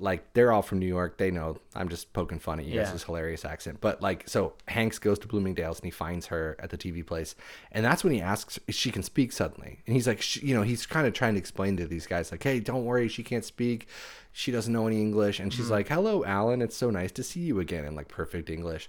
like 0.00 0.32
they're 0.34 0.52
all 0.52 0.62
from 0.62 0.78
New 0.78 0.86
York. 0.86 1.18
They 1.18 1.30
know 1.30 1.58
I'm 1.74 1.88
just 1.88 2.12
poking 2.12 2.38
fun 2.38 2.58
at 2.60 2.64
you 2.66 2.74
Yeah. 2.74 2.84
guys' 2.84 3.02
hilarious 3.02 3.44
accent. 3.44 3.80
But 3.80 4.00
like, 4.02 4.28
so 4.28 4.54
Hanks 4.68 4.98
goes 4.98 5.18
to 5.20 5.28
Bloomingdale's 5.28 5.78
and 5.78 5.84
he 5.86 5.90
finds 5.90 6.26
her 6.26 6.56
at 6.58 6.70
the 6.70 6.78
TV 6.78 7.04
place, 7.06 7.34
and 7.72 7.84
that's 7.84 8.02
when 8.04 8.12
he 8.12 8.20
asks 8.20 8.58
if 8.66 8.74
she 8.74 8.90
can 8.90 9.02
speak 9.02 9.32
suddenly. 9.32 9.80
And 9.86 9.94
he's 9.94 10.06
like, 10.06 10.42
you 10.42 10.54
know, 10.54 10.62
he's 10.62 10.86
kind 10.86 11.06
of 11.06 11.12
trying 11.12 11.34
to 11.34 11.38
explain 11.38 11.76
to 11.78 11.86
these 11.86 12.06
guys 12.06 12.30
like, 12.30 12.42
hey, 12.42 12.60
don't 12.60 12.84
worry, 12.84 13.08
she 13.08 13.22
can't 13.22 13.44
speak. 13.44 13.88
She 14.32 14.52
doesn't 14.52 14.72
know 14.72 14.86
any 14.86 15.00
English. 15.00 15.40
And 15.40 15.52
she's 15.52 15.64
Mm-hmm. 15.64 15.72
like, 15.72 15.88
hello, 15.88 16.24
Alan. 16.24 16.62
It's 16.62 16.76
so 16.76 16.90
nice 16.90 17.10
to 17.12 17.22
see 17.22 17.40
you 17.40 17.58
again 17.60 17.84
in 17.84 17.94
like 17.94 18.08
perfect 18.08 18.50
English. 18.50 18.88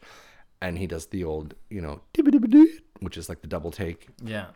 And 0.62 0.78
he 0.78 0.86
does 0.88 1.08
the 1.08 1.24
old, 1.24 1.56
you 1.70 1.82
know, 1.82 2.02
which 3.00 3.18
is 3.18 3.30
like 3.30 3.42
the 3.42 3.48
double 3.48 3.72
take. 3.72 4.08
yeah, 4.24 4.48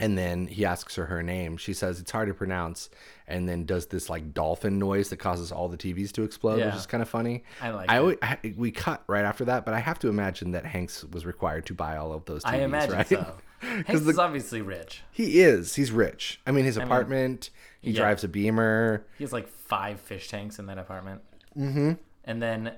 And 0.00 0.16
then 0.16 0.46
he 0.46 0.64
asks 0.64 0.96
her 0.96 1.04
her 1.06 1.22
name. 1.22 1.58
She 1.58 1.74
says 1.74 2.00
it's 2.00 2.10
hard 2.10 2.28
to 2.28 2.34
pronounce, 2.34 2.88
and 3.28 3.48
then 3.48 3.66
does 3.66 3.86
this 3.86 4.08
like 4.08 4.32
dolphin 4.32 4.78
noise 4.78 5.10
that 5.10 5.18
causes 5.18 5.52
all 5.52 5.68
the 5.68 5.76
TVs 5.76 6.10
to 6.12 6.22
explode, 6.22 6.64
which 6.64 6.74
is 6.74 6.86
kind 6.86 7.02
of 7.02 7.08
funny. 7.08 7.44
I 7.60 7.70
like 7.70 7.90
I, 7.90 7.98
always, 7.98 8.16
I 8.22 8.38
we 8.56 8.70
cut 8.70 9.04
right 9.06 9.24
after 9.24 9.44
that, 9.44 9.64
but 9.66 9.74
I 9.74 9.78
have 9.78 9.98
to 10.00 10.08
imagine 10.08 10.52
that 10.52 10.64
Hanks 10.64 11.04
was 11.04 11.26
required 11.26 11.66
to 11.66 11.74
buy 11.74 11.96
all 11.98 12.12
of 12.12 12.24
those 12.24 12.42
TVs, 12.42 12.48
I 12.50 12.56
imagine 12.62 12.94
right? 12.96 13.08
so. 13.08 13.34
Hanks 13.60 13.92
is 14.06 14.18
obviously 14.18 14.62
rich. 14.62 15.02
He 15.10 15.40
is. 15.40 15.74
He's 15.74 15.92
rich. 15.92 16.40
I 16.46 16.50
mean, 16.50 16.64
his 16.64 16.78
apartment. 16.78 17.50
he 17.82 17.90
yeah. 17.90 18.00
drives 18.00 18.24
a 18.24 18.28
Beamer 18.28 19.04
He 19.18 19.24
has 19.24 19.34
like 19.34 19.48
five 19.48 20.00
fish 20.00 20.28
tanks 20.28 20.58
in 20.58 20.64
that 20.66 20.78
apartment. 20.78 21.20
Mm-hmm. 21.58 21.92
And 22.24 22.42
then, 22.42 22.72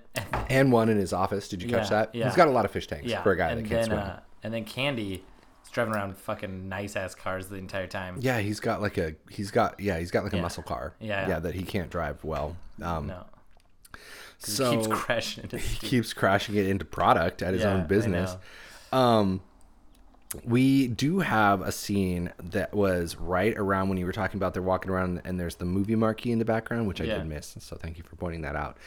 and 0.50 0.72
one 0.72 0.88
in 0.88 0.96
his 0.96 1.12
office. 1.12 1.48
Did 1.48 1.62
you 1.62 1.68
catch 1.68 1.84
Yeah, 1.84 1.90
that? 1.90 2.14
yeah. 2.14 2.24
He's 2.26 2.34
got 2.36 2.48
a 2.48 2.50
lot 2.50 2.64
of 2.64 2.72
fish 2.72 2.88
tanks 2.88 3.06
yeah, 3.06 3.22
for 3.22 3.30
a 3.30 3.36
guy 3.36 3.50
and 3.50 3.60
that 3.64 3.68
can't 3.68 3.88
then 3.90 3.98
swim. 3.98 3.98
uh, 3.98 4.20
and 4.42 4.52
then 4.54 4.64
Candy 4.64 5.24
driving 5.72 5.94
around 5.94 6.16
fucking 6.16 6.68
nice 6.68 6.94
ass 6.96 7.14
cars 7.14 7.48
the 7.48 7.56
entire 7.56 7.86
time. 7.86 8.16
yeah, 8.20 8.38
he's 8.38 8.60
got 8.60 8.80
like 8.80 8.98
a 8.98 9.14
he's 9.30 9.50
got 9.50 9.80
yeah 9.80 9.98
he's 9.98 10.10
got 10.10 10.22
like 10.24 10.32
a 10.32 10.36
Yeah. 10.36 10.42
muscle 10.42 10.62
car. 10.62 10.94
Yeah. 11.00 11.28
yeah, 11.28 11.38
that 11.40 11.54
he 11.54 11.62
can't 11.62 11.90
drive 11.90 12.22
well. 12.22 12.56
Um, 12.80 13.06
No, 13.08 13.24
so 14.38 14.70
he 14.70 14.76
keeps 14.76 14.88
crashing 15.00 15.42
into 15.44 15.58
he 15.58 15.86
keeps 15.88 16.12
crashing 16.12 16.54
it 16.56 16.66
into 16.66 16.84
product 16.84 17.42
at 17.42 17.54
his 17.54 17.62
Yeah, 17.62 17.72
own 17.74 17.86
business. 17.86 18.36
Um, 18.92 19.40
we 20.44 20.88
do 20.88 21.18
have 21.20 21.60
a 21.60 21.70
scene 21.72 22.32
that 22.42 22.72
was 22.74 23.16
right 23.16 23.54
around 23.56 23.88
when 23.90 23.98
you 23.98 24.06
were 24.06 24.12
talking 24.12 24.38
about 24.38 24.54
they're 24.54 24.62
walking 24.62 24.90
around 24.90 25.20
and 25.24 25.38
there's 25.38 25.56
the 25.56 25.66
movie 25.66 25.94
marquee 25.94 26.32
in 26.32 26.38
the 26.38 26.44
background, 26.46 26.86
which 26.88 27.00
I 27.02 27.04
Yeah. 27.04 27.18
did 27.18 27.26
miss. 27.26 27.54
So 27.60 27.76
thank 27.76 27.98
you 27.98 28.04
for 28.04 28.16
pointing 28.16 28.40
that 28.42 28.56
out. 28.56 28.78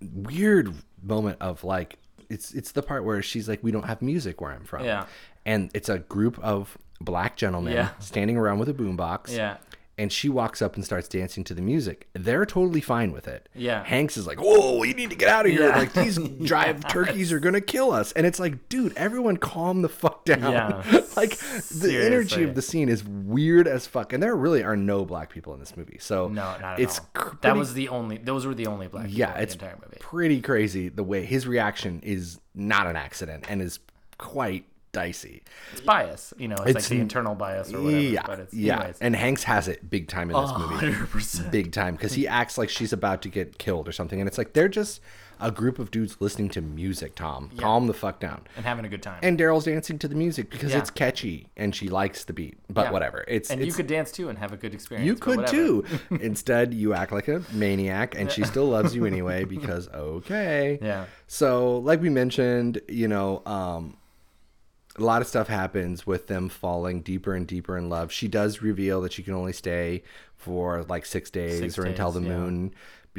Weird 0.00 0.72
moment 1.02 1.38
of 1.40 1.64
like 1.64 1.98
it's 2.28 2.52
it's 2.54 2.72
the 2.72 2.82
part 2.82 3.04
where 3.04 3.20
she's 3.22 3.48
like, 3.48 3.62
we 3.62 3.70
don't 3.72 3.84
have 3.84 4.02
music 4.02 4.40
where 4.40 4.52
I'm 4.52 4.64
from. 4.64 4.84
Yeah. 4.84 5.06
And 5.44 5.70
it's 5.74 5.88
a 5.88 5.98
group 5.98 6.38
of 6.40 6.76
black 7.00 7.36
gentlemen 7.36 7.72
Yeah. 7.74 7.90
standing 7.98 8.36
around 8.36 8.58
with 8.58 8.68
a 8.68 8.74
boombox. 8.74 9.36
Yeah. 9.36 9.56
And 9.98 10.10
she 10.10 10.30
walks 10.30 10.62
up 10.62 10.74
and 10.74 10.84
starts 10.84 11.06
dancing 11.06 11.44
to 11.44 11.52
the 11.54 11.60
music. 11.60 12.08
They're 12.14 12.46
totally 12.46 12.80
fine 12.80 13.12
with 13.12 13.28
it. 13.28 13.48
Yeah. 13.54 13.84
Hanks 13.84 14.16
is 14.16 14.26
like, 14.26 14.40
"Whoa, 14.40 14.78
we 14.78 14.94
need 14.94 15.10
to 15.10 15.16
get 15.16 15.28
out 15.28 15.44
of 15.44 15.52
here! 15.52 15.68
Yeah. 15.68 15.76
Like 15.78 15.92
these 15.92 16.16
drive 16.44 16.88
turkeys 16.88 17.30
are 17.30 17.38
gonna 17.38 17.60
kill 17.60 17.92
us." 17.92 18.10
And 18.12 18.26
it's 18.26 18.40
like, 18.40 18.70
dude, 18.70 18.96
everyone, 18.96 19.36
calm 19.36 19.82
the 19.82 19.90
fuck 19.90 20.24
down. 20.24 20.50
Yeah. 20.50 20.82
like 21.16 21.36
the 21.38 22.02
energy 22.04 22.42
of 22.42 22.54
the 22.54 22.62
scene 22.62 22.88
is 22.88 23.04
weird 23.04 23.68
as 23.68 23.86
fuck, 23.86 24.14
and 24.14 24.22
there 24.22 24.34
really 24.34 24.64
are 24.64 24.76
no 24.76 25.04
black 25.04 25.28
people 25.28 25.52
in 25.52 25.60
this 25.60 25.76
movie. 25.76 25.98
So 26.00 26.28
No, 26.28 26.34
not 26.42 26.62
at 26.62 26.80
it's 26.80 26.98
all. 27.14 27.32
that 27.42 27.54
was 27.54 27.74
the 27.74 27.90
only. 27.90 28.16
Those 28.16 28.46
were 28.46 28.54
the 28.54 28.68
only 28.68 28.88
black 28.88 29.04
people 29.06 29.18
yeah, 29.18 29.36
in 29.36 29.42
it's 29.42 29.54
the 29.56 29.64
entire 29.66 29.78
movie. 29.84 29.98
pretty 30.00 30.40
crazy 30.40 30.88
the 30.88 31.04
way 31.04 31.24
his 31.26 31.46
reaction 31.46 32.00
is 32.02 32.40
not 32.54 32.86
an 32.86 32.96
accident 32.96 33.44
and 33.48 33.60
is 33.60 33.78
quite 34.16 34.64
dicey. 35.02 35.42
It's 35.72 35.80
bias, 35.80 36.34
you 36.36 36.48
know. 36.48 36.56
It's, 36.56 36.66
It's 36.66 36.74
like 36.74 36.84
the 36.96 37.00
internal 37.00 37.34
bias 37.34 37.72
or 37.72 37.80
whatever. 37.80 38.00
yeah, 38.02 38.22
but 38.26 38.38
it's, 38.40 38.54
yeah, 38.54 38.76
anyways. 38.78 38.98
and 39.00 39.16
Hanks 39.16 39.42
has 39.44 39.66
it 39.66 39.88
big 39.88 40.06
time 40.06 40.30
in 40.30 40.36
this 40.40 40.50
Oh, 40.54 40.58
movie. 40.58 40.92
100%. 40.94 41.50
big 41.50 41.72
time 41.72 41.94
because 41.96 42.12
he 42.12 42.28
acts 42.28 42.58
like 42.58 42.68
she's 42.68 42.92
about 42.92 43.22
to 43.22 43.28
get 43.28 43.58
killed 43.58 43.88
or 43.88 43.92
something 43.92 44.20
and 44.20 44.28
it's 44.28 44.36
like 44.38 44.52
they're 44.52 44.68
just 44.68 45.00
a 45.40 45.50
group 45.50 45.78
of 45.80 45.90
dudes 45.90 46.16
listening 46.20 46.48
to 46.50 46.60
music 46.60 47.14
tom 47.16 47.50
calm 47.56 47.86
the 47.88 47.94
fuck 47.94 48.20
down 48.20 48.42
and 48.56 48.64
having 48.64 48.84
a 48.84 48.88
good 48.88 49.02
time. 49.02 49.18
and 49.22 49.38
daryl's 49.38 49.64
dancing 49.64 49.98
to 49.98 50.06
the 50.06 50.14
music 50.14 50.50
because 50.50 50.70
Yeah. 50.72 50.78
it's 50.78 50.90
catchy 50.90 51.48
and 51.56 51.74
she 51.74 51.88
likes 51.88 52.24
the 52.24 52.32
beat 52.32 52.58
but 52.70 52.84
Yeah. 52.86 52.90
whatever 52.92 53.24
it's 53.26 53.50
and 53.50 53.60
it's, 53.60 53.66
you 53.66 53.72
could 53.72 53.86
dance 53.88 54.12
too 54.12 54.28
and 54.28 54.38
have 54.38 54.52
a 54.52 54.56
good 54.56 54.72
experience. 54.74 55.06
you 55.06 55.16
could 55.16 55.46
too 55.48 55.84
instead 56.20 56.72
you 56.74 56.94
act 56.94 57.10
like 57.12 57.26
a 57.28 57.42
maniac 57.52 58.14
and 58.16 58.30
she 58.30 58.44
still 58.44 58.66
loves 58.68 58.94
you 58.94 59.04
anyway 59.06 59.44
because 59.56 59.88
okay 59.88 60.78
Yeah. 60.82 61.06
so 61.26 61.78
like 61.78 62.00
we 62.00 62.10
mentioned 62.10 62.80
you 62.88 63.08
know 63.08 63.42
um 63.46 63.96
a 64.98 65.02
lot 65.02 65.22
of 65.22 65.28
stuff 65.28 65.48
happens 65.48 66.06
with 66.06 66.26
them 66.26 66.48
falling 66.48 67.00
deeper 67.00 67.34
and 67.34 67.46
deeper 67.46 67.78
in 67.78 67.88
love. 67.88 68.12
She 68.12 68.28
does 68.28 68.60
reveal 68.60 69.00
that 69.02 69.12
she 69.12 69.22
can 69.22 69.34
only 69.34 69.52
stay 69.52 70.02
for 70.36 70.82
like 70.84 71.06
six 71.06 71.30
days 71.30 71.60
Six 71.60 71.78
or 71.78 71.84
until 71.84 72.10
the 72.10 72.20
yeah. 72.20 72.36
moon, 72.36 72.74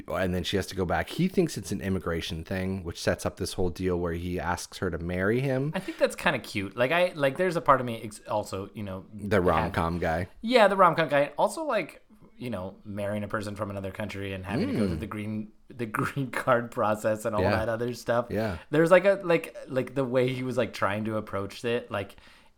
and 0.08 0.36
then 0.36 0.44
she 0.44 0.56
has 0.58 0.68
to 0.68 0.76
go 0.76 0.86
back. 0.86 1.10
He 1.10 1.28
thinks 1.28 1.58
it's 1.58 1.72
an 1.72 1.82
immigration 1.82 2.44
thing, 2.44 2.84
which 2.84 3.02
sets 3.02 3.26
up 3.26 3.38
this 3.38 3.54
whole 3.54 3.70
deal 3.70 3.98
where 3.98 4.14
he 4.14 4.40
asks 4.40 4.78
her 4.80 4.92
to 4.92 4.98
marry 5.00 5.40
him. 5.40 5.72
I 5.74 5.80
think 5.80 5.98
that's 5.98 6.16
kind 6.16 6.36
of 6.36 6.44
cute. 6.44 6.76
Like 6.76 6.92
I 6.92 7.14
like, 7.16 7.38
there's 7.38 7.56
a 7.56 7.62
part 7.62 7.80
of 7.80 7.88
me 7.88 8.10
also, 8.30 8.70
you 8.74 8.84
know, 8.84 9.06
The 9.14 9.42
rom 9.42 9.72
com 9.72 10.00
guy. 10.00 10.28
Yeah, 10.42 10.68
the 10.68 10.76
rom 10.76 10.96
com 10.96 11.10
guy. 11.10 11.32
Also, 11.38 11.64
like 11.64 12.03
you 12.38 12.50
know, 12.50 12.76
marrying 12.84 13.24
a 13.24 13.28
person 13.28 13.56
from 13.56 13.70
another 13.70 13.92
country 13.92 14.34
and 14.34 14.46
having 14.46 14.68
to 14.68 14.74
go 14.74 14.88
through 14.88 14.98
the 14.98 15.08
green 15.08 15.50
the 15.70 15.86
green 15.86 16.30
card 16.44 16.72
process 16.72 17.26
and 17.26 17.36
all 17.36 17.42
Mm. 17.42 17.52
Yeah. 17.52 17.58
that 17.58 17.70
other 17.70 17.94
stuff. 17.94 18.28
Yeah. 18.30 18.58
there's 18.70 18.92
like 18.92 19.06
a 19.06 19.20
like 19.24 19.56
like 19.68 19.96
the 19.96 20.04
way 20.06 20.28
he 20.34 20.44
was 20.44 20.58
like 20.58 20.74
trying 20.74 21.06
to 21.06 21.18
approach 21.18 21.64
it, 21.66 21.90
like 21.92 22.16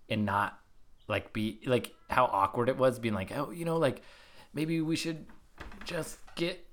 and 0.09 0.25
not 0.25 0.57
like 1.07 1.33
be 1.33 1.59
like 1.65 1.93
how 2.09 2.25
awkward 2.25 2.69
it 2.69 2.77
was, 2.77 2.99
being 2.99 3.13
like, 3.13 3.31
oh, 3.37 3.51
you 3.51 3.65
know, 3.65 3.77
like 3.77 4.01
maybe 4.53 4.81
we 4.81 4.95
should 4.95 5.25
just 5.83 6.17
get 6.35 6.65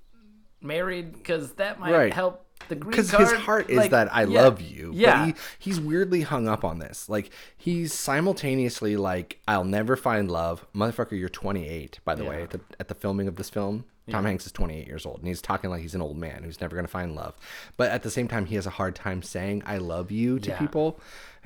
married 0.60 1.12
because 1.12 1.52
that 1.54 1.80
might 1.80 1.92
Right. 1.92 2.12
help 2.12 2.46
because 2.68 3.10
his 3.10 3.32
heart 3.32 3.70
is 3.70 3.76
Like, 3.78 3.90
that 3.90 4.12
I 4.14 4.24
yeah, 4.24 4.42
love 4.42 4.60
you. 4.60 4.92
Yeah, 4.94 5.26
But 5.26 5.26
he, 5.26 5.34
he's 5.58 5.80
weirdly 5.80 6.22
hung 6.22 6.48
up 6.48 6.64
on 6.64 6.78
this. 6.78 7.08
Like 7.08 7.30
he's 7.56 7.92
simultaneously 7.92 8.96
like, 8.96 9.40
I'll 9.46 9.64
never 9.64 9.96
find 9.96 10.30
love, 10.30 10.66
motherfucker. 10.74 11.18
You're 11.18 11.28
28, 11.28 12.00
by 12.04 12.14
the 12.14 12.24
way, 12.24 12.42
at 12.42 12.50
the 12.50 12.60
at 12.80 12.88
the 12.88 12.94
filming 12.94 13.28
of 13.28 13.36
this 13.36 13.50
film. 13.50 13.84
Tom 14.10 14.24
Hanks 14.24 14.46
is 14.46 14.52
28 14.52 14.86
years 14.88 15.06
old, 15.06 15.18
and 15.20 15.28
he's 15.28 15.40
talking 15.40 15.70
like 15.70 15.80
he's 15.80 15.94
an 15.94 16.02
old 16.02 16.16
man 16.18 16.42
who's 16.42 16.60
never 16.60 16.74
gonna 16.74 16.88
find 16.88 17.14
love. 17.14 17.36
But 17.76 17.90
at 17.92 18.02
the 18.02 18.10
same 18.10 18.26
time, 18.26 18.46
he 18.46 18.56
has 18.56 18.66
a 18.66 18.70
hard 18.70 18.94
time 18.96 19.22
saying 19.22 19.62
"I 19.64 19.78
love 19.78 20.10
you" 20.10 20.38
to 20.40 20.50
Yeah. 20.50 20.58
people, 20.58 20.98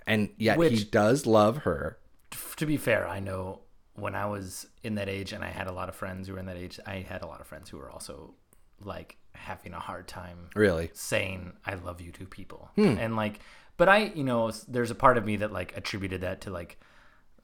and 0.07 0.31
yet 0.39 0.59
he 0.73 0.83
does 0.85 1.27
love 1.27 1.59
her. 1.59 1.99
to 2.57 2.67
be 2.67 2.77
fair, 2.79 3.07
I 3.07 3.21
know 3.21 3.61
when 3.95 4.15
I 4.15 4.25
was 4.27 4.67
in 4.83 4.95
that 4.97 5.09
age 5.09 5.33
and 5.33 5.45
I 5.45 5.49
had 5.49 5.67
a 5.67 5.73
lot 5.73 5.89
of 5.89 5.95
friends 5.95 6.29
who 6.29 6.35
were 6.35 6.39
in 6.41 6.47
that 6.47 6.57
age, 6.57 6.81
I 6.87 6.97
had 7.09 7.23
a 7.23 7.27
lot 7.27 7.41
of 7.41 7.47
friends 7.47 7.69
who 7.71 7.77
were 7.79 7.91
also 7.91 8.35
like 8.83 9.17
having 9.37 9.73
a 9.75 9.79
hard 9.81 10.09
time 10.09 10.49
Really, 10.55 10.91
saying 10.95 11.53
I 11.65 11.75
love 11.75 12.01
you 12.01 12.13
to 12.13 12.27
people. 12.27 12.71
Hmm. 12.77 12.97
And 12.99 13.17
like 13.17 13.41
but 13.77 13.89
I, 13.91 14.05
you 14.15 14.25
know, 14.25 14.51
there's 14.69 14.91
a 14.91 14.95
part 14.95 15.19
of 15.19 15.25
me 15.27 15.37
that 15.37 15.53
like 15.53 15.77
attributed 15.77 16.23
that 16.23 16.41
to 16.43 16.51
like 16.51 16.79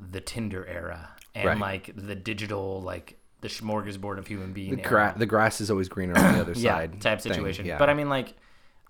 the 0.00 0.20
Tinder 0.20 0.66
era 0.66 1.10
and 1.34 1.46
Right. 1.46 1.58
like 1.58 1.90
the 1.94 2.14
digital 2.14 2.80
like 2.82 3.18
the 3.40 3.48
smorgasbord 3.48 4.18
of 4.18 4.26
human 4.26 4.52
being 4.52 4.76
the, 4.76 4.82
gra- 4.82 5.14
the 5.16 5.26
grass 5.26 5.60
is 5.60 5.70
always 5.70 5.88
greener 5.88 6.16
on 6.16 6.34
the 6.34 6.40
other 6.40 6.52
yeah, 6.56 6.74
side. 6.76 7.00
type 7.00 7.20
situation. 7.20 7.66
Yeah. 7.66 7.78
But 7.78 7.90
I 7.90 7.94
mean 7.94 8.08
like 8.08 8.34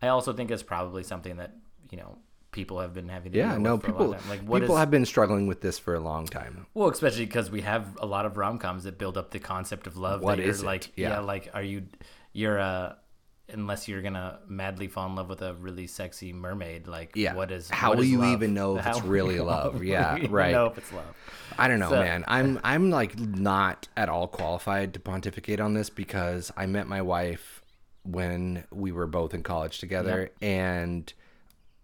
I 0.00 0.09
also 0.09 0.32
think 0.32 0.50
it's 0.50 0.62
probably 0.64 1.03
something 1.05 1.36
that, 1.36 1.53
you 1.90 1.96
know, 1.98 2.18
people 2.50 2.80
have 2.80 2.92
been 2.92 3.09
having 3.09 3.32
to 3.32 3.38
yeah, 3.38 3.57
no, 3.57 3.76
with 3.76 3.84
for 3.84 3.90
a 3.92 3.94
long 3.94 4.12
people. 4.14 4.28
Like 4.30 4.40
what 4.46 4.61
people 4.61 4.74
is- 4.76 4.80
have 4.80 4.90
been 4.90 5.07
struggling 5.07 5.46
with 5.46 5.61
this 5.62 5.78
for 5.78 5.94
a 5.94 6.00
long 6.00 6.26
time. 6.26 6.66
Well, 6.74 6.90
especially 6.90 7.24
because 7.26 7.50
we 7.50 7.62
have 7.62 7.96
a 8.00 8.07
lot 8.07 8.26
of 8.26 8.36
rom 8.36 8.59
coms 8.59 8.84
that 8.84 8.98
build 8.98 9.16
up 9.16 9.30
the 9.30 9.38
concept 9.38 9.86
of 9.86 9.96
love. 9.96 10.22
What 10.22 10.36
that 10.36 10.44
you're 10.44 10.55
it? 10.55 10.62
like? 10.62 10.92
Yeah. 10.96 11.11
Yeah. 11.11 11.18
like 11.20 11.48
are 11.55 11.62
you? 11.62 11.84
You're 12.33 12.59
a 12.59 12.97
unless 13.49 13.87
you're 13.87 14.01
gonna 14.01 14.39
madly 14.49 14.89
fall 14.89 15.07
in 15.09 15.14
love 15.14 15.28
with 15.28 15.43
a 15.43 15.53
really 15.55 15.87
sexy 15.87 16.33
mermaid. 16.33 16.87
Like, 16.87 17.12
Yeah. 17.14 17.35
what 17.35 17.51
is? 17.51 17.68
How 17.68 17.89
what 17.91 17.99
will 17.99 18.05
is 18.05 18.11
you 18.11 18.18
love? 18.18 18.33
even 18.33 18.55
know 18.55 18.78
if 18.78 18.85
How 18.85 18.93
it's 18.97 19.03
really 19.07 19.39
love? 19.41 19.74
know- 19.74 19.80
Yeah, 19.83 20.18
right. 20.30 20.53
Know 20.53 20.66
if 20.66 20.78
it's 20.78 20.93
love. 20.93 21.14
I 21.59 21.68
don't 21.68 21.78
know, 21.80 21.91
So- 21.91 22.01
man. 22.01 22.24
I'm 22.28 22.59
I'm 22.64 22.91
like 22.91 23.18
not 23.18 23.89
at 23.97 24.09
all 24.09 24.26
qualified 24.28 24.95
to 24.95 25.01
pontificate 25.01 25.61
on 25.61 25.74
this 25.74 25.91
because 25.91 26.51
I 26.57 26.66
met 26.66 26.87
my 26.87 27.03
wife 27.03 27.62
when 28.05 28.64
we 28.72 28.91
were 28.91 29.07
both 29.07 29.35
in 29.35 29.43
college 29.43 29.78
together 29.78 30.30
and 30.41 31.12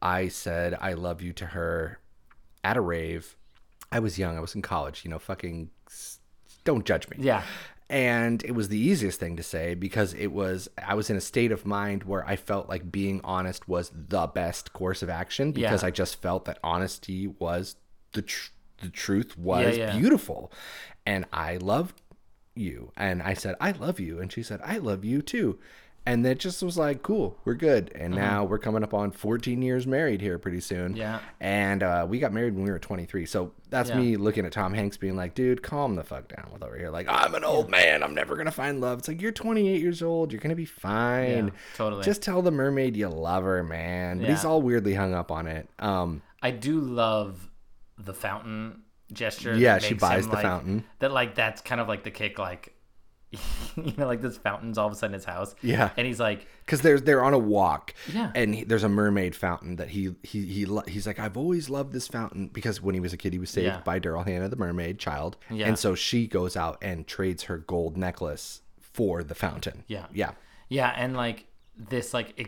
I 0.03 0.29
said 0.29 0.77
I 0.81 0.95
love 0.95 1.23
you 1.23 1.33
to 1.35 1.47
her 1.47 1.99
at 2.65 2.77
a 2.77 2.81
rave. 2.81 3.37
I 3.93 4.01
was 4.01 4.19
young, 4.19 4.37
I 4.37 4.41
was 4.41 4.55
in 4.55 4.63
college, 4.63 5.05
you 5.05 5.11
know, 5.11 5.19
fucking 5.19 5.71
don't 6.65 6.85
judge 6.85 7.09
me. 7.09 7.19
Yeah. 7.21 7.43
And 7.91 8.45
it 8.45 8.53
was 8.53 8.69
the 8.69 8.79
easiest 8.79 9.19
thing 9.19 9.37
to 9.37 9.43
say 9.43 9.75
because 9.75 10.13
it 10.13 10.27
was 10.29 10.69
I 10.87 10.95
was 10.95 11.09
in 11.09 11.17
a 11.17 11.21
state 11.23 11.53
of 11.53 11.65
mind 11.65 12.05
where 12.05 12.27
I 12.27 12.37
felt 12.37 12.69
like 12.69 12.93
being 12.93 13.21
honest 13.25 13.67
was 13.67 13.91
the 13.95 14.27
best 14.27 14.73
course 14.75 15.03
of 15.03 15.09
action 15.09 15.53
because 15.53 15.83
Yeah. 15.83 15.89
I 15.89 15.91
just 15.91 16.21
felt 16.21 16.45
that 16.45 16.59
honesty 16.63 17.29
was 17.29 17.77
the 18.13 18.23
tr- 18.23 18.51
the 18.83 18.91
truth 18.91 19.39
was 19.39 19.77
Yeah, 19.79 19.87
yeah. 19.93 19.99
beautiful. 19.99 20.53
And 21.07 21.25
I 21.33 21.57
loved 21.57 22.03
you. 22.55 22.93
And 22.97 23.23
I 23.23 23.33
said, 23.35 23.55
I 23.61 23.71
love 23.71 23.99
you. 23.99 24.21
And 24.21 24.31
she 24.31 24.43
said, 24.43 24.61
I 24.63 24.77
love 24.79 25.05
you 25.05 25.23
too. 25.23 25.59
And 26.09 26.25
it 26.27 26.39
just 26.39 26.63
was 26.63 26.79
like, 26.79 27.03
cool, 27.03 27.37
we're 27.45 27.55
good. 27.55 27.93
And 27.95 28.15
now 28.15 28.45
we're 28.45 28.59
coming 28.59 28.83
up 28.83 28.95
on 28.95 29.11
14 29.11 29.61
years 29.61 29.87
married 29.87 30.21
here 30.21 30.39
pretty 30.39 30.61
soon. 30.61 30.97
Yeah. 30.97 31.21
And 31.39 31.83
uh, 31.83 32.07
we 32.09 32.19
got 32.19 32.33
married 32.33 32.55
when 32.55 32.65
we 32.65 32.71
were 32.71 32.79
23. 32.79 33.27
So 33.27 33.53
that's 33.69 33.91
Yeah. 33.91 33.99
me 33.99 34.17
looking 34.17 34.47
at 34.47 34.53
Tom 34.53 34.73
Hanks 34.73 34.97
being 34.97 35.17
like, 35.17 35.35
dude, 35.35 35.63
calm 35.63 35.97
the 35.97 36.03
fuck 36.05 36.29
down 36.35 36.49
with 36.53 36.63
over 36.63 36.79
here. 36.79 36.89
Like, 36.91 37.07
I'm 37.11 37.35
an 37.35 37.45
old 37.45 37.69
man. 37.71 38.03
I'm 38.03 38.15
never 38.15 38.35
going 38.37 38.47
to 38.47 38.51
find 38.53 38.81
love. 38.81 39.01
It's 39.01 39.09
like, 39.09 39.21
you're 39.21 39.33
28 39.33 39.81
years 39.83 40.03
old. 40.03 40.33
You're 40.33 40.41
going 40.41 40.49
to 40.51 40.57
be 40.57 40.65
fine. 40.65 41.49
Yeah, 41.49 41.53
totally. 41.77 42.05
Just 42.05 42.23
tell 42.23 42.41
the 42.41 42.51
mermaid 42.51 42.97
you 42.97 43.09
love 43.09 43.45
her, 43.45 43.63
man. 43.63 44.19
But 44.21 44.31
he's 44.31 44.45
all 44.45 44.63
weirdly 44.63 44.95
hung 44.95 45.13
up 45.15 45.31
on 45.31 45.47
it. 45.47 45.69
Um, 45.79 46.23
I 46.43 46.53
do 46.53 46.81
love 46.81 47.51
the 47.99 48.15
fountain 48.15 48.81
gesture. 49.13 49.55
Yeah, 49.57 49.79
she 49.79 49.95
buys 49.95 50.25
him, 50.25 50.31
the 50.31 50.37
like- 50.37 50.43
fountain. 50.45 50.85
That 51.01 51.13
like 51.13 51.35
that's 51.35 51.61
kind 51.61 51.81
of 51.81 51.89
like 51.89 52.05
the 52.05 52.11
kick, 52.11 52.39
like 52.39 52.75
you 53.77 53.93
know, 53.99 54.07
like 54.07 54.23
this 54.23 54.39
fountain's 54.39 54.79
all 54.79 54.87
of 54.87 54.93
a 54.93 54.97
sudden 54.97 55.15
his 55.15 55.25
house. 55.25 55.55
Yeah. 55.63 55.91
and 55.97 56.07
he's 56.07 56.19
like, 56.21 56.47
because 56.65 56.81
they're 56.81 56.99
they're 57.01 57.23
on 57.23 57.35
a 57.35 57.39
walk 57.39 57.95
Yeah. 58.13 58.31
and 58.35 58.55
he, 58.55 58.65
there's 58.65 58.85
a 58.85 58.89
mermaid 58.89 59.37
fountain 59.37 59.77
that 59.77 59.89
he 59.91 60.15
he 60.23 60.47
he 60.47 60.67
he's 60.87 61.07
like 61.07 61.19
I've 61.19 61.37
always 61.37 61.69
loved 61.69 61.93
this 61.93 62.09
fountain 62.09 62.49
because 62.49 62.81
when 62.81 62.95
he 62.95 63.01
was 63.01 63.13
a 63.13 63.17
kid 63.17 63.33
he 63.35 63.39
was 63.39 63.51
saved 63.51 63.67
Yeah. 63.67 63.81
by 63.85 64.01
Daryl 64.01 64.27
Hannah 64.27 64.49
the 64.49 64.57
mermaid 64.57 64.99
child 64.99 65.37
Yeah. 65.51 65.67
and 65.69 65.79
so 65.79 65.95
she 65.95 66.27
goes 66.27 66.57
out 66.57 66.79
and 66.83 67.07
trades 67.07 67.45
her 67.45 67.59
gold 67.59 67.97
necklace 67.99 68.63
for 68.81 69.23
the 69.23 69.35
fountain 69.35 69.85
Yeah. 69.89 70.07
yeah 70.13 70.31
yeah, 70.71 70.93
and 70.97 71.17
like 71.17 71.47
this 71.77 72.13
like 72.13 72.39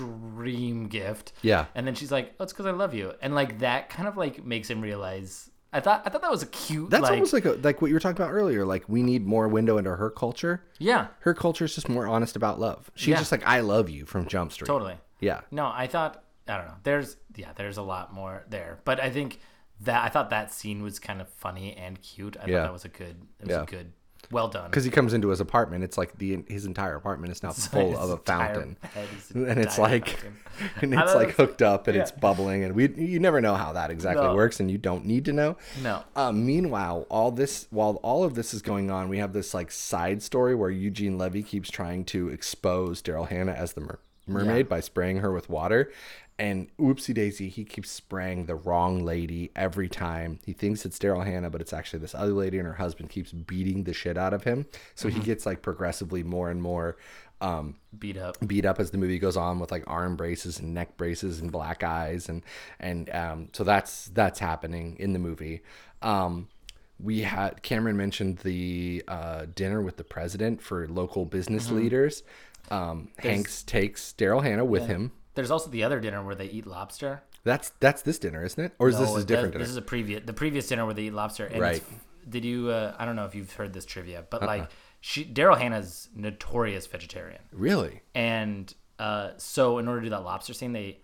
extreme 0.00 0.88
gift. 0.88 1.32
Yeah. 1.42 1.66
and 1.74 1.86
then 1.86 1.94
she's 1.94 2.12
like, 2.12 2.34
oh, 2.40 2.44
it's 2.44 2.52
because 2.52 2.66
I 2.66 2.70
love 2.70 2.94
you, 2.94 3.12
and 3.20 3.34
like 3.34 3.58
that 3.60 3.88
kind 3.90 4.08
of 4.08 4.16
like 4.16 4.44
makes 4.44 4.68
him 4.70 4.80
realize. 4.80 5.50
I 5.72 5.80
thought 5.80 6.02
I 6.06 6.10
thought 6.10 6.22
that 6.22 6.30
was 6.30 6.42
a 6.42 6.46
cute. 6.46 6.90
that's 6.90 7.02
like, 7.02 7.12
almost 7.12 7.32
like 7.32 7.44
a, 7.44 7.52
like 7.52 7.82
what 7.82 7.88
you 7.88 7.94
were 7.94 8.00
talking 8.00 8.16
about 8.16 8.32
earlier 8.32 8.64
like 8.64 8.84
we 8.88 9.02
need 9.02 9.26
more 9.26 9.46
window 9.48 9.76
into 9.78 9.94
her 9.96 10.10
culture 10.10 10.62
yeah, 10.78 11.08
her 11.20 11.34
culture 11.34 11.64
is 11.64 11.74
just 11.74 11.88
more 11.88 12.06
honest 12.06 12.36
about 12.36 12.58
love 12.58 12.90
she's 12.94 13.08
Yeah. 13.08 13.18
just 13.18 13.32
like 13.32 13.46
I 13.46 13.60
love 13.60 13.90
you 13.90 14.06
from 14.06 14.26
Jump 14.26 14.52
Street 14.52 14.66
totally. 14.68 14.96
yeah 15.20 15.40
No, 15.50 15.66
I 15.66 15.86
thought 15.86 16.22
I 16.48 16.56
don't 16.56 16.66
know. 16.66 16.74
There's 16.84 17.16
yeah, 17.34 17.52
there's 17.56 17.76
a 17.76 17.82
lot 17.82 18.14
more 18.14 18.44
there, 18.48 18.78
but 18.84 19.00
I 19.00 19.10
think 19.10 19.40
that 19.80 20.02
I 20.04 20.08
thought 20.08 20.30
that 20.30 20.52
scene 20.54 20.82
was 20.82 20.98
kind 20.98 21.20
of 21.20 21.28
funny 21.28 21.74
and 21.76 22.00
cute. 22.00 22.36
I 22.40 22.46
Yeah. 22.46 22.58
thought 22.58 22.62
that 22.68 22.72
was 22.72 22.84
a 22.84 22.88
good, 22.88 23.16
it 23.40 23.46
was 23.46 23.50
Yeah. 23.56 23.62
a 23.62 23.66
good, 23.66 23.92
well 24.30 24.48
done. 24.48 24.68
because 24.70 24.84
he 24.84 24.90
comes 24.90 25.12
into 25.12 25.28
his 25.28 25.40
apartment 25.40 25.84
it's 25.84 25.96
like 25.98 26.16
the 26.18 26.42
his 26.48 26.64
entire 26.64 26.96
apartment 26.96 27.32
is 27.32 27.42
now 27.42 27.52
full 27.52 27.90
His 27.90 27.98
of 27.98 28.10
a 28.10 28.16
fountain 28.18 28.76
head 28.82 29.08
is 29.18 29.30
an 29.32 29.46
and 29.48 29.60
it's 29.60 29.78
like 29.78 30.08
fountain. 30.08 30.92
and 30.92 30.94
it's 30.94 31.14
like 31.14 31.30
hooked 31.32 31.62
up 31.62 31.86
and 31.86 31.96
yeah. 31.96 32.02
it's 32.02 32.10
bubbling 32.10 32.64
and 32.64 32.74
we 32.74 32.88
you 32.94 33.18
never 33.20 33.40
know 33.40 33.54
how 33.54 33.72
that 33.72 33.90
exactly 33.90 34.24
No. 34.26 34.34
works 34.34 34.58
and 34.60 34.70
you 34.70 34.78
don't 34.78 35.04
need 35.04 35.24
to 35.26 35.32
know 35.32 35.56
No. 35.82 36.02
uh, 36.14 36.32
meanwhile 36.32 37.06
all 37.08 37.30
this 37.30 37.66
while 37.70 37.96
all 38.02 38.24
of 38.24 38.34
this 38.34 38.52
is 38.54 38.62
going 38.62 38.90
on 38.90 39.08
we 39.08 39.18
have 39.18 39.32
this 39.32 39.54
like 39.54 39.70
side 39.70 40.22
story 40.22 40.54
where 40.54 40.70
eugene 40.70 41.18
levy 41.18 41.42
keeps 41.42 41.70
trying 41.70 42.04
to 42.06 42.28
expose 42.28 43.02
daryl 43.02 43.28
hannah 43.28 43.52
as 43.52 43.74
the 43.74 43.80
mer- 43.82 43.98
mermaid 44.26 44.66
Yeah. 44.66 44.70
by 44.70 44.80
spraying 44.80 45.18
her 45.18 45.30
with 45.32 45.48
water 45.48 45.92
and 46.38 46.68
oopsie 46.78 47.14
daisy 47.14 47.48
he 47.48 47.64
keeps 47.64 47.90
spraying 47.90 48.44
the 48.46 48.54
wrong 48.54 49.02
lady 49.04 49.50
every 49.56 49.88
time 49.88 50.38
he 50.44 50.52
thinks 50.52 50.84
it's 50.84 50.98
daryl 50.98 51.24
hannah 51.24 51.48
but 51.48 51.60
it's 51.62 51.72
actually 51.72 51.98
this 51.98 52.14
other 52.14 52.32
lady 52.32 52.58
and 52.58 52.66
her 52.66 52.74
husband 52.74 53.08
keeps 53.08 53.32
beating 53.32 53.84
the 53.84 53.92
shit 53.94 54.18
out 54.18 54.34
of 54.34 54.44
him 54.44 54.66
so 54.94 55.08
Mm-hmm. 55.08 55.18
he 55.20 55.24
gets 55.24 55.46
like 55.46 55.62
progressively 55.62 56.22
more 56.22 56.50
and 56.50 56.60
more 56.62 56.96
um, 57.40 57.76
beat 57.98 58.16
up. 58.16 58.36
beat 58.46 58.64
up 58.64 58.80
as 58.80 58.90
the 58.92 58.98
movie 58.98 59.18
goes 59.18 59.36
on 59.36 59.58
with 59.58 59.70
like 59.70 59.84
arm 59.86 60.16
braces 60.16 60.58
and 60.58 60.72
neck 60.72 60.96
braces 60.96 61.38
and 61.40 61.52
black 61.52 61.82
eyes 61.84 62.28
and 62.30 62.42
and 62.80 63.10
um, 63.10 63.48
so 63.52 63.62
that's 63.62 64.06
that's 64.14 64.38
happening 64.38 64.96
in 64.98 65.12
the 65.12 65.18
movie. 65.18 65.60
Um, 66.00 66.48
we 66.98 67.20
had 67.20 67.62
Cameron 67.62 67.98
mentioned 67.98 68.38
the 68.38 69.02
uh, 69.06 69.44
dinner 69.54 69.82
with 69.82 69.98
the 69.98 70.04
president 70.04 70.62
for 70.62 70.88
local 70.88 71.26
business 71.26 71.66
Mm-hmm. 71.66 71.76
leaders. 71.76 72.22
Um, 72.70 73.08
Hanks 73.18 73.62
takes 73.62 74.14
Daryl 74.16 74.42
Hannah 74.42 74.64
with 74.64 74.86
him. 74.86 75.12
There's 75.36 75.50
also 75.52 75.70
the 75.70 75.84
other 75.84 76.00
dinner 76.00 76.24
where 76.24 76.34
they 76.34 76.46
eat 76.46 76.66
lobster. 76.66 77.22
That's 77.44 77.70
that's 77.78 78.02
this 78.02 78.18
dinner, 78.18 78.44
isn't 78.44 78.62
it? 78.62 78.72
Or 78.80 78.88
is 78.88 78.98
this 78.98 79.10
No, 79.10 79.18
a 79.18 79.24
different 79.24 79.52
dinner? 79.52 79.62
This 79.62 79.70
is 79.70 79.76
a 79.76 79.82
previous, 79.82 80.24
the 80.26 80.32
previous 80.32 80.66
dinner 80.66 80.84
where 80.84 80.94
they 80.94 81.04
eat 81.04 81.12
lobster. 81.12 81.46
And 81.46 81.60
Right. 81.60 81.84
Did 82.28 82.44
you? 82.44 82.70
Uh, 82.70 82.96
I 82.98 83.04
don't 83.04 83.14
know 83.14 83.26
if 83.26 83.36
you've 83.36 83.52
heard 83.52 83.72
this 83.72 83.86
trivia, 83.86 84.24
but 84.28 84.42
Uh-uh. 84.42 84.46
like, 84.48 84.70
she 85.00 85.24
Daryl 85.24 85.56
Hannah's 85.56 86.08
notorious 86.16 86.88
vegetarian, 86.88 87.42
really 87.52 88.00
and 88.16 88.74
uh, 88.98 89.30
so 89.36 89.78
in 89.78 89.86
order 89.86 90.00
to 90.00 90.06
do 90.06 90.10
that 90.10 90.24
lobster 90.24 90.52
scene, 90.54 90.72
they 90.72 90.98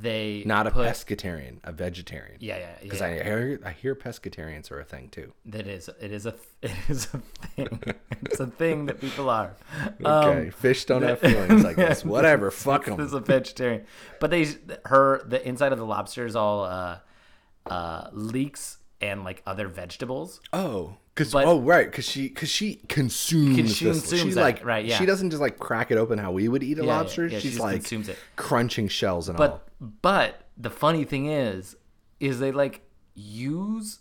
they 0.00 0.42
not 0.44 0.66
a 0.66 0.70
put, 0.70 0.86
pescatarian, 0.86 1.58
a 1.62 1.72
vegetarian. 1.72 2.36
Yeah, 2.40 2.58
yeah, 2.58 2.66
Because 2.82 3.00
yeah. 3.00 3.06
I 3.06 3.22
hear 3.22 3.60
I 3.64 3.70
hear 3.70 3.94
pescatarians 3.94 4.70
are 4.70 4.80
a 4.80 4.84
thing 4.84 5.08
too. 5.08 5.32
That 5.46 5.66
is, 5.66 5.88
it 6.00 6.12
is 6.12 6.26
a, 6.26 6.34
it 6.62 6.72
is 6.88 7.08
a 7.14 7.18
thing. 7.18 7.80
it's 8.22 8.40
a 8.40 8.46
thing 8.46 8.86
that 8.86 9.00
people 9.00 9.30
are. 9.30 9.56
Okay, 10.04 10.50
fish 10.50 10.84
don't 10.84 11.02
have 11.02 11.20
feelings, 11.20 11.64
I 11.64 11.74
guess. 11.74 12.04
Whatever, 12.04 12.50
fuck 12.50 12.84
them. 12.86 12.96
This 12.96 13.06
is 13.08 13.12
a 13.14 13.20
vegetarian, 13.20 13.84
but 14.20 14.30
they, 14.30 14.46
her, 14.86 15.22
the 15.26 15.46
inside 15.46 15.72
of 15.72 15.78
the 15.78 15.86
lobster 15.86 16.26
is 16.26 16.36
all 16.36 16.64
uh, 16.64 16.98
uh, 17.66 18.08
leeks 18.12 18.78
and 19.00 19.24
like 19.24 19.42
other 19.46 19.68
vegetables. 19.68 20.40
Oh, 20.52 20.96
because 21.14 21.32
But- 21.32 21.46
oh 21.46 21.60
right, 21.60 21.86
because 21.90 22.08
she 22.08 22.28
because 22.28 22.48
she 22.48 22.76
consumes. 22.88 23.76
She 23.76 23.84
this. 23.84 24.00
consumes 24.00 24.22
She's 24.22 24.34
that, 24.34 24.40
like 24.40 24.64
right, 24.64 24.84
yeah. 24.84 24.98
She 24.98 25.06
doesn't 25.06 25.30
just 25.30 25.40
like 25.40 25.58
crack 25.58 25.90
it 25.90 25.98
open 25.98 26.18
how 26.18 26.32
we 26.32 26.48
would 26.48 26.62
eat 26.62 26.78
a 26.78 26.82
Yeah, 26.82 26.86
yeah, 26.86 26.96
lobster. 26.98 27.26
yeah, 27.26 27.38
she 27.38 27.42
She's 27.42 27.50
just 27.52 27.62
like 27.62 27.74
consumes 27.76 28.08
it. 28.08 28.18
crunching 28.36 28.88
shells 28.88 29.28
and 29.28 29.38
all. 29.38 29.62
But 29.80 30.00
but 30.02 30.40
the 30.56 30.70
funny 30.70 31.04
thing 31.04 31.26
is, 31.26 31.76
is 32.20 32.38
they 32.40 32.50
like 32.52 32.82
use 33.14 34.00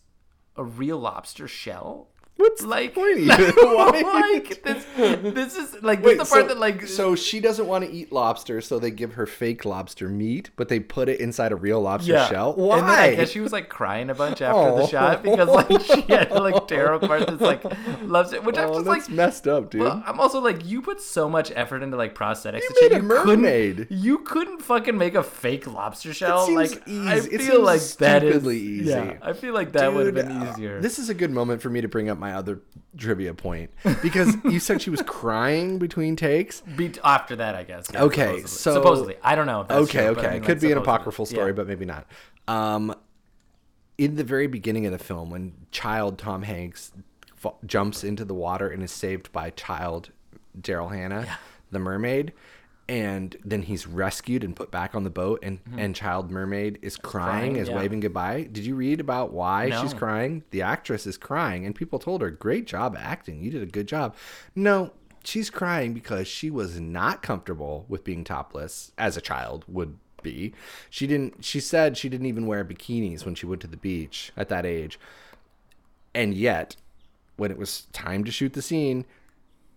a 0.55 0.63
real 0.63 0.97
lobster 0.99 1.47
shell. 1.47 2.09
What's 2.35 2.63
like 2.63 2.95
point 2.95 3.19
like 3.27 4.63
this 4.63 4.85
this 4.95 5.55
is 5.55 5.83
like 5.83 6.01
this 6.01 6.13
is 6.13 6.17
the 6.17 6.25
part 6.25 6.43
so, 6.43 6.47
that 6.47 6.57
like 6.57 6.87
so 6.87 7.15
she 7.15 7.39
doesn't 7.39 7.67
want 7.67 7.85
to 7.85 7.91
eat 7.91 8.11
lobster, 8.11 8.59
so 8.59 8.79
they 8.79 8.89
give 8.89 9.13
her 9.13 9.27
fake 9.27 9.65
lobster 9.65 10.09
meat, 10.09 10.49
but 10.55 10.67
they 10.67 10.79
put 10.79 11.09
it 11.09 11.19
inside 11.19 11.51
a 11.51 11.55
real 11.55 11.79
lobster 11.79 12.13
yeah. 12.13 12.27
shell. 12.27 12.53
Why? 12.53 12.79
And 12.79 12.89
then 12.89 12.99
I 12.99 13.15
guess 13.15 13.29
she 13.29 13.39
was 13.39 13.51
like 13.51 13.69
crying 13.69 14.09
a 14.09 14.15
bunch 14.15 14.41
after 14.41 14.59
Oh. 14.59 14.77
the 14.77 14.87
shot 14.87 15.21
because 15.21 15.47
like 15.47 15.81
she 15.81 16.01
had 16.01 16.29
to 16.29 16.41
like 16.41 16.67
tear 16.67 16.93
apart 16.93 17.27
this 17.27 17.39
like 17.39 17.63
lobster, 18.01 18.41
which 18.41 18.57
I'm 18.57 18.69
oh, 18.69 18.73
just 18.73 18.85
that's 18.85 19.09
like 19.09 19.15
messed 19.15 19.47
up, 19.47 19.69
dude. 19.69 19.81
Well, 19.81 20.03
I'm 20.05 20.19
also 20.19 20.41
like, 20.41 20.65
you 20.65 20.81
put 20.81 21.01
so 21.01 21.29
much 21.29 21.51
effort 21.55 21.83
into 21.83 21.97
like 21.97 22.15
prosthetics. 22.15 22.61
You 22.61 22.75
made 22.81 22.93
a 22.93 23.01
mermaid. 23.03 23.77
Couldn't, 23.77 23.97
you 24.03 24.17
couldn't 24.19 24.61
fucking 24.63 24.97
make 24.97 25.13
a 25.13 25.23
fake 25.23 25.67
lobster 25.67 26.13
shell. 26.15 26.51
like 26.53 26.81
I 26.87 27.17
easy. 27.17 27.35
It 27.35 27.41
feel 27.41 27.61
like 27.61 27.81
that 27.97 28.23
is 28.23 28.43
easy. 28.47 28.89
Yeah, 28.89 29.17
I 29.21 29.33
feel 29.33 29.53
like 29.53 29.73
that 29.73 29.93
would 29.93 30.07
have 30.07 30.15
been 30.15 30.31
uh, 30.31 30.51
easier. 30.51 30.81
This 30.81 30.97
is 30.97 31.09
a 31.09 31.13
good 31.13 31.29
moment 31.29 31.61
for 31.61 31.69
me 31.69 31.81
to 31.81 31.87
bring 31.87 32.09
up 32.09 32.22
my 32.23 32.33
other 32.35 32.61
trivia 32.97 33.33
point 33.33 33.69
because 34.01 34.33
you 34.45 34.57
said 34.61 34.81
she 34.81 34.89
was 34.89 35.01
crying 35.01 35.77
between 35.77 36.15
takes. 36.15 36.61
Be- 36.61 36.93
after 37.03 37.35
that, 37.35 37.53
I 37.53 37.63
guess. 37.63 37.87
yeah, 37.91 38.03
Okay, 38.03 38.21
supposedly. 38.43 38.47
so- 38.47 38.73
supposedly, 38.73 39.15
I 39.21 39.35
don't 39.35 39.45
know. 39.45 39.61
If 39.61 39.67
that's 39.67 39.83
okay, 39.89 39.99
true, 39.99 40.07
okay. 40.11 40.19
I 40.19 40.23
mean, 40.23 40.29
it 40.29 40.39
like, 40.39 40.43
could 40.45 40.61
be 40.61 40.71
an 40.71 40.77
apocryphal 40.77 41.25
story, 41.25 41.47
Yeah. 41.47 41.51
but 41.55 41.67
maybe 41.67 41.83
not. 41.83 42.07
Um, 42.47 42.95
in 43.97 44.15
the 44.15 44.23
very 44.23 44.47
beginning 44.47 44.85
of 44.85 44.93
the 44.93 44.97
film, 44.97 45.29
when 45.31 45.53
child 45.71 46.17
Tom 46.17 46.43
Hanks 46.43 46.93
jumps 47.65 48.05
into 48.05 48.23
the 48.23 48.33
water 48.33 48.69
and 48.69 48.81
is 48.81 48.91
saved 48.91 49.31
by 49.33 49.49
child 49.49 50.11
Daryl 50.59 50.95
Hannah, 50.95 51.27
the 51.71 51.79
mermaid, 51.79 52.31
and 52.89 53.35
then 53.45 53.61
he's 53.61 53.87
rescued 53.87 54.43
and 54.43 54.55
put 54.55 54.71
back 54.71 54.95
on 54.95 55.03
the 55.03 55.09
boat, 55.09 55.39
and 55.41 55.59
and 55.77 55.95
child 55.95 56.31
mermaid 56.31 56.79
is 56.81 56.97
crying, 56.97 57.53
Crying, 57.53 57.55
is 57.55 57.69
yeah. 57.69 57.75
waving 57.75 58.01
goodbye. 58.01 58.43
Did 58.51 58.65
you 58.65 58.75
read 58.75 58.99
about 58.99 59.31
why 59.31 59.69
she's 59.81 59.93
crying? 59.93 60.43
The 60.51 60.61
actress 60.61 61.07
is 61.07 61.17
crying, 61.17 61.65
and 61.65 61.73
people 61.73 61.99
told 61.99 62.21
her, 62.21 62.29
"Great 62.29 62.67
job 62.67 62.95
acting. 62.97 63.43
You 63.43 63.51
did 63.51 63.63
a 63.63 63.67
good 63.67 63.87
job." 63.87 64.15
No. 64.55 64.91
She's 65.25 65.49
crying 65.49 65.93
because 65.93 66.27
she 66.27 66.49
was 66.49 66.81
not 66.81 67.21
comfortable 67.21 67.85
with 67.87 68.03
being 68.03 68.25
topless 68.25 68.91
as 68.97 69.15
a 69.15 69.21
child 69.21 69.63
would 69.69 69.97
be. 70.21 70.53
She 70.89 71.07
didn't 71.07 71.45
she 71.45 71.61
said 71.61 71.97
she 71.97 72.09
didn't 72.09 72.25
even 72.25 72.45
wear 72.45 72.65
bikinis 72.65 73.23
when 73.23 73.35
she 73.35 73.45
went 73.45 73.61
to 73.61 73.67
the 73.67 73.77
beach 73.77 74.33
at 74.35 74.49
that 74.49 74.65
age. 74.65 74.99
And 76.13 76.33
yet, 76.33 76.75
when 77.37 77.51
it 77.51 77.57
was 77.57 77.83
time 77.93 78.23
to 78.23 78.31
shoot 78.31 78.53
the 78.53 78.61
scene, 78.61 79.05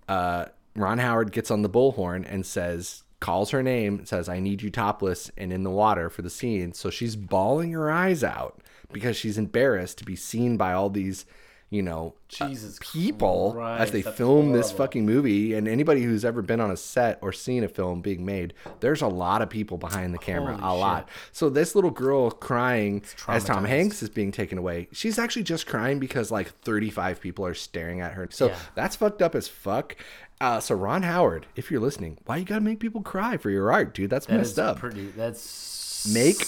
uh, 0.09 0.47
Ron 0.77 0.99
Howard 0.99 1.33
gets 1.33 1.51
on 1.51 1.63
the 1.63 1.71
bullhorn 1.71 2.25
and 2.29 2.45
says, 2.45 3.03
calls 3.21 3.51
her 3.51 3.63
name, 3.63 4.05
says, 4.05 4.29
I 4.29 4.41
need 4.41 4.63
you 4.63 4.71
topless 4.71 5.31
and 5.37 5.53
in 5.53 5.63
the 5.63 5.71
water 5.71 6.11
for 6.11 6.23
the 6.23 6.31
scene. 6.31 6.73
So 6.73 6.91
she's 6.91 7.17
bawling 7.17 7.73
her 7.73 7.91
eyes 7.91 8.23
out 8.23 8.63
because 8.93 9.17
she's 9.17 9.39
embarrassed 9.39 9.99
to 9.99 10.05
be 10.05 10.17
seen 10.17 10.57
by 10.57 10.73
all 10.73 10.91
these 10.91 11.25
you 11.69 11.83
know, 11.83 12.15
uh, 12.41 12.47
Jesus 12.49 12.79
people 12.81 13.61
as 13.61 13.91
they 13.91 14.03
Christ, 14.03 14.17
film 14.17 14.53
this 14.53 14.71
fucking 14.71 15.05
movie. 15.05 15.53
And 15.55 15.67
anybody 15.67 16.03
who's 16.03 16.25
ever 16.25 16.41
been 16.41 16.61
on 16.61 16.71
a 16.71 16.77
set 16.77 17.19
or 17.21 17.33
seen 17.33 17.65
a 17.65 17.69
film 17.69 18.01
being 18.03 18.25
made, 18.25 18.55
there's 18.81 19.03
a 19.03 19.09
lot 19.09 19.43
of 19.43 19.51
people 19.51 19.77
behind 19.77 20.15
the 20.15 20.19
camera, 20.19 20.57
Holy 20.57 20.77
a 20.77 20.79
lot. 20.81 21.09
So 21.33 21.49
this 21.51 21.75
little 21.75 21.91
girl 21.91 22.31
crying 22.31 23.03
as 23.27 23.45
Tom. 23.45 23.65
Hanks 23.65 24.03
is 24.03 24.09
being 24.09 24.31
taken 24.31 24.59
away, 24.59 24.89
she's 24.93 25.19
actually 25.19 25.43
just 25.43 25.67
crying 25.67 25.99
because 25.99 26.31
like 26.31 26.49
35 26.61 27.21
people 27.21 27.45
are 27.45 27.55
staring 27.55 28.01
at 28.01 28.13
her. 28.13 28.29
So 28.31 28.47
Yeah. 28.49 28.57
that's 28.77 28.95
fucked 28.97 29.21
up 29.23 29.35
as 29.35 29.49
fuck. 29.49 29.97
Uh, 30.41 30.61
so 30.61 30.75
Ron 30.75 31.03
Howard, 31.03 31.47
if 31.57 31.71
you're 31.71 31.81
listening, 31.81 32.19
why 32.27 32.37
you 32.37 32.45
gotta 32.45 32.61
make 32.61 32.79
people 32.79 33.01
cry 33.03 33.39
for 33.39 33.51
your 33.51 33.73
art, 33.73 33.93
dude? 33.95 34.11
That's 34.11 34.27
That 34.27 34.37
messed 34.37 34.59
up. 34.59 34.79
pretty. 34.79 35.07
That's 35.17 36.07
make 36.13 36.45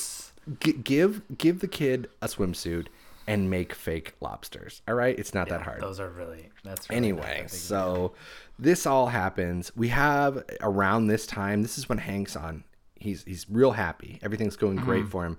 g- 0.61 0.73
give 0.75 1.23
give 1.39 1.61
the 1.61 1.69
kid 1.69 2.09
a 2.23 2.27
swimsuit 2.29 2.87
and 3.29 3.49
make 3.51 3.73
fake 3.75 4.15
lobsters. 4.21 4.83
All 4.89 4.95
right, 4.95 5.17
it's 5.19 5.35
not 5.35 5.49
that 5.51 5.63
hard. 5.63 5.81
Those 5.81 6.01
are 6.01 6.09
really. 6.09 6.49
That's 6.65 6.89
really 6.89 6.97
Anyway, 6.97 7.45
so 7.49 8.15
this 8.59 8.87
all 8.87 9.07
happens. 9.09 9.71
We 9.77 9.89
have 9.89 10.43
around 10.63 11.07
this 11.07 11.27
time. 11.27 11.63
This 11.63 11.79
is 11.79 11.89
when 11.89 11.99
Hank's 11.99 12.35
on. 12.35 12.65
He's 12.97 13.23
he's 13.25 13.47
real 13.49 13.73
happy. 13.73 14.19
Everything's 14.23 14.57
going 14.57 14.77
great 14.77 15.03
Mm-hmm. 15.03 15.11
for 15.11 15.25
him. 15.27 15.39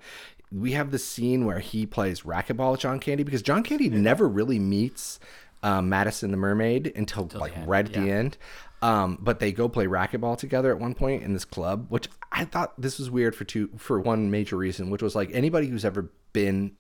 We 0.52 0.72
have 0.72 0.91
the 0.91 0.99
scene 0.99 1.45
where 1.45 1.60
he 1.60 1.86
plays 1.86 2.22
racquetball 2.22 2.72
with 2.72 2.80
John 2.80 2.99
Candy 2.99 3.24
because 3.24 3.41
John 3.41 3.61
Candy 3.64 3.90
never 3.90 4.28
really 4.28 4.57
meets 4.60 5.20
um, 5.61 5.90
Madison 5.90 6.32
the 6.32 6.38
Mermaid 6.38 6.94
until 6.95 7.30
like 7.36 7.53
right 7.66 7.86
at 7.86 7.94
the 7.94 8.10
end. 8.11 8.38
Um, 8.82 9.18
but 9.20 9.40
they 9.40 9.52
go 9.52 9.68
play 9.68 9.88
racquetball 9.88 10.38
together 10.38 10.72
at 10.72 10.80
one 10.80 10.95
point 10.95 11.22
in 11.24 11.34
this 11.34 11.44
club, 11.44 11.88
which 11.90 12.07
I 12.32 12.45
thought 12.45 12.80
this 12.82 12.98
was 12.98 13.11
weird 13.11 13.36
for 13.36 13.44
two 13.44 13.70
for 13.78 13.99
one 13.99 14.32
major 14.32 14.56
reason, 14.56 14.90
which 14.90 15.02
was 15.03 15.16
like 15.16 15.30
anybody 15.34 15.68
who's 15.68 15.84
ever 15.84 16.10
been 16.32 16.78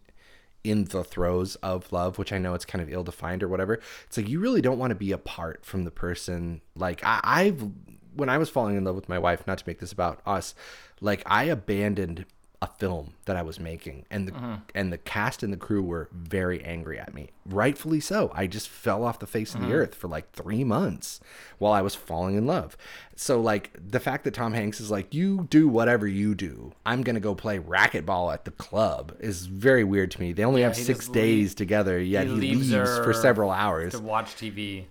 in 0.63 0.85
the 0.85 1.03
throes 1.03 1.55
of 1.57 1.91
love, 1.91 2.17
which 2.17 2.33
I 2.33 2.37
know 2.37 2.53
it's 2.53 2.65
kind 2.65 2.81
of 2.81 2.91
ill 2.91 3.03
defined 3.03 3.43
or 3.43 3.47
whatever. 3.47 3.79
It's 4.05 4.17
like 4.17 4.29
you 4.29 4.39
really 4.39 4.61
don't 4.61 4.79
want 4.79 4.91
to 4.91 4.95
be 4.95 5.11
apart 5.11 5.65
from 5.65 5.83
the 5.83 5.91
person. 5.91 6.61
Like 6.75 7.03
I, 7.03 7.19
I've 7.23 7.69
when 8.15 8.29
I 8.29 8.37
was 8.37 8.49
falling 8.49 8.75
in 8.75 8.83
love 8.83 8.95
with 8.95 9.09
my 9.09 9.19
wife, 9.19 9.47
not 9.47 9.59
to 9.59 9.63
make 9.67 9.79
this 9.79 9.91
about 9.91 10.21
us, 10.25 10.55
like 10.99 11.23
I 11.25 11.45
abandoned 11.45 12.25
a 12.61 12.67
film 12.67 13.13
that 13.23 13.37
I 13.37 13.41
was 13.41 13.57
making, 13.59 14.05
and 14.11 14.27
the 14.27 14.33
mm-hmm. 14.33 14.55
and 14.75 14.91
the 14.91 14.97
cast 14.97 15.43
and 15.43 15.53
the 15.53 15.57
crew 15.57 15.81
were 15.81 16.09
very 16.11 16.61
angry 16.63 16.99
at 16.99 17.13
me, 17.13 17.29
rightfully 17.45 18.01
so. 18.01 18.31
I 18.35 18.47
just 18.47 18.67
fell 18.67 19.05
off 19.05 19.19
the 19.19 19.27
face 19.27 19.53
of 19.53 19.61
the 19.61 19.67
mm-hmm. 19.67 19.75
earth 19.75 19.95
for 19.95 20.09
like 20.09 20.31
three 20.33 20.65
months 20.65 21.21
while 21.57 21.71
I 21.71 21.81
was 21.81 21.95
falling 21.95 22.35
in 22.35 22.45
love. 22.45 22.75
So 23.15 23.39
like 23.39 23.71
the 23.75 24.01
fact 24.01 24.25
that 24.25 24.33
Tom 24.33 24.53
Hanks 24.53 24.81
is 24.81 24.91
like, 24.91 25.13
you 25.13 25.47
do 25.49 25.69
whatever 25.69 26.05
you 26.05 26.35
do, 26.35 26.73
I'm 26.85 27.01
gonna 27.01 27.21
go 27.21 27.33
play 27.33 27.59
racquetball 27.59 28.33
at 28.33 28.43
the 28.43 28.51
club 28.51 29.15
is 29.21 29.45
very 29.45 29.85
weird 29.85 30.11
to 30.11 30.19
me. 30.19 30.33
They 30.33 30.43
only 30.43 30.61
have 30.61 30.75
six 30.75 31.07
days 31.07 31.55
together, 31.55 32.01
yet 32.01 32.27
he, 32.27 32.33
leaves, 32.33 32.71
for 32.73 33.13
several 33.13 33.51
hours 33.51 33.93
to 33.93 33.99
watch 33.99 34.35
TV. 34.35 34.83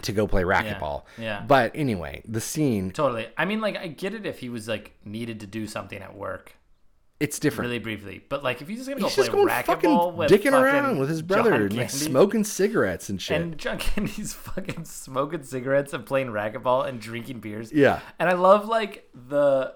to 0.00 0.12
go 0.12 0.26
play 0.26 0.44
racquetball. 0.44 1.02
yeah. 1.18 1.44
But 1.46 1.72
anyway, 1.74 2.22
the 2.26 2.40
scene 2.40 2.92
Totally. 2.92 3.28
I 3.36 3.44
mean, 3.44 3.60
like, 3.60 3.76
I 3.76 3.88
get 3.88 4.14
it 4.14 4.24
if 4.24 4.38
he 4.38 4.48
was 4.48 4.68
like 4.68 4.92
needed 5.04 5.40
to 5.40 5.46
do 5.46 5.66
something 5.66 6.00
at 6.00 6.16
work 6.16 6.54
it's 7.20 7.38
different. 7.38 7.68
really 7.68 7.78
briefly, 7.78 8.22
but 8.28 8.42
like 8.42 8.60
if 8.60 8.68
he's 8.68 8.78
just 8.78 8.88
gonna 8.88 9.00
go 9.00 9.06
He's 9.06 9.14
play 9.14 9.24
just 9.24 9.32
going 9.32 9.48
fucking 9.48 9.88
racquetball 9.90 10.14
with 10.14 10.30
dicking 10.30 10.50
fucking 10.50 10.54
around 10.54 10.98
with 10.98 11.08
his 11.08 11.22
brother 11.22 11.54
and 11.66 11.76
like 11.76 11.90
smoking 11.90 12.44
cigarettes 12.44 13.08
and 13.08 13.22
shit. 13.22 13.40
and 13.40 13.56
John 13.58 13.78
Candy's 13.78 14.32
fucking 14.34 14.84
smoking 14.84 15.42
cigarettes 15.44 15.92
and 15.92 16.04
playing 16.04 16.28
racquetball 16.28 16.86
and 16.88 17.00
drinking 17.00 17.40
beers. 17.40 17.72
Yeah. 17.72 18.00
And 18.18 18.28
I 18.28 18.34
love 18.34 18.66
like 18.66 19.08
the 19.14 19.74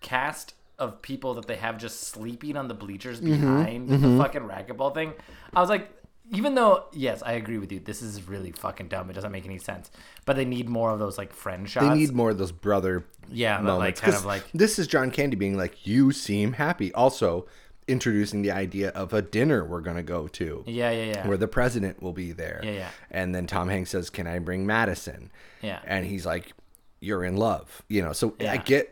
cast 0.00 0.54
of 0.78 1.00
people 1.02 1.34
that 1.34 1.46
they 1.46 1.56
have 1.56 1.78
just 1.78 2.00
sleeping 2.08 2.56
on 2.56 2.68
the 2.68 2.74
bleachers 2.74 3.20
Mm-hmm. 3.20 3.40
behind 3.58 3.88
the 3.88 4.22
fucking 4.22 4.42
racquetball 4.42 4.92
thing. 4.94 5.12
I 5.54 5.60
was 5.60 5.68
like, 5.70 5.90
even 6.34 6.54
though 6.54 6.84
yes, 6.92 7.22
I 7.24 7.32
agree 7.32 7.58
with 7.58 7.70
you, 7.72 7.80
this 7.80 8.02
is 8.02 8.26
really 8.28 8.52
fucking 8.52 8.88
dumb. 8.88 9.08
It 9.10 9.14
doesn't 9.14 9.32
make 9.32 9.44
any 9.44 9.58
sense. 9.58 9.90
But 10.24 10.36
they 10.36 10.44
need 10.44 10.68
more 10.68 10.90
of 10.90 10.98
those 10.98 11.16
like 11.18 11.32
friend 11.32 11.68
shots. 11.68 11.86
they 11.86 11.94
need 11.94 12.12
more 12.12 12.30
of 12.30 12.38
those 12.38 12.52
brother 12.52 13.04
Yeah, 13.28 13.56
that, 13.58 13.62
like, 13.64 13.66
moments. 13.66 14.00
kind 14.00 14.14
of 14.14 14.24
like- 14.24 14.44
this 14.52 14.78
is 14.78 14.86
John 14.86 15.10
Candy 15.10 15.36
being 15.36 15.56
like, 15.56 15.86
"You 15.86 16.12
seem 16.12 16.54
happy." 16.54 16.92
Also, 16.94 17.46
introducing 17.86 18.40
the 18.42 18.50
idea 18.50 18.88
of 18.90 19.12
a 19.12 19.20
dinner 19.20 19.62
we're 19.64 19.80
gonna 19.82 20.02
go 20.02 20.26
to, 20.28 20.64
yeah, 20.66 20.90
yeah, 20.90 21.04
yeah. 21.04 21.28
where 21.28 21.36
the 21.36 21.46
president 21.48 22.02
will 22.02 22.14
be 22.14 22.32
there. 22.32 22.60
Yeah, 22.64 22.70
yeah. 22.72 22.88
And 23.10 23.34
then 23.34 23.46
Tom 23.46 23.68
Hanks 23.68 23.90
says, 23.90 24.08
"Can 24.10 24.26
I 24.26 24.38
bring 24.38 24.64
Madison?" 24.66 25.30
Yeah. 25.60 25.80
And 25.86 26.06
he's 26.06 26.24
like, 26.24 26.52
"You're 27.00 27.24
in 27.24 27.36
love," 27.36 27.82
you 27.88 28.02
know. 28.02 28.12
So 28.12 28.34
I 28.40 28.56
get. 28.56 28.90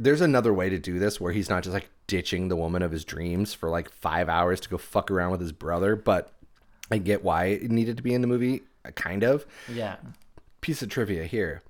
There's 0.00 0.20
another 0.20 0.54
way 0.54 0.68
to 0.68 0.78
do 0.78 1.00
this 1.00 1.20
where 1.20 1.32
he's 1.32 1.48
not 1.50 1.64
just 1.64 1.74
like 1.74 1.90
ditching 2.06 2.48
the 2.48 2.56
woman 2.56 2.82
of 2.82 2.92
his 2.92 3.04
dreams 3.04 3.52
for 3.52 3.68
like 3.68 3.90
five 3.90 4.28
hours 4.28 4.60
to 4.60 4.68
go 4.68 4.78
fuck 4.78 5.10
around 5.10 5.32
with 5.32 5.40
his 5.40 5.50
brother, 5.52 5.96
but 5.96 6.32
I 6.90 6.98
get 6.98 7.24
why 7.24 7.46
it 7.46 7.70
needed 7.70 7.96
to 7.98 8.02
be 8.02 8.14
in 8.14 8.20
the 8.20 8.26
movie, 8.26 8.62
uh, 8.84 8.90
kind 8.92 9.22
of 9.22 9.46
yeah. 9.72 9.96
piece 10.60 10.82
of 10.82 10.88
trivia 10.88 11.24
here. 11.24 11.62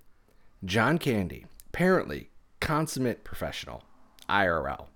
John 0.65 0.99
Candy, 0.99 1.47
apparently 1.69 2.31
consummate 2.61 3.25
professional, 3.25 3.85
IRL, 4.29 4.87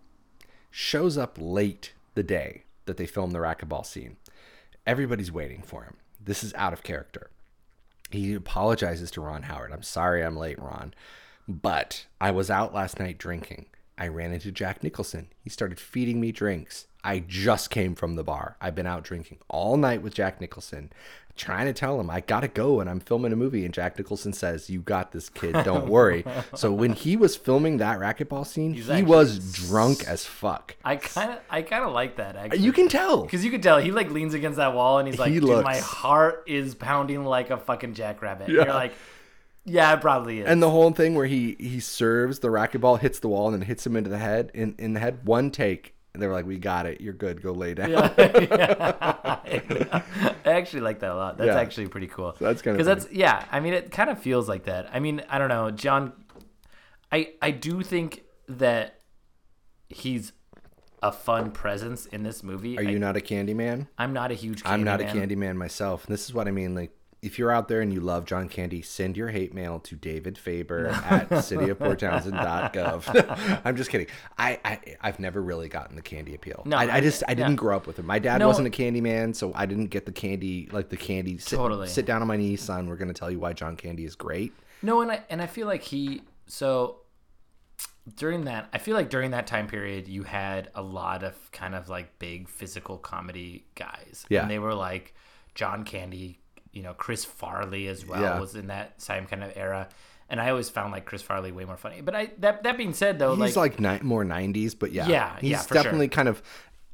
shows 0.71 1.17
up 1.17 1.37
late 1.41 1.93
the 2.15 2.23
day 2.23 2.65
that 2.87 2.97
they 2.97 3.07
film 3.07 3.31
the 3.31 3.39
racquetball 3.39 3.87
scene. 3.87 4.17
Everybody's 4.87 5.31
waiting 5.31 5.63
for 5.63 5.85
him. 5.85 5.97
This 6.21 6.43
is 6.43 6.55
out 6.55 6.73
of 6.73 6.83
character. 6.83 7.31
He 8.11 8.35
apologizes 8.35 9.11
to 9.13 9.21
Ron 9.21 9.45
Howard. 9.45 9.73
I'm 9.73 9.83
sorry 9.83 10.23
I'm 10.23 10.37
late, 10.37 10.59
Ron. 10.59 10.93
But 11.49 12.07
I 12.21 12.31
was 12.31 12.51
out 12.51 12.75
last 12.75 12.99
night 12.99 13.19
drinking. 13.19 13.67
I 13.97 14.09
ran 14.09 14.33
into 14.33 14.53
Jack 14.53 14.83
Nicholson. 14.83 15.29
He 15.43 15.51
started 15.51 15.81
feeding 15.81 16.21
me 16.21 16.33
drinks. 16.33 16.87
I 17.05 17.21
just 17.21 17.71
came 17.71 17.95
from 17.95 18.15
the 18.17 18.25
bar. 18.25 18.57
I've 18.61 18.75
been 18.75 18.87
out 18.87 19.03
drinking 19.03 19.39
all 19.49 19.77
night 19.77 20.03
with 20.03 20.15
Jack 20.15 20.41
Nicholson, 20.41 20.93
trying 21.37 21.67
to 21.67 21.73
tell 21.73 21.99
him 21.99 22.09
I 22.11 22.21
gotta 22.21 22.47
go 22.49 22.81
and 22.81 22.89
I'm 22.89 23.01
filming 23.01 23.33
a 23.33 23.37
movie. 23.37 23.65
And 23.65 23.75
Jack 23.75 23.99
Nicholson 23.99 24.33
says, 24.33 24.71
"You 24.71 24.81
got 24.81 25.13
this, 25.13 25.29
kid. 25.29 25.53
Don't 25.65 25.89
worry." 25.89 26.25
so 26.55 26.73
when 26.73 26.93
he 26.93 27.17
was 27.17 27.37
filming 27.37 27.79
that 27.79 27.99
racquetball 27.99 28.47
scene, 28.47 28.75
he 28.75 28.81
actually 28.81 29.03
was 29.03 29.53
drunk 29.69 30.05
as 30.07 30.25
fuck. 30.25 30.77
I 30.85 30.97
kind 30.97 31.33
of, 31.33 31.39
I 31.51 31.63
kind 31.63 31.85
of 31.85 31.93
like 31.93 32.17
that 32.17 32.37
actually. 32.37 32.61
You 32.61 32.73
can 32.73 32.89
tell. 32.89 33.23
Because 33.23 33.45
you 33.45 33.51
could 33.51 33.63
tell 33.63 33.79
he 33.79 33.91
like 33.91 34.11
leans 34.11 34.35
against 34.35 34.59
that 34.59 34.75
wall 34.75 34.99
and 34.99 35.09
he's 35.09 35.19
like, 35.19 35.33
He 35.33 35.41
dude, 35.41 35.65
my 35.65 35.79
heart 35.79 36.45
is 36.47 36.75
pounding 36.75 37.25
like 37.25 37.51
a 37.51 37.57
fucking 37.57 37.95
jackrabbit. 37.95 38.49
Yeah. 38.49 38.65
You're 38.65 38.75
like, 38.75 38.93
yeah, 39.65 39.93
it 39.95 40.01
probably 40.01 40.41
is. 40.41 40.47
And 40.49 40.63
the 40.63 40.71
whole 40.71 40.91
thing 40.93 41.15
where 41.15 41.27
he 41.27 41.57
he 41.59 41.81
serves 41.81 42.41
the 42.41 42.49
racquetball, 42.49 43.01
hits 43.01 43.19
the 43.21 43.29
wall, 43.29 43.49
and 43.49 43.61
then 43.61 43.67
hits 43.67 43.87
him 43.87 43.97
into 43.97 44.11
the 44.11 44.19
head 44.19 44.51
in 44.55 44.75
in 44.79 44.93
the 44.93 45.01
head. 45.01 45.25
One 45.25 45.51
take. 45.51 45.95
And 46.15 46.23
they 46.23 46.27
were 46.27 46.33
like, 46.35 46.45
"We 46.47 46.59
got 46.59 46.85
it. 46.87 47.01
You're 47.01 47.15
good. 47.15 47.41
Go 47.43 47.53
lay 47.53 47.73
down." 47.75 47.91
I 49.45 50.41
actually 50.45 50.81
like 50.81 51.01
that 51.01 51.11
a 51.11 51.15
lot. 51.15 51.39
That's 51.39 51.49
Yeah. 51.49 51.61
actually 51.61 51.89
pretty 51.89 52.07
cool. 52.07 52.37
that's 52.39 52.63
kinda 52.63 52.77
because 52.77 52.87
that's 52.87 53.13
yeah. 53.13 53.45
I 53.51 53.61
mean, 53.61 53.73
it 53.75 53.91
kind 53.91 54.11
of 54.11 54.19
feels 54.21 54.49
like 54.49 54.65
that. 54.65 54.89
I 54.93 55.01
mean, 55.01 55.23
I 55.29 55.39
don't 55.39 55.49
know, 55.49 55.71
John. 55.71 56.13
I 57.11 57.33
I 57.41 57.51
do 57.51 57.83
think 57.83 58.25
that 58.49 59.01
he's 59.89 60.33
a 61.03 61.13
fun 61.13 61.51
presence 61.51 62.07
in 62.07 62.23
this 62.23 62.43
movie. 62.43 62.79
Are 62.79 62.83
you 62.83 62.99
not 62.99 63.17
a 63.17 63.21
candy 63.21 63.55
man? 63.55 63.89
I'm 63.99 64.13
not 64.13 64.31
a 64.31 64.35
huge. 64.35 64.63
I'm 64.65 64.85
not 64.85 65.01
a 65.01 65.05
candy 65.05 65.37
man 65.37 65.57
myself. 65.57 66.07
This 66.07 66.25
is 66.27 66.35
what 66.35 66.47
I 66.47 66.51
mean. 66.51 66.75
Like, 66.75 66.93
if 67.23 67.39
you're 67.39 67.53
out 67.53 67.69
there 67.69 67.81
and 67.81 67.93
you 67.93 68.01
love 68.01 68.25
John 68.27 68.49
Candy, 68.49 68.83
send 68.83 69.17
your 69.17 69.29
hate 69.29 69.55
mail 69.55 69.79
to 69.81 69.95
David 69.95 70.37
Faber 70.37 70.89
at 70.89 71.29
cityofporttownsend.gov. 71.31 73.61
I'm 73.65 73.77
just 73.77 73.91
kidding. 73.91 74.09
I, 74.39 74.59
I 74.65 74.81
I've 75.01 75.21
never 75.21 75.41
really 75.41 75.69
gotten 75.69 75.97
the 75.97 76.03
candy 76.03 76.35
appeal. 76.35 76.63
No, 76.67 76.77
I, 76.77 76.87
I 76.87 76.97
I- 76.97 77.01
just 77.01 77.23
I 77.29 77.35
didn't 77.35 77.57
grow 77.57 77.77
up 77.77 77.87
with 77.87 77.99
him. 77.99 78.07
My 78.07 78.19
dad 78.19 78.39
No. 78.39 78.49
wasn't 78.49 78.67
a 78.67 78.71
candy 78.71 79.01
man, 79.01 79.35
so 79.35 79.53
I 79.55 79.67
didn't 79.67 79.87
get 79.87 80.07
the 80.07 80.13
candy 80.13 80.69
like 80.73 80.89
the 80.89 80.97
candy. 80.97 81.39
Sit, 81.39 81.57
Totally. 81.57 81.89
Sit 81.89 82.07
down 82.07 82.23
on 82.23 82.29
my 82.29 82.37
knee, 82.37 82.57
son. 82.57 82.89
We're 82.89 82.97
gonna 82.97 83.15
tell 83.15 83.31
you 83.31 83.39
why 83.39 83.53
John 83.53 83.77
Candy 83.77 84.05
is 84.05 84.17
great. 84.17 84.53
No, 84.83 85.01
and 85.01 85.11
I 85.13 85.23
and 85.31 85.41
I 85.41 85.47
feel 85.47 85.67
like 85.67 85.83
he 85.83 86.23
so 86.47 86.97
during 88.17 88.45
that 88.47 88.69
I 88.73 88.79
feel 88.79 88.97
like 88.97 89.11
during 89.11 89.31
that 89.31 89.47
time 89.47 89.69
period 89.69 90.09
you 90.09 90.25
had 90.25 90.71
a 90.75 90.83
lot 90.83 91.23
of 91.23 91.37
kind 91.53 91.77
of 91.77 91.89
like 91.89 92.19
big 92.19 92.49
physical 92.49 92.99
comedy 92.99 93.65
guys. 93.77 94.27
Yeah. 94.29 94.43
And 94.43 94.51
they 94.51 94.59
were 94.59 94.75
like 94.75 95.15
John 95.55 95.85
Candy, 95.85 96.41
you 96.73 96.83
know, 96.83 96.95
Chris 96.95 97.25
Farley 97.25 97.87
as 97.89 98.05
well 98.07 98.21
Yeah. 98.23 98.41
was 98.41 98.55
in 98.55 98.69
that 98.69 99.01
same 99.01 99.27
kind 99.27 99.45
of 99.45 99.53
era. 99.57 99.89
And 100.29 100.41
I 100.41 100.49
always 100.51 100.71
found 100.71 100.93
like 100.93 101.05
Chris 101.05 101.21
Farley 101.21 101.53
way 101.53 101.65
more 101.67 101.77
funny. 101.77 102.01
But 102.01 102.15
I 102.15 102.31
that 102.39 102.63
that 102.63 102.77
being 102.79 102.95
said 102.95 103.19
though, 103.19 103.35
He's 103.37 103.57
like, 103.57 103.79
like, 103.79 104.01
ni- 104.03 104.07
more 104.07 104.25
90s, 104.25 104.75
but 104.79 104.91
yeah, 104.93 105.07
Yeah, 105.07 105.37
he's 105.41 105.51
yeah, 105.51 105.59
for 105.63 105.75
sure. 105.75 105.83
definitely 105.83 106.09
kind 106.09 106.29
of 106.29 106.43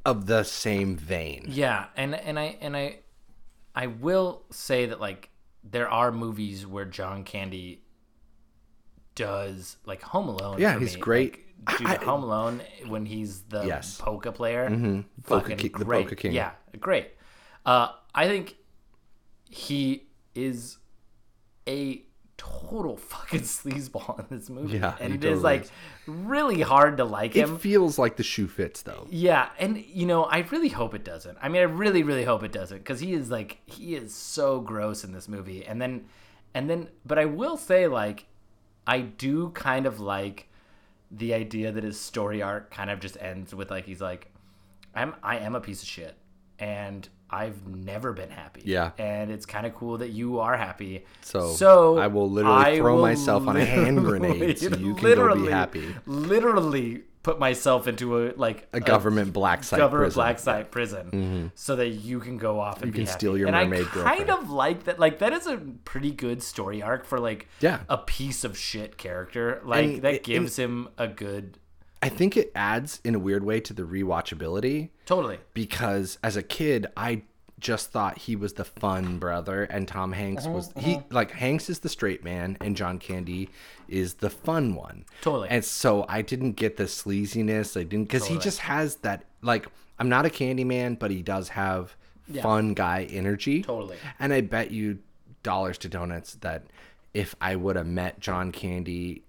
of 0.05 0.25
the 0.25 0.43
same 0.43 0.97
vein. 0.97 1.45
Yeah, 1.47 1.85
and 1.95 2.13
and 2.15 2.37
I 2.37 2.57
and 2.59 2.75
I 2.75 2.99
I 3.75 3.87
will 3.87 4.43
say 4.51 4.87
that 4.87 4.99
like 4.99 5.29
there 5.63 5.89
are 5.89 6.11
movies 6.11 6.65
where 6.67 6.85
John 6.85 7.23
Candy 7.23 7.83
does 9.15 9.77
like 9.85 10.01
Home 10.03 10.29
Alone. 10.29 10.59
Yeah, 10.59 10.77
he's 10.79 10.95
me. 10.95 11.01
great. 11.01 11.39
Like, 11.67 11.77
dude, 11.77 11.87
I- 11.87 11.95
Home 12.05 12.23
Alone 12.23 12.61
when 12.87 13.05
he's 13.05 13.41
the 13.43 13.63
Yes. 13.63 13.97
polka 13.99 14.31
player, 14.31 14.69
Polka 14.69 15.05
fucking 15.23 15.57
ki- 15.57 15.69
the 15.77 15.85
great. 15.85 16.01
polka 16.03 16.15
king. 16.15 16.31
Yeah, 16.31 16.51
great. 16.79 17.11
Uh, 17.65 17.89
I 18.15 18.27
think 18.27 18.55
he 19.49 20.07
is 20.35 20.77
a 21.67 22.03
total 22.37 22.95
fucking 22.95 23.41
sleazeball 23.41 24.19
in 24.19 24.37
this 24.37 24.49
movie. 24.49 24.77
Yeah, 24.77 24.95
and 24.99 25.13
it 25.13 25.23
is 25.23 25.41
totally 25.41 25.43
like 25.43 25.63
is. 25.63 25.71
really 26.07 26.61
hard 26.61 26.97
to 26.97 27.03
like 27.03 27.33
him. 27.33 27.55
It 27.55 27.61
feels 27.61 27.99
like 27.99 28.15
the 28.15 28.23
shoe 28.23 28.47
fits 28.47 28.81
though. 28.81 29.07
Yeah, 29.09 29.49
and 29.59 29.83
you 29.85 30.05
know, 30.05 30.23
I 30.23 30.39
really 30.51 30.69
hope 30.69 30.93
it 30.93 31.03
doesn't. 31.03 31.37
I 31.41 31.49
mean, 31.49 31.61
I 31.61 31.65
really, 31.65 32.01
really 32.01 32.23
hope 32.23 32.43
it 32.43 32.51
doesn't 32.51 32.77
because 32.77 33.01
he 33.01 33.13
is 33.13 33.29
like 33.29 33.59
he 33.65 33.95
is 33.95 34.13
so 34.13 34.61
gross 34.61 35.03
in 35.03 35.11
this 35.11 35.27
movie. 35.27 35.65
And 35.65 35.81
then, 35.81 36.05
and 36.53 36.69
then, 36.69 36.89
but 37.05 37.19
I 37.19 37.25
will 37.25 37.57
say, 37.57 37.87
like, 37.87 38.25
I 38.87 39.01
do 39.01 39.49
kind 39.49 39.85
of 39.85 39.99
like 39.99 40.47
the 41.11 41.33
idea 41.33 41.71
that 41.71 41.83
his 41.83 41.99
story 41.99 42.41
arc 42.41 42.71
kind 42.71 42.89
of 42.89 42.99
just 42.99 43.17
ends 43.19 43.53
with 43.53 43.69
like 43.69 43.85
he's 43.85 44.01
like, 44.01 44.31
I'm 44.95 45.15
I 45.21 45.39
am 45.39 45.55
a 45.55 45.61
piece 45.61 45.81
of 45.81 45.89
shit, 45.89 46.15
and 46.57 47.07
I've 47.31 47.67
never 47.67 48.13
been 48.13 48.29
happy. 48.31 48.61
Yeah. 48.65 48.91
and 48.97 49.29
it's 49.31 49.45
kind 49.45 49.65
of 49.65 49.75
cool 49.75 49.99
that 49.99 50.09
you 50.09 50.39
are 50.39 50.57
happy. 50.57 51.05
So, 51.21 51.51
so 51.53 51.97
I 51.97 52.07
will 52.07 52.29
literally 52.29 52.57
I 52.65 52.77
throw 52.77 52.95
will 52.95 53.01
myself 53.03 53.47
on 53.47 53.55
a 53.57 53.65
hand 53.65 53.99
grenade 53.99 54.59
so 54.59 54.69
you 54.75 54.95
can 54.95 55.15
go 55.15 55.35
be 55.35 55.51
happy. 55.51 55.95
Literally 56.05 57.03
put 57.21 57.37
myself 57.37 57.87
into 57.87 58.17
a 58.17 58.33
like 58.37 58.67
A 58.71 58.79
government 58.79 59.33
black 59.33 59.63
site 59.63 59.77
government 59.77 60.05
prison. 60.13 60.17
black 60.19 60.39
site 60.39 60.71
prison 60.71 61.05
mm-hmm. 61.11 61.47
so 61.53 61.75
that 61.75 61.89
you 61.89 62.19
can 62.19 62.37
go 62.37 62.59
off 62.59 62.77
and 62.81 62.87
You 62.87 62.91
be 62.93 62.97
can 62.99 63.05
happy. 63.07 63.19
steal 63.19 63.37
your 63.37 63.47
and 63.49 63.57
mermaid 63.57 63.87
I 63.87 63.89
kind 63.89 63.93
girlfriend. 64.25 64.29
of 64.29 64.49
like 64.49 64.83
that. 64.85 64.99
Like 64.99 65.19
that 65.19 65.33
is 65.33 65.45
a 65.45 65.57
pretty 65.83 66.11
good 66.11 66.41
story 66.41 66.81
arc 66.81 67.03
for 67.05 67.19
like 67.19 67.47
Yeah. 67.59 67.79
a 67.89 67.97
piece 67.97 68.43
of 68.43 68.57
shit 68.57 68.97
character. 68.97 69.61
Like 69.65 69.83
And 69.85 70.01
that 70.03 70.13
it- 70.15 70.23
gives 70.23 70.55
him 70.57 70.89
a 70.97 71.07
good 71.07 71.57
I 72.01 72.09
think 72.09 72.37
it 72.37 72.51
adds 72.55 73.01
in 73.03 73.13
a 73.15 73.19
weird 73.19 73.43
way 73.43 73.59
to 73.61 73.73
the 73.73 73.83
rewatchability 73.83 74.89
totally. 75.05 75.39
because 75.53 76.17
as 76.23 76.35
a 76.37 76.43
kid 76.43 76.87
I 76.95 77.23
just 77.59 77.91
thought 77.91 78.17
he 78.19 78.37
was 78.37 78.53
the 78.53 78.63
fun 78.63 79.19
brother 79.19 79.63
and 79.63 79.85
Tom 79.85 80.13
Hanks 80.13 80.45
Uh-huh, 80.45 80.55
was 80.55 80.71
he 80.77 81.01
like 81.09 81.31
Hanks 81.31 81.69
is 81.69 81.79
the 81.79 81.89
straight 81.89 82.23
man 82.23 82.57
and 82.61 82.75
John 82.77 82.99
Candy 82.99 83.49
is 83.89 84.13
the 84.15 84.29
fun 84.29 84.75
one. 84.75 85.03
Totally. 85.21 85.49
And 85.49 85.65
so 85.65 86.05
I 86.07 86.21
didn't 86.21 86.53
get 86.53 86.77
the 86.77 86.85
sleaziness. 86.85 87.77
I 87.77 87.83
didn't 87.83 88.05
because 88.05 88.27
he 88.27 88.37
just 88.37 88.59
has 88.59 88.95
that 88.97 89.25
like 89.41 89.67
I'm 89.99 90.07
not 90.07 90.25
a 90.25 90.29
candy 90.29 90.63
man, 90.63 90.95
but 90.95 91.11
he 91.11 91.21
does 91.21 91.49
have 91.49 91.95
fun 92.41 92.73
guy 92.75 93.07
energy. 93.09 93.61
Totally. 93.63 93.97
And 94.19 94.31
I 94.31 94.39
bet 94.39 94.71
you 94.71 94.99
dollars 95.43 95.77
to 95.79 95.89
donuts 95.89 96.35
that 96.35 96.63
if 97.13 97.35
I 97.41 97.57
would 97.57 97.75
have 97.75 97.87
met 97.87 98.21
John 98.21 98.51
Candy 98.53 99.23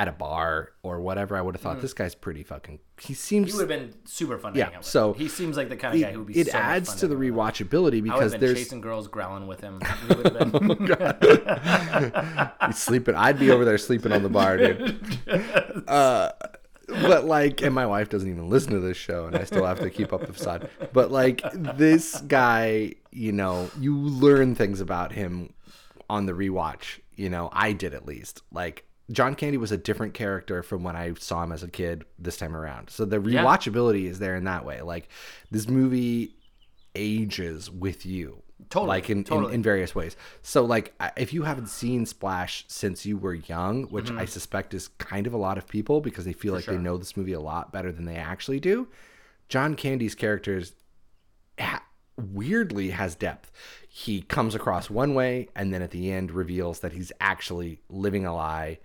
at 0.00 0.08
a 0.08 0.12
bar 0.12 0.72
or 0.82 0.98
whatever, 0.98 1.36
I 1.36 1.42
would 1.42 1.54
have 1.54 1.60
thought 1.60 1.82
this 1.82 1.92
guy's 1.92 2.14
pretty 2.14 2.42
fucking. 2.42 2.78
He 3.02 3.12
seems. 3.12 3.48
Mm. 3.48 3.50
He 3.50 3.56
would 3.58 3.70
have 3.70 3.80
been 3.80 3.94
super 4.06 4.38
fun 4.38 4.54
to 4.54 4.58
Yeah, 4.58 4.64
hang 4.64 4.74
out 4.76 4.78
with. 4.80 4.86
so 4.86 5.12
he 5.12 5.28
seems 5.28 5.58
like 5.58 5.68
the 5.68 5.76
kind 5.76 5.94
of 5.94 6.00
guy 6.00 6.12
who 6.12 6.20
would 6.20 6.28
be. 6.28 6.40
it 6.40 6.46
so 6.46 6.56
adds 6.56 6.94
to 6.96 7.06
the 7.06 7.14
with. 7.18 7.28
rewatchability 7.34 8.00
would 8.00 8.04
because 8.04 8.32
there's 8.36 8.56
chasing 8.56 8.80
girls, 8.80 9.08
growling 9.08 9.46
with 9.46 9.60
him. 9.60 9.78
He 10.08 10.14
would 10.14 10.34
have 10.34 11.20
been. 11.20 12.50
he's 12.66 12.78
sleeping. 12.78 13.14
I'd 13.14 13.38
be 13.38 13.50
over 13.50 13.66
there 13.66 13.76
sleeping 13.76 14.10
on 14.12 14.22
the 14.22 14.30
bar, 14.30 14.56
dude. 14.56 15.06
Uh, 15.86 16.30
but 16.88 17.24
like, 17.24 17.60
and 17.62 17.74
my 17.74 17.84
wife 17.86 18.08
doesn't 18.08 18.28
even 18.28 18.48
listen 18.48 18.72
to 18.72 18.80
this 18.80 18.96
show, 18.96 19.26
and 19.26 19.36
I 19.36 19.44
still 19.44 19.64
have 19.66 19.80
to 19.80 19.90
keep 19.90 20.12
up 20.14 20.26
the 20.26 20.32
facade. 20.32 20.68
But 20.92 21.10
like, 21.10 21.42
this 21.52 22.20
guy, 22.22 22.94
you 23.10 23.32
know, 23.32 23.70
you 23.78 23.96
learn 23.96 24.54
things 24.54 24.80
about 24.80 25.12
him 25.12 25.52
on 26.08 26.24
the 26.26 26.32
rewatch. 26.32 27.00
You 27.14 27.28
know, 27.28 27.50
I 27.52 27.72
did 27.72 27.92
at 27.94 28.06
least. 28.06 28.42
Like, 28.50 28.84
John 29.10 29.34
Candy 29.34 29.56
was 29.58 29.72
a 29.72 29.76
different 29.76 30.14
character 30.14 30.62
from 30.62 30.82
when 30.84 30.94
I 30.96 31.14
saw 31.14 31.42
him 31.42 31.52
as 31.52 31.62
a 31.62 31.68
kid 31.68 32.04
this 32.18 32.36
time 32.36 32.54
around. 32.54 32.90
So 32.90 33.04
the 33.04 33.18
rewatchability 33.18 34.04
is 34.06 34.18
there 34.18 34.36
in 34.36 34.44
that 34.44 34.64
way. 34.64 34.80
Like, 34.82 35.08
this 35.50 35.66
movie 35.68 36.36
ages 36.94 37.70
with 37.70 38.04
you. 38.06 38.42
Totally, 38.68 38.88
Like 38.88 39.10
in, 39.10 39.24
totally. 39.24 39.48
in, 39.48 39.54
in 39.56 39.62
various 39.62 39.94
ways. 39.94 40.16
So 40.42 40.64
like 40.64 40.94
if 41.16 41.32
you 41.32 41.42
haven't 41.44 41.68
seen 41.68 42.04
Splash 42.06 42.64
since 42.68 43.06
you 43.06 43.16
were 43.16 43.34
young, 43.34 43.84
which 43.84 44.06
Mm-hmm. 44.06 44.18
I 44.18 44.24
suspect 44.26 44.74
is 44.74 44.88
kind 44.98 45.26
of 45.26 45.32
a 45.32 45.38
lot 45.38 45.56
of 45.58 45.66
people 45.66 46.00
because 46.00 46.24
they 46.24 46.32
feel 46.34 46.52
like 46.52 46.66
they 46.66 46.76
know 46.76 46.96
this 46.98 47.16
movie 47.16 47.32
a 47.32 47.40
lot 47.40 47.72
better 47.72 47.90
than 47.90 48.04
they 48.04 48.16
actually 48.16 48.60
do, 48.60 48.86
John 49.48 49.74
Candy's 49.74 50.14
characters 50.14 50.72
ha- 51.58 51.82
weirdly 52.16 52.90
has 52.90 53.14
depth. 53.14 53.50
He 53.88 54.20
comes 54.22 54.54
across 54.54 54.90
one 54.90 55.14
way 55.14 55.48
and 55.56 55.72
then 55.72 55.80
at 55.82 55.90
the 55.90 56.12
end 56.12 56.30
reveals 56.30 56.80
that 56.80 56.92
he's 56.92 57.12
actually 57.20 57.80
living 57.88 58.26
a 58.26 58.34
lie 58.34 58.78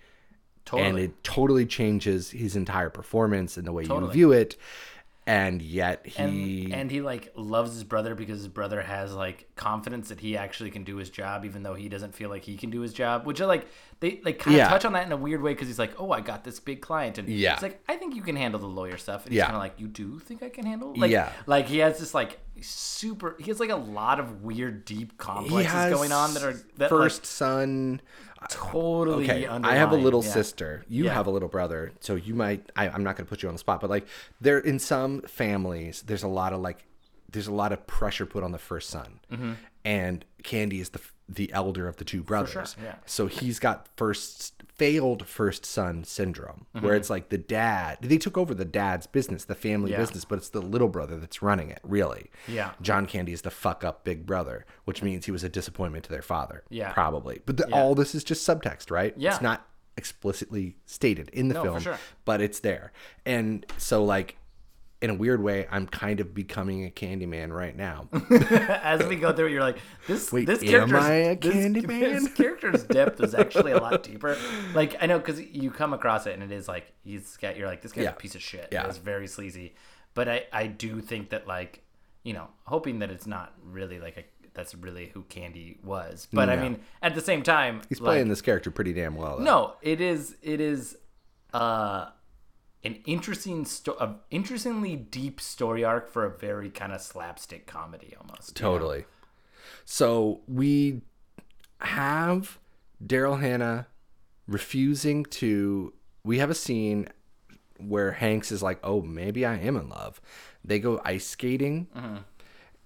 Totally. 0.66 0.90
and 0.90 1.00
it 1.00 1.24
totally 1.24 1.66
changes 1.66 2.32
his 2.32 2.56
entire 2.56 2.90
performance 2.90 3.56
and 3.58 3.68
the 3.68 3.72
way 3.72 3.84
you 3.84 4.12
view 4.12 4.32
it. 4.32 4.58
And 5.28 5.60
yet 5.60 6.06
he 6.06 6.66
and, 6.66 6.74
and 6.74 6.92
he 6.92 7.02
like 7.02 7.32
loves 7.36 7.74
his 7.74 7.84
brother 7.84 8.14
because 8.14 8.38
his 8.38 8.48
brother 8.48 8.80
has 8.82 9.12
like 9.12 9.48
confidence 9.56 10.10
that 10.10 10.20
he 10.20 10.38
actually 10.38 10.70
can 10.70 10.84
do 10.84 10.98
his 10.98 11.10
job 11.10 11.46
even 11.46 11.64
though 11.64 11.74
he 11.74 11.90
doesn't 11.90 12.14
feel 12.14 12.30
like 12.30 12.44
he 12.44 12.58
can 12.58 12.70
do 12.70 12.82
his 12.82 12.94
job 12.94 13.26
which 13.26 13.42
are 13.42 13.48
like 13.48 13.66
they 14.02 14.22
like 14.24 14.38
kind 14.38 14.54
of 14.56 14.60
Yeah. 14.60 14.70
touch 14.70 14.86
on 14.86 14.94
that 14.94 15.04
in 15.08 15.12
a 15.12 15.18
weird 15.18 15.42
way 15.42 15.54
because 15.54 15.68
he's 15.68 15.80
like 15.80 16.00
oh 16.00 16.12
i 16.12 16.22
got 16.22 16.44
this 16.44 16.60
big 16.60 16.80
client 16.80 17.18
and 17.18 17.28
Yeah. 17.28 17.54
it's 17.54 17.64
like 17.64 17.82
i 17.90 17.96
think 17.96 18.14
you 18.16 18.22
can 18.22 18.36
handle 18.36 18.60
the 18.60 18.68
lawyer 18.68 18.98
stuff 18.98 19.24
and 19.26 19.32
he's 19.34 19.38
Yeah. 19.40 19.46
kind 19.46 19.56
of 19.56 19.62
like 19.64 19.80
you 19.80 19.88
do 19.88 20.20
think 20.20 20.44
i 20.44 20.50
can 20.50 20.64
handle 20.64 20.94
like 20.96 21.10
Yeah. 21.10 21.32
like 21.48 21.66
he 21.66 21.80
has 21.80 21.98
this 21.98 22.14
like 22.14 22.38
super 22.62 23.36
he 23.40 23.46
has 23.46 23.60
like 23.60 23.72
a 23.72 23.76
lot 23.76 24.20
of 24.20 24.44
weird 24.44 24.86
deep 24.86 25.18
complexes 25.18 25.92
going 25.92 26.12
on 26.12 26.36
that 26.36 26.44
are 26.44 26.54
that 26.78 26.90
first 26.90 27.22
like, 27.22 27.26
son 27.26 28.02
totally 28.50 29.24
okay 29.26 29.48
i 29.48 29.76
have 29.76 29.92
a 29.92 29.96
little 29.96 30.24
Yeah. 30.24 30.30
sister 30.32 30.86
you 30.88 31.06
Yeah. 31.06 31.14
have 31.14 31.28
a 31.28 31.32
little 31.32 31.50
brother 31.50 31.92
so 32.00 32.16
you 32.16 32.34
might 32.36 32.72
I, 32.76 32.90
i'm 32.90 33.04
not 33.04 33.16
going 33.16 33.26
to 33.26 33.30
put 33.30 33.42
you 33.42 33.50
on 33.50 33.56
the 33.56 33.60
spot 33.60 33.82
but 33.82 33.90
like 33.90 34.06
there 34.42 34.60
in 34.60 34.78
some 34.80 35.22
families 35.22 36.04
there's 36.06 36.24
a 36.24 36.28
lot 36.28 36.54
of 36.54 36.62
like 36.62 36.86
there's 37.32 37.48
a 37.48 37.54
lot 37.54 37.72
of 37.72 37.86
pressure 37.88 38.26
put 38.26 38.44
on 38.44 38.52
the 38.52 38.58
first 38.60 38.90
son 38.90 39.20
Mm-hmm. 39.32 39.54
and 39.84 40.26
candy 40.44 40.80
is 40.80 40.90
the 40.90 41.00
the 41.28 41.52
elder 41.54 41.88
of 41.88 41.98
the 41.98 42.06
two 42.06 42.22
brothers 42.24 42.76
yeah. 42.84 42.96
so 43.06 43.26
he's 43.28 43.58
got 43.60 43.88
first 43.98 44.54
failed 44.76 45.26
first 45.26 45.66
son 45.66 46.04
syndrome 46.04 46.66
Mm-hmm. 46.76 46.86
where 46.86 46.96
it's 46.96 47.10
like 47.10 47.30
the 47.30 47.38
dad 47.38 47.98
they 48.02 48.18
took 48.18 48.38
over 48.38 48.54
the 48.54 48.66
dad's 48.66 49.08
business 49.08 49.46
the 49.46 49.56
family 49.56 49.92
Yeah. 49.92 49.98
business 49.98 50.26
but 50.26 50.38
it's 50.38 50.50
the 50.50 50.62
little 50.62 50.90
brother 50.90 51.18
that's 51.18 51.42
running 51.42 51.70
it 51.70 51.80
really 51.84 52.30
Yeah. 52.48 52.72
john 52.82 53.06
candy 53.06 53.32
is 53.34 53.42
the 53.44 53.50
fuck 53.52 53.84
up 53.84 54.04
big 54.04 54.26
brother 54.26 54.66
which 54.84 55.02
means 55.02 55.26
he 55.26 55.32
was 55.32 55.44
a 55.44 55.50
disappointment 55.50 56.04
to 56.06 56.12
their 56.12 56.22
father 56.22 56.64
Yeah. 56.70 56.92
probably 56.94 57.42
but 57.46 57.58
the, 57.58 57.66
Yeah. 57.70 57.76
all 57.76 57.96
this 57.96 58.14
is 58.14 58.24
just 58.24 58.48
subtext 58.48 58.92
right 58.92 59.14
Yeah. 59.18 59.32
it's 59.34 59.42
not 59.42 59.66
explicitly 59.98 60.76
stated 60.86 61.30
in 61.30 61.48
the 61.48 61.54
No, 61.56 61.64
film 61.64 61.80
sure. 61.80 61.98
but 62.26 62.42
it's 62.42 62.60
there 62.60 62.92
and 63.26 63.66
so 63.78 64.04
like 64.04 64.38
in 65.06 65.12
a 65.12 65.14
weird 65.14 65.42
way 65.42 65.68
i'm 65.72 65.86
kind 65.88 66.20
of 66.20 66.34
becoming 66.34 66.86
a 66.86 66.90
candyman 66.90 67.52
right 67.54 67.76
now 67.78 68.08
as 68.84 69.06
we 69.06 69.16
go 69.16 69.32
through 69.32 69.46
it, 69.48 69.52
you're 69.52 69.62
like, 69.62 69.78
this 70.08 70.32
Wait, 70.32 70.46
this 70.46 70.62
am 70.64 70.68
character's 70.90 71.04
I 71.04 71.14
a 71.14 71.36
Candyman? 71.38 72.00
this 72.00 72.28
character's 72.34 72.84
depth 72.84 73.22
is 73.22 73.34
actually 73.36 73.72
a 73.72 73.78
lot 73.78 74.04
deeper. 74.04 74.36
Like 74.74 74.96
I 75.02 75.06
know 75.06 75.20
because 75.20 75.40
you 75.42 75.70
come 75.72 75.94
across 75.94 76.26
it 76.28 76.34
and 76.34 76.44
it 76.44 76.52
is 76.52 76.68
like 76.68 76.92
he's 77.04 77.38
got 77.38 77.56
you're 77.58 77.68
like 77.68 77.82
this 77.82 77.92
guy's 77.92 78.04
Yeah. 78.06 78.10
a 78.12 78.14
piece 78.14 78.36
of 78.36 78.42
shit. 78.42 78.70
Yeah. 78.72 78.88
it's 78.88 78.98
very 78.98 79.28
sleazy. 79.28 79.76
But 80.14 80.28
I 80.30 80.46
I 80.52 80.68
do 80.68 81.02
think 81.02 81.30
that 81.30 81.48
like 81.48 81.84
you 82.24 82.34
know 82.34 82.48
hoping 82.66 83.00
that 83.00 83.12
it's 83.12 83.28
not 83.28 83.54
really 83.64 84.00
like 84.00 84.18
a 84.18 84.24
that's 84.54 84.74
really 84.76 85.12
who 85.14 85.24
Candy 85.24 85.78
was. 85.84 86.28
But 86.34 86.50
I 86.50 86.56
mean 86.56 86.80
at 87.02 87.14
the 87.16 87.22
same 87.22 87.44
time 87.44 87.82
he's 87.90 88.00
like, 88.02 88.08
playing 88.08 88.30
this 88.30 88.42
character 88.42 88.72
pretty 88.72 88.94
damn 88.94 89.16
well 89.16 89.38
though. 89.38 89.44
no, 89.44 89.74
it 89.82 90.02
is 90.02 90.36
it 90.42 90.60
is 90.60 90.98
uh 91.54 92.08
an 92.86 93.00
interesting 93.06 93.66
sto- 93.66 93.98
a 94.00 94.16
interestingly 94.30 94.96
deep 94.96 95.42
story 95.42 95.84
arc 95.84 96.10
for 96.10 96.24
a 96.24 96.30
very 96.30 96.70
kind 96.70 96.94
of 96.94 97.02
slapstick 97.02 97.66
comedy 97.66 98.14
almost. 98.20 98.60
you 98.60 98.64
know? 98.64 98.72
Totally. 98.72 99.06
So 99.86 100.42
we 100.48 101.02
have 101.82 102.60
Daryl 103.04 103.42
Hannah 103.42 103.88
refusing 104.48 105.26
to. 105.26 105.94
We 106.24 106.38
have 106.38 106.50
a 106.50 106.56
scene 106.56 107.10
where 107.78 108.12
Hanks 108.12 108.52
is 108.52 108.62
like, 108.62 108.80
"Oh, 108.84 109.02
maybe 109.02 109.46
I 109.46 109.58
am 109.58 109.76
in 109.76 109.90
love." 109.90 110.22
They 110.64 110.80
go 110.80 111.02
ice 111.04 111.26
skating, 111.26 111.88
mm-hmm. 111.96 112.18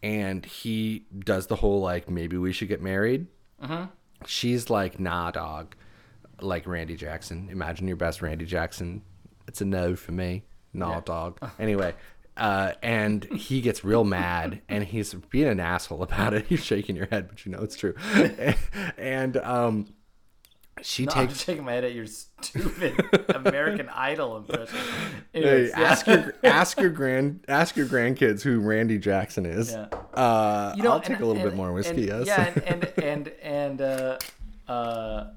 and 0.02 0.46
he 0.46 1.06
does 1.20 1.48
the 1.48 1.58
whole 1.58 1.82
like, 1.82 2.10
"Maybe 2.10 2.38
we 2.38 2.54
should 2.54 2.70
get 2.70 2.82
married." 2.82 3.28
Mm-hmm. 3.62 3.86
She's 4.26 4.70
like, 4.70 5.00
"Nah, 5.00 5.32
dog." 5.32 5.76
Like 6.42 6.66
Randy 6.66 6.96
Jackson. 6.96 7.50
Imagine 7.52 7.86
your 7.86 7.98
best 7.98 8.22
Randy 8.22 8.46
Jackson. 8.46 9.02
It's 9.50 9.62
a 9.62 9.66
no 9.66 9.96
for 9.96 10.12
me. 10.12 10.44
Nah, 10.74 11.00
dog. 11.00 11.40
Anyway, 11.60 11.96
uh, 12.38 12.74
and 12.84 13.24
he 13.26 13.62
gets 13.62 13.84
real 13.84 14.04
mad 14.04 14.62
and 14.70 14.84
he's 14.84 15.14
being 15.32 15.48
an 15.48 15.60
asshole 15.60 16.04
about 16.04 16.34
it. 16.36 16.46
You're 16.50 16.60
shaking 16.60 16.96
your 16.96 17.08
head, 17.08 17.28
but 17.28 17.46
you 17.46 17.52
know 17.52 17.60
it's 17.64 17.76
true. 17.76 17.96
and 18.98 19.36
um, 19.38 19.88
she 20.84 21.06
No, 21.06 21.14
I'm 21.16 21.28
takes. 21.28 21.44
shaking 21.44 21.66
my 21.66 21.74
head 21.74 21.84
at 21.84 21.94
your 21.94 22.06
stupid 22.06 22.94
American 23.34 23.90
Idol 23.90 24.38
impression. 24.38 24.78
Hey, 25.34 25.70
yeah. 25.70 25.80
ask 25.82 26.06
your 26.08 26.34
ask 26.44 26.80
your 26.80 26.92
grand 26.92 27.44
ask 27.48 27.76
your 27.76 27.88
grandkids 27.88 28.44
who 28.44 28.60
Randy 28.60 29.00
Jackson 29.00 29.46
is. 29.48 29.72
Yeah. 29.72 29.88
Uh, 30.14 30.74
You 30.78 30.84
know, 30.84 30.92
I'll 30.92 31.00
take 31.02 31.16
and- 31.18 31.22
a 31.24 31.26
little 31.26 31.42
and- 31.42 31.50
bit 31.52 31.58
more 31.58 31.74
whiskey. 31.74 32.10
and- 32.10 32.26
yes. 32.26 32.28
Yeah, 32.28 32.54
and 32.68 32.84
and 33.00 33.04
and, 33.04 33.28
and 33.42 33.82
uh, 33.82 34.18
uh, 34.72 35.28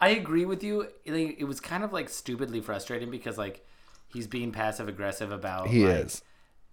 I 0.00 0.10
agree 0.10 0.44
with 0.44 0.62
you. 0.62 0.88
It, 1.04 1.14
it 1.38 1.44
was 1.44 1.60
kind 1.60 1.82
of 1.84 1.92
like 1.92 2.08
stupidly 2.08 2.60
frustrating 2.60 3.10
because 3.10 3.38
like 3.38 3.66
he's 4.08 4.26
being 4.26 4.52
passive 4.52 4.88
aggressive 4.88 5.32
about 5.32 5.68
he 5.68 5.86
like, 5.86 6.04
is. 6.06 6.22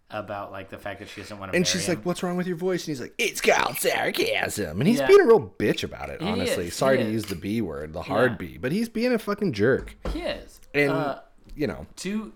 about 0.10 0.52
like 0.52 0.70
the 0.70 0.78
fact 0.78 1.00
that 1.00 1.10
she 1.10 1.22
doesn't 1.22 1.40
want 1.40 1.52
to. 1.52 1.56
And 1.56 1.66
she's 1.66 1.88
him. 1.88 1.96
like, 1.96 2.06
"What's 2.06 2.22
wrong 2.24 2.36
with 2.38 2.48
your 2.48 2.58
voice?" 2.58 2.82
And 2.84 2.88
he's 2.90 3.02
like, 3.02 3.14
"It's 3.18 3.40
called 3.42 3.78
sarcasm." 3.78 4.80
And 4.80 4.88
he's 4.88 5.00
Yeah. 5.00 5.08
being 5.08 5.22
a 5.22 5.26
real 5.26 5.54
bitch 5.58 5.84
about 5.84 6.10
it. 6.10 6.22
Honestly, 6.22 6.68
is, 6.68 6.76
sorry 6.76 6.98
to 6.98 7.04
is. 7.04 7.12
use 7.14 7.26
the 7.26 7.36
B 7.36 7.62
word, 7.62 7.94
the 7.94 8.02
hard 8.02 8.32
Yeah. 8.32 8.38
B, 8.38 8.58
but 8.58 8.72
he's 8.72 8.90
being 8.90 9.14
a 9.14 9.20
fucking 9.20 9.54
jerk. 9.54 9.96
he 10.12 10.20
is. 10.22 10.60
And 10.74 10.92
uh, 10.92 11.20
you 11.56 11.68
know, 11.68 11.88
to 11.98 12.34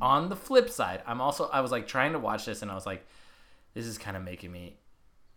on 0.00 0.28
the 0.28 0.36
flip 0.36 0.70
side, 0.70 1.02
I'm 1.06 1.20
also 1.20 1.48
I 1.52 1.60
was 1.62 1.70
like 1.72 1.86
trying 1.88 2.12
to 2.12 2.18
watch 2.18 2.44
this 2.46 2.62
and 2.62 2.70
I 2.70 2.74
was 2.74 2.86
like, 2.86 3.04
this 3.74 3.86
is 3.86 3.98
kind 3.98 4.16
of 4.16 4.22
making 4.22 4.52
me 4.52 4.76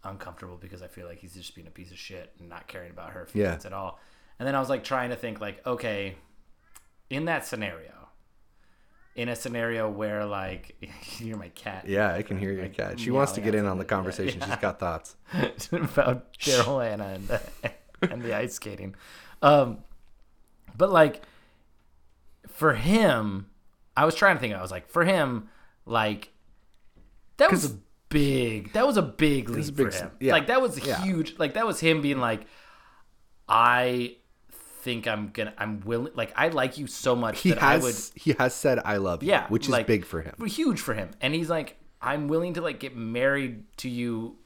uncomfortable 0.04 0.58
because 0.58 0.82
I 0.82 0.88
feel 0.88 1.08
like 1.08 1.18
he's 1.20 1.34
just 1.34 1.56
being 1.56 1.68
a 1.68 1.72
piece 1.72 1.91
of 1.91 1.98
shit 1.98 2.32
and 2.40 2.48
not 2.48 2.68
caring 2.68 2.91
about 2.91 3.12
her 3.12 3.28
Yeah. 3.34 3.46
feelings 3.48 3.66
at 3.66 3.74
all. 3.74 4.00
And 4.40 4.48
then 4.48 4.56
I 4.56 4.60
was 4.60 4.70
like 4.70 4.84
trying 4.84 5.10
to 5.10 5.16
think 5.18 5.41
like, 5.41 5.66
okay, 5.68 6.16
in 7.10 7.26
that 7.26 7.45
scenario, 7.45 7.91
in 9.16 9.28
a 9.28 9.36
scenario 9.36 9.90
where 9.90 10.26
like 10.26 10.76
you're 11.20 11.38
my 11.38 11.49
cat 11.49 11.86
yeah, 11.88 12.14
I 12.14 12.22
can 12.22 12.38
hear 12.40 12.53
your 12.53 12.70
cat. 12.70 12.99
She 12.99 13.11
wants 13.11 13.34
to 13.34 13.41
get 13.41 13.53
in 13.53 13.66
on 13.66 13.78
the 13.78 13.86
conversation. 13.86 14.40
She's 14.41 14.56
got 14.57 14.80
thoughts. 14.80 15.16
about 15.72 16.34
Daryl 16.38 16.84
Hannah 16.88 17.07
and 17.16 17.28
the, 17.28 17.41
and 18.10 18.22
the 18.22 18.34
ice 18.36 18.53
skating. 18.53 18.95
Um, 19.41 19.80
but 20.78 20.90
like 20.90 21.22
for 22.48 22.74
him, 22.76 23.48
I 23.98 24.06
was 24.06 24.16
trying 24.16 24.36
to 24.38 24.40
think. 24.40 24.53
I 24.53 24.61
was 24.61 24.72
like, 24.72 24.88
for 24.90 25.03
him, 25.03 25.49
like 25.86 26.32
that 27.38 27.52
was 27.52 27.64
'Cause- 27.68 27.76
big. 28.07 28.72
That 28.74 28.88
was 28.88 28.95
a 28.98 29.02
big 29.02 29.49
leap 29.49 29.68
a 29.68 29.72
big 29.72 29.91
for 29.94 29.98
him. 30.06 30.11
yeah. 30.22 30.32
Like 30.32 30.48
that 30.48 30.61
was 30.61 30.84
Yeah. 30.86 31.02
huge. 31.03 31.38
Like 31.38 31.56
that 31.56 31.68
was 31.68 31.80
him 31.82 32.02
being 32.02 32.20
like, 32.20 32.45
I 33.48 34.16
think 34.80 35.08
I'm 35.08 35.30
gonna. 35.32 35.54
I'm 35.58 35.82
willing. 35.82 36.14
Like 36.16 36.34
I 36.36 36.48
like 36.50 36.78
you 36.78 36.88
so 36.88 37.16
much 37.16 37.42
He 37.42 37.50
that 37.52 37.62
I 37.64 37.78
would. 37.78 37.86
has 37.86 38.12
he 38.16 38.34
has 38.40 38.54
said 38.54 38.80
I 38.84 38.98
love 38.98 39.24
you, 39.24 39.30
Yeah, 39.30 39.48
which 39.48 39.66
is 39.66 39.70
like- 39.70 39.88
big 39.88 40.06
for 40.06 40.22
him. 40.22 40.36
huge 40.48 40.80
for 40.82 40.94
him. 40.94 41.12
And 41.22 41.34
he's 41.34 41.50
like, 41.50 41.78
I'm 42.02 42.28
willing 42.28 42.54
to 42.56 42.62
like 42.62 42.80
get 42.80 42.96
married 42.96 43.64
to 43.78 43.90
you 43.90 44.38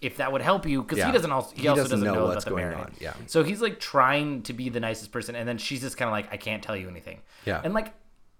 if 0.00 0.16
that 0.16 0.32
would 0.32 0.40
help 0.42 0.66
you 0.66 0.82
because 0.82 0.98
Yeah. 0.98 1.06
he 1.06 1.12
doesn't 1.12 1.30
also 1.30 1.54
he, 1.54 1.62
He 1.62 1.68
also 1.68 1.82
doesn't 1.82 2.00
doesn't, 2.00 2.14
know 2.14 2.20
know, 2.20 2.26
what's 2.26 2.44
about 2.44 2.56
the 2.56 2.60
going 2.62 2.72
marriage. 2.72 2.86
on, 2.88 2.94
yeah. 3.00 3.12
So 3.26 3.42
he's 3.42 3.60
like 3.60 3.78
trying 3.80 4.42
to 4.44 4.52
be 4.52 4.68
the 4.70 4.80
nicest 4.80 5.12
person, 5.12 5.34
and 5.34 5.46
then 5.48 5.58
she's 5.58 5.80
just 5.82 5.96
kind 5.96 6.08
of 6.08 6.12
like, 6.12 6.32
I 6.32 6.36
can't 6.36 6.62
tell 6.62 6.76
you 6.76 6.88
anything. 6.88 7.20
Yeah. 7.44 7.60
And 7.62 7.74
like, 7.74 7.92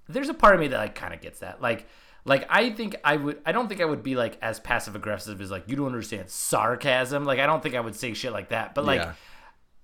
there's 0.09 0.29
a 0.29 0.35
part 0.35 0.55
of 0.55 0.61
me 0.61 0.69
that 0.69 0.79
like 0.79 0.95
kind 0.95 1.13
of 1.15 1.21
gets 1.21 1.41
that. 1.41 1.61
Like, 1.61 1.87
like 2.25 2.47
I 2.51 2.71
think 2.71 2.97
I 3.05 3.17
would. 3.17 3.41
I 3.47 3.53
don't 3.53 3.69
think 3.69 3.81
I 3.81 3.85
would 3.85 4.03
be 4.03 4.15
like 4.17 4.39
as 4.43 4.59
passive 4.61 4.95
aggressive 4.97 5.41
as 5.41 5.51
like 5.51 5.65
you 5.69 5.77
don't 5.77 5.87
understand 5.87 6.29
sarcasm. 6.31 7.25
Like 7.25 7.39
I 7.41 7.47
don't 7.47 7.63
think 7.63 7.75
I 7.75 7.81
would 7.81 7.95
say 7.97 8.15
shit 8.15 8.33
like 8.33 8.49
that. 8.51 8.75
But 8.75 8.85
like. 8.85 9.01
Yeah. 9.01 9.13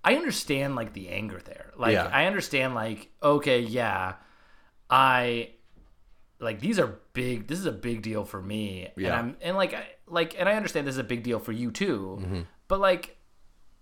I 0.07 0.15
understand 0.15 0.77
like 0.77 0.93
the 0.93 1.09
anger 1.09 1.41
there. 1.45 1.73
Like 1.77 1.95
Yeah. 1.95 2.07
I 2.07 2.27
understand 2.27 2.75
like 2.75 3.11
okay, 3.23 3.61
yeah, 3.61 4.15
I 4.89 5.51
like 6.39 6.61
these 6.61 6.79
are 6.79 6.99
big. 7.13 7.49
This 7.49 7.59
is 7.59 7.67
a 7.67 7.73
big 7.73 8.03
deal 8.03 8.25
for 8.25 8.41
me, 8.41 8.89
and 8.97 9.07
I'm 9.15 9.37
and 9.41 9.57
like 9.57 9.75
I 9.75 9.87
like 10.07 10.39
and 10.39 10.49
I 10.49 10.55
understand 10.55 10.87
this 10.87 10.95
is 10.95 10.99
a 11.01 11.05
big 11.05 11.23
deal 11.23 11.39
for 11.39 11.53
you 11.53 11.71
too. 11.71 12.19
Mm-hmm. 12.21 12.41
But 12.69 12.81
like, 12.81 13.17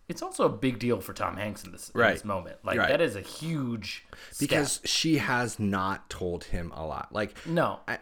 it's 0.09 0.23
also 0.23 0.45
a 0.45 0.49
big 0.51 0.79
deal 0.79 1.01
for 1.01 1.13
Tom 1.15 1.37
Hanks 1.37 1.65
in 1.65 1.73
this, 1.73 1.91
in 1.91 2.01
this 2.01 2.25
moment. 2.25 2.57
Like 2.65 2.79
Right. 2.79 2.89
that 2.89 3.01
is 3.01 3.17
a 3.17 3.21
huge 3.21 4.05
step. 4.31 4.49
because 4.49 4.81
she 4.85 5.19
has 5.19 5.59
not 5.59 6.09
told 6.11 6.45
him 6.45 6.73
a 6.75 6.87
lot. 6.87 7.13
Like 7.13 7.35
no, 7.47 7.81
I, 7.87 7.99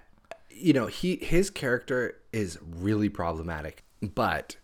you 0.50 0.72
know, 0.72 0.86
he 0.86 1.16
his 1.16 1.50
character 1.50 2.18
is 2.32 2.58
really 2.62 3.08
problematic, 3.08 3.84
but 4.00 4.56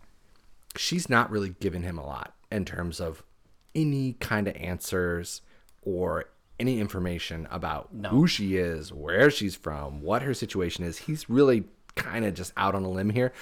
she's 0.77 1.09
not 1.09 1.31
really 1.31 1.51
given 1.61 1.83
him 1.83 1.99
a 1.99 2.07
lot 2.07 2.35
in 2.53 2.65
terms 2.65 3.01
of 3.01 3.23
any 3.75 4.15
kind 4.15 4.49
of 4.49 4.57
answers 4.57 5.43
or 5.83 6.27
any 6.59 6.81
information 6.81 7.47
about 7.51 7.89
who 8.11 8.27
she 8.27 8.57
is, 8.57 8.93
where 8.93 9.31
she's 9.31 9.55
from, 9.55 10.03
what 10.03 10.23
her 10.23 10.35
situation 10.35 10.85
is. 10.85 10.99
He's 10.99 11.31
really 11.31 11.65
kind 11.95 12.25
of 12.25 12.35
just 12.35 12.53
out 12.57 12.75
on 12.75 12.85
a 12.85 12.91
limb 12.91 13.11
here. 13.11 13.33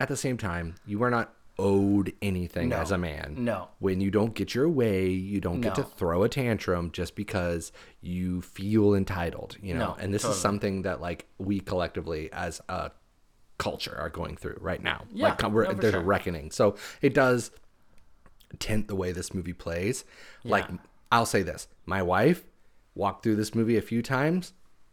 At 0.00 0.08
the 0.08 0.16
same 0.16 0.36
time, 0.36 0.74
you 0.84 1.02
are 1.02 1.10
not 1.10 1.32
owed 1.58 2.12
anything 2.20 2.72
as 2.72 2.90
a 2.90 2.98
man. 2.98 3.36
No. 3.38 3.68
When 3.78 4.00
you 4.00 4.10
don't 4.10 4.34
get 4.34 4.54
your 4.54 4.68
way, 4.68 5.08
you 5.08 5.40
don't 5.40 5.60
get 5.60 5.76
to 5.76 5.84
throw 5.84 6.24
a 6.24 6.28
tantrum 6.28 6.90
just 6.90 7.14
because 7.14 7.72
you 8.00 8.42
feel 8.42 8.94
entitled, 8.94 9.56
you 9.62 9.74
know. 9.74 9.90
No, 9.90 9.96
and 9.98 10.12
this 10.12 10.22
totally. 10.22 10.36
is 10.36 10.42
something 10.42 10.82
that 10.82 11.00
like 11.00 11.26
we 11.38 11.60
collectively 11.60 12.30
as 12.32 12.60
a 12.68 12.90
culture 13.58 13.96
are 13.96 14.10
going 14.10 14.36
through 14.36 14.58
right 14.60 14.82
now. 14.82 15.04
Yeah, 15.12 15.28
like 15.28 15.42
we're, 15.50 15.64
no, 15.64 15.74
there's 15.74 15.92
sure. 15.92 16.00
a 16.00 16.04
reckoning. 16.04 16.50
So 16.50 16.76
it 17.00 17.14
does 17.14 17.52
tint 18.54 18.88
the 18.88 18.96
way 18.96 19.12
this 19.12 19.32
movie 19.34 19.52
plays. 19.52 20.04
Like 20.44 20.66
I'll 21.12 21.26
say 21.26 21.42
this: 21.42 21.68
my 21.86 22.02
wife 22.02 22.44
walked 22.94 23.22
through 23.22 23.36
this 23.36 23.54
movie 23.54 23.76
a 23.76 23.82
few 23.82 24.02
times. 24.02 24.52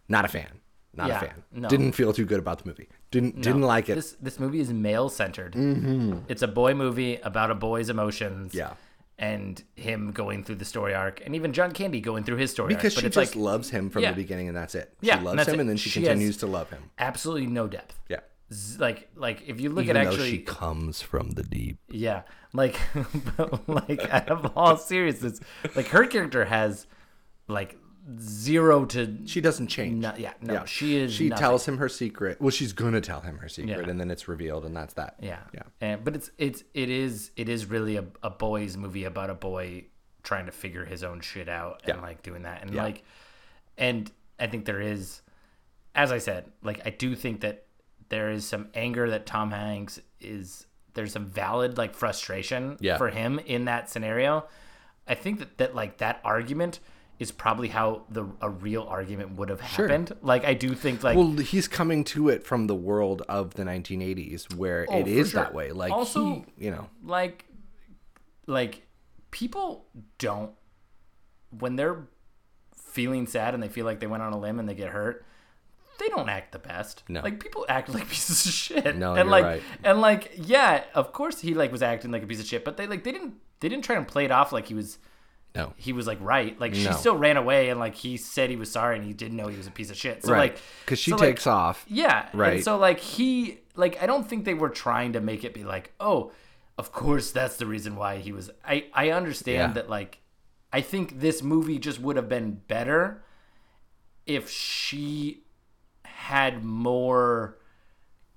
Not 0.10 0.26
a 0.26 0.28
fan. 0.28 0.60
Not 0.94 1.08
Yeah, 1.08 1.18
a 1.18 1.20
fan. 1.22 1.44
no. 1.54 1.70
Didn't 1.70 1.94
feel 1.94 2.12
too 2.12 2.26
good 2.26 2.40
about 2.40 2.60
the 2.64 2.68
movie. 2.68 2.90
Didn't 3.12 3.42
didn't 3.42 3.62
like 3.62 3.88
it. 3.90 3.96
This 3.96 4.18
this 4.22 4.40
movie 4.40 4.60
is 4.60 4.72
male 4.74 5.08
centered. 5.10 5.54
Mm-hmm. 5.54 6.20
It's 6.28 6.42
a 6.42 6.48
boy 6.48 6.74
movie 6.74 7.16
about 7.18 7.50
a 7.52 7.56
boy's 7.56 7.90
emotions. 7.90 8.54
Yeah. 8.54 8.74
And 9.18 9.64
him 9.76 10.12
going 10.14 10.44
through 10.44 10.56
the 10.56 10.66
story 10.66 10.96
arc, 10.96 11.22
and 11.24 11.36
even 11.36 11.54
John 11.54 11.74
Candy 11.74 12.02
going 12.02 12.24
through 12.24 12.38
his 12.38 12.50
story 12.50 12.74
because 12.74 12.94
arc. 12.94 13.04
But 13.04 13.14
she 13.14 13.22
just 13.22 13.36
like 13.36 13.36
loves 13.36 13.70
him 13.70 13.92
from 13.92 14.02
Yeah. 14.02 14.10
the 14.12 14.16
beginning, 14.16 14.48
and 14.48 14.58
that's 14.58 14.74
it. 14.74 14.92
Yeah, 15.00 15.14
she 15.14 15.18
and 15.18 15.26
loves 15.26 15.48
him, 15.48 15.54
it. 15.56 15.60
and 15.60 15.70
then 15.70 15.78
she, 15.78 15.92
She 15.92 16.00
continues 16.02 16.38
to 16.38 16.48
love 16.48 16.72
him. 16.72 16.82
absolutely 16.98 17.46
no 17.46 17.68
depth. 17.68 18.00
Yeah. 18.10 18.22
Z- 18.54 18.80
Like 18.80 19.10
like 19.16 19.44
if 19.48 19.62
you 19.62 19.70
look 19.70 19.86
Even 19.86 19.98
at 19.98 20.08
actually 20.08 20.32
she 20.32 20.38
comes 20.40 21.02
from 21.02 21.32
the 21.32 21.44
deep. 21.44 21.78
Yeah, 21.90 22.24
like, 22.54 22.78
but, 23.38 23.68
like 23.70 24.02
out 24.10 24.30
of 24.30 24.52
all 24.58 24.76
seriousness, 24.78 25.40
like 25.76 25.88
her 25.88 26.06
character 26.06 26.46
has 26.46 26.86
like 27.48 27.78
zero 28.20 28.84
to 28.86 29.18
She 29.26 29.42
doesn't 29.42 29.68
change. 29.68 30.02
no, 30.02 30.14
yeah, 30.18 30.34
no, 30.42 30.66
she 30.66 30.98
is. 30.98 31.14
She 31.14 31.30
nothing. 31.30 31.42
tells 31.42 31.66
him 31.68 31.78
her 31.78 31.88
secret. 31.88 32.42
Well, 32.42 32.50
she's 32.50 32.74
gonna 32.74 33.00
tell 33.02 33.22
him 33.22 33.38
her 33.38 33.48
secret, 33.48 33.84
Yeah. 33.86 33.90
and 33.90 34.00
then 34.00 34.12
it's 34.12 34.28
revealed, 34.28 34.66
and 34.66 34.76
that's 34.76 34.94
that. 34.96 35.16
yeah, 35.22 35.40
Yeah. 35.54 35.64
And 35.80 36.04
but 36.04 36.16
it's 36.16 36.32
it's 36.38 36.64
it 36.74 36.90
is 36.90 37.32
it 37.38 37.48
is 37.48 37.68
really 37.68 37.98
a, 37.98 38.06
a 38.24 38.30
boy's 38.30 38.76
movie 38.76 39.06
about 39.06 39.30
a 39.30 39.36
boy 39.36 39.86
trying 40.24 40.46
to 40.46 40.52
figure 40.52 40.86
his 40.86 41.04
own 41.04 41.20
shit 41.22 41.48
out 41.50 41.82
and 41.86 41.96
Yeah. 41.98 42.02
like 42.02 42.22
doing 42.22 42.44
that 42.44 42.62
and 42.64 42.74
Yeah. 42.74 42.84
like, 42.84 43.04
and 43.78 44.12
I 44.40 44.48
think 44.48 44.66
there 44.66 44.82
is, 44.82 45.22
as 45.96 46.12
I 46.12 46.18
said, 46.18 46.52
like 46.64 46.82
I 46.86 46.90
do 46.90 47.16
think 47.16 47.42
that 47.42 47.66
there 48.12 48.30
is 48.30 48.46
some 48.46 48.68
anger 48.76 49.10
that 49.10 49.26
Tom 49.26 49.50
Hanks 49.52 50.00
is 50.20 50.68
there's 50.94 51.12
some 51.14 51.26
valid 51.26 51.78
like 51.78 51.96
frustration 51.96 52.78
Yeah. 52.80 52.98
for 52.98 53.10
him 53.10 53.40
in 53.40 53.66
that 53.66 53.90
scenario. 53.90 54.46
I 55.08 55.16
think 55.16 55.40
that, 55.40 55.58
that 55.58 55.74
like 55.76 55.98
that 55.98 56.22
argument 56.24 56.80
is 57.18 57.32
probably 57.32 57.70
how 57.70 58.04
the 58.10 58.26
a 58.42 58.50
real 58.50 58.84
argument 58.84 59.38
would 59.38 59.50
have 59.50 59.62
happened. 59.62 60.12
Like 60.22 60.44
I 60.46 60.54
do 60.54 60.74
think 60.76 61.04
like 61.04 61.16
Well, 61.18 61.32
he's 61.38 61.68
coming 61.68 62.04
to 62.06 62.30
it 62.30 62.44
from 62.46 62.68
the 62.68 62.76
world 62.76 63.22
of 63.30 63.54
the 63.56 63.64
1980s, 63.64 64.54
where 64.56 64.86
Oh, 64.90 65.00
it 65.00 65.08
is 65.08 65.30
sure. 65.32 65.42
that 65.44 65.54
way. 65.54 65.72
Like 65.72 65.92
Also- 65.92 66.46
he, 66.58 66.66
you 66.66 66.72
know, 66.72 66.88
like 67.04 67.46
like 68.48 68.86
people 69.32 69.86
don't 70.18 70.52
when 71.58 71.76
they're 71.78 72.08
feeling 72.76 73.26
sad 73.28 73.54
and 73.54 73.62
they 73.64 73.70
feel 73.70 73.86
like 73.86 74.00
they 74.02 74.08
went 74.08 74.24
on 74.24 74.34
a 74.34 74.38
limb 74.40 74.60
and 74.60 74.68
they 74.68 74.74
get 74.76 74.90
hurt 74.90 75.26
they 76.02 76.10
don't 76.10 76.28
act 76.30 76.52
the 76.52 76.60
best 76.60 77.04
No. 77.08 77.22
like 77.22 77.40
people 77.40 77.66
act 77.70 77.88
like 77.90 78.08
pieces 78.16 78.46
of 78.46 78.52
shit 78.52 78.96
No, 78.98 79.12
and 79.14 79.18
you're 79.24 79.26
like 79.26 79.44
right. 79.46 79.64
and 79.84 80.02
like 80.02 80.32
yeah 80.36 80.84
of 80.94 81.14
course 81.14 81.40
he 81.42 81.54
like 81.54 81.72
was 81.72 81.82
acting 81.82 82.12
like 82.12 82.24
a 82.24 82.28
piece 82.28 82.40
of 82.42 82.46
shit 82.46 82.66
but 82.66 82.76
they 82.78 82.88
like 82.88 83.04
they 83.04 83.12
didn't 83.12 83.36
they 83.62 83.70
didn't 83.70 83.86
try 83.86 83.96
and 83.96 84.08
play 84.08 84.26
it 84.26 84.32
off 84.32 84.52
like 84.52 84.68
he 84.68 84.74
was 84.74 84.98
no, 85.54 85.74
he 85.76 85.92
was 85.92 86.08
like 86.08 86.18
right 86.22 86.58
like 86.62 86.74
she 86.74 86.86
No. 86.86 86.92
still 86.94 87.16
ran 87.18 87.36
away 87.36 87.70
and 87.70 87.78
like 87.80 87.94
he 87.96 88.16
said 88.18 88.50
he 88.50 88.56
was 88.56 88.72
sorry 88.72 88.96
and 88.98 89.06
he 89.06 89.14
didn't 89.14 89.36
know 89.38 89.48
he 89.48 89.58
was 89.58 89.68
a 89.68 89.72
piece 89.72 89.90
of 89.90 89.98
shit 89.98 90.24
so 90.24 90.32
right? 90.32 90.54
like 90.54 90.62
Because 90.86 90.98
she 91.00 91.12
so, 91.12 91.18
like, 91.18 91.28
takes 91.30 91.46
off. 91.48 91.86
yeah. 91.90 92.30
Right. 92.34 92.54
And 92.56 92.64
so 92.64 92.78
like 92.78 93.00
he 93.00 93.60
like 93.76 94.02
I 94.02 94.06
don't 94.06 94.26
think 94.28 94.46
they 94.46 94.54
were 94.54 94.70
trying 94.70 95.12
to 95.14 95.20
make 95.22 95.44
it 95.44 95.54
be 95.54 95.64
like, 95.66 95.92
"Oh, 96.00 96.32
of 96.78 96.94
course 96.94 97.32
that's 97.32 97.58
the 97.58 97.66
reason 97.66 97.98
why 97.98 98.18
he 98.20 98.32
was 98.32 98.50
I 98.66 98.86
I 98.94 99.10
understand 99.12 99.72
Yeah. 99.72 99.74
that 99.82 99.90
like 99.90 100.20
I 100.72 100.80
think 100.80 101.20
this 101.20 101.44
movie 101.44 101.80
just 101.80 102.00
would 102.00 102.16
have 102.16 102.30
been 102.30 102.62
better 102.70 103.22
if 104.26 104.50
she 104.50 105.41
had 106.22 106.64
more 106.64 107.58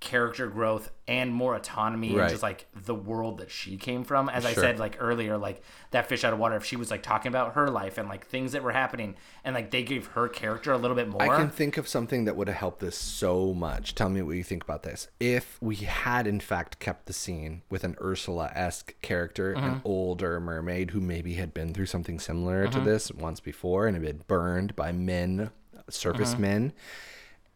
character 0.01 0.49
growth 0.49 0.91
and 1.09 1.33
more 1.33 1.55
autonomy 1.55 2.09
and 2.11 2.19
Right. 2.19 2.29
just 2.31 2.43
like 2.43 2.67
the 2.75 2.95
world 2.95 3.39
that 3.39 3.51
she 3.51 3.79
came 3.79 4.05
from 4.05 4.29
as 4.29 4.45
i 4.45 4.53
said 4.53 4.79
like 4.79 4.99
earlier 5.01 5.39
like 5.39 5.63
that 5.93 6.07
fish 6.11 6.25
out 6.25 6.35
of 6.35 6.39
water 6.39 6.57
if 6.57 6.65
she 6.65 6.77
was 6.77 6.91
like 6.91 7.03
talking 7.03 7.31
about 7.31 7.55
her 7.55 7.71
life 7.71 7.97
and 7.97 8.07
like 8.07 8.27
things 8.27 8.53
that 8.53 8.63
were 8.63 8.73
happening 8.73 9.15
and 9.45 9.55
like 9.55 9.71
they 9.71 9.83
gave 9.83 10.09
her 10.09 10.29
character 10.29 10.73
a 10.73 10.77
little 10.77 10.95
bit 10.95 11.09
more 11.09 11.23
I 11.23 11.29
can 11.39 11.49
think 11.49 11.79
of 11.79 11.89
something 11.89 12.27
that 12.27 12.37
would 12.37 12.49
have 12.49 12.57
helped 12.59 12.81
this 12.81 12.99
so 12.99 13.55
much. 13.55 13.95
Tell 13.95 14.11
me 14.11 14.21
what 14.21 14.37
you 14.37 14.45
think 14.45 14.63
about 14.63 14.83
this. 14.83 15.09
If 15.21 15.57
we 15.63 15.77
had, 15.77 16.27
in 16.27 16.41
fact, 16.41 16.81
kept 16.81 17.07
the 17.07 17.13
scene 17.15 17.63
with 17.71 17.83
an 17.85 17.97
Ursula 18.03 18.51
esque 18.55 18.95
character, 19.01 19.53
an 19.53 19.63
Mm-hmm. 19.63 19.79
older 19.87 20.39
mermaid 20.41 20.91
who 20.91 21.01
maybe 21.01 21.35
had 21.35 21.55
been 21.55 21.73
through 21.73 21.87
something 21.87 22.19
similar 22.19 22.67
Mm-hmm. 22.67 22.79
to 22.79 22.91
this 22.91 23.11
once 23.13 23.41
before 23.41 23.87
and 23.87 23.95
had 23.97 24.05
been 24.05 24.25
burned 24.27 24.75
by 24.77 24.93
men, 24.93 25.51
surface 25.89 26.33
Mm-hmm. 26.35 26.43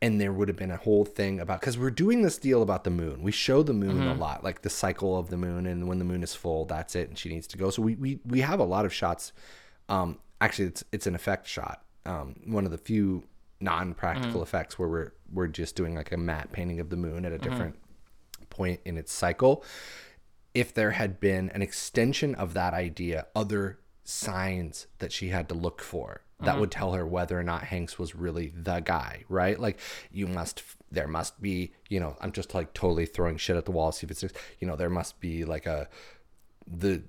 And 0.01 0.21
there 0.21 0.33
would 0.33 0.47
have 0.49 0.57
been 0.57 0.71
a 0.71 0.77
whole 0.77 1.05
thing 1.05 1.41
about 1.41 1.61
because 1.61 1.77
we're 1.77 1.91
doing 1.91 2.23
this 2.23 2.39
deal 2.39 2.63
about 2.63 2.85
the 2.85 2.91
moon. 2.91 3.23
We 3.23 3.33
show 3.33 3.63
the 3.65 3.73
moon 3.73 3.97
Mm-hmm. 3.99 4.09
a 4.09 4.15
lot, 4.15 4.45
like 4.45 4.63
the 4.63 4.71
cycle 4.71 5.19
of 5.19 5.29
the 5.29 5.37
moon, 5.37 5.67
and 5.67 5.89
when 5.89 5.99
the 5.99 6.05
moon 6.05 6.23
is 6.23 6.35
full, 6.35 6.65
that's 6.67 6.95
it, 6.95 7.09
and 7.09 7.19
she 7.19 7.29
needs 7.29 7.47
to 7.49 7.59
go. 7.59 7.71
So 7.71 7.83
we 7.83 7.97
we, 7.97 8.21
we 8.25 8.41
have 8.41 8.61
a 8.61 8.65
lot 8.65 8.85
of 8.85 8.93
shots 8.95 9.33
um, 9.89 10.19
actually 10.41 10.67
it's 10.69 10.85
it's 10.93 11.07
an 11.07 11.15
effect 11.15 11.47
shot 11.49 11.83
um, 12.07 12.37
one 12.47 12.65
of 12.65 12.71
the 12.71 12.79
few 12.79 13.25
non-practical 13.61 14.43
effects 14.43 14.79
where 14.79 14.89
we're 14.89 15.13
we're 15.33 15.47
just 15.49 15.75
doing 15.75 15.95
like 15.95 16.13
a 16.13 16.17
matte 16.17 16.53
painting 16.53 16.79
of 16.79 16.91
the 16.91 16.97
moon 16.97 17.25
at 17.25 17.33
a 17.33 17.39
different 17.39 17.75
point 18.51 18.81
in 18.85 18.97
its 18.97 19.13
cycle 19.13 19.65
if 20.55 20.73
there 20.75 20.93
had 20.93 21.19
been 21.21 21.49
an 21.51 21.63
extension 21.63 22.35
of 22.37 22.55
that 22.55 22.73
idea 22.75 23.27
other 23.35 23.79
signs 24.05 24.87
that 24.99 25.11
she 25.13 25.29
had 25.29 25.49
to 25.49 25.55
look 25.55 25.81
for 25.83 26.23
that 26.41 26.53
mm-hmm. 26.53 26.61
would 26.61 26.71
tell 26.71 26.93
her 26.93 27.07
whether 27.07 27.39
or 27.39 27.43
not 27.43 27.65
Hanks 27.65 27.99
was 27.99 28.15
really 28.15 28.53
the 28.55 28.81
guy, 28.81 29.25
right? 29.29 29.59
Like 29.59 29.79
you 30.13 30.27
must 30.27 30.63
there 30.91 31.09
must 31.09 31.41
be, 31.43 31.73
you 31.89 32.01
know, 32.01 32.17
I'm 32.21 32.33
just 32.33 32.55
like 32.55 32.73
totally 32.75 33.07
throwing 33.07 33.37
shit 33.37 33.57
at 33.57 33.65
the 33.65 33.73
wall 33.73 33.93
see 33.93 34.07
if 34.07 34.11
it's 34.11 34.23
you 34.61 34.67
know, 34.67 34.77
there 34.77 34.91
must 34.91 35.21
be 35.21 35.45
like 35.45 35.67
a 35.67 35.89
the 36.67 37.03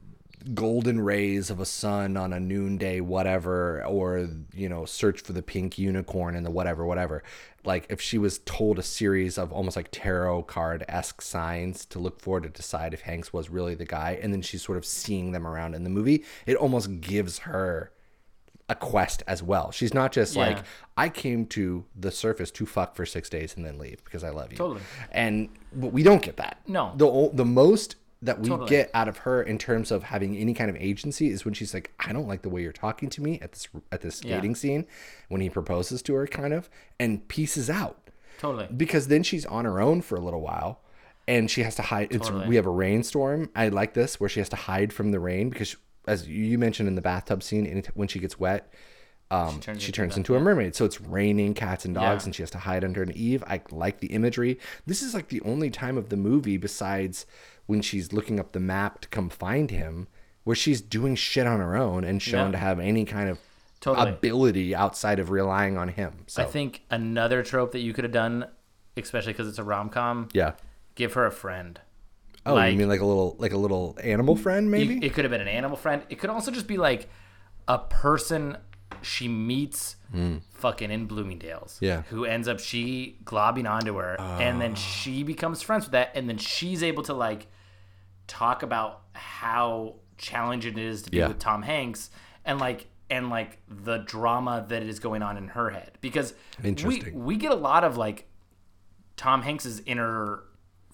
golden 0.53 1.01
rays 1.01 1.49
of 1.49 1.59
a 1.59 1.65
sun 1.65 2.15
on 2.15 2.31
a 2.31 2.39
noonday 2.39 3.01
whatever 3.01 3.83
or 3.85 4.29
you 4.53 4.69
know 4.69 4.85
search 4.85 5.19
for 5.19 5.33
the 5.33 5.41
pink 5.41 5.77
unicorn 5.77 6.33
and 6.33 6.45
the 6.45 6.51
whatever 6.51 6.85
whatever 6.85 7.21
like 7.65 7.85
if 7.89 7.99
she 7.99 8.17
was 8.17 8.39
told 8.39 8.79
a 8.79 8.83
series 8.83 9.37
of 9.37 9.51
almost 9.51 9.75
like 9.75 9.89
tarot 9.91 10.41
card-esque 10.43 11.21
signs 11.21 11.85
to 11.85 11.99
look 11.99 12.21
for 12.21 12.39
to 12.39 12.47
decide 12.47 12.93
if 12.93 13.01
hanks 13.01 13.33
was 13.33 13.49
really 13.49 13.75
the 13.75 13.85
guy 13.85 14.17
and 14.21 14.31
then 14.31 14.41
she's 14.41 14.61
sort 14.61 14.77
of 14.77 14.85
seeing 14.85 15.33
them 15.33 15.45
around 15.45 15.75
in 15.75 15.83
the 15.83 15.89
movie 15.89 16.23
it 16.45 16.55
almost 16.55 17.01
gives 17.01 17.39
her 17.39 17.91
a 18.69 18.75
quest 18.75 19.23
as 19.27 19.41
well 19.43 19.71
she's 19.71 19.93
not 19.93 20.11
just 20.11 20.35
Yeah. 20.35 20.47
like 20.47 20.57
i 20.95 21.09
came 21.09 21.45
to 21.47 21.85
the 21.99 22.11
surface 22.11 22.51
to 22.51 22.65
fuck 22.65 22.95
for 22.95 23.05
six 23.05 23.27
days 23.29 23.55
and 23.57 23.65
then 23.65 23.77
leave 23.79 24.03
because 24.05 24.23
i 24.23 24.29
love 24.29 24.51
you 24.51 24.57
Totally. 24.57 24.81
and 25.11 25.49
but 25.73 25.91
we 25.91 26.03
don't 26.03 26.21
get 26.21 26.37
that 26.37 26.59
No. 26.67 26.93
the 26.95 27.31
the 27.33 27.45
most 27.45 27.95
that 28.21 28.39
we 28.41 28.49
Totally. 28.49 28.69
get 28.69 28.91
out 28.93 29.07
of 29.07 29.19
her 29.19 29.41
in 29.41 29.57
terms 29.57 29.91
of 29.91 30.03
having 30.03 30.35
any 30.37 30.53
kind 30.53 30.69
of 30.69 30.75
agency 30.75 31.29
is 31.29 31.45
when 31.45 31.53
she's 31.53 31.73
like, 31.73 31.93
"I 32.01 32.11
don't 32.11 32.27
like 32.27 32.41
the 32.41 32.49
way 32.49 32.61
you're 32.61 32.73
talking 32.73 33.09
to 33.11 33.21
me 33.23 33.39
at 33.41 33.53
this 33.53 33.69
at 33.93 34.01
this 34.01 34.21
Yeah. 34.21 34.33
skating 34.35 34.55
scene," 34.55 34.85
when 35.29 35.39
he 35.39 35.49
proposes 35.49 36.01
to 36.01 36.15
her, 36.15 36.27
kind 36.27 36.51
of, 36.53 36.69
and 36.99 37.25
pieces 37.29 37.69
out 37.69 38.09
Totally. 38.37 38.67
because 38.75 39.07
then 39.07 39.23
she's 39.23 39.45
on 39.45 39.63
her 39.63 39.79
own 39.79 40.01
for 40.01 40.17
a 40.17 40.19
little 40.19 40.41
while, 40.41 40.81
and 41.29 41.49
she 41.49 41.63
has 41.63 41.75
to 41.75 41.81
hide. 41.81 42.09
It's 42.11 42.27
Totally. 42.27 42.49
we 42.49 42.57
have 42.57 42.65
a 42.65 42.69
rainstorm. 42.71 43.51
I 43.55 43.69
like 43.69 43.93
this 43.93 44.19
where 44.19 44.29
she 44.29 44.41
has 44.41 44.49
to 44.49 44.57
hide 44.57 44.91
from 44.91 45.11
the 45.11 45.19
rain 45.21 45.49
because, 45.49 45.77
as 46.07 46.27
you 46.27 46.57
mentioned 46.57 46.87
in 46.89 46.95
the 46.95 47.01
bathtub 47.01 47.43
scene, 47.43 47.83
when 47.93 48.07
she 48.07 48.19
gets 48.19 48.39
wet. 48.39 48.71
Um, 49.31 49.55
she 49.55 49.59
turns 49.61 49.91
turns, 49.91 50.17
into 50.17 50.33
into, 50.33 50.35
a 50.35 50.39
mermaid. 50.39 50.75
So 50.75 50.85
it's 50.85 50.99
raining 50.99 51.53
cats 51.53 51.85
and 51.85 51.93
dogs, 51.93 52.23
Yeah. 52.23 52.27
and 52.27 52.35
she 52.35 52.41
has 52.41 52.49
to 52.51 52.57
hide 52.57 52.83
under 52.83 53.03
an 53.03 53.11
eave. 53.15 53.43
I 53.45 53.61
like 53.69 53.99
the 53.99 54.07
imagery. 54.07 54.57
This 54.87 55.03
is 55.03 55.13
like 55.13 55.27
the 55.29 55.41
only 55.41 55.69
time 55.69 55.97
of 55.99 56.09
the 56.09 56.17
movie, 56.17 56.57
besides 56.57 57.27
when 57.67 57.83
she's 57.83 58.11
looking 58.11 58.39
up 58.39 58.53
the 58.53 58.59
map 58.59 59.01
to 59.01 59.07
come 59.09 59.29
find 59.29 59.69
him, 59.69 60.07
where 60.45 60.55
she's 60.55 60.81
doing 60.81 61.13
shit 61.15 61.45
on 61.45 61.59
her 61.59 61.75
own 61.77 62.03
and 62.03 62.23
shown 62.23 62.47
Yeah. 62.47 62.51
to 62.53 62.57
have 62.57 62.79
any 62.79 63.05
kind 63.05 63.29
of 63.29 63.37
Totally. 63.81 64.09
ability 64.09 64.73
outside 64.73 65.19
of 65.19 65.29
relying 65.29 65.77
on 65.77 65.89
him. 65.89 66.23
So 66.25 66.41
I 66.41 66.45
think 66.47 66.81
another 66.89 67.43
trope 67.43 67.71
that 67.73 67.81
you 67.81 67.93
could 67.93 68.05
have 68.05 68.11
done, 68.13 68.47
especially 68.97 69.33
because 69.33 69.47
it's 69.47 69.59
a 69.59 69.63
rom 69.63 69.89
com, 69.89 70.29
yeah. 70.33 70.53
give 70.95 71.13
her 71.13 71.27
a 71.27 71.31
friend. 71.31 71.79
Oh, 72.45 72.55
Like- 72.55 72.71
you 72.73 72.77
mean 72.79 72.87
like 72.89 73.01
a 73.01 73.05
little 73.05 73.35
like 73.39 73.51
a 73.53 73.57
little 73.57 73.97
animal 74.03 74.35
friend, 74.35 74.71
maybe? 74.71 74.97
It, 74.97 75.03
it 75.05 75.13
could 75.13 75.25
have 75.25 75.31
been 75.31 75.41
an 75.41 75.47
animal 75.47 75.77
friend. 75.77 76.03
It 76.09 76.19
could 76.19 76.29
also 76.29 76.51
just 76.51 76.67
be 76.67 76.77
like 76.77 77.09
a 77.67 77.77
person 77.79 78.57
she 79.01 79.27
meets 79.27 79.95
fucking 80.53 80.89
in 80.91 81.05
Bloomingdale's. 81.05 81.77
Yeah. 81.79 82.01
Who 82.09 82.25
ends 82.25 82.47
up 82.47 82.59
she 82.59 83.17
globbing 83.23 83.69
onto 83.69 83.95
her 83.97 84.15
and 84.19 84.57
Ah. 84.57 84.59
then 84.59 84.75
she 84.75 85.23
becomes 85.23 85.61
friends 85.61 85.85
with 85.85 85.91
that 85.91 86.11
and 86.15 86.27
then 86.27 86.37
she's 86.37 86.81
able 86.83 87.03
to 87.03 87.13
like 87.13 87.47
talk 88.27 88.63
about 88.63 89.01
how 89.13 89.95
challenging 90.17 90.77
it 90.77 90.83
is 90.83 91.03
to 91.03 91.11
be 91.11 91.17
Yeah. 91.17 91.27
with 91.27 91.39
Tom 91.39 91.61
Hanks 91.61 92.09
and 92.45 92.59
like 92.59 92.87
and 93.11 93.29
like 93.29 93.59
the 93.67 93.97
drama 93.99 94.65
that 94.69 94.83
is 94.83 94.99
going 94.99 95.21
on 95.21 95.37
in 95.37 95.49
her 95.49 95.69
head 95.69 95.91
because 96.01 96.33
we 96.63 97.03
we 97.13 97.37
get 97.37 97.51
a 97.51 97.55
lot 97.55 97.83
of 97.83 97.95
like 97.97 98.25
Tom 99.17 99.41
Hanks's 99.43 99.81
inner 99.85 100.43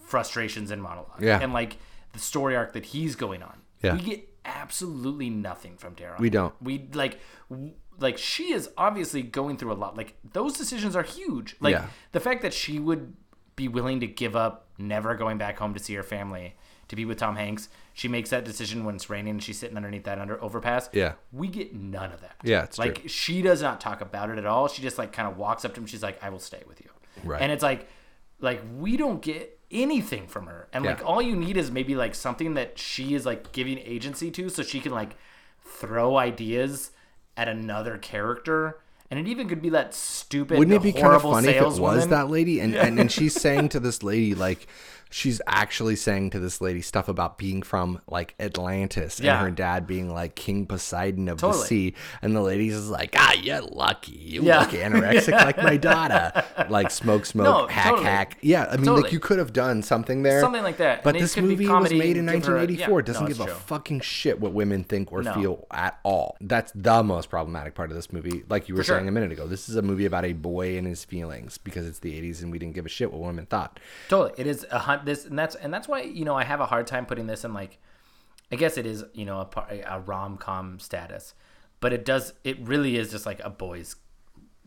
frustrations 0.06 0.72
and 0.72 0.82
monologue 0.82 1.22
Yeah. 1.22 1.40
and 1.41 1.52
like 1.53 1.77
the 2.14 2.19
story 2.19 2.56
arc 2.56 2.73
that 2.73 2.86
he's 2.86 3.15
going 3.15 3.44
on. 3.44 3.61
Yeah. 3.82 3.95
We 3.95 4.02
get 4.02 4.30
absolutely 4.45 5.30
nothing 5.30 5.76
from 5.77 5.95
Daryl. 5.95 6.19
We 6.19 6.30
don't. 6.30 6.53
We 6.61 6.88
like 6.94 7.19
w- 7.49 7.73
like 7.99 8.18
she 8.18 8.52
is 8.53 8.69
obviously 8.77 9.22
going 9.22 9.57
through 9.57 9.72
a 9.73 9.76
lot. 9.76 9.98
Like 9.98 10.15
those 10.34 10.57
decisions 10.57 10.95
are 10.95 11.03
huge. 11.03 11.56
Like 11.60 11.73
Yeah. 11.73 11.88
the 12.11 12.19
fact 12.19 12.41
that 12.44 12.53
she 12.53 12.80
would 12.80 13.15
be 13.56 13.68
willing 13.68 13.99
to 14.02 14.07
give 14.07 14.36
up 14.36 14.68
never 14.77 15.15
going 15.15 15.38
back 15.38 15.57
home 15.60 15.73
to 15.73 15.80
see 15.80 15.94
her 15.95 16.03
family 16.03 16.56
to 16.90 16.95
be 16.95 17.06
with 17.06 17.18
Tom 17.18 17.36
Hanks. 17.38 17.69
She 17.94 18.07
makes 18.07 18.30
that 18.30 18.44
decision 18.44 18.84
when 18.84 18.95
it's 18.95 19.10
raining 19.10 19.32
and 19.32 19.44
she's 19.44 19.57
sitting 19.57 19.77
underneath 19.77 20.03
that 20.03 20.19
under 20.19 20.41
overpass. 20.44 20.90
Yeah. 20.94 21.14
We 21.32 21.48
get 21.48 21.73
none 21.73 22.11
of 22.11 22.22
that. 22.22 22.36
Yeah, 22.44 22.64
it's 22.64 22.77
like 22.77 22.99
true. 22.99 23.07
she 23.10 23.41
does 23.41 23.61
not 23.61 23.80
talk 23.82 24.02
about 24.02 24.30
it 24.30 24.38
at 24.38 24.45
all. 24.45 24.68
She 24.68 24.82
just 24.82 24.98
like 24.98 25.11
kind 25.14 25.27
of 25.27 25.38
walks 25.38 25.64
up 25.65 25.73
to 25.76 25.80
him. 25.82 25.88
She's 25.88 26.03
like, 26.03 26.22
"I 26.23 26.30
will 26.30 26.40
stay 26.40 26.61
with 26.68 26.82
you." 26.82 26.90
Right. 27.23 27.41
And 27.41 27.52
it's 27.52 27.64
like, 27.64 27.88
like 28.40 28.61
we 28.77 28.98
don't 28.98 29.22
get 29.22 29.57
anything 29.76 30.27
from 30.27 30.47
her, 30.47 30.68
and 30.73 30.85
like 30.85 31.06
all 31.06 31.22
you 31.22 31.35
need 31.35 31.57
is 31.57 31.69
maybe 31.69 31.95
like 31.95 32.15
something 32.15 32.53
that 32.56 32.80
she 32.80 33.14
is 33.14 33.26
like 33.26 33.52
giving 33.52 33.77
agency 33.80 34.31
to, 34.31 34.49
so 34.49 34.64
she 34.64 34.80
can 34.80 34.91
like 34.91 35.15
throw 35.64 36.18
ideas 36.18 36.91
at 37.38 37.47
another 37.47 37.97
character. 37.97 38.80
And 39.11 39.19
it 39.19 39.27
even 39.30 39.47
could 39.47 39.61
be 39.61 39.69
that 39.69 39.93
stupid, 39.93 40.57
Wouldn't 40.57 40.76
it 40.76 40.81
be 40.81 40.91
kind 40.91 41.14
of 41.14 41.22
funny 41.22 41.49
if 41.49 41.61
it 41.61 41.80
was 41.80 42.07
that 42.07 42.30
lady? 42.30 42.60
And, 42.60 42.73
and 42.76 42.99
and 42.99 43.11
she's 43.11 43.34
saying 43.41 43.69
to 43.69 43.80
this 43.80 44.02
lady 44.02 44.34
like 44.34 44.68
she's 45.10 45.41
actually 45.48 45.95
saying 45.95 46.30
to 46.32 46.40
this 46.40 46.60
lady 46.61 46.82
stuff 46.82 47.07
about 47.07 47.38
being 47.38 47.61
from 47.61 48.02
like 48.07 48.36
Atlantis 48.40 49.19
Yeah. 49.19 49.38
and 49.38 49.45
her 49.45 49.52
dad 49.52 49.88
being 49.88 50.14
like 50.14 50.36
King 50.36 50.65
Poseidon 50.65 51.30
of 51.30 51.40
Totally. 51.40 51.61
the 51.61 51.68
sea. 51.68 51.94
And 52.22 52.36
the 52.36 52.41
lady's 52.41 52.73
just 52.76 52.90
like, 52.90 53.15
ah, 53.18 53.34
you're 53.34 53.61
lucky. 53.61 54.14
You 54.14 54.41
Yeah. 54.44 54.60
look 54.61 54.69
anorexic 54.72 55.32
like 55.45 55.57
my 55.57 55.77
daughter. 55.77 56.44
Like 56.69 56.91
smoke, 56.91 57.26
smoke, 57.26 57.45
No, 57.45 57.68
hack, 57.68 57.86
totally. 57.91 58.06
hack. 58.06 58.38
Yeah, 58.41 58.65
I 58.65 58.76
mean, 58.77 58.86
Totally. 58.86 59.03
like 59.03 59.11
you 59.11 59.19
could 59.19 59.40
have 59.40 59.53
done 59.53 59.82
something 59.84 60.23
there. 60.23 60.41
Something 60.41 60.64
like 60.64 60.77
that. 60.77 61.03
But 61.03 61.15
And 61.15 61.23
this 61.23 61.38
movie 61.38 61.68
was 61.68 61.91
made 61.91 62.18
in 62.18 62.27
and 62.30 62.38
give 62.41 62.45
her 62.48 62.57
a- 62.57 62.65
1984. 62.65 62.94
yeah, 62.94 62.99
It 62.99 63.06
doesn't 63.06 63.22
no, 63.23 63.27
give 63.27 63.40
it's 63.41 63.52
a 63.52 63.56
fucking 63.56 63.99
shit 64.02 64.40
what 64.40 64.53
women 64.53 64.84
think 64.84 65.11
or 65.11 65.23
No. 65.23 65.34
feel 65.34 65.68
at 65.72 65.99
all. 66.03 66.36
That's 66.41 66.72
the 66.76 67.03
most 67.03 67.30
problematic 67.30 67.76
part 67.76 67.90
of 67.90 67.95
this 67.95 68.11
movie. 68.11 68.44
Like 68.49 68.68
you 68.68 68.76
were 68.76 68.84
sure. 68.84 68.98
saying 68.98 69.07
a 69.07 69.11
minute 69.11 69.32
ago, 69.32 69.48
this 69.48 69.69
is 69.69 69.76
a 69.76 69.82
movie 69.82 70.06
about 70.06 70.26
a 70.26 70.34
boy 70.34 70.77
and 70.77 70.86
his 70.88 71.03
feelings 71.06 71.57
because 71.57 71.88
it's 71.88 71.99
the 71.99 72.14
80s 72.19 72.41
and 72.41 72.52
we 72.52 72.60
didn't 72.60 72.76
give 72.76 72.86
a 72.86 72.90
shit 72.90 73.11
what 73.11 73.22
women 73.22 73.45
thought. 73.45 73.80
Totally, 74.10 74.34
it 74.38 74.48
is 74.48 74.65
a 74.72 74.80
This 75.03 75.26
and 75.26 75.38
that's 75.38 75.55
and 75.55 75.73
that's 75.73 75.88
why 75.88 76.01
you 76.03 76.23
know 76.26 76.35
I 76.35 76.43
have 76.43 76.61
a 76.61 76.65
hard 76.65 76.88
time 76.88 77.05
putting 77.05 77.27
this 77.27 77.43
in 77.43 77.53
like, 77.53 77.77
I 78.51 78.55
guess 78.55 78.77
it 78.77 78.85
is 78.85 79.03
you 79.13 79.26
know 79.26 79.39
a, 79.55 79.80
a 79.88 79.99
rom 79.99 80.38
com 80.38 80.80
status, 80.80 81.34
but 81.80 81.91
it 81.93 82.05
does 82.05 82.34
it 82.43 82.59
really 82.61 82.95
is 82.97 83.11
just 83.11 83.26
like 83.26 83.39
a 83.43 83.49
boy's 83.49 83.95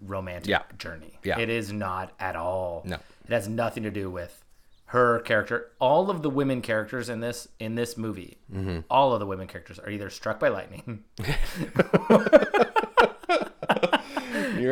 romantic 0.00 0.48
Yeah. 0.48 0.62
journey. 0.76 1.18
Yeah. 1.24 1.38
it 1.38 1.48
is 1.48 1.72
not 1.72 2.12
at 2.20 2.36
all. 2.36 2.82
No. 2.84 2.96
it 3.26 3.32
has 3.32 3.48
nothing 3.48 3.82
to 3.84 3.90
do 3.90 4.10
with 4.10 4.44
her 4.86 5.18
character. 5.20 5.72
All 5.80 6.09
of 6.10 6.22
the 6.22 6.30
women 6.30 6.62
characters 6.62 7.09
in 7.09 7.20
this 7.20 7.48
in 7.59 7.74
this 7.74 7.96
movie, 7.96 8.38
Mm-hmm. 8.52 8.80
all 8.90 9.12
of 9.12 9.20
the 9.20 9.26
women 9.26 9.46
characters 9.46 9.78
are 9.78 9.90
either 9.90 10.09
struck 10.10 10.38
by 10.40 10.48
lightning 10.48 11.05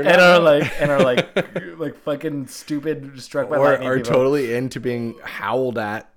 You're 0.03 0.07
and 0.13 0.21
are 0.21 0.39
like 0.39 0.71
and 0.81 0.91
are 0.91 1.01
like 1.03 1.79
like 1.79 1.97
fucking 2.03 2.47
stupid 2.49 3.21
struck 3.21 3.49
by 3.51 3.57
or 3.57 3.65
lightning. 3.71 3.89
are 3.89 3.97
people. 3.97 4.13
totally 4.13 4.55
into 4.55 4.81
being 4.81 5.15
howled 5.25 5.79
at, 5.79 6.11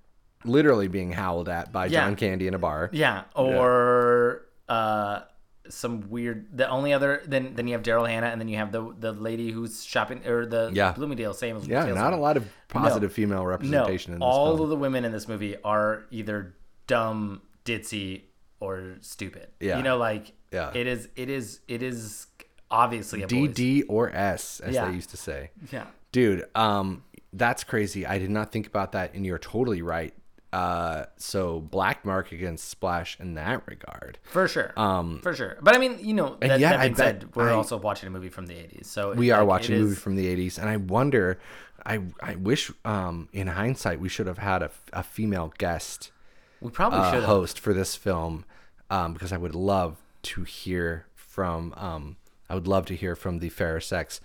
literally 0.46 0.88
being 0.88 1.12
howled 1.12 1.50
at 1.50 1.72
by 1.72 1.86
Yeah. 1.86 2.02
John 2.06 2.16
Candy 2.16 2.48
in 2.48 2.54
a 2.54 2.60
bar. 2.60 2.90
Yeah, 2.94 3.24
or 3.36 4.46
uh, 4.68 5.22
some 5.70 6.10
weird. 6.10 6.48
The 6.58 6.68
only 6.70 6.94
other 6.94 7.22
then 7.26 7.54
then 7.56 7.68
you 7.68 7.74
have 7.74 7.84
Daryl 7.84 8.08
Hannah, 8.08 8.28
and 8.28 8.40
then 8.42 8.48
you 8.48 8.58
have 8.58 8.72
the 8.72 8.94
the 9.00 9.12
lady 9.14 9.52
who's 9.52 9.84
shopping 9.84 10.26
or 10.28 10.46
the 10.46 10.72
Yeah. 10.74 10.92
Bloomingdale 10.94 11.34
same 11.34 11.58
as 11.58 11.68
Yeah, 11.68 11.86
not 11.86 12.14
a 12.14 12.18
lot 12.18 12.38
of 12.38 12.48
positive 12.68 13.12
female 13.14 13.40
No, 13.40 13.46
representation 13.46 14.14
in 14.14 14.20
this 14.20 14.26
all 14.26 14.52
film. 14.58 14.62
of 14.62 14.70
the 14.70 14.76
women 14.76 15.06
in 15.06 15.12
this 15.12 15.28
movie 15.28 15.56
are 15.64 16.06
either 16.12 16.56
dumb, 16.88 17.42
ditzy, 17.66 18.24
or 18.60 18.96
stupid. 19.02 19.48
Yeah. 19.60 19.78
you 19.78 19.84
know, 19.84 19.98
like 19.98 20.34
Yeah. 20.52 20.72
it 20.74 20.88
is 20.88 21.08
it 21.16 21.30
is 21.30 21.60
it 21.68 21.84
is 21.84 22.26
obviously 22.72 23.22
a 23.24 23.28
boys. 23.28 23.50
DD 23.56 23.84
or 23.90 24.10
S, 24.16 24.60
as 24.60 24.76
Yeah. 24.76 24.88
they 24.90 24.96
used 24.96 25.10
to 25.12 25.18
say. 25.18 25.52
Yeah, 25.72 25.88
Dude, 26.12 26.46
um, 26.56 27.04
that's 27.34 27.64
crazy. 27.64 28.06
I 28.06 28.18
did 28.20 28.30
not 28.32 28.52
think 28.52 28.66
about 28.68 28.92
that, 28.94 29.14
and 29.14 29.26
you're 29.26 29.38
totally 29.40 29.82
right. 29.82 30.14
Uh, 30.52 31.06
so 31.18 31.60
black 31.60 32.04
mark 32.04 32.32
against 32.32 32.68
Splash 32.70 33.20
in 33.20 33.36
that 33.36 33.62
regard. 33.68 34.18
for 34.24 34.48
sure. 34.48 34.74
Um, 34.76 35.20
for 35.22 35.36
sure. 35.36 35.58
But 35.62 35.76
I 35.76 35.78
mean, 35.78 36.00
you 36.02 36.16
know, 36.16 36.38
that, 36.42 36.60
yet 36.60 36.72
that 36.72 36.80
I 36.80 36.84
being 36.86 36.96
said, 36.96 37.20
bet 37.20 37.36
we're 37.36 37.50
I- 37.50 37.54
also 37.54 37.78
watching 37.78 38.08
a 38.08 38.10
movie 38.10 38.30
from 38.30 38.48
the 38.48 38.56
'80s, 38.56 38.88
so 38.88 39.14
We 39.14 39.30
like, 39.32 39.38
are 39.40 39.44
it 39.44 39.46
watching 39.46 39.76
a 39.76 39.80
movie 39.80 39.92
is- 39.94 40.00
from 40.00 40.16
the 40.16 40.26
'80s, 40.28 40.58
and 40.58 40.68
I 40.70 40.78
wonder. 40.78 41.38
I 41.86 42.02
I 42.22 42.36
wish, 42.36 42.72
um, 42.84 43.30
in 43.32 43.48
hindsight, 43.48 44.00
we 44.02 44.10
should 44.10 44.28
have 44.28 44.40
had 44.40 44.62
a, 44.64 44.72
a 44.92 45.02
female 45.04 45.54
guest 45.60 46.12
We 46.60 46.72
probably 46.72 47.00
uh, 47.00 47.06
should 47.12 47.14
have. 47.22 47.24
host 47.30 47.58
for 47.60 47.74
this 47.74 47.96
film, 47.96 48.44
um, 48.90 49.14
because 49.14 49.32
I 49.32 49.38
would 49.38 49.56
love 49.56 49.98
to 50.24 50.44
hear 50.44 51.06
from. 51.16 51.74
Um, 51.78 52.18
I 52.50 52.56
would 52.56 52.68
love 52.68 52.86
to 52.88 52.96
hear 52.96 53.16
from 53.16 53.40
the 53.40 53.50
fairer 53.50 53.80
sex 53.80 54.20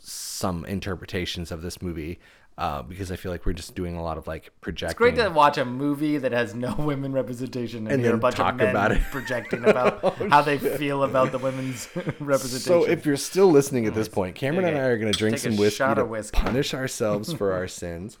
some 0.00 0.64
interpretations 0.66 1.50
of 1.50 1.62
this 1.62 1.80
movie. 1.82 2.18
uh, 2.56 2.82
because 2.82 3.10
I 3.10 3.16
feel 3.16 3.32
like 3.32 3.46
we're 3.46 3.52
just 3.52 3.74
doing 3.74 3.96
a 3.96 4.02
lot 4.02 4.16
of 4.16 4.28
like 4.28 4.52
projecting. 4.60 4.90
It's 5.08 5.16
great 5.16 5.16
to 5.16 5.28
watch 5.30 5.58
a 5.58 5.64
movie 5.64 6.18
that 6.18 6.30
has 6.30 6.54
no 6.54 6.72
women 6.78 7.12
representation 7.12 7.80
and, 7.86 7.94
And 7.94 8.02
hear 8.04 8.14
a 8.14 8.18
bunch 8.18 8.38
of 8.38 8.54
men 8.54 8.68
about 8.68 8.92
it. 8.92 9.02
projecting 9.10 9.64
about 9.64 10.16
how 10.30 10.40
they 10.42 10.58
feel 10.58 11.02
about 11.02 11.32
the 11.32 11.38
women's 11.38 11.88
representation. 12.20 12.60
So 12.60 12.84
if 12.84 13.04
you're 13.04 13.16
still 13.16 13.50
listening 13.50 13.86
at 13.86 13.94
this 13.94 14.08
point, 14.08 14.36
Cameron 14.36 14.66
and 14.68 14.76
I 14.76 14.82
are 14.82 14.98
going 14.98 15.10
to 15.12 15.18
drink 15.18 15.38
Take 15.38 15.50
some 15.50 15.56
whiskey 15.56 15.94
to 15.94 16.04
whiskey. 16.04 16.38
punish 16.38 16.74
ourselves 16.74 17.32
for 17.32 17.52
our 17.52 17.66
sins. 17.66 18.18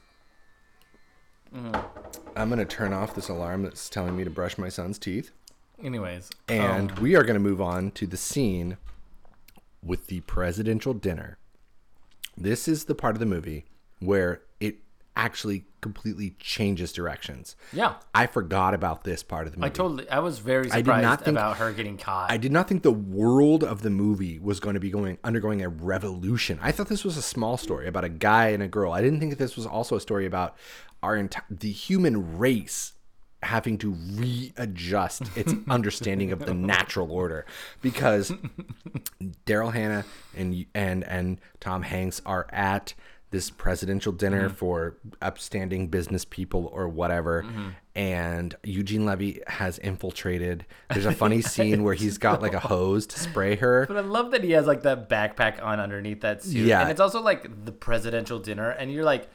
Mm-hmm. 1.54 1.80
I'm 2.36 2.48
going 2.48 2.58
to 2.58 2.64
turn 2.64 2.92
off 2.92 3.14
this 3.14 3.28
alarm 3.28 3.62
that's 3.62 3.88
telling 3.88 4.16
me 4.16 4.24
to 4.24 4.30
brush 4.30 4.58
my 4.58 4.68
son's 4.68 4.98
teeth. 4.98 5.30
anyways, 5.82 6.30
And 6.48 6.90
um, 6.90 6.96
we 7.00 7.14
are 7.14 7.22
going 7.22 7.34
to 7.34 7.40
move 7.40 7.60
on 7.60 7.92
to 7.92 8.06
the 8.08 8.16
scene 8.16 8.78
with 9.84 10.06
the 10.06 10.20
presidential 10.20 10.94
dinner. 10.94 11.38
This 12.36 12.66
is 12.66 12.84
the 12.84 12.94
part 12.94 13.14
of 13.14 13.20
the 13.20 13.26
movie 13.26 13.66
where 14.00 14.42
it 14.60 14.76
actually 15.16 15.64
completely 15.80 16.34
changes 16.40 16.92
directions. 16.92 17.54
yeah, 17.72 17.94
I 18.14 18.26
forgot 18.26 18.74
about 18.74 19.04
this 19.04 19.22
part 19.22 19.46
of 19.46 19.52
the 19.52 19.58
movie. 19.58 19.66
I 19.66 19.70
totally. 19.70 20.08
I 20.08 20.18
was 20.18 20.38
very 20.40 20.64
did 20.64 20.72
surprised 20.72 21.02
not 21.02 21.24
think- 21.24 21.36
about 21.36 21.58
her 21.58 21.72
getting 21.72 21.96
caught. 21.98 22.32
I 22.32 22.36
did 22.38 22.50
not 22.50 22.66
think 22.68 22.82
the 22.82 22.90
world 22.90 23.62
of 23.62 23.82
the 23.82 23.90
movie 23.90 24.38
was 24.38 24.58
going 24.58 24.74
to 24.74 24.80
be 24.80 24.90
going 24.90 25.18
undergoing 25.22 25.62
a 25.62 25.68
revolution. 25.68 26.58
I 26.62 26.72
thought 26.72 26.88
this 26.88 27.04
was 27.04 27.16
a 27.16 27.22
small 27.22 27.56
story 27.56 27.86
about 27.86 28.02
a 28.04 28.08
guy 28.08 28.48
and 28.48 28.62
a 28.62 28.68
girl. 28.68 28.92
I 28.92 29.02
didn't 29.02 29.20
think 29.20 29.30
that 29.30 29.38
this 29.38 29.56
was 29.56 29.66
also 29.66 29.94
a 29.96 30.00
story 30.00 30.26
about 30.26 30.56
our 31.02 31.16
enti- 31.16 31.42
the 31.50 31.70
human 31.70 32.38
race 32.38 32.94
having 33.44 33.78
to 33.78 33.92
readjust 33.92 35.22
its 35.36 35.52
understanding 35.68 36.32
of 36.32 36.40
the 36.40 36.54
natural 36.54 37.12
order 37.12 37.46
because 37.82 38.32
Daryl 39.46 39.72
Hannah 39.72 40.04
and 40.36 40.66
and 40.74 41.04
and 41.04 41.40
Tom 41.60 41.82
Hanks 41.82 42.20
are 42.26 42.46
at 42.50 42.94
this 43.30 43.50
presidential 43.50 44.12
dinner 44.12 44.46
mm-hmm. 44.46 44.54
for 44.54 44.96
upstanding 45.20 45.88
business 45.88 46.24
people 46.24 46.70
or 46.72 46.88
whatever 46.88 47.42
mm-hmm. 47.42 47.70
and 47.96 48.54
Eugene 48.62 49.04
Levy 49.04 49.40
has 49.48 49.78
infiltrated 49.78 50.64
there's 50.90 51.04
a 51.04 51.12
funny 51.24 51.42
scene 51.42 51.82
where 51.82 51.94
he's 51.94 52.16
got 52.16 52.40
like 52.40 52.54
a 52.54 52.60
hose 52.70 53.08
to 53.08 53.18
spray 53.18 53.56
her 53.56 53.86
But 53.88 53.96
I 53.96 54.00
love 54.00 54.30
that 54.30 54.44
he 54.44 54.52
has 54.52 54.66
like 54.66 54.82
that 54.82 55.08
backpack 55.08 55.62
on 55.62 55.80
underneath 55.80 56.20
that 56.22 56.42
suit. 56.42 56.66
Yeah. 56.66 56.82
And 56.82 56.90
it's 56.90 57.00
also 57.00 57.20
like 57.20 57.64
the 57.64 57.72
presidential 57.72 58.38
dinner. 58.38 58.70
And 58.70 58.92
you're 58.92 59.04
like, 59.04 59.28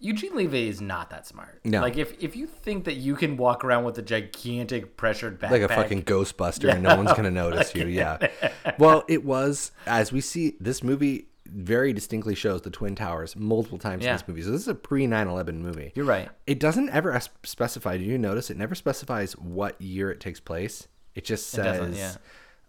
Eugene 0.00 0.34
Levy 0.34 0.68
is 0.68 0.80
not 0.80 1.10
that 1.10 1.26
smart. 1.26 1.60
No. 1.64 1.80
Like 1.80 1.96
if, 1.96 2.22
if 2.22 2.36
you 2.36 2.46
think 2.46 2.84
that 2.84 2.94
you 2.94 3.14
can 3.16 3.36
walk 3.36 3.64
around 3.64 3.84
with 3.84 3.96
a 3.98 4.02
gigantic 4.02 4.96
pressured 4.96 5.40
backpack. 5.40 5.50
like 5.50 5.62
a 5.62 5.68
fucking 5.68 6.02
ghostbuster 6.02 6.72
and 6.72 6.82
no 6.82 6.96
one's 6.96 7.12
gonna 7.12 7.30
notice 7.30 7.74
you 7.74 7.86
yeah 7.86 8.18
well 8.78 9.04
it 9.08 9.24
was 9.24 9.72
as 9.86 10.12
we 10.12 10.20
see 10.20 10.56
this 10.60 10.82
movie 10.82 11.28
very 11.46 11.92
distinctly 11.92 12.34
shows 12.34 12.62
the 12.62 12.70
twin 12.70 12.94
towers 12.94 13.36
multiple 13.36 13.78
times 13.78 14.04
in 14.04 14.12
this 14.12 14.26
movie 14.26 14.42
so 14.42 14.50
this 14.50 14.62
is 14.62 14.68
a 14.68 14.74
pre 14.74 15.06
9-11 15.06 15.54
movie 15.54 15.92
You're 15.94 16.04
right. 16.04 16.28
it 16.46 16.58
doesn't 16.58 16.90
ever 16.90 17.18
specify 17.42 17.96
do 17.96 18.04
you 18.04 18.18
notice 18.18 18.50
it 18.50 18.56
never 18.56 18.74
specifies 18.74 19.32
what 19.34 19.80
year 19.80 20.10
it 20.10 20.20
takes 20.20 20.40
place 20.40 20.88
it 21.14 21.24
just 21.24 21.50
says 21.50 21.78
doesn't, 21.78 21.94
yeah. 21.94 22.14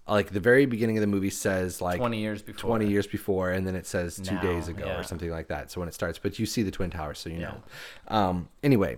Like 0.07 0.31
the 0.31 0.39
very 0.39 0.65
beginning 0.65 0.97
of 0.97 1.01
the 1.01 1.07
movie 1.07 1.29
says 1.29 1.81
like 1.81 1.97
20 1.97 2.19
years 2.19 2.41
before. 2.41 2.69
20 2.69 2.87
years 2.87 3.07
before 3.07 3.51
and 3.51 3.65
then 3.65 3.75
it 3.75 3.87
says 3.87 4.17
two 4.17 4.35
Now, 4.35 4.41
days 4.41 4.67
ago 4.67 4.85
yeah. 4.85 4.99
or 4.99 5.03
something 5.03 5.29
like 5.31 5.47
that 5.47 5.71
so 5.71 5.79
when 5.79 5.87
it 5.89 5.93
starts 5.95 6.19
but 6.19 6.37
you 6.39 6.45
see 6.45 6.61
the 6.63 6.71
twin 6.71 6.91
towers 6.91 7.17
so 7.19 7.29
you 7.29 7.39
know 7.39 7.55
um 8.09 8.47
anyway 8.61 8.97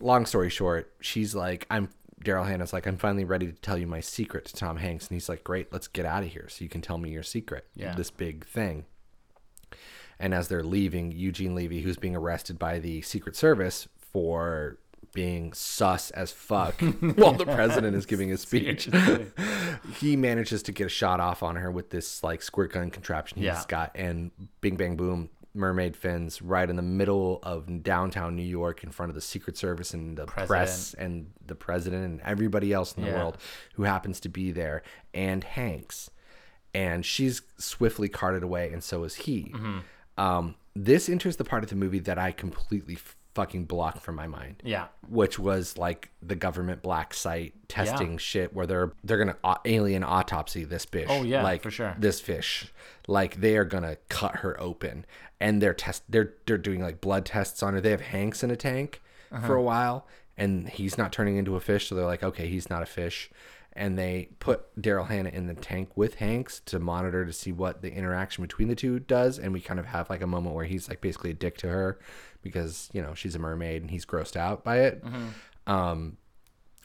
long 0.00 0.26
story 0.26 0.50
short 0.50 0.92
she's 1.00 1.34
like 1.34 1.66
i'm 1.70 1.88
daryl 2.24 2.46
hannah's 2.46 2.72
like 2.72 2.86
i'm 2.86 2.96
finally 2.96 3.24
ready 3.24 3.46
to 3.46 3.52
tell 3.60 3.78
you 3.78 3.86
my 3.86 4.00
secret 4.00 4.44
to 4.46 4.54
tom 4.54 4.78
hanks 4.78 5.06
and 5.08 5.14
he's 5.14 5.28
like 5.28 5.44
great 5.44 5.72
let's 5.72 5.86
get 5.86 6.04
out 6.04 6.22
of 6.24 6.30
here 6.30 6.48
so 6.48 6.64
you 6.64 6.68
can 6.68 6.80
tell 6.80 6.98
me 6.98 7.10
your 7.10 7.22
secret 7.22 7.64
Yeah. 7.76 7.94
this 7.94 8.10
big 8.10 8.44
thing 8.46 8.84
and 10.18 10.34
as 10.34 10.48
they're 10.48 10.62
leaving 10.64 11.12
eugene 11.12 11.54
levy 11.54 11.82
who's 11.82 11.98
being 11.98 12.16
arrested 12.16 12.58
by 12.58 12.78
the 12.78 13.00
secret 13.02 13.36
service 13.36 13.86
for 13.96 14.78
being 15.16 15.52
sus 15.54 16.10
as 16.12 16.30
fuck 16.30 16.78
while 17.16 17.32
the 17.32 17.46
president 17.46 17.96
is 17.96 18.04
giving 18.06 18.28
his 18.28 18.42
speech 18.42 18.88
he 19.98 20.14
manages 20.16 20.62
to 20.62 20.72
get 20.72 20.86
a 20.86 20.88
shot 20.90 21.20
off 21.20 21.42
on 21.42 21.56
her 21.56 21.70
with 21.70 21.90
this 21.90 22.22
like 22.22 22.42
squirt 22.42 22.72
gun 22.72 22.90
contraption 22.90 23.38
he's 23.38 23.46
Yeah. 23.46 23.62
got 23.66 23.90
and 23.94 24.30
bing 24.60 24.76
bang 24.76 24.96
boom 24.96 25.30
mermaid 25.54 25.96
fins 25.96 26.42
right 26.42 26.68
in 26.68 26.76
the 26.76 26.82
middle 26.82 27.38
of 27.42 27.82
downtown 27.82 28.36
new 28.36 28.42
york 28.42 28.84
in 28.84 28.90
front 28.90 29.08
of 29.08 29.14
the 29.14 29.22
secret 29.22 29.56
service 29.56 29.94
and 29.94 30.18
the 30.18 30.26
press 30.26 30.92
and 30.94 31.30
the 31.46 31.54
president 31.54 32.04
and 32.04 32.20
everybody 32.20 32.72
else 32.74 32.92
in 32.94 33.02
the 33.02 33.08
Yeah. 33.08 33.16
world 33.16 33.38
who 33.74 33.84
happens 33.84 34.20
to 34.20 34.28
be 34.28 34.52
there 34.52 34.82
and 35.14 35.42
hanks 35.42 36.10
and 36.74 37.06
she's 37.06 37.40
swiftly 37.56 38.08
carted 38.10 38.42
away 38.42 38.70
and 38.72 38.84
so 38.84 39.04
is 39.04 39.14
he 39.14 39.52
Mm-hmm. 39.54 39.78
um, 40.22 40.54
this 40.78 41.08
enters 41.08 41.36
the 41.36 41.44
part 41.44 41.64
of 41.64 41.70
the 41.70 41.76
movie 41.76 42.00
that 42.00 42.18
i 42.18 42.32
completely 42.32 42.98
fucking 43.36 43.66
blocked 43.66 44.00
from 44.02 44.14
my 44.16 44.26
mind 44.26 44.62
Yeah. 44.64 44.86
which 45.08 45.38
was 45.38 45.76
like 45.76 46.10
the 46.22 46.34
government 46.34 46.80
black 46.82 47.12
site 47.14 47.52
testing 47.68 48.16
shit 48.18 48.54
where 48.54 48.66
they're 48.66 48.92
they're 49.04 49.18
gonna 49.18 49.36
alien 49.64 50.02
autopsy 50.02 50.64
this 50.64 50.84
fish. 50.84 51.06
Oh, 51.10 51.22
yeah, 51.22 51.42
like 51.42 51.62
for 51.62 51.70
sure. 51.70 51.94
This 51.98 52.18
fish, 52.20 52.72
like 53.06 53.40
they 53.40 53.56
are 53.56 53.64
gonna 53.64 53.96
cut 54.08 54.36
her 54.36 54.58
open, 54.60 55.04
and 55.40 55.60
they're 55.62 55.74
test 55.74 56.02
they're 56.08 56.32
they're 56.46 56.58
doing 56.58 56.80
like 56.80 57.00
blood 57.00 57.24
tests 57.26 57.62
on 57.62 57.74
her. 57.74 57.80
They 57.80 57.90
have 57.90 58.00
Hanks 58.00 58.42
in 58.42 58.50
a 58.50 58.56
tank 58.56 59.00
Uh-huh. 59.30 59.46
for 59.46 59.54
a 59.56 59.62
while, 59.62 60.06
and 60.38 60.68
he's 60.68 60.96
not 60.96 61.12
turning 61.12 61.36
into 61.36 61.56
a 61.56 61.60
fish, 61.60 61.88
so 61.88 61.94
they're 61.94 62.04
like, 62.06 62.22
okay, 62.22 62.46
he's 62.48 62.70
not 62.70 62.82
a 62.82 62.86
fish. 62.86 63.30
And 63.78 63.98
they 63.98 64.30
put 64.38 64.74
Daryl 64.80 65.06
Hannah 65.08 65.28
in 65.28 65.48
the 65.48 65.54
tank 65.54 65.90
with 65.96 66.14
Hanks 66.14 66.60
to 66.64 66.78
monitor 66.78 67.26
to 67.26 67.32
see 67.32 67.52
what 67.52 67.82
the 67.82 67.92
interaction 67.92 68.40
between 68.42 68.68
the 68.68 68.74
two 68.74 68.98
does. 69.00 69.38
And 69.38 69.52
we 69.52 69.60
kind 69.60 69.78
of 69.78 69.84
have 69.84 70.08
like 70.08 70.22
a 70.22 70.26
moment 70.26 70.54
where 70.54 70.64
he's 70.64 70.88
like 70.88 71.02
basically 71.02 71.32
a 71.32 71.34
dick 71.34 71.58
to 71.58 71.68
her 71.68 71.98
because, 72.42 72.88
you 72.92 73.02
know, 73.02 73.14
she's 73.14 73.34
a 73.34 73.38
mermaid 73.38 73.82
and 73.82 73.90
he's 73.90 74.06
grossed 74.06 74.36
out 74.36 74.64
by 74.64 74.80
it. 74.80 75.04
Mm-hmm. 75.04 75.72
Um, 75.72 76.16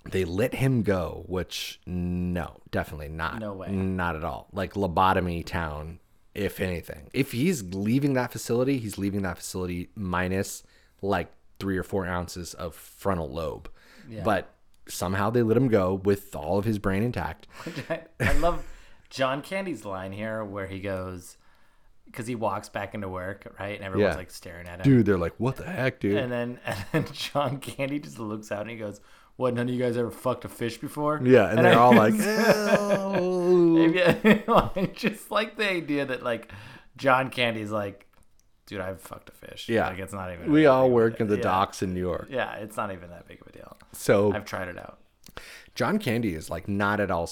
they 0.09 0.25
let 0.25 0.55
him 0.55 0.83
go, 0.83 1.23
which 1.27 1.79
no, 1.85 2.61
definitely 2.71 3.09
not. 3.09 3.39
No 3.39 3.53
way. 3.53 3.69
Not 3.69 4.15
at 4.15 4.23
all. 4.23 4.47
Like 4.51 4.73
lobotomy 4.73 5.45
town, 5.45 5.99
if 6.33 6.59
anything. 6.59 7.09
If 7.13 7.33
he's 7.33 7.63
leaving 7.73 8.13
that 8.13 8.31
facility, 8.31 8.79
he's 8.79 8.97
leaving 8.97 9.21
that 9.23 9.37
facility 9.37 9.89
minus 9.95 10.63
like 11.01 11.31
three 11.59 11.77
or 11.77 11.83
four 11.83 12.07
ounces 12.07 12.53
of 12.55 12.73
frontal 12.73 13.29
lobe. 13.29 13.69
But 14.23 14.53
somehow 14.87 15.29
they 15.29 15.43
let 15.43 15.55
him 15.55 15.67
go 15.67 15.93
with 15.93 16.35
all 16.35 16.57
of 16.57 16.65
his 16.65 16.79
brain 16.79 17.03
intact. 17.03 17.47
I 18.19 18.33
love 18.33 18.65
John 19.09 19.41
Candy's 19.41 19.85
line 19.85 20.11
here 20.11 20.43
where 20.43 20.67
he 20.67 20.79
goes, 20.79 21.37
because 22.11 22.27
he 22.27 22.35
walks 22.35 22.67
back 22.69 22.93
into 22.93 23.07
work, 23.09 23.55
right? 23.59 23.75
And 23.75 23.83
everyone's 23.85 24.13
Yeah. 24.13 24.17
like 24.17 24.31
staring 24.31 24.67
at 24.67 24.79
him. 24.79 24.83
Dude, 24.83 25.05
they're 25.05 25.17
like, 25.17 25.33
what 25.37 25.55
the 25.55 25.63
heck, 25.65 25.99
dude? 26.01 26.17
And 26.17 26.31
then, 26.31 26.59
and 26.65 26.77
then 26.91 27.05
John 27.13 27.57
Candy 27.59 27.99
just 27.99 28.19
looks 28.19 28.51
out 28.51 28.61
and 28.61 28.69
he 28.69 28.75
goes, 28.77 28.99
What, 29.37 29.53
none 29.53 29.67
of 29.69 29.73
you 29.73 29.81
guys 29.81 29.95
ever 29.97 30.11
fucked 30.11 30.45
a 30.45 30.49
fish 30.49 30.77
before? 30.77 31.19
yeah, 31.23 31.49
and, 31.49 31.59
they're 31.59 31.73
I 31.73 31.75
all 31.77 31.95
like, 31.95 32.13
just- 32.15 32.69
"Oh." 32.79 33.75
Maybe 33.75 34.03
I 34.03 34.89
just 34.93 35.31
like 35.31 35.57
the 35.57 35.69
idea 35.69 36.05
that 36.05 36.21
like 36.23 36.51
John 36.97 37.29
Candy's 37.29 37.71
like, 37.71 38.05
dude, 38.67 38.81
I've 38.81 39.01
fucked 39.01 39.29
a 39.29 39.31
fish. 39.31 39.67
Yeah. 39.69 39.87
like 39.87 39.99
it's 39.99 40.13
not 40.13 40.31
even. 40.33 40.51
we 40.51 40.63
that 40.63 40.67
all 40.69 40.83
big 40.83 40.87
of 40.87 40.91
a 40.91 40.95
work 40.95 41.19
in 41.21 41.27
the 41.27 41.35
deal. 41.37 41.43
docks 41.43 41.81
in 41.81 41.93
New 41.93 41.99
York. 42.01 42.27
Yeah. 42.29 42.55
yeah, 42.57 42.63
it's 42.63 42.77
not 42.77 42.91
even 42.91 43.09
that 43.09 43.27
big 43.27 43.41
of 43.41 43.47
a 43.47 43.51
deal. 43.51 43.77
So 43.93 44.33
I've 44.33 44.45
tried 44.45 44.67
it 44.67 44.77
out. 44.77 44.99
John 45.75 45.97
Candy 45.97 46.35
is 46.35 46.49
like 46.49 46.67
not 46.67 46.99
at 46.99 47.09
all 47.09 47.29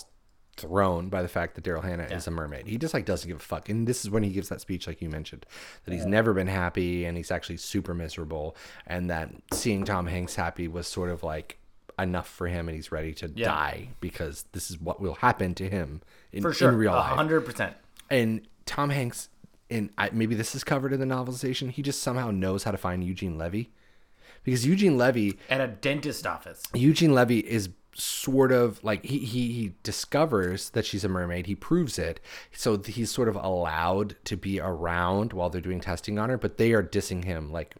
thrown 0.59 1.09
by 1.09 1.21
the 1.21 1.27
fact 1.27 1.55
that 1.55 1.63
Daryl 1.63 1.83
Hannah 1.83 2.03
is 2.11 2.27
a 2.27 2.31
mermaid. 2.31 2.67
He 2.67 2.77
just 2.77 2.93
like 2.93 3.05
doesn't 3.05 3.27
give 3.27 3.37
a 3.37 3.43
fuck. 3.43 3.69
And 3.69 3.87
this 3.87 4.03
is 4.03 4.09
when 4.11 4.23
he 4.23 4.29
gives 4.31 4.49
that 4.49 4.61
speech, 4.61 4.87
like 4.87 5.01
you 5.01 5.09
mentioned, 5.09 5.45
that 5.85 5.93
he's 5.93 6.05
never 6.05 6.33
been 6.33 6.47
happy 6.47 7.05
and 7.05 7.15
he's 7.17 7.31
actually 7.31 7.57
super 7.57 7.93
miserable, 7.93 8.55
and 8.87 9.09
that 9.09 9.31
seeing 9.53 9.85
Tom 9.85 10.07
Hanks 10.07 10.35
happy 10.35 10.67
was 10.67 10.87
sort 10.87 11.09
of 11.09 11.23
like 11.23 11.57
enough 11.97 12.27
for 12.29 12.47
him, 12.47 12.69
and 12.69 12.75
he's 12.75 12.91
ready 12.91 13.13
to 13.15 13.31
Yeah. 13.35 13.47
die 13.47 13.89
because 13.99 14.45
this 14.53 14.69
is 14.71 14.79
what 14.79 15.01
will 15.01 15.15
happen 15.15 15.53
to 15.55 15.69
him 15.69 16.01
in, 16.31 16.41
For 16.41 16.53
sure, 16.53 16.69
in 16.69 16.77
real 16.77 16.93
a 16.93 16.95
life. 16.95 17.15
hundred 17.15 17.41
percent. 17.41 17.75
And 18.09 18.47
Tom 18.65 18.89
Hanks, 18.89 19.29
and 19.69 19.89
I, 19.97 20.09
maybe 20.13 20.33
this 20.35 20.55
is 20.55 20.63
covered 20.63 20.93
in 20.93 20.99
the 20.99 21.05
novelization, 21.05 21.71
he 21.71 21.81
just 21.81 22.01
somehow 22.01 22.31
knows 22.31 22.63
how 22.63 22.71
to 22.71 22.77
find 22.77 23.03
Eugene 23.03 23.37
Levy. 23.37 23.71
Because 24.45 24.65
Eugene 24.65 24.97
Levy 24.97 25.37
At 25.49 25.59
a 25.59 25.67
dentist 25.67 26.25
office. 26.25 26.63
Eugene 26.73 27.13
Levy 27.13 27.39
is 27.39 27.67
sort 27.99 28.51
of 28.51 28.83
like 28.83 29.05
he, 29.05 29.19
he 29.19 29.51
he 29.51 29.73
discovers 29.83 30.69
that 30.71 30.85
she's 30.85 31.03
a 31.03 31.09
mermaid. 31.09 31.45
He 31.45 31.55
proves 31.55 31.99
it, 31.99 32.19
so 32.51 32.77
he's 32.77 33.11
sort 33.11 33.27
of 33.27 33.35
allowed 33.35 34.15
to 34.25 34.37
be 34.37 34.59
around 34.59 35.33
while 35.33 35.49
they're 35.49 35.61
doing 35.61 35.79
testing 35.79 36.17
on 36.17 36.29
her. 36.29 36.37
But 36.37 36.57
they 36.57 36.73
are 36.73 36.83
dissing 36.83 37.23
him 37.23 37.51
like 37.51 37.75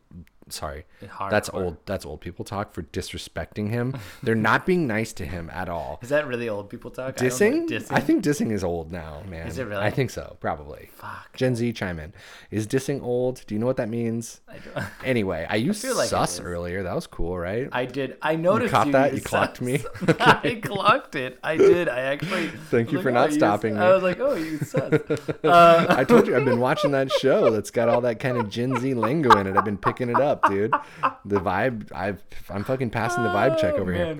sorry. 0.51 0.85
Hardcore. 1.03 1.29
That's 1.29 1.49
old. 1.53 1.77
That's 1.85 2.05
old 2.05 2.21
people 2.21 2.45
talk 2.45 2.73
for 2.73 2.83
disrespecting 2.83 3.69
him. 3.69 3.95
They're 4.23 4.35
not 4.35 4.65
being 4.65 4.87
nice 4.87 5.13
to 5.13 5.25
him 5.25 5.49
at 5.53 5.69
all. 5.69 5.99
Is 6.01 6.09
that 6.09 6.27
really 6.27 6.49
old 6.49 6.69
people 6.69 6.91
talk? 6.91 7.21
I 7.21 7.25
Dissing? 7.25 7.69
know. 7.69 7.77
Dissing. 7.77 7.91
I 7.91 7.99
think 7.99 8.23
dissing 8.23 8.51
is 8.51 8.63
old 8.63 8.91
now, 8.91 9.21
man. 9.27 9.47
Is 9.47 9.57
it 9.57 9.65
really? 9.67 9.83
I 9.83 9.89
think 9.91 10.09
so, 10.09 10.37
probably. 10.39 10.89
Fuck. 10.93 11.35
Gen 11.35 11.55
Z 11.55 11.71
chime 11.73 11.99
in. 11.99 12.13
Is 12.51 12.67
dissing 12.67 13.01
old? 13.01 13.43
Do 13.47 13.55
you 13.55 13.59
know 13.59 13.65
what 13.65 13.77
that 13.77 13.89
means? 13.89 14.41
I, 14.47 14.57
don't- 14.57 14.85
Anyway, 15.03 15.45
I 15.49 15.55
used 15.55 15.81
feel 15.81 15.95
like 15.95 16.09
sus 16.09 16.39
earlier. 16.39 16.83
That 16.83 16.93
was 16.95 17.07
cool, 17.07 17.37
right? 17.37 17.67
I 17.71 17.85
did. 17.85 18.17
I 18.21 18.35
noticed 18.35 18.71
caught 18.73 18.87
you 18.87 18.91
that? 18.93 19.13
You 19.15 19.21
clocked 19.21 19.61
me? 19.61 19.77
sus. 20.05 20.15
I 20.19 20.59
clocked 20.61 21.15
it. 21.15 21.39
I 21.43 21.57
did. 21.57 21.89
I 21.89 21.99
actually. 22.01 22.47
Thank 22.69 22.91
you 22.91 22.97
was 22.97 23.03
for 23.03 23.11
like, 23.11 23.15
not 23.15 23.29
oh, 23.29 23.31
you- 23.33 23.39
stopping 23.39 23.73
me. 23.75 23.79
I 23.81 23.93
was 23.93 24.03
like, 24.03 24.19
oh, 24.19 24.35
you 24.35 24.57
sus. 24.59 24.93
Uh, 25.43 25.85
I 25.89 26.03
told 26.03 26.27
you 26.27 26.35
I've 26.35 26.45
been 26.45 26.59
watching 26.59 26.91
that 26.91 27.11
show 27.11 27.49
that's 27.49 27.71
got 27.71 27.89
all 27.89 28.01
that 28.01 28.19
kind 28.19 28.37
of 28.37 28.49
Gen 28.49 28.75
Z 28.79 28.93
lingo 28.93 29.37
in 29.39 29.47
it. 29.47 29.57
I've 29.57 29.65
been 29.65 29.77
picking 29.77 30.09
it 30.09 30.19
up, 30.19 30.38
dude. 30.47 30.73
The 31.25 31.39
vibe, 31.39 31.91
I've, 31.93 32.23
I'm 32.49 32.63
fucking 32.63 32.89
passing 32.91 33.23
the 33.23 33.29
vibe 33.29 33.59
check 33.59 33.73
Oh, 33.75 33.81
over 33.81 33.93
here. 33.93 34.19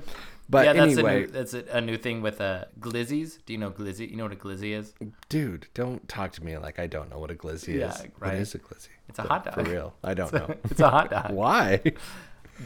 But 0.51 0.65
yeah, 0.65 0.73
that's 0.73 0.93
anyway, 0.93 1.15
a 1.15 1.19
new, 1.19 1.27
that's 1.27 1.53
a, 1.53 1.63
a 1.73 1.81
new 1.81 1.95
thing 1.97 2.21
with 2.23 2.41
uh, 2.41 2.65
glizzies. 2.79 3.37
Do 3.45 3.53
you 3.53 3.59
know 3.59 3.69
glizzy? 3.69 4.09
You 4.09 4.17
know 4.17 4.23
what 4.23 4.33
a 4.33 4.35
glizzy 4.35 4.75
is? 4.77 4.93
dude, 5.29 5.67
don't 5.75 6.07
talk 6.09 6.31
to 6.33 6.43
me 6.43 6.57
like 6.57 6.79
I 6.79 6.87
don't 6.87 7.09
know 7.11 7.19
what 7.19 7.29
a 7.29 7.35
glizzy 7.35 7.75
Yeah, 7.79 7.91
is. 7.93 8.01
What 8.17 8.29
right. 8.31 8.33
is 8.39 8.55
a 8.55 8.59
glizzy? 8.59 8.87
It's 9.07 9.19
a 9.19 9.23
hot 9.23 9.45
dog. 9.45 9.53
For 9.53 9.63
real, 9.63 9.93
I 10.03 10.15
don't 10.15 10.33
know. 10.39 10.55
It's 10.71 10.79
a 10.79 10.89
hot 10.89 11.11
dog. 11.11 11.31
Why? 11.33 11.79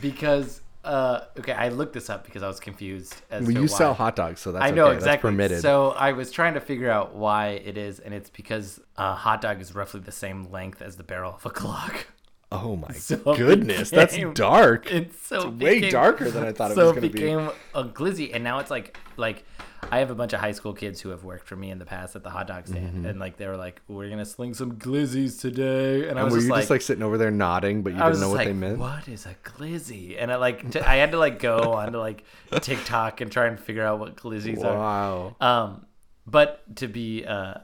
because 0.02 0.62
uh, 0.86 1.26
okay, 1.40 1.54
I 1.54 1.70
looked 1.70 1.94
this 1.94 2.10
up 2.10 2.26
because 2.26 2.44
I 2.44 2.48
was 2.48 2.60
confused 2.60 3.16
as 3.32 3.44
Well, 3.44 3.48
to 3.48 3.54
you 3.54 3.62
why. 3.62 3.78
sell 3.78 3.94
hot 3.94 4.16
dogs, 4.18 4.42
so 4.42 4.52
that's 4.52 4.66
I 4.66 4.72
know 4.72 4.86
okay. 4.88 4.94
That's 4.96 5.06
exactly. 5.06 5.32
permitted. 5.32 5.62
So 5.62 5.92
I 5.92 6.12
was 6.12 6.30
trying 6.32 6.56
to 6.56 6.60
figure 6.60 6.90
out 6.90 7.16
why 7.16 7.50
it 7.50 7.78
is, 7.78 8.00
and 8.00 8.14
it's 8.14 8.30
because 8.30 8.82
a 8.98 9.14
hot 9.14 9.40
dog 9.42 9.62
is 9.62 9.74
roughly 9.74 10.02
the 10.02 10.12
same 10.12 10.52
length 10.52 10.82
as 10.82 10.98
the 10.98 11.04
barrel 11.04 11.36
of 11.36 11.46
a 11.46 11.50
Glock. 11.62 12.06
Oh 12.54 12.76
my 12.76 12.94
So 12.94 13.18
goodness, 13.18 13.90
that's 13.90 14.18
dark. 14.34 14.92
It's 14.92 15.20
so 15.28 15.50
way 15.50 15.76
became- 15.76 15.92
darker 15.92 16.30
than 16.32 16.44
I 16.44 16.52
thought 16.52 16.72
it 16.72 16.76
so 16.76 16.86
was 16.86 16.96
gonna 16.96 17.02
be. 17.02 17.08
So 17.10 17.14
became 17.14 17.50
a 17.76 17.84
glizzy, 17.84 18.32
and 18.34 18.44
now 18.44 18.60
it's 18.60 18.72
like 18.72 18.98
like 19.18 19.46
I 19.92 20.00
have 20.00 20.10
a 20.12 20.16
bunch 20.16 20.32
of 20.32 20.40
high 20.40 20.54
school 20.54 20.74
kids 20.74 21.02
who 21.02 21.10
have 21.10 21.24
worked 21.26 21.46
for 21.46 21.58
me 21.58 21.70
in 21.70 21.78
the 21.78 21.86
past 21.86 22.16
at 22.16 22.24
the 22.24 22.30
hot 22.30 22.48
dog 22.48 22.68
stand, 22.68 23.06
and 23.06 23.20
like 23.20 23.36
they 23.38 23.48
were 23.48 23.58
like, 23.58 23.82
"We're 23.88 24.10
gonna 24.10 24.26
sling 24.26 24.54
some 24.54 24.74
glizzies 24.78 25.40
today," 25.42 26.08
and 26.08 26.18
I 26.18 26.24
was 26.24 26.32
were 26.32 26.38
just 26.38 26.48
you 26.48 26.52
like, 26.54 26.62
just 26.62 26.70
like 26.70 26.82
sitting 26.82 27.04
over 27.04 27.18
there 27.18 27.32
nodding, 27.32 27.84
but 27.84 27.92
you 27.94 28.00
didn't 28.00 28.22
know 28.22 28.30
what 28.30 28.38
like, 28.38 28.48
they 28.48 28.54
meant? 28.54 28.80
What 28.80 29.08
is 29.10 29.26
a 29.26 29.36
glizzy? 29.44 30.16
And 30.18 30.32
I 30.32 30.38
like 30.38 30.72
t- 30.72 30.80
I 30.80 30.96
had 30.98 31.12
to 31.12 31.20
like 31.20 31.40
go 31.40 31.74
onto 31.74 31.98
like 32.00 32.24
TikTok 32.62 33.20
and 33.22 33.32
try 33.32 33.48
and 33.48 33.60
figure 33.60 33.86
out 33.86 34.00
what 34.00 34.16
glizzies 34.16 34.64
are. 34.64 34.78
Wow. 34.78 35.36
Um, 35.42 35.86
but 36.26 36.78
to 36.78 36.88
be, 36.88 37.26
uh, 37.26 37.56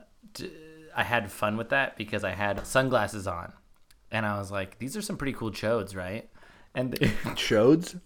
I 0.95 1.03
had 1.03 1.31
fun 1.31 1.55
with 1.55 1.69
that 1.69 1.95
because 1.95 2.25
I 2.25 2.31
had 2.31 2.67
sunglasses 2.67 3.25
on, 3.27 3.53
and 4.11 4.25
I 4.25 4.37
was 4.39 4.51
like, 4.51 4.79
these 4.79 4.95
are 4.97 5.01
some 5.01 5.17
pretty 5.17 5.33
cool 5.33 5.51
chodes, 5.51 5.95
right? 5.95 6.29
And 6.75 6.93
Chodes? 7.35 7.99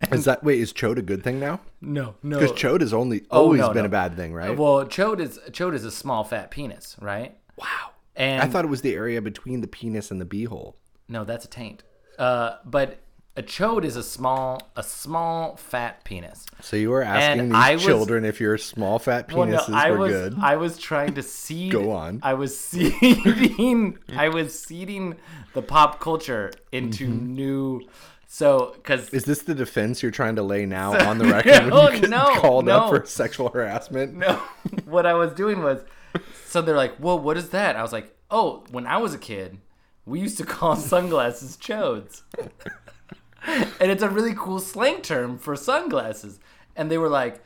Is 0.12 0.24
that 0.24 0.42
wait? 0.42 0.60
Is 0.60 0.72
chode 0.72 0.98
a 0.98 1.02
good 1.02 1.22
thing 1.22 1.38
now? 1.38 1.60
no, 1.80 2.14
no, 2.22 2.38
Because 2.40 2.52
chode 2.58 2.80
has 2.80 2.92
only 2.92 3.24
always 3.30 3.60
Oh, 3.62 3.68
no, 3.68 3.72
been 3.72 3.82
no. 3.82 3.86
a 3.86 3.90
bad 3.90 4.16
thing, 4.16 4.34
right? 4.34 4.56
well, 4.58 4.84
chode 4.84 5.20
is 5.20 5.38
chode 5.50 5.74
is 5.74 5.84
a 5.84 5.90
small 5.90 6.24
fat 6.24 6.50
penis, 6.50 6.96
right? 7.00 7.36
wow. 7.56 7.90
And 8.16 8.42
I 8.42 8.46
thought 8.46 8.64
it 8.64 8.68
was 8.68 8.82
the 8.82 8.94
area 8.94 9.22
between 9.22 9.60
the 9.60 9.68
penis 9.68 10.10
and 10.10 10.20
the 10.20 10.26
beehole. 10.26 10.74
no, 11.08 11.24
that's 11.24 11.44
a 11.44 11.48
taint. 11.48 11.82
Uh, 12.18 12.56
but 12.64 12.98
a 13.36 13.42
chode 13.42 13.84
is 13.84 13.96
a 13.96 14.02
small, 14.02 14.60
a 14.76 14.82
small 14.82 15.56
fat 15.56 16.04
penis. 16.04 16.44
So 16.60 16.76
you 16.76 16.90
were 16.90 17.02
asking 17.02 17.40
And 17.40 17.54
these 17.54 17.74
was- 17.76 17.84
children 17.84 18.24
if 18.24 18.40
your 18.40 18.58
small 18.58 18.98
fat 18.98 19.28
penises 19.28 19.36
Well, 19.68 19.70
no, 19.70 19.76
I 19.76 19.90
were 19.90 19.98
was 19.98 20.12
good. 20.12 20.34
I 20.40 20.56
was 20.56 20.78
trying 20.78 21.14
to 21.14 21.22
seed. 21.38 21.72
Go 21.72 21.92
on. 21.92 22.20
I 22.22 22.34
was 22.34 22.58
seeding. 22.58 23.98
I 24.16 24.28
was 24.28 24.58
seeding 24.58 25.16
the 25.54 25.62
pop 25.62 26.00
culture 26.00 26.52
into 26.72 27.06
Mm-hmm. 27.06 27.34
new. 27.34 27.80
So, 28.26 28.72
because 28.76 29.10
Is 29.10 29.24
this 29.26 29.42
the 29.42 29.54
defense 29.54 30.02
you're 30.02 30.10
trying 30.12 30.36
to 30.36 30.42
lay 30.42 30.64
now 30.64 30.92
on 31.08 31.18
the 31.18 31.24
record 31.32 31.68
No, 31.68 31.84
when 31.84 32.02
you 32.02 32.08
no, 32.08 32.34
called 32.40 32.66
up 32.68 32.90
no. 32.90 32.98
for 33.00 33.06
sexual 33.06 33.50
harassment? 33.50 34.14
no, 34.14 34.36
what 34.86 35.04
I 35.04 35.12
was 35.12 35.32
doing 35.34 35.62
was, 35.62 35.82
so 36.46 36.62
they're 36.62 36.76
like, 36.76 36.94
"Well, 36.98 37.18
what 37.18 37.36
is 37.36 37.50
that?" 37.50 37.76
I 37.76 37.82
was 37.82 37.92
like, 37.92 38.14
"Oh, 38.30 38.64
when 38.70 38.86
I 38.86 38.96
was 38.96 39.12
a 39.12 39.18
kid, 39.18 39.58
we 40.06 40.18
used 40.20 40.38
to 40.38 40.44
call 40.46 40.76
sunglasses 40.92 41.58
chodes, 41.58 42.22
and 43.46 43.90
it's 43.90 44.02
a 44.02 44.08
really 44.08 44.34
cool 44.34 44.58
slang 44.58 45.02
term 45.02 45.38
for 45.38 45.56
sunglasses." 45.56 46.38
And 46.76 46.90
they 46.90 46.98
were 46.98 47.08
like. 47.08 47.42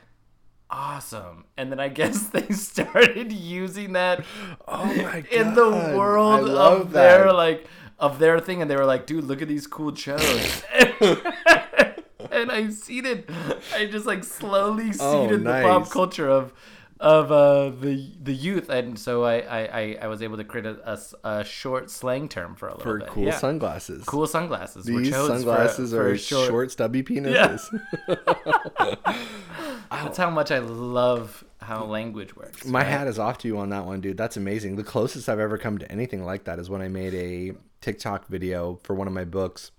Awesome. 0.69 1.45
And 1.55 1.71
then 1.71 1.79
I 1.79 1.87
guess 1.87 2.27
they 2.35 2.49
started 2.49 3.31
using 3.31 3.93
that 3.93 4.25
Oh 4.67 4.83
my 4.85 5.21
god! 5.21 5.25
in 5.27 5.53
the 5.53 5.69
world 5.97 6.49
of 6.49 6.91
their 6.91 7.31
like 7.31 7.67
of 7.97 8.19
their 8.19 8.37
thing 8.41 8.61
and 8.61 8.69
they 8.69 8.75
were 8.75 8.83
like 8.85 9.05
dude 9.05 9.23
look 9.23 9.41
at 9.41 9.47
these 9.47 9.65
cool 9.65 9.93
chodes 9.93 10.63
and 12.31 12.51
i 12.51 12.69
seeded 12.69 13.29
i 13.73 13.85
just 13.85 14.05
like 14.05 14.23
slowly 14.25 14.91
seeded 14.91 15.47
Oh, 15.47 15.51
the 15.51 15.61
pop 15.63 15.89
culture 15.89 16.29
of 16.29 16.51
of 16.99 17.31
uh 17.31 17.69
the 17.69 18.11
the 18.21 18.33
youth 18.33 18.69
and 18.69 18.97
so 18.97 19.23
i 19.23 19.35
i 19.41 19.97
i, 20.01 20.07
was 20.07 20.21
able 20.21 20.35
to 20.37 20.43
create 20.43 20.65
a 20.65 20.99
a 21.23 21.43
short 21.43 21.91
slang 21.91 22.27
term 22.27 22.55
for 22.55 22.67
a 22.67 22.71
little 22.71 22.83
for 22.83 22.99
bit 22.99 23.07
cool 23.09 23.25
yeah. 23.25 23.37
sunglasses. 23.37 24.03
cool 24.05 24.25
sunglasses 24.25 24.85
These 24.85 25.11
chodes 25.11 25.21
for- 25.21 25.27
sunglasses 25.27 25.91
for 25.91 26.09
are 26.09 26.17
short, 26.17 26.71
stubby 26.71 27.03
penises. 27.03 27.61
that's 29.91 30.17
how 30.17 30.29
much 30.29 30.51
i 30.51 30.59
love 30.59 31.43
how 31.61 31.83
language 31.85 32.35
works 32.35 32.65
My 32.65 32.79
right? 32.79 32.87
hat 32.87 33.07
is 33.07 33.19
off 33.19 33.37
to 33.39 33.47
you 33.47 33.57
on 33.57 33.69
that 33.71 33.85
one, 33.85 33.99
dude. 33.99 34.15
That's 34.15 34.37
amazing. 34.37 34.77
The 34.77 34.85
closest 34.85 35.27
I've 35.27 35.39
ever 35.39 35.57
come 35.57 35.79
to 35.79 35.91
anything 35.91 36.23
like 36.23 36.45
that 36.45 36.59
is 36.59 36.69
when 36.69 36.81
I 36.81 36.87
made 36.87 37.13
a 37.13 37.53
TikTok 37.81 38.27
video 38.27 38.79
for 38.83 38.93
one 38.95 39.05
of 39.07 39.13
my 39.13 39.25
books, 39.25 39.71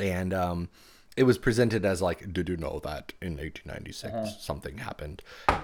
and 0.00 0.32
um, 0.32 0.68
it 1.16 1.24
was 1.24 1.38
presented 1.38 1.84
as 1.84 2.00
like, 2.00 2.32
"Did 2.32 2.48
you 2.48 2.56
know 2.56 2.80
that 2.84 3.12
in 3.20 3.36
1896 3.38 4.42
something 4.42 4.78
happened?" 4.78 5.22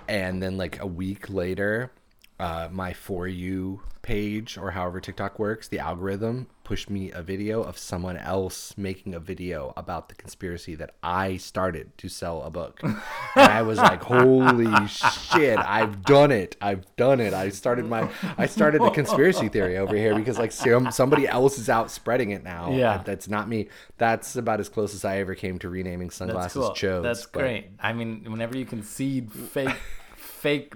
And 0.08 0.42
then 0.42 0.56
like 0.56 0.80
a 0.80 0.86
week 0.86 1.28
later, 1.30 1.92
uh, 2.38 2.68
my 2.70 2.92
for 2.92 3.26
you 3.26 3.82
page 4.02 4.58
or 4.58 4.72
however 4.72 5.00
TikTok 5.00 5.38
works, 5.38 5.68
the 5.68 5.78
algorithm 5.78 6.48
pushed 6.66 6.90
me 6.90 7.12
a 7.12 7.22
video 7.22 7.62
of 7.62 7.78
someone 7.78 8.16
else 8.16 8.76
making 8.76 9.14
a 9.14 9.20
video 9.20 9.72
about 9.76 10.08
the 10.08 10.16
conspiracy 10.16 10.74
that 10.74 10.96
I 11.00 11.36
started 11.36 11.96
to 11.98 12.08
sell 12.08 12.42
a 12.42 12.50
book. 12.50 12.80
and 12.82 12.96
I 13.36 13.62
was 13.62 13.78
like, 13.78 14.02
"Holy 14.02 14.66
shit, 14.88 15.60
I've 15.60 16.02
done 16.02 16.32
it. 16.32 16.56
I've 16.60 16.84
done 16.96 17.20
it. 17.20 17.32
I 17.32 17.50
started 17.50 17.86
my 17.86 18.10
I 18.36 18.46
started 18.46 18.82
the 18.82 18.90
conspiracy 18.90 19.48
theory 19.48 19.78
over 19.78 19.94
here 19.94 20.16
because 20.16 20.40
like 20.40 20.50
some, 20.50 20.90
somebody 20.90 21.28
else 21.28 21.56
is 21.56 21.68
out 21.68 21.88
spreading 21.92 22.32
it 22.32 22.42
now. 22.42 22.72
Yeah. 22.72 23.00
That's 23.04 23.28
not 23.28 23.48
me. 23.48 23.68
That's 23.96 24.34
about 24.34 24.58
as 24.58 24.68
close 24.68 24.92
as 24.92 25.04
I 25.04 25.18
ever 25.18 25.36
came 25.36 25.60
to 25.60 25.68
renaming 25.68 26.10
sunglasses 26.10 26.54
That's 26.54 26.80
cool. 26.80 26.90
Chodes. 26.90 27.02
That's 27.04 27.26
but- 27.26 27.38
great. 27.38 27.70
I 27.78 27.92
mean, 27.92 28.24
whenever 28.28 28.58
you 28.58 28.66
concede 28.66 29.30
fake, 29.30 29.76
fake 30.16 30.74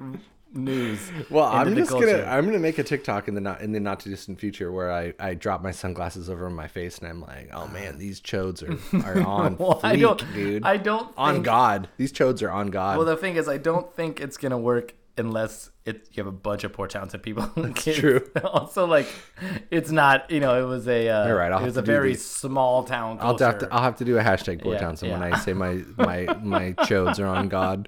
news. 0.52 1.10
Well, 1.30 1.44
I'm 1.44 1.74
just 1.74 1.90
culture. 1.90 2.06
gonna 2.06 2.24
I'm 2.24 2.44
gonna 2.46 2.58
make 2.58 2.78
a 2.78 2.82
TikTok 2.84 3.28
in 3.28 3.34
the 3.34 3.40
not 3.40 3.60
in 3.60 3.72
the 3.72 3.80
not 3.80 4.00
too 4.00 4.10
distant 4.10 4.40
future 4.40 4.70
where 4.72 4.90
I 4.92 5.12
I 5.18 5.34
drop 5.34 5.62
my 5.62 5.70
sunglasses 5.70 6.28
over 6.30 6.48
my 6.50 6.66
face 6.68 6.98
and 6.98 7.08
I'm 7.08 7.20
like, 7.20 7.50
oh 7.52 7.68
man, 7.68 7.98
these 7.98 8.20
chodes 8.20 8.62
are 8.62 9.06
are 9.06 9.22
on 9.26 9.56
Well, 9.58 9.80
fleek, 9.80 9.84
I 9.84 9.96
don't, 9.96 10.34
dude. 10.34 10.64
I 10.64 10.76
don't 10.76 11.12
on 11.16 11.34
think, 11.34 11.44
God, 11.46 11.88
these 11.96 12.12
chodes 12.12 12.42
are 12.42 12.50
on 12.50 12.68
God. 12.68 12.96
Well, 12.96 13.06
the 13.06 13.16
thing 13.16 13.36
is, 13.36 13.48
I 13.48 13.58
don't 13.58 13.94
think 13.94 14.20
it's 14.20 14.36
gonna 14.36 14.58
work 14.58 14.94
unless 15.18 15.70
it 15.84 16.08
you 16.12 16.22
have 16.22 16.26
a 16.32 16.36
bunch 16.36 16.64
of 16.64 16.72
poor 16.72 16.86
talented 16.86 17.22
people. 17.22 17.50
That's 17.56 17.84
true. 17.84 18.26
also, 18.44 18.86
like, 18.86 19.06
it's 19.70 19.90
not. 19.90 20.30
You 20.30 20.40
know, 20.40 20.62
it 20.62 20.66
was 20.66 20.86
a. 20.88 21.08
Uh, 21.08 21.26
You're 21.26 21.36
right, 21.36 21.52
I'll 21.52 21.62
it 21.62 21.66
was 21.66 21.76
a 21.76 21.82
very 21.82 22.12
the- 22.14 22.18
small 22.18 22.84
town 22.84 23.18
I'll 23.20 23.36
have 23.38 23.58
to 23.58 23.68
I'll 23.72 23.82
have 23.82 23.96
to 23.96 24.04
do 24.04 24.18
a 24.18 24.22
hashtag 24.22 24.62
poor 24.62 24.74
Yeah, 24.74 24.80
Townsend 24.80 25.12
when 25.12 25.20
yeah. 25.22 25.36
I 25.36 25.38
say 25.40 25.52
my 25.52 25.82
my 25.96 26.26
my 26.42 26.72
chodes 26.84 27.18
are 27.18 27.26
on 27.26 27.48
God 27.48 27.86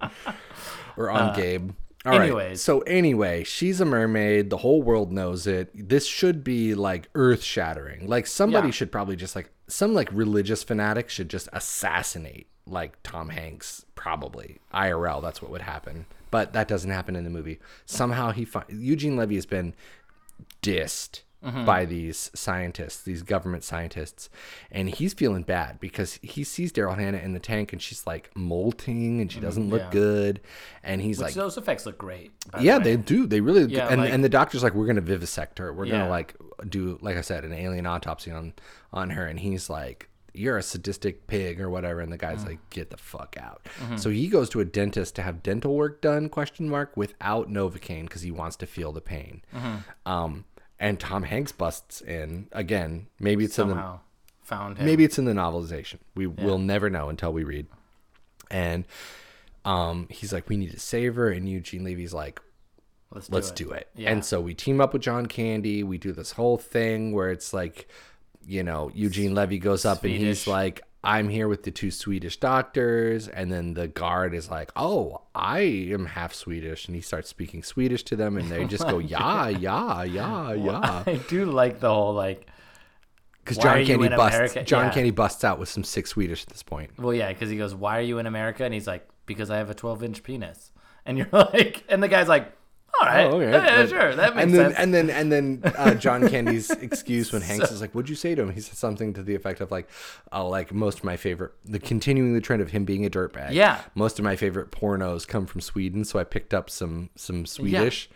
or 0.97 1.10
on 1.10 1.34
Gabe. 1.34 1.70
All 2.04 2.12
right. 2.12 2.22
Anyways. 2.22 2.60
So 2.62 2.80
anyway, 2.80 3.44
she's 3.44 3.80
a 3.80 3.84
mermaid. 3.84 4.50
The 4.50 4.56
whole 4.58 4.82
world 4.82 5.12
knows 5.12 5.46
it. 5.46 5.70
This 5.88 6.06
should 6.06 6.42
be 6.42 6.74
like 6.74 7.08
earth 7.14 7.42
shattering. 7.44 8.08
Like 8.08 8.26
somebody 8.26 8.68
Yeah. 8.68 8.72
should 8.72 8.90
probably 8.92 9.14
just 9.16 9.36
like 9.36 9.50
some 9.68 9.94
like 9.94 10.08
religious 10.12 10.62
fanatic 10.64 11.08
should 11.08 11.28
just 11.30 11.48
assassinate 11.52 12.48
like 12.66 13.00
Tom 13.02 13.28
Hanks 13.30 13.84
probably 13.94 14.58
IRL. 14.74 15.22
That's 15.22 15.40
what 15.40 15.50
would 15.52 15.62
happen. 15.62 16.06
But 16.32 16.52
that 16.54 16.66
doesn't 16.66 16.90
happen 16.90 17.14
in 17.14 17.24
the 17.24 17.30
movie. 17.30 17.60
Somehow 17.86 18.32
he 18.32 18.44
fi- 18.44 18.64
Eugene 18.68 19.16
Levy 19.16 19.34
has 19.36 19.46
been 19.46 19.74
dissed 20.62 21.20
Mm-hmm. 21.44 21.64
by 21.64 21.85
these 21.85 22.31
scientists, 22.35 23.02
these 23.02 23.23
government 23.24 23.64
scientists, 23.64 24.31
and 24.70 24.89
he's 24.89 25.12
feeling 25.12 25.43
bad 25.43 25.81
because 25.81 26.20
he 26.23 26.44
sees 26.44 26.73
Daryl 26.73 26.97
Hannah 26.97 27.19
in 27.19 27.32
the 27.32 27.40
tank 27.40 27.73
and 27.73 27.82
she's 27.82 28.06
like 28.06 28.31
molting 28.36 29.20
and 29.20 29.31
she 29.32 29.40
doesn't 29.40 29.69
look 29.69 29.82
Mm, 29.82 29.85
yeah. 29.86 29.90
good, 29.90 30.40
and 30.85 31.01
he's 31.01 31.20
like, 31.20 31.35
Those 31.35 31.56
effects 31.56 31.85
look 31.85 31.98
great. 31.98 32.31
by 32.52 32.60
the 32.60 32.64
yeah, 32.64 32.78
they 32.78 32.97
do, 32.97 33.27
they 33.27 33.40
really, 33.40 33.64
Yeah, 33.64 33.89
and 33.89 34.01
like- 34.01 34.12
and 34.12 34.23
the 34.23 34.28
doctor's 34.28 34.62
like, 34.62 34.74
we're 34.74 34.86
gonna 34.86 35.01
vivisect 35.01 35.59
her, 35.59 35.73
we're 35.73 35.86
Yeah. 35.86 35.93
gonna 35.98 36.10
like 36.10 36.36
do, 36.69 36.97
like 37.02 37.16
I 37.16 37.23
said, 37.23 37.44
an 37.44 37.52
alien 37.52 37.86
autopsy 37.86 38.31
on 38.31 38.52
on 38.93 39.10
her, 39.10 39.27
and 39.27 39.40
he's 39.40 39.69
like. 39.69 40.09
You're 40.35 40.56
a 40.56 40.62
sadistic 40.62 41.27
pig 41.27 41.60
or 41.60 41.69
whatever, 41.69 42.01
and 42.01 42.10
the 42.10 42.16
guy's 42.16 42.43
Mm. 42.44 42.47
like, 42.48 42.70
"Get 42.70 42.89
the 42.89 42.97
fuck 42.97 43.36
out!" 43.39 43.69
Mm-hmm. 43.82 43.98
So 43.98 44.09
he 44.09 44.28
goes 44.28 44.48
to 44.48 44.60
a 44.60 44.64
dentist 44.64 45.14
to 45.16 45.23
have 45.23 45.43
dental 45.43 45.74
work 45.77 46.01
done? 46.01 46.31
Question 46.31 46.70
mark 46.70 46.97
without 46.97 47.51
novocaine 47.51 48.05
because 48.05 48.23
he 48.23 48.31
wants 48.31 48.56
to 48.56 48.66
feel 48.66 48.93
the 48.93 49.02
pain. 49.02 49.43
Mm-hmm. 49.55 49.77
Um, 50.10 50.44
and 50.82 50.98
Tom 50.98 51.22
Hanks 51.22 51.52
busts 51.52 52.00
in 52.00 52.48
again. 52.50 53.06
Maybe 53.20 53.44
it's 53.44 53.59
in 53.59 53.68
the 53.68 53.74
somehow 53.74 54.00
found 54.42 54.78
him. 54.78 54.84
maybe 54.84 55.04
it's 55.04 55.16
in 55.16 55.24
the 55.24 55.32
novelization. 55.32 55.98
We 56.16 56.26
will 56.26 56.59
never 56.59 56.90
know 56.90 57.09
until 57.09 57.32
we 57.32 57.44
read. 57.44 57.68
And 58.50 58.84
um, 59.64 60.09
he's 60.10 60.32
like, 60.32 60.48
we 60.48 60.56
need 60.56 60.72
to 60.72 60.80
save 60.80 61.14
her, 61.14 61.30
and 61.30 61.48
Eugene 61.48 61.84
Levy's 61.84 62.12
like, 62.12 62.40
let's 63.12 63.28
do 63.28 63.34
let's 63.34 63.50
it. 63.50 63.56
do 63.56 63.70
it. 63.70 63.88
Yeah. 63.94 64.10
And 64.10 64.24
so 64.24 64.40
we 64.40 64.54
team 64.54 64.80
up 64.80 64.92
with 64.92 65.02
John 65.02 65.26
Candy. 65.26 65.84
We 65.84 65.98
do 65.98 66.12
this 66.12 66.32
whole 66.32 66.59
thing 66.59 67.12
where 67.12 67.30
it's 67.30 67.54
like, 67.54 67.88
you 68.44 68.64
know, 68.64 68.90
Eugene 68.92 69.34
Levy 69.34 69.59
goes 69.59 69.84
up 69.84 70.02
and 70.02 70.12
he's 70.12 70.48
like, 70.48 70.82
I'm 71.04 71.28
here 71.28 71.48
with 71.48 71.64
the 71.64 71.70
two 71.70 71.90
Swedish 71.90 72.36
doctors. 72.38 73.26
And 73.28 73.50
then 73.50 73.74
the 73.74 73.88
guard 73.88 74.34
is 74.34 74.50
like, 74.50 74.70
Oh, 74.76 75.22
I 75.34 75.60
am 75.60 76.06
half 76.06 76.32
Swedish. 76.32 76.86
And 76.86 76.94
he 76.94 77.00
starts 77.02 77.28
speaking 77.28 77.62
Swedish 77.62 78.02
to 78.04 78.16
them. 78.16 78.36
And 78.36 78.48
they 78.48 78.64
just 78.66 78.86
go, 78.86 78.98
Yeah, 79.00 79.48
yeah, 79.48 80.04
yeah, 80.04 80.52
yeah. 80.52 81.02
I 81.06 81.20
do 81.28 81.46
like 81.46 81.80
the 81.80 81.92
whole 81.92 82.14
like. 82.14 82.46
Because 83.44 83.58
John 83.58 83.84
Candy 83.84 84.08
busts. 84.08 84.36
America? 84.36 84.62
John 84.62 84.84
Yeah. 84.86 84.92
Candy 84.92 85.10
busts 85.10 85.42
out 85.42 85.58
with 85.58 85.68
some 85.68 85.82
sick 85.82 86.06
Swedish 86.06 86.44
at 86.44 86.50
this 86.50 86.62
point. 86.62 86.90
Well, 86.96 87.12
yeah, 87.12 87.32
because 87.32 87.50
he 87.50 87.56
goes, 87.56 87.74
"Why 87.74 87.98
are 87.98 88.02
you 88.02 88.18
in 88.18 88.26
America?" 88.26 88.64
And 88.64 88.72
he's 88.72 88.86
like, 88.86 89.08
"Because 89.26 89.50
I 89.50 89.56
have 89.56 89.68
a 89.68 89.74
12-inch 89.74 90.22
penis." 90.22 90.70
And 91.04 91.18
you're 91.18 91.26
like, 91.32 91.82
and 91.88 92.00
the 92.00 92.06
guy's 92.06 92.28
like, 92.28 92.52
"All 93.01 93.06
right, 93.06 93.24
Oh, 93.27 93.40
okay. 93.40 93.51
yeah, 93.51 93.86
sure, 93.86 94.14
that 94.14 94.36
makes 94.36 94.44
and 94.44 94.55
then, 94.55 94.66
sense." 94.70 94.78
And 94.78 94.94
then, 94.94 95.10
and 95.10 95.32
then, 95.32 95.62
uh, 95.77 95.94
John 95.94 96.28
Candy's 96.31 96.70
excuse 96.70 97.32
when 97.32 97.43
Hanks 97.43 97.70
is 97.70 97.81
like, 97.81 97.93
"What'd 97.93 98.09
you 98.09 98.14
say 98.16 98.35
to 98.35 98.43
him?" 98.43 98.51
He 98.52 98.60
said 98.60 98.77
something 98.77 99.12
to 99.14 99.23
the 99.23 99.35
effect 99.35 99.60
of 99.60 99.70
like, 99.70 99.89
"Oh, 100.31 100.48
like 100.48 100.73
most 100.73 100.98
of 100.98 101.05
my 101.05 101.16
favorite, 101.16 101.52
the 101.64 101.78
continuing 101.78 102.35
the 102.35 102.40
trend 102.40 102.62
of 102.62 102.70
him 102.70 102.85
being 102.85 103.05
a 103.06 103.10
dirtbag. 103.10 103.52
Yeah. 103.52 103.81
most 103.94 104.19
of 104.19 104.24
my 104.24 104.36
favorite 104.36 104.70
pornos 104.70 105.27
come 105.27 105.47
from 105.47 105.60
Sweden, 105.60 106.05
so 106.05 106.19
I 106.19 106.24
picked 106.24 106.52
up 106.55 106.69
some 106.70 107.10
some 107.16 107.47
Swedish." 107.47 108.09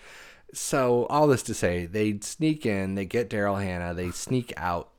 So 0.53 1.07
all 1.07 1.27
this 1.27 1.43
to 1.45 1.55
say, 1.55 1.87
they 1.87 2.19
sneak 2.21 2.65
in, 2.65 2.95
they 2.95 3.05
get 3.05 3.29
Daryl 3.29 3.61
Hannah, 3.63 3.93
they 3.95 4.11
sneak 4.11 4.53
out. 4.57 4.91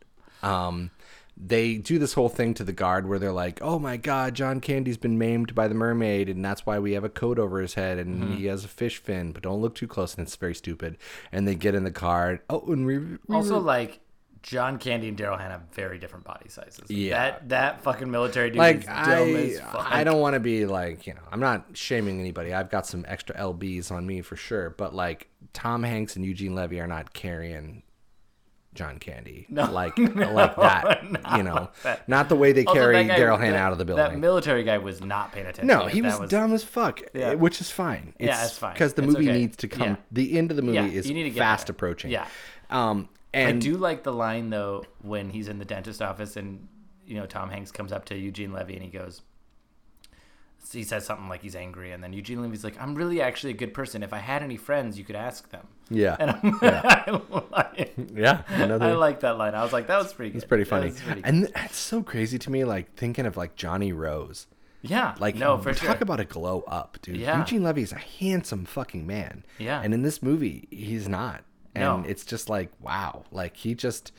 Um, 0.44 0.92
they 1.40 1.76
do 1.78 2.00
this 2.00 2.14
whole 2.14 2.30
thing 2.30 2.54
to 2.56 2.64
the 2.64 2.74
guard 2.74 3.08
where 3.08 3.20
they're 3.20 3.32
like, 3.32 3.60
"Oh 3.62 3.78
my 3.80 3.96
God, 3.98 4.34
John 4.34 4.60
Candy's 4.60 4.98
been 4.98 5.18
maimed 5.18 5.54
by 5.54 5.68
the 5.68 5.76
mermaid, 5.76 6.30
and 6.30 6.44
that's 6.44 6.66
why 6.66 6.80
we 6.80 6.94
have 6.94 7.04
a 7.04 7.10
coat 7.10 7.38
over 7.38 7.62
his 7.62 7.76
head, 7.76 8.00
and 8.00 8.24
Mm-hmm. 8.24 8.34
he 8.38 8.46
has 8.46 8.66
a 8.66 8.68
fish 8.68 8.98
fin, 8.98 9.32
but 9.32 9.44
don't 9.44 9.62
look 9.62 9.76
too 9.76 9.88
close." 9.88 10.16
And 10.16 10.26
it's 10.26 10.36
very 10.36 10.56
stupid. 10.56 10.98
And 11.32 11.48
they 11.48 11.56
get 11.56 11.76
in 11.76 11.84
the 11.84 11.92
car. 11.92 12.42
Oh, 12.50 12.64
and 12.68 12.86
we, 12.86 12.98
we 12.98 13.18
also, 13.36 13.60
like 13.60 14.00
John 14.42 14.78
Candy 14.80 15.10
and 15.10 15.18
Daryl 15.18 15.38
Hannah 15.38 15.54
have 15.56 15.64
very 15.74 16.00
different 16.00 16.24
body 16.26 16.48
sizes. 16.50 16.90
Yeah. 16.90 17.14
that 17.18 17.50
that 17.50 17.82
fucking 17.84 18.10
military 18.10 18.50
dude 18.50 18.58
like 18.60 18.78
is 18.78 18.86
dumb 18.86 18.96
I, 18.96 19.22
as 19.32 19.60
fuck. 19.60 19.92
I 19.92 20.04
don't 20.04 20.22
want 20.22 20.36
to 20.36 20.40
be 20.40 20.66
like 20.66 21.06
you 21.06 21.14
know 21.14 21.22
I'm 21.32 21.40
not 21.42 21.66
shaming 21.74 22.20
anybody. 22.20 22.54
I've 22.54 22.70
got 22.70 22.86
some 22.88 23.04
extra 23.08 23.36
lbs 23.36 23.92
on 23.92 24.08
me 24.08 24.22
for 24.22 24.36
sure, 24.38 24.70
but 24.72 24.96
like 24.96 25.30
Tom 25.54 25.84
Hanks 25.84 26.16
and 26.16 26.24
Eugene 26.26 26.56
Levy 26.56 26.80
are 26.80 26.88
not 26.88 27.14
carrying 27.14 27.84
John 28.78 29.00
Candy 29.00 29.46
no, 29.50 29.70
like 29.72 29.98
like 29.98 30.56
that. 30.56 31.02
you 31.38 31.44
know, 31.44 31.70
not 32.08 32.30
the 32.30 32.36
way 32.36 32.54
they 32.54 32.64
Also, 32.64 32.80
carry 32.80 32.96
Daryl 33.06 33.40
Hannah 33.40 33.58
out 33.58 33.72
of 33.74 33.78
the 33.78 33.86
building. 33.86 34.06
That 34.06 34.18
military 34.20 34.64
guy 34.64 34.78
was 34.78 35.02
not 35.02 35.32
paying 35.34 35.48
attention. 35.48 35.68
No, 35.68 35.88
he 35.88 36.00
that 36.02 36.20
was, 36.20 36.30
dumb 36.30 36.54
as 36.54 36.64
fuck, 36.64 37.02
Yeah. 37.14 37.34
which 37.34 37.60
is 37.60 37.70
fine. 37.72 38.14
It's, 38.20 38.28
Yeah, 38.28 38.46
it's 38.46 38.58
fine. 38.58 38.74
because 38.74 38.94
the 38.94 39.04
It's 39.04 39.14
movie 39.14 39.30
okay. 39.30 39.38
needs 39.40 39.58
to 39.58 39.68
come. 39.68 39.88
Yeah. 39.90 39.96
The 40.12 40.38
end 40.38 40.52
of 40.52 40.58
the 40.58 40.64
movie 40.64 40.76
Yeah, 40.78 40.86
is 40.86 41.08
you 41.10 41.14
need 41.16 41.24
to 41.24 41.30
get 41.32 41.40
fast 41.40 41.68
there. 41.68 41.74
approaching. 41.74 42.12
Yeah. 42.12 42.28
Um, 42.70 43.10
I 43.34 43.52
do 43.52 43.78
like 43.78 44.04
the 44.04 44.14
line 44.14 44.50
though 44.50 44.86
when 45.02 45.30
he's 45.30 45.48
in 45.48 45.60
the 45.60 45.66
dentist 45.66 46.02
office 46.02 46.38
and 46.38 46.68
you 47.06 47.16
know 47.16 47.26
Tom 47.26 47.50
Hanks 47.50 47.72
comes 47.72 47.92
up 47.92 48.06
to 48.06 48.18
Eugene 48.18 48.52
Levy 48.52 48.74
and 48.76 48.84
he 48.84 48.90
goes 48.90 49.22
he 50.72 50.84
says 50.84 51.06
something 51.06 51.28
like 51.30 51.42
he's 51.42 51.56
angry 51.56 51.92
and 51.92 52.04
then 52.04 52.14
Eugene 52.14 52.42
Levy's 52.42 52.64
like 52.64 52.80
I'm 52.82 52.96
really 52.96 53.22
actually 53.22 53.52
a 53.52 53.56
good 53.58 53.74
person 53.74 54.04
if 54.04 54.14
I 54.14 54.18
had 54.20 54.44
any 54.44 54.58
friends 54.58 54.98
you 54.98 55.04
could 55.06 55.16
ask 55.16 55.50
them 55.50 55.68
yeah, 55.90 56.18
and 56.20 56.32
I'm, 56.32 56.60
I, 56.62 57.22
like, 57.52 57.94
yeah, 58.14 58.42
another. 58.50 58.86
I 58.88 58.92
like 58.94 59.22
that 59.22 59.38
line 59.38 59.56
I 59.56 59.64
was 59.64 59.72
like 59.74 59.88
that 59.88 59.98
was 59.98 60.14
pretty 60.14 60.32
good 60.32 60.38
it's 60.38 60.46
pretty 60.46 60.64
funny. 60.66 60.88
was 60.88 61.00
pretty 61.02 61.22
good. 61.22 61.28
And 61.30 61.46
th- 61.48 61.66
it's 61.66 61.78
so 61.78 62.04
crazy 62.04 62.38
to 62.40 62.50
me, 62.52 62.64
like 62.66 62.96
thinking 62.96 63.26
of 63.26 63.38
like 63.38 63.56
Johnny 63.56 63.94
Rose. 63.94 64.48
yeah 64.82 65.16
Like, 65.20 65.36
no 65.36 65.58
for 65.58 65.74
talk 65.74 65.84
sure 65.98 65.98
about 66.02 66.20
a 66.20 66.26
glow 66.26 66.62
up, 66.68 66.98
dude. 67.02 67.18
Yeah. 67.18 67.40
Eugene 67.40 67.64
Levy 67.64 67.82
is 67.84 67.92
a 67.94 67.98
handsome 67.98 68.66
fucking 68.66 69.08
man. 69.08 69.46
Yeah. 69.60 69.82
And 69.82 69.94
in 69.94 70.02
this 70.02 70.22
movie, 70.22 70.68
he's 70.72 71.08
not. 71.08 71.44
And 71.74 72.04
No. 72.04 72.10
it's 72.10 72.26
just 72.26 72.50
like, 72.50 72.72
wow. 72.82 73.24
Like, 73.32 73.56
he 73.58 73.74
just, 73.76 74.12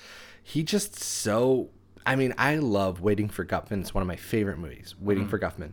he 0.43 0.63
just 0.63 0.99
so. 0.99 1.69
I 2.07 2.17
mean, 2.17 2.33
I 2.39 2.57
love 2.57 3.01
Waiting 3.03 3.29
for 3.29 3.45
Guffman. 3.45 3.81
It's 3.81 3.93
one 3.93 4.01
of 4.01 4.09
my 4.09 4.17
favorite 4.17 4.59
movies, 4.59 4.95
Waiting 4.99 5.25
Mm-hmm. 5.25 5.31
for 5.31 5.39
Guffman. 5.39 5.73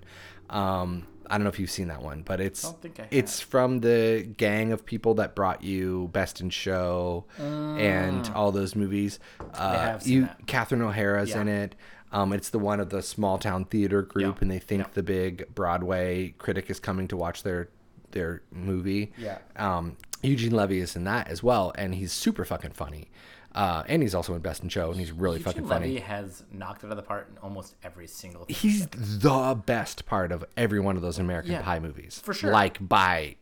Um, 0.50 1.08
I 1.28 1.38
don't 1.38 1.44
know 1.44 1.50
if 1.50 1.60
you've 1.60 1.72
seen 1.72 1.88
that 1.88 2.02
one, 2.04 2.22
but 2.22 2.40
it's 2.40 2.64
I 2.66 2.74
have. 2.98 3.08
it's 3.10 3.40
from 3.42 3.80
the 3.80 4.28
gang 4.38 4.72
of 4.72 4.86
people 4.86 5.16
that 5.16 5.34
brought 5.36 5.64
you 5.64 6.10
Best 6.14 6.40
in 6.40 6.50
Show 6.52 7.26
and 7.40 8.30
all 8.36 8.52
those 8.52 8.76
movies. 8.76 9.20
Uh, 9.54 9.78
have 9.80 10.04
seen 10.04 10.14
you, 10.14 10.22
that. 10.24 10.46
Catherine 10.46 10.82
O'Hara's 10.84 11.30
Yeah. 11.32 11.42
in 11.42 11.48
it. 11.48 11.76
Um, 12.12 12.32
it's 12.32 12.50
the 12.52 12.60
one 12.60 12.80
of 12.80 12.90
the 12.92 13.02
small 13.02 13.38
town 13.40 13.66
theater 13.66 14.02
group, 14.04 14.36
Yeah. 14.36 14.42
and 14.42 14.52
they 14.52 14.60
think 14.60 14.84
Yeah. 14.84 14.90
the 14.94 15.04
big 15.04 15.54
Broadway 15.56 16.36
critic 16.38 16.70
is 16.70 16.80
coming 16.80 17.08
to 17.10 17.18
watch 17.18 17.44
their 17.44 17.70
their 18.12 18.44
movie. 18.52 19.12
Yeah. 19.18 19.40
Um, 19.58 19.98
Eugene 20.24 20.54
Levy 20.54 20.80
is 20.80 20.96
in 20.96 21.04
that 21.04 21.28
as 21.28 21.44
well, 21.44 21.74
and 21.78 21.94
he's 21.94 22.14
super 22.14 22.46
fucking 22.46 22.72
funny. 22.72 23.10
Uh, 23.56 23.84
and 23.88 24.02
he's 24.02 24.14
also 24.14 24.36
in 24.36 24.42
Best 24.42 24.64
in 24.64 24.70
Show, 24.70 24.92
and 24.92 25.00
he's 25.00 25.14
really 25.14 25.38
Eugene 25.38 25.46
fucking 25.46 25.68
Levy 25.68 25.86
funny. 25.86 26.00
has 26.00 26.44
knocked 26.52 26.84
it 26.84 26.88
out 26.88 26.92
of 26.92 26.98
the 26.98 27.04
park 27.04 27.30
in 27.32 27.38
almost 27.38 27.76
every 27.84 28.06
single 28.06 28.44
thing 28.44 28.54
He's 28.54 28.86
the 28.88 29.58
best 29.66 30.06
part 30.06 30.34
of 30.34 30.44
every 30.58 30.82
one 30.82 30.98
of 30.98 31.02
those 31.02 31.20
American 31.20 31.54
Yeah, 31.54 31.62
Pie 31.62 31.80
movies, 31.80 32.20
for 32.22 32.34
sure. 32.34 32.52
Like 32.52 32.86
by, 32.86 33.38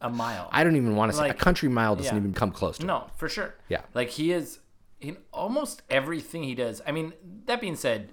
a 0.00 0.08
mile 0.08 0.48
I 0.52 0.62
don't 0.64 0.76
even 0.76 0.94
want 0.96 1.10
to 1.12 1.18
say 1.18 1.28
a 1.28 1.34
country 1.34 1.68
mile 1.68 1.96
doesn't 1.96 2.14
yeah. 2.14 2.20
even 2.20 2.32
come 2.32 2.52
close 2.52 2.78
to. 2.78 2.84
it. 2.84 2.86
No, 2.86 3.10
for 3.16 3.28
sure. 3.28 3.56
Yeah. 3.68 3.82
Like 3.92 4.10
he 4.10 4.32
is 4.32 4.60
in 5.00 5.16
almost 5.32 5.82
everything 5.90 6.44
he 6.44 6.54
does. 6.54 6.80
I 6.86 6.92
mean, 6.92 7.12
that 7.46 7.60
being 7.60 7.76
said, 7.76 8.10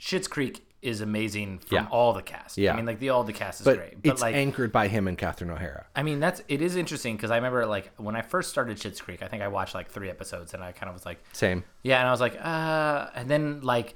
Schitt's 0.00 0.28
Creek 0.28 0.65
is 0.86 1.00
amazing 1.00 1.58
from 1.58 1.74
Yeah. 1.76 1.86
all 1.90 2.12
the 2.12 2.22
cast. 2.22 2.56
Yeah. 2.56 2.72
I 2.72 2.76
mean, 2.76 2.86
like 2.86 2.98
the 3.00 3.10
all 3.10 3.24
the 3.24 3.32
cast 3.32 3.60
is 3.60 3.64
but 3.64 3.76
great. 3.78 4.02
But 4.02 4.12
it's 4.12 4.22
like, 4.22 4.34
anchored 4.34 4.72
by 4.72 4.88
him 4.88 5.08
and 5.08 5.18
Catherine 5.18 5.50
O'Hara. 5.50 5.86
I 5.96 6.02
mean, 6.02 6.20
that's 6.20 6.42
it 6.48 6.62
is 6.62 6.76
interesting 6.76 7.16
because 7.16 7.30
I 7.30 7.36
remember 7.36 7.66
like 7.66 7.90
when 7.96 8.16
I 8.16 8.22
first 8.22 8.50
started 8.50 8.76
Schitt's 8.78 9.00
Creek, 9.00 9.22
I 9.22 9.28
think 9.28 9.42
I 9.42 9.48
watched 9.48 9.74
like 9.74 9.90
three 9.90 10.08
episodes 10.10 10.54
and 10.54 10.62
I 10.62 10.72
kind 10.72 10.88
of 10.88 10.94
was 10.94 11.04
like, 11.04 11.18
Same. 11.32 11.64
yeah, 11.82 11.98
and 11.98 12.08
I 12.08 12.10
was 12.10 12.20
like, 12.20 12.36
uh, 12.42 13.08
and 13.14 13.28
then 13.28 13.60
like 13.62 13.94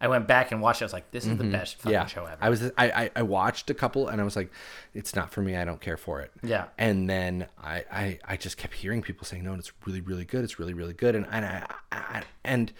I 0.00 0.08
went 0.08 0.26
back 0.26 0.50
and 0.50 0.60
watched 0.60 0.82
it. 0.82 0.84
I 0.84 0.86
was 0.86 0.92
like, 0.92 1.12
this 1.12 1.26
is 1.26 1.36
the 1.38 1.44
best 1.44 1.76
fucking 1.76 1.92
Mm-hmm. 1.92 2.02
yeah 2.02 2.06
show 2.06 2.24
ever. 2.24 2.36
i 2.40 2.48
was 2.48 2.62
I, 2.76 2.90
I 3.02 3.10
i 3.16 3.22
watched 3.22 3.70
a 3.70 3.74
couple 3.74 4.08
and 4.08 4.20
i 4.20 4.24
was 4.24 4.34
like 4.34 4.50
it's 4.94 5.14
not 5.14 5.30
for 5.30 5.42
me 5.42 5.54
i 5.56 5.64
don't 5.64 5.80
care 5.80 5.96
for 5.96 6.20
it 6.22 6.32
Yeah. 6.42 6.64
and 6.76 7.08
then 7.08 7.46
i 7.62 7.84
i, 7.92 8.18
I 8.26 8.36
just 8.36 8.56
kept 8.56 8.74
hearing 8.74 9.00
people 9.02 9.24
saying 9.26 9.44
no 9.44 9.54
it's 9.54 9.70
really 9.86 10.00
really 10.00 10.24
good 10.24 10.42
it's 10.42 10.58
really 10.58 10.74
really 10.74 10.92
good 10.94 11.14
and 11.14 11.24
and 11.30 11.44
i, 11.46 11.66
I 11.92 12.22
and 12.42 12.72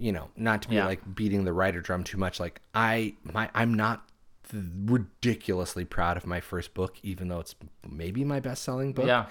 you 0.00 0.10
know 0.12 0.28
not 0.36 0.62
to 0.62 0.68
be 0.68 0.76
Yeah. 0.76 0.86
like 0.86 1.14
beating 1.14 1.44
the 1.44 1.52
writer 1.52 1.80
drum 1.80 2.02
too 2.04 2.16
much 2.16 2.40
like 2.40 2.60
i 2.74 3.14
my 3.22 3.50
i'm 3.54 3.74
not 3.74 4.04
ridiculously 4.86 5.84
proud 5.84 6.16
of 6.16 6.26
my 6.26 6.40
first 6.40 6.74
book 6.74 6.96
even 7.02 7.28
though 7.28 7.38
it's 7.40 7.54
maybe 7.88 8.24
my 8.24 8.40
best-selling 8.40 8.92
book 8.92 9.06
yeah. 9.06 9.26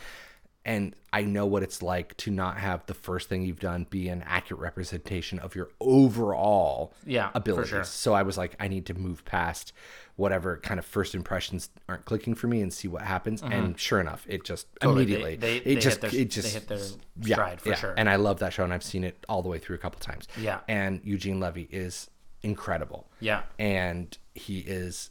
And 0.69 0.95
I 1.11 1.23
know 1.23 1.45
what 1.47 1.63
it's 1.63 1.81
like 1.81 2.15
to 2.17 2.29
not 2.31 2.57
have 2.59 2.85
the 2.85 2.93
first 2.93 3.27
thing 3.29 3.41
you've 3.43 3.59
done 3.59 3.87
be 3.89 4.07
an 4.09 4.21
accurate 4.25 4.61
representation 4.61 5.39
of 5.39 5.55
your 5.55 5.69
overall 5.79 6.93
Yeah, 7.05 7.31
abilities. 7.33 7.69
sure. 7.69 7.83
So 7.83 8.13
I 8.13 8.21
was 8.23 8.37
like, 8.37 8.55
I 8.59 8.67
need 8.67 8.85
to 8.85 8.93
move 8.93 9.25
past 9.25 9.73
whatever 10.15 10.57
kind 10.57 10.79
of 10.79 10.85
first 10.85 11.15
impressions 11.15 11.69
aren't 11.87 12.05
clicking 12.05 12.35
for 12.35 12.47
me 12.47 12.61
and 12.61 12.71
see 12.71 12.87
what 12.87 13.01
happens. 13.01 13.41
And 13.41 13.79
sure 13.79 13.99
enough, 13.99 14.25
it 14.29 14.43
just 14.43 14.67
Mm-hmm. 14.75 14.87
Totally. 14.87 15.03
Immediately 15.03 15.35
they- 15.37 15.57
it 15.57 15.63
they 15.65 15.75
just 15.77 16.01
hit 16.01 16.11
their- 16.11 16.21
it 16.21 16.29
just 16.29 16.47
they 16.47 16.53
hit 16.59 16.67
their 16.67 16.87
yeah, 17.23 17.35
stride 17.35 17.61
for 17.61 17.69
yeah. 17.69 17.75
sure. 17.75 17.93
And 17.97 18.07
I 18.09 18.17
love 18.17 18.39
that 18.39 18.53
show, 18.53 18.63
and 18.63 18.71
I've 18.73 18.83
seen 18.83 19.03
it 19.03 19.25
all 19.27 19.41
the 19.41 19.49
way 19.49 19.57
through 19.57 19.75
a 19.75 19.79
couple 19.79 19.99
times. 19.99 20.27
Yeah. 20.37 20.59
And 20.67 21.01
Eugene 21.03 21.39
Levy 21.39 21.67
is 21.71 22.09
incredible. 22.43 23.09
Yeah. 23.19 23.41
And 23.57 24.15
he 24.35 24.59
is 24.59 25.09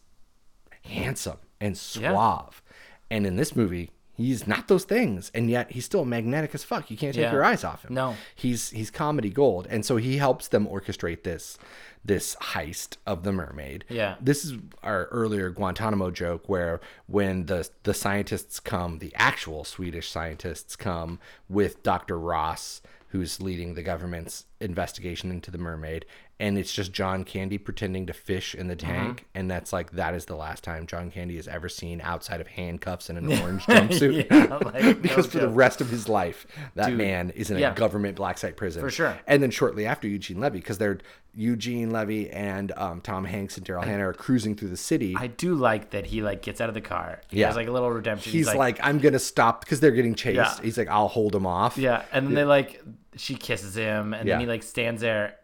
handsome 0.84 1.38
and 1.60 1.76
suave. 1.76 2.62
And 3.10 3.26
in 3.26 3.36
this 3.36 3.56
movie, 3.56 3.90
he's 4.18 4.46
not 4.46 4.68
those 4.68 4.84
things, 4.84 5.30
and 5.34 5.48
yet 5.48 5.70
he's 5.70 5.86
still 5.86 6.04
magnetic 6.04 6.54
as 6.54 6.62
fuck. 6.64 6.90
You 6.90 6.98
can't 6.98 7.14
take 7.14 7.22
Yeah. 7.22 7.32
your 7.32 7.44
eyes 7.44 7.64
off 7.64 7.84
him. 7.86 7.94
No. 7.94 8.16
he's 8.34 8.68
he's 8.70 8.90
comedy 8.90 9.30
gold, 9.30 9.66
and 9.70 9.86
so 9.86 9.96
he 9.96 10.18
helps 10.18 10.48
them 10.48 10.66
orchestrate 10.66 11.22
this 11.22 11.56
this 12.04 12.36
heist 12.36 12.96
of 13.06 13.22
the 13.22 13.32
mermaid. 13.32 13.84
Yeah. 13.88 14.16
this 14.20 14.44
is 14.44 14.54
our 14.82 15.06
earlier 15.06 15.50
Guantanamo 15.50 16.10
joke 16.10 16.48
where 16.48 16.80
when 17.06 17.46
the 17.46 17.68
the 17.84 17.94
scientists 17.94 18.60
come, 18.60 18.98
the 18.98 19.12
actual 19.16 19.64
Swedish 19.64 20.10
scientists 20.10 20.76
come 20.76 21.18
with 21.48 21.82
Dr. 21.82 22.18
Ross, 22.18 22.82
who's 23.08 23.40
leading 23.40 23.74
the 23.74 23.82
government's 23.82 24.44
investigation 24.60 25.30
into 25.30 25.50
the 25.50 25.58
mermaid, 25.58 26.04
and 26.40 26.56
it's 26.56 26.72
just 26.72 26.92
John 26.92 27.24
Candy 27.24 27.58
pretending 27.58 28.06
to 28.06 28.12
fish 28.12 28.54
in 28.54 28.68
the 28.68 28.76
Mm-hmm. 28.76 28.86
tank, 28.92 29.26
and 29.34 29.50
that's 29.50 29.72
like 29.72 29.90
that 29.92 30.14
is 30.14 30.26
the 30.26 30.36
last 30.36 30.62
time 30.64 30.86
John 30.86 31.10
Candy 31.10 31.36
is 31.38 31.48
ever 31.48 31.68
seen 31.68 32.00
outside 32.00 32.40
of 32.40 32.46
handcuffs 32.46 33.10
and 33.10 33.18
an 33.18 33.26
orange 33.42 33.64
jumpsuit. 33.64 34.30
Yeah, 34.30 34.56
like, 34.56 34.82
no 34.84 34.94
because 34.94 35.26
for 35.26 35.38
the 35.38 35.48
rest 35.48 35.80
of 35.80 35.90
his 35.90 36.08
life, 36.08 36.46
that 36.74 36.88
Dude, 36.90 36.98
man 36.98 37.30
is 37.30 37.50
in 37.50 37.58
yeah. 37.58 37.72
a 37.72 37.74
government 37.74 38.16
black 38.16 38.38
site 38.38 38.56
prison 38.56 38.80
For 38.82 38.90
sure. 38.90 39.18
And 39.26 39.42
then 39.42 39.50
shortly 39.50 39.84
after 39.86 40.06
Eugene 40.06 40.38
Levy, 40.40 40.58
because 40.58 40.78
they're 40.78 40.98
Eugene 41.34 41.90
Levy 41.90 42.30
and 42.30 42.72
um, 42.76 43.00
Tom 43.00 43.24
Hanks 43.24 43.56
and 43.56 43.66
Daryl 43.66 43.84
Hannah 43.84 44.08
are 44.08 44.12
cruising 44.14 44.54
through 44.56 44.70
the 44.70 44.76
city. 44.76 45.14
I 45.16 45.28
do 45.28 45.54
like 45.54 45.90
that 45.90 46.06
he 46.06 46.22
like 46.22 46.42
gets 46.42 46.60
out 46.60 46.68
of 46.68 46.74
the 46.74 46.80
car. 46.80 47.20
He 47.28 47.40
Yeah. 47.40 47.48
has 47.48 47.56
like 47.56 47.68
a 47.68 47.70
little 47.72 47.90
redemption. 47.90 48.32
He's, 48.32 48.52
like, 48.52 48.78
I'm 48.82 48.98
gonna 48.98 49.18
stop 49.18 49.60
because 49.64 49.78
they're 49.80 49.90
getting 49.92 50.14
chased. 50.14 50.36
Yeah. 50.36 50.54
He's 50.62 50.78
like, 50.78 50.88
I'll 50.88 51.08
hold 51.08 51.34
him 51.34 51.46
off. 51.46 51.78
yeah, 51.78 52.04
and 52.12 52.26
then 52.26 52.34
they 52.34 52.44
like 52.44 52.82
she 53.16 53.34
kisses 53.34 53.74
him, 53.76 54.14
and 54.14 54.28
then 54.28 54.40
he 54.40 54.46
like 54.46 54.62
stands 54.62 55.00
there, 55.00 55.36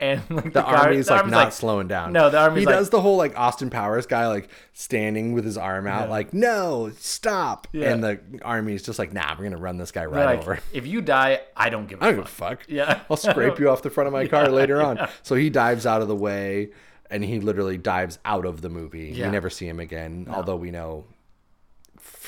and 0.00 0.22
like 0.30 0.44
the, 0.44 0.50
The 0.50 0.62
guard- 0.62 0.78
army's 0.86 1.06
the 1.06 1.12
like 1.12 1.20
army's 1.20 1.32
not 1.32 1.54
slowing 1.54 1.88
down. 1.88 2.12
No, 2.12 2.30
the 2.30 2.38
army. 2.38 2.60
he 2.60 2.66
like- 2.66 2.74
does 2.74 2.90
the 2.90 3.00
whole 3.00 3.16
like 3.16 3.38
Austin 3.38 3.70
Powers 3.70 4.06
guy 4.06 4.26
like 4.28 4.48
standing 4.72 5.32
with 5.32 5.44
his 5.44 5.56
arm 5.58 5.86
out, 5.86 6.08
like 6.10 6.32
no, 6.34 6.90
stop. 6.98 7.68
Yeah. 7.72 7.92
And 7.92 8.02
the 8.02 8.20
army's 8.42 8.82
just 8.82 8.98
like, 8.98 9.12
nah, 9.12 9.34
we're 9.38 9.44
gonna 9.44 9.56
run 9.58 9.76
this 9.76 9.92
guy 9.92 10.06
right 10.06 10.24
like, 10.24 10.38
over. 10.40 10.58
if 10.72 10.86
you 10.86 11.00
die, 11.00 11.40
I 11.56 11.70
don't 11.70 11.86
give 11.88 12.00
a 12.00 12.04
I 12.04 12.12
don't 12.12 12.28
fuck. 12.28 12.66
give 12.66 12.76
a 12.76 12.78
fuck. 12.82 12.88
Yeah. 12.98 13.00
I'll 13.10 13.16
scrape 13.16 13.58
you 13.58 13.68
off 13.70 13.82
the 13.82 13.90
front 13.90 14.06
of 14.06 14.12
my 14.12 14.26
car 14.28 14.48
later 14.48 14.80
on. 14.82 15.08
So 15.22 15.34
he 15.34 15.50
dives 15.50 15.86
out 15.86 16.02
of 16.02 16.08
the 16.08 16.16
way, 16.16 16.70
and 17.10 17.22
he 17.24 17.40
literally 17.40 17.78
dives 17.78 18.18
out 18.24 18.46
of 18.46 18.62
the 18.62 18.68
movie. 18.68 19.12
Yeah. 19.14 19.26
We 19.26 19.32
never 19.32 19.50
see 19.50 19.68
him 19.68 19.80
again, 19.80 20.26
although 20.30 20.56
we 20.56 20.70
know 20.70 21.04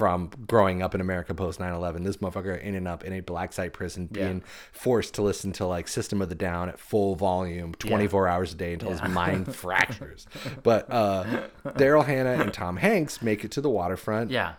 from 0.02 0.32
growing 0.48 0.82
up 0.82 0.96
in 0.96 1.00
America 1.00 1.32
post 1.32 1.60
9/11, 1.60 2.02
this 2.02 2.16
motherfucker 2.16 2.58
ended 2.60 2.88
up 2.88 3.04
in 3.04 3.12
a 3.12 3.20
black 3.20 3.52
site 3.52 3.72
prison, 3.72 4.06
being 4.06 4.42
forced 4.72 5.14
to 5.14 5.22
listen 5.22 5.52
to 5.52 5.64
like 5.64 5.86
System 5.86 6.20
of 6.20 6.28
the 6.28 6.34
Down 6.34 6.68
at 6.68 6.80
full 6.80 7.14
volume, 7.14 7.72
24 7.74 8.26
hours 8.26 8.52
a 8.52 8.56
day 8.56 8.72
until 8.72 8.90
his 8.90 9.00
mind 9.04 9.54
fractures. 9.54 10.26
But 10.64 10.90
uh, 10.90 11.44
Daryl 11.64 12.04
Hannah 12.04 12.42
and 12.42 12.52
Tom 12.52 12.78
Hanks 12.78 13.22
make 13.22 13.44
it 13.44 13.52
to 13.52 13.60
the 13.60 13.70
waterfront. 13.70 14.32
Yeah. 14.32 14.54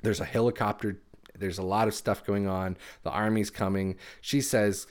There's 0.00 0.18
a 0.18 0.24
helicopter. 0.24 0.98
There's 1.38 1.58
a 1.58 1.62
lot 1.62 1.88
of 1.88 1.94
stuff 1.94 2.24
going 2.24 2.46
on. 2.46 2.78
The 3.02 3.10
army's 3.10 3.50
coming. 3.50 3.96
She 4.22 4.40
says, 4.40 4.86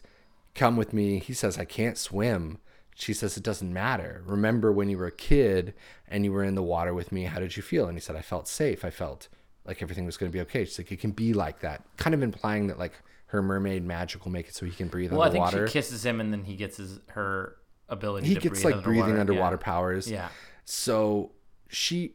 Come 0.54 0.78
with 0.78 0.94
me. 0.94 1.18
He 1.18 1.34
says, 1.34 1.58
I 1.58 1.66
can't 1.66 1.98
swim. 1.98 2.60
She 2.94 3.12
says, 3.12 3.38
It 3.38 3.44
doesn't 3.44 3.74
matter. 3.74 4.22
Remember 4.24 4.72
when 4.72 4.88
you 4.88 5.00
were 5.00 5.08
a 5.08 5.12
kid 5.12 5.74
and 6.08 6.24
you 6.24 6.32
were 6.32 6.44
in 6.44 6.54
the 6.54 6.62
water 6.62 6.94
with 6.94 7.12
me? 7.12 7.24
How 7.24 7.40
did 7.40 7.58
you 7.58 7.64
feel? 7.64 7.88
And 7.88 7.98
he 7.98 8.02
said, 8.02 8.16
I 8.16 8.22
felt 8.22 8.48
safe. 8.48 8.86
I 8.86 8.92
felt 8.92 9.30
like 9.66 9.82
everything 9.82 10.06
was 10.06 10.18
going 10.18 10.32
to 10.32 10.36
be 10.36 10.42
okay. 10.42 10.66
She's 10.66 10.78
like, 10.78 10.92
It 10.92 11.00
can 11.00 11.12
be 11.12 11.34
like 11.34 11.60
that. 11.62 11.84
Kind 11.98 12.14
of 12.14 12.22
implying 12.24 12.68
that, 12.68 12.78
like, 12.80 12.94
her 13.28 13.42
mermaid 13.42 13.84
magic 13.84 14.24
will 14.24 14.32
make 14.32 14.48
it 14.48 14.54
so 14.56 14.66
he 14.66 14.72
can 14.72 14.88
breathe 14.88 15.12
underwater. 15.12 15.40
Well, 15.40 15.48
I 15.48 15.52
think 15.52 15.68
she 15.68 15.74
kisses 15.74 16.06
him, 16.06 16.22
and 16.22 16.32
then 16.32 16.44
he 16.44 16.56
gets 16.56 16.78
his 16.78 17.00
her 17.08 17.58
ability. 17.90 18.28
he 18.28 18.36
gets 18.36 18.62
breathe 18.62 18.76
like 18.76 18.84
breathing 18.84 19.04
underwater. 19.18 19.22
underwater 19.22 19.56
Yeah. 19.60 19.64
powers. 19.66 20.12
Yeah. 20.12 20.30
So 20.64 21.32
she, 21.68 22.14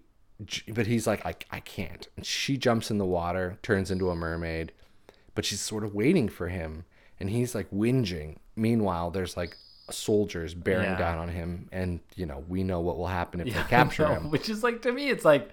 but 0.69 0.87
he's 0.87 1.07
like, 1.07 1.25
I, 1.27 1.35
I 1.51 1.61
can't. 1.61 2.07
And 2.17 2.25
she 2.25 2.57
jumps 2.57 2.91
in 2.91 2.99
the 2.99 3.05
water, 3.05 3.59
turns 3.63 3.91
into 3.91 4.11
a 4.11 4.17
mermaid, 4.17 4.73
but 5.35 5.45
she's 5.45 5.61
sort 5.61 5.85
of 5.85 5.95
waiting 5.95 6.29
for 6.29 6.49
him. 6.49 6.85
And 7.19 7.29
he's 7.31 7.55
like 7.55 7.71
whinging. 7.71 8.37
Meanwhile, 8.57 9.11
there's 9.11 9.37
like 9.37 9.57
soldiers 9.91 10.55
bearing 10.55 10.91
Yeah. 10.93 10.99
down 10.99 11.19
on 11.19 11.29
him. 11.29 11.69
And, 11.73 12.01
you 12.17 12.25
know, 12.27 12.45
we 12.49 12.63
know 12.65 12.81
what 12.81 12.97
will 12.97 13.09
happen 13.09 13.41
if 13.41 13.49
Yeah, 13.49 13.63
they 13.63 13.69
capture 13.69 14.05
know, 14.09 14.15
him. 14.15 14.31
Which 14.31 14.49
is 14.49 14.63
like 14.63 14.83
to 14.83 14.93
me, 14.93 15.11
it's 15.11 15.25
like, 15.25 15.51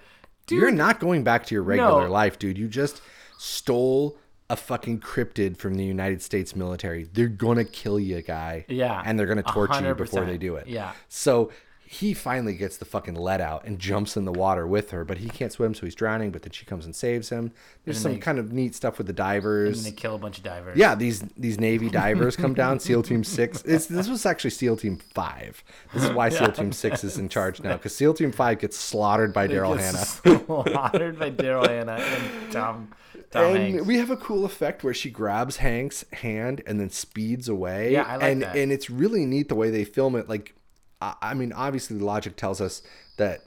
dude, 0.47 0.59
You're 0.61 0.71
not 0.71 0.99
going 0.99 1.23
back 1.23 1.45
to 1.47 1.55
your 1.55 1.63
regular 1.63 2.05
No. 2.05 2.11
life, 2.11 2.39
dude. 2.39 2.57
You 2.57 2.67
just 2.67 3.01
stole 3.37 4.17
a 4.49 4.55
fucking 4.55 4.99
cryptid 5.01 5.57
from 5.57 5.75
the 5.75 5.83
United 5.83 6.21
States 6.21 6.55
military. 6.55 7.03
They're 7.11 7.27
gonna 7.27 7.65
kill 7.65 7.99
you, 7.99 8.21
guy. 8.21 8.65
Yeah, 8.69 9.01
And 9.05 9.19
they're 9.19 9.27
gonna 9.27 9.43
torture 9.43 9.85
you 9.87 9.93
before 9.93 10.25
they 10.25 10.37
do 10.37 10.55
it. 10.55 10.67
Yeah. 10.67 10.93
So 11.09 11.51
he 11.89 12.13
finally 12.13 12.53
gets 12.53 12.75
the 12.75 12.83
fucking 12.83 13.15
let 13.15 13.39
out 13.39 13.63
and 13.63 13.79
jumps 13.79 14.17
in 14.17 14.25
the 14.25 14.31
water 14.33 14.67
with 14.67 14.91
her, 14.91 15.05
but 15.05 15.19
he 15.19 15.29
can't 15.29 15.53
swim, 15.53 15.73
so 15.73 15.85
he's 15.85 15.95
drowning. 15.95 16.31
But 16.31 16.41
then 16.41 16.51
she 16.51 16.65
comes 16.65 16.85
and 16.85 16.93
saves 16.93 17.29
him. 17.29 17.53
There's 17.85 17.97
some 17.97 18.11
they- 18.11 18.19
kind 18.19 18.39
of 18.39 18.51
neat 18.51 18.75
stuff 18.75 18.97
with 18.97 19.07
the 19.07 19.11
and 19.11 19.17
divers. 19.17 19.85
they 19.85 19.91
kill 19.91 20.15
a 20.15 20.17
bunch 20.17 20.37
of 20.37 20.43
divers. 20.43 20.77
Yeah, 20.77 20.95
these 20.95 21.21
these 21.37 21.59
Navy 21.59 21.89
divers 21.89 22.35
come 22.35 22.53
down. 22.53 22.79
SEAL 22.87 23.03
Team 23.03 23.23
Six. 23.23 23.61
It's, 23.63 23.85
this 23.85 24.09
was 24.09 24.25
actually 24.25 24.49
SEAL 24.49 24.77
Team 24.77 24.97
Five. 24.97 25.63
This 25.93 26.03
is 26.03 26.11
why 26.11 26.27
SEAL 26.29 26.51
Team 26.51 26.73
Six 26.73 27.05
is 27.05 27.17
in 27.17 27.29
charge 27.29 27.61
now 27.61 27.77
because 27.77 27.95
SEAL 27.95 28.15
Team 28.15 28.33
Five 28.33 28.59
gets 28.59 28.75
slaughtered 28.75 29.33
by 29.33 29.47
Daryl 29.47 29.79
Hannah. 29.79 30.43
slaughtered 30.45 31.17
by 31.17 31.31
Daryl 31.31 31.67
Hannah 31.67 31.93
and 31.93 32.51
Tom 32.51 32.89
Tom 33.31 33.55
and 33.55 33.57
Hanks. 33.57 33.85
we 33.85 33.97
have 33.97 34.09
a 34.09 34.17
cool 34.17 34.45
effect 34.45 34.83
where 34.83 34.93
she 34.93 35.09
grabs 35.09 35.57
Hanks' 35.57 36.05
hand 36.13 36.61
and 36.65 36.79
then 36.79 36.89
speeds 36.89 37.47
away. 37.49 37.93
Yeah, 37.93 38.03
I 38.03 38.15
like 38.17 38.23
and, 38.23 38.41
that. 38.41 38.55
And 38.55 38.71
it's 38.71 38.89
really 38.89 39.25
neat 39.25 39.49
the 39.49 39.55
way 39.55 39.69
they 39.69 39.83
film 39.83 40.15
it. 40.15 40.29
Like, 40.29 40.53
I, 41.01 41.15
I 41.21 41.33
mean, 41.33 41.53
obviously, 41.53 41.97
the 41.97 42.05
logic 42.05 42.35
tells 42.35 42.61
us 42.61 42.81
that 43.17 43.41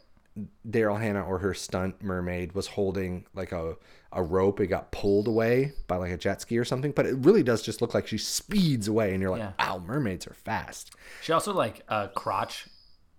Daryl 0.69 1.01
Hannah 1.01 1.25
or 1.25 1.39
her 1.39 1.55
stunt 1.55 2.03
mermaid 2.03 2.53
was 2.53 2.69
holding 2.69 3.27
like 3.35 3.53
a 3.53 3.77
a 4.13 4.23
rope. 4.23 4.59
It 4.61 4.67
got 4.69 4.91
pulled 4.91 5.29
away 5.29 5.73
by 5.87 5.97
like 5.97 6.11
a 6.13 6.17
jet 6.17 6.41
ski 6.41 6.59
or 6.59 6.65
something. 6.65 6.91
But 6.93 7.07
it 7.07 7.15
really 7.19 7.43
does 7.43 7.63
just 7.63 7.81
look 7.81 7.95
like 7.95 8.07
she 8.07 8.19
speeds 8.19 8.89
away, 8.89 9.13
and 9.13 9.21
you're 9.21 9.31
like, 9.31 9.41
Yeah. 9.41 9.53
wow, 9.59 9.79
mermaids 9.87 10.27
are 10.27 10.35
fast. 10.35 10.93
She 11.23 11.33
also 11.33 11.53
like 11.53 11.83
uh, 11.89 12.09
crotch 12.09 12.67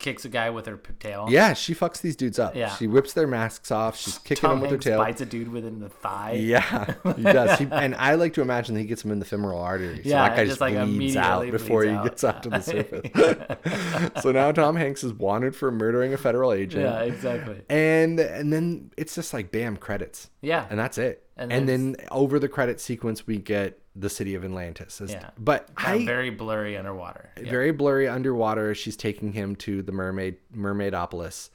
kicks 0.01 0.25
a 0.25 0.29
guy 0.29 0.49
with 0.49 0.65
her 0.65 0.77
tail. 0.99 1.27
Yeah, 1.29 1.53
she 1.53 1.73
fucks 1.73 2.01
these 2.01 2.15
dudes 2.15 2.39
up. 2.39 2.55
Yeah. 2.55 2.75
She 2.75 2.87
whips 2.87 3.13
their 3.13 3.27
masks 3.27 3.71
off. 3.71 3.95
She's 3.97 4.17
kicking 4.17 4.41
Tom 4.41 4.51
them 4.51 4.61
with 4.61 4.71
her 4.71 4.77
tail. 4.77 4.97
bites 4.97 5.21
a 5.21 5.25
dude 5.25 5.47
within 5.49 5.79
the 5.79 5.87
thigh. 5.89 6.33
Yeah, 6.33 6.93
he 7.15 7.23
does. 7.23 7.59
He, 7.59 7.67
and 7.71 7.95
I 7.95 8.15
like 8.15 8.33
to 8.33 8.41
imagine 8.41 8.75
that 8.75 8.81
he 8.81 8.87
gets 8.87 9.05
him 9.05 9.11
in 9.11 9.19
the 9.19 9.25
femoral 9.25 9.59
artery. 9.61 10.03
So 10.03 10.09
Yeah, 10.09 10.27
that 10.27 10.35
guy 10.35 10.45
just, 10.45 10.59
like, 10.59 10.73
bleeds 10.75 11.15
out 11.15 11.49
before 11.49 11.83
bleeds 11.83 11.91
he 11.91 11.97
out. 11.97 12.03
gets 12.03 12.23
out 12.23 12.43
to 12.43 12.49
the 12.49 12.61
surface. 14.11 14.11
so 14.21 14.31
now 14.31 14.51
Tom 14.51 14.75
Hanks 14.75 15.03
is 15.03 15.13
wanted 15.13 15.55
for 15.55 15.71
murdering 15.71 16.13
a 16.13 16.17
federal 16.17 16.51
agent. 16.53 16.83
Yeah, 16.83 17.01
exactly. 17.01 17.61
And 17.69 18.19
and 18.19 18.51
then 18.51 18.91
it's 18.97 19.15
just 19.15 19.33
like 19.33 19.51
bam 19.51 19.77
credits. 19.77 20.29
Yeah. 20.41 20.65
And 20.69 20.79
that's 20.79 20.97
it. 20.97 21.23
And 21.41 21.51
And, 21.51 21.67
then 21.69 21.95
over 22.11 22.39
the 22.39 22.47
credit 22.47 22.79
sequence 22.79 23.25
we 23.27 23.37
get 23.37 23.79
the 23.95 24.09
city 24.09 24.35
of 24.35 24.45
Atlantis. 24.45 25.01
As- 25.01 25.11
Yeah. 25.11 25.31
But 25.37 25.69
I 25.75 26.05
very 26.05 26.29
blurry 26.29 26.77
underwater. 26.77 27.31
Very 27.37 27.71
blurry 27.71 28.07
underwater. 28.07 28.73
She's 28.75 28.95
taking 28.95 29.33
him 29.33 29.55
to 29.57 29.81
the 29.81 29.91
mermaid 29.91 30.37
mermaidopolis, 30.55 31.49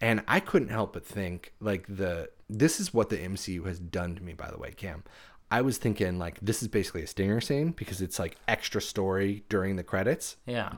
and 0.00 0.22
I 0.28 0.40
couldn't 0.40 0.68
help 0.68 0.92
but 0.92 1.06
think 1.06 1.52
like 1.60 1.86
the 1.88 2.30
this 2.50 2.80
is 2.80 2.92
what 2.94 3.08
the 3.10 3.18
MCU 3.18 3.64
has 3.66 3.78
done 3.78 4.16
to 4.16 4.22
me. 4.22 4.32
By 4.34 4.50
the 4.50 4.58
way, 4.58 4.72
Cam, 4.72 5.04
I 5.50 5.62
was 5.62 5.78
thinking 5.78 6.18
like 6.18 6.38
this 6.42 6.62
is 6.62 6.68
basically 6.68 7.02
a 7.02 7.06
stinger 7.06 7.40
scene 7.40 7.70
because 7.72 8.00
it's 8.02 8.18
like 8.18 8.36
extra 8.48 8.80
story 8.82 9.44
during 9.48 9.76
the 9.76 9.84
credits. 9.84 10.36
Yeah. 10.46 10.72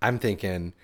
I'm 0.00 0.18
thinking, 0.18 0.74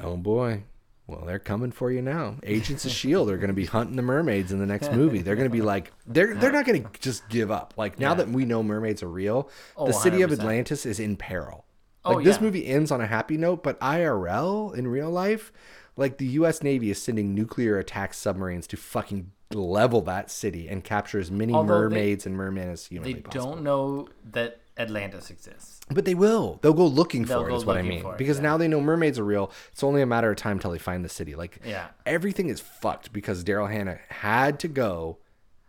oh 0.00 0.16
boy. 0.16 0.62
Well, 1.06 1.24
they're 1.26 1.38
coming 1.38 1.70
for 1.70 1.90
you 1.92 2.00
now. 2.00 2.36
Agents 2.42 2.84
of 2.86 2.90
Shield 2.92 3.28
are 3.30 3.36
going 3.36 3.48
to 3.48 3.54
be 3.54 3.66
hunting 3.66 3.96
the 3.96 4.02
mermaids 4.02 4.52
in 4.52 4.58
the 4.58 4.66
next 4.66 4.90
movie. 4.92 5.20
They're 5.20 5.36
going 5.36 5.48
to 5.48 5.52
be 5.52 5.60
like, 5.62 5.92
they're 6.06 6.34
they're 6.34 6.52
not 6.52 6.64
going 6.64 6.82
to 6.92 7.00
just 7.00 7.28
give 7.28 7.50
up. 7.50 7.74
Like 7.76 7.98
now 7.98 8.10
Yeah. 8.10 8.14
that 8.16 8.28
we 8.30 8.44
know 8.44 8.62
mermaids 8.62 9.02
are 9.02 9.08
real, 9.08 9.50
Oh, 9.76 9.86
the 9.86 9.92
city 9.92 10.22
of 10.22 10.30
100%. 10.30 10.38
Atlantis 10.40 10.86
is 10.86 10.98
in 11.00 11.16
peril. 11.16 11.66
Oh, 12.06 12.14
Like 12.14 12.24
this 12.24 12.40
movie 12.40 12.66
ends 12.66 12.90
on 12.90 13.00
a 13.00 13.06
happy 13.06 13.36
note, 13.36 13.62
but 13.62 13.78
IRL 13.80 14.74
in 14.76 14.86
real 14.88 15.10
life, 15.10 15.52
like 15.96 16.18
the 16.18 16.26
U.S. 16.26 16.62
Navy 16.62 16.90
is 16.90 17.00
sending 17.00 17.34
nuclear 17.34 17.78
attack 17.78 18.12
submarines 18.14 18.66
to 18.68 18.76
fucking 18.76 19.30
level 19.52 20.00
that 20.02 20.30
city 20.30 20.68
and 20.68 20.82
capture 20.84 21.18
as 21.18 21.30
many 21.30 21.52
Although 21.52 21.74
they- 21.74 21.80
mermaids 21.96 22.26
and 22.26 22.34
mermen 22.36 22.68
as 22.70 22.88
They 22.88 22.96
humanly 22.96 23.20
possible. 23.20 23.52
don't 23.52 23.62
know 23.62 24.08
that 24.32 24.60
Atlantis 24.76 25.30
exists. 25.30 25.80
But 25.90 26.04
they 26.04 26.14
will. 26.14 26.58
They'll 26.62 26.72
go 26.72 26.86
looking 26.86 27.24
They'll 27.24 27.42
for 27.42 27.48
it. 27.48 27.50
go 27.50 27.56
Is 27.56 27.64
what 27.64 27.76
I 27.76 27.82
mean. 27.82 28.04
it, 28.04 28.18
because 28.18 28.38
yeah. 28.38 28.42
now 28.44 28.56
they 28.56 28.66
know 28.68 28.80
mermaids 28.80 29.18
are 29.18 29.24
real. 29.24 29.50
It's 29.72 29.84
only 29.84 30.02
a 30.02 30.06
matter 30.06 30.30
of 30.30 30.36
time 30.36 30.58
till 30.58 30.70
they 30.72 30.78
find 30.78 31.04
the 31.04 31.08
city. 31.08 31.34
Like 31.34 31.60
Yeah. 31.64 31.88
everything 32.06 32.48
is 32.48 32.60
fucked 32.60 33.12
because 33.12 33.44
Daryl 33.44 33.70
Hannah 33.70 33.98
had 34.08 34.58
to 34.60 34.68
go 34.68 35.18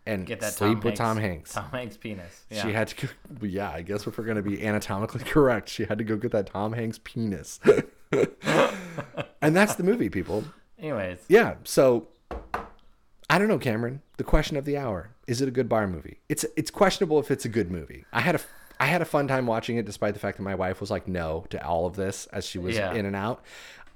and 0.08 0.26
Get 0.26 0.40
that 0.42 0.54
sleep 0.54 0.74
Tom 0.76 0.82
with 0.82 0.96
Tom 0.96 1.18
Hanks- 1.18 1.54
Hanks. 1.56 1.70
Tom 1.72 1.80
Hanks 1.80 1.98
penis. 1.98 2.46
Yeah. 2.50 2.62
She 2.64 2.74
had 2.74 2.88
to. 2.90 3.08
Go, 3.08 3.46
yeah, 3.48 3.72
I 3.72 3.82
guess 3.82 4.06
if 4.06 4.18
we're 4.18 4.24
gonna 4.24 4.42
be 4.44 4.64
anatomically 4.66 5.24
correct, 5.26 5.68
she 5.70 5.86
had 5.86 5.98
to 5.98 6.04
go 6.04 6.16
get 6.16 6.32
that 6.32 6.48
Tom 6.48 6.74
Hanks 6.74 7.00
penis. 7.04 7.60
and 9.42 9.56
that's 9.56 9.76
the 9.76 9.84
movie, 9.84 10.10
people. 10.10 10.44
Anyways, 10.80 11.20
Yeah. 11.28 11.56
So 11.64 12.08
I 13.30 13.38
don't 13.40 13.48
know, 13.48 13.58
Cameron. 13.60 14.02
The 14.18 14.24
question 14.24 14.58
of 14.58 14.66
the 14.66 14.78
hour: 14.78 15.10
Is 15.28 15.42
it 15.42 15.48
a 15.48 15.52
good 15.52 15.68
bar 15.68 15.88
movie? 15.88 16.20
It's 16.30 16.46
it's 16.56 16.70
questionable 16.72 17.20
if 17.20 17.32
it's 17.32 17.46
a 17.46 17.50
good 17.50 17.72
movie. 17.72 18.06
I 18.14 18.22
had 18.22 18.36
a 18.36 18.40
I 18.86 18.88
had 18.88 19.02
a 19.02 19.06
fun 19.06 19.28
time 19.28 19.48
watching 19.48 19.78
it, 19.78 19.86
despite 19.86 20.14
the 20.14 20.20
fact 20.20 20.38
that 20.38 20.44
my 20.44 20.54
wife 20.54 20.80
was 20.80 20.92
like 20.92 21.08
no 21.08 21.46
to 21.50 21.66
all 21.66 21.88
of 21.88 21.96
this 21.96 22.28
as 22.28 22.46
she 22.46 22.60
was 22.60 22.76
Yeah. 22.76 22.94
in 22.94 23.08
and 23.08 23.16
out. 23.16 23.44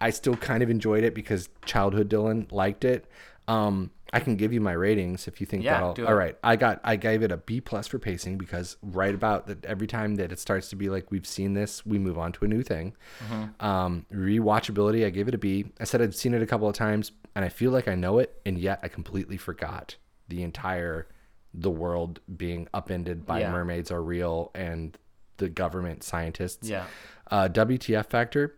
I 0.01 0.09
still 0.09 0.35
kind 0.35 0.63
of 0.63 0.69
enjoyed 0.71 1.03
it 1.03 1.13
because 1.13 1.47
childhood 1.63 2.09
Dylan 2.09 2.51
liked 2.51 2.83
it. 2.85 3.05
Um, 3.47 3.91
I 4.11 4.19
can 4.19 4.35
give 4.35 4.51
you 4.51 4.61
my 4.61 4.71
ratings 4.71 5.27
if 5.27 5.39
you 5.39 5.45
think 5.45 5.63
Yeah, 5.63 5.73
that'll. 5.73 5.93
do 5.93 6.07
All 6.07 6.15
I 6.43 6.55
got 6.55 6.79
I 6.83 6.95
gave 6.95 7.21
it 7.21 7.31
a 7.31 7.37
B 7.37 7.61
plus 7.61 7.85
for 7.85 7.99
pacing 7.99 8.39
because 8.39 8.77
right 8.81 9.13
about 9.13 9.45
that 9.45 9.63
every 9.63 9.85
time 9.85 10.15
that 10.15 10.31
it 10.31 10.39
starts 10.39 10.69
to 10.69 10.75
be 10.75 10.89
like 10.89 11.11
we've 11.11 11.27
seen 11.27 11.53
this, 11.53 11.85
we 11.85 11.99
move 11.99 12.17
on 12.17 12.31
to 12.31 12.45
a 12.45 12.47
new 12.47 12.63
thing. 12.63 12.95
Mm-hmm. 13.27 13.63
Um, 13.63 14.05
rewatchability, 14.11 15.05
I 15.05 15.11
gave 15.11 15.27
it 15.27 15.35
a 15.35 15.37
B. 15.37 15.65
I 15.79 15.83
said 15.83 16.01
I'd 16.01 16.15
seen 16.15 16.33
it 16.33 16.41
a 16.41 16.47
couple 16.47 16.67
of 16.67 16.75
times 16.75 17.11
and 17.35 17.45
I 17.45 17.49
feel 17.49 17.69
like 17.71 17.87
I 17.87 17.93
know 17.93 18.17
it, 18.17 18.41
and 18.45 18.57
yet 18.57 18.79
I 18.81 18.87
completely 18.87 19.37
forgot 19.37 19.97
the 20.27 20.41
entire 20.41 21.07
the 21.53 21.69
world 21.71 22.19
being 22.37 22.67
upended 22.73 23.25
by 23.25 23.39
Yeah. 23.41 23.51
mermaids 23.51 23.91
are 23.91 24.01
real 24.03 24.51
and 24.53 24.97
the 25.37 25.49
government 25.49 26.03
scientists. 26.03 26.67
yeah. 26.69 26.85
Uh, 27.31 27.47
WTF 27.47 28.05
factor, 28.07 28.55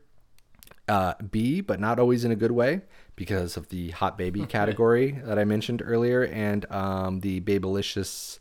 uh, 0.88 1.14
B, 1.32 1.62
but 1.62 1.80
not 1.80 2.00
always 2.00 2.26
in 2.26 2.32
a 2.32 2.36
good 2.36 2.52
way 2.52 2.82
because 3.16 3.56
of 3.58 3.70
the 3.70 3.92
hot 3.92 4.18
baby 4.18 4.46
category 4.58 5.12
that 5.24 5.38
I 5.38 5.44
mentioned 5.46 5.82
earlier 5.86 6.24
and 6.26 6.66
um, 6.72 7.20
the 7.20 7.40
babylicious 7.42 8.40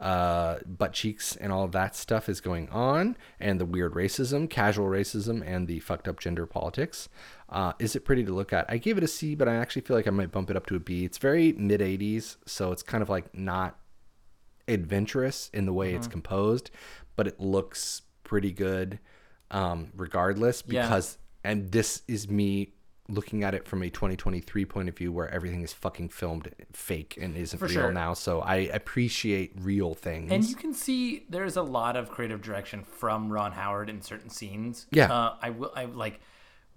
uh, 0.00 0.58
butt 0.66 0.92
cheeks 0.92 1.36
and 1.36 1.52
all 1.52 1.62
of 1.64 1.70
that 1.72 1.94
stuff 1.94 2.28
is 2.28 2.40
going 2.40 2.68
on, 2.70 3.16
and 3.38 3.60
the 3.60 3.64
weird 3.64 3.92
racism, 3.92 4.50
casual 4.50 4.86
racism, 4.86 5.42
and 5.46 5.68
the 5.68 5.78
fucked 5.78 6.08
up 6.08 6.18
gender 6.18 6.44
politics. 6.44 7.08
Uh, 7.48 7.72
is 7.78 7.94
it 7.94 8.04
pretty 8.04 8.24
to 8.24 8.32
look 8.32 8.52
at? 8.52 8.64
I 8.68 8.78
gave 8.78 8.98
it 8.98 9.04
a 9.04 9.08
C, 9.08 9.34
but 9.36 9.48
I 9.48 9.54
actually 9.54 9.82
feel 9.82 9.96
like 9.96 10.08
I 10.08 10.10
might 10.10 10.32
bump 10.32 10.50
it 10.50 10.56
up 10.56 10.66
to 10.66 10.74
a 10.76 10.80
B. 10.80 11.04
It's 11.04 11.18
very 11.18 11.52
mid 11.52 11.80
80s, 11.80 12.36
so 12.46 12.72
it's 12.72 12.82
kind 12.82 13.00
of 13.02 13.08
like 13.08 13.32
not 13.32 13.78
adventurous 14.72 15.50
in 15.52 15.66
the 15.66 15.72
way 15.72 15.94
it's 15.94 16.06
composed, 16.08 16.70
but 17.16 17.26
it 17.26 17.38
looks 17.40 18.02
pretty 18.24 18.52
good. 18.52 18.98
um, 19.50 19.90
regardless 19.94 20.62
Yeah. 20.66 20.82
because 20.82 21.18
and 21.44 21.70
this 21.72 22.02
is 22.08 22.26
me 22.30 22.72
looking 23.08 23.44
at 23.44 23.52
it 23.54 23.68
from 23.68 23.82
a 23.82 23.90
2023 23.90 24.64
point 24.64 24.88
of 24.88 24.96
view 24.96 25.12
where 25.12 25.28
everything 25.28 25.60
is 25.60 25.74
fucking 25.74 26.08
filmed 26.08 26.48
fake 26.72 27.18
and 27.20 27.36
isn't 27.36 27.58
For 27.58 27.66
real 27.66 27.74
sure. 27.74 27.92
now 27.92 28.14
so 28.14 28.40
i 28.40 28.56
appreciate 28.72 29.52
real 29.60 29.92
things 29.92 30.32
And 30.32 30.42
you 30.44 30.54
can 30.56 30.72
see 30.72 31.26
there's 31.28 31.56
a 31.58 31.62
lot 31.62 31.96
of 31.96 32.08
creative 32.08 32.40
direction 32.40 32.82
from 32.84 33.30
Ron 33.30 33.52
Howard 33.52 33.90
in 33.90 34.00
certain 34.00 34.30
scenes. 34.30 34.86
Yeah. 34.90 35.12
Uh, 35.12 35.36
I 35.42 35.50
will. 35.50 35.72
I 35.76 35.84
like 35.84 36.20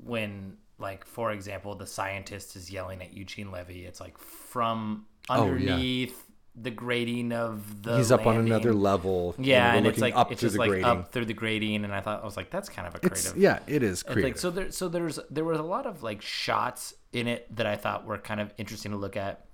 when, 0.04 0.58
like, 0.78 1.06
for 1.06 1.32
example, 1.32 1.76
the 1.76 1.88
scientist 1.88 2.56
is 2.58 2.70
yelling 2.70 3.02
at 3.02 3.14
Eugene 3.14 3.52
Levy. 3.52 3.86
It's 3.86 4.02
like 4.02 4.18
from 4.18 5.06
Oh, 5.30 5.46
yeah. 5.46 5.52
underneath 5.74 6.25
the 6.56 6.72
grading 6.72 7.32
of 7.34 7.84
the. 7.84 7.98
he's 7.98 8.11
up 8.11 8.26
on 8.26 8.38
another 8.38 8.73
level 8.73 9.36
Yeah, 9.38 9.73
we're 9.73 9.77
and 9.77 9.88
it's 9.88 9.98
looking 9.99 10.14
like 10.15 10.19
up 10.19 10.32
it's 10.32 10.40
through 10.40 10.48
just 10.48 10.53
the 10.53 10.60
like 10.60 10.69
grating 10.69 10.86
up 10.86 11.11
through 11.11 11.26
the 11.26 11.34
grating, 11.34 11.84
and 11.84 11.94
I 11.94 11.99
thought 12.02 12.22
I 12.22 12.26
was 12.26 12.38
like, 12.38 12.49
that's 12.49 12.69
kind 12.69 12.88
of 12.88 12.95
a 12.95 12.99
creative. 12.99 13.18
it's, 13.32 13.36
yeah 13.36 13.60
it 13.68 13.84
is 13.84 14.03
creative 14.03 14.23
like 14.23 14.38
so 14.38 14.49
there 14.52 14.72
so 14.72 14.88
there's 14.88 15.19
there 15.30 15.44
was 15.44 15.60
a 15.60 15.64
lot 15.64 15.86
of 15.86 16.02
like 16.03 16.22
shots 16.22 16.94
in 17.11 17.27
it 17.27 17.53
that 17.56 17.65
I 17.65 17.76
thought 17.76 18.06
were 18.06 18.18
kind 18.18 18.40
of 18.40 18.53
interesting 18.57 18.91
to 18.91 18.98
look 18.98 19.18
at. 19.18 19.45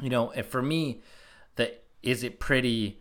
You 0.00 0.10
know, 0.10 0.30
and 0.32 0.44
for 0.44 0.60
me, 0.60 1.02
the 1.56 1.72
is 2.02 2.24
it 2.24 2.40
pretty 2.40 3.00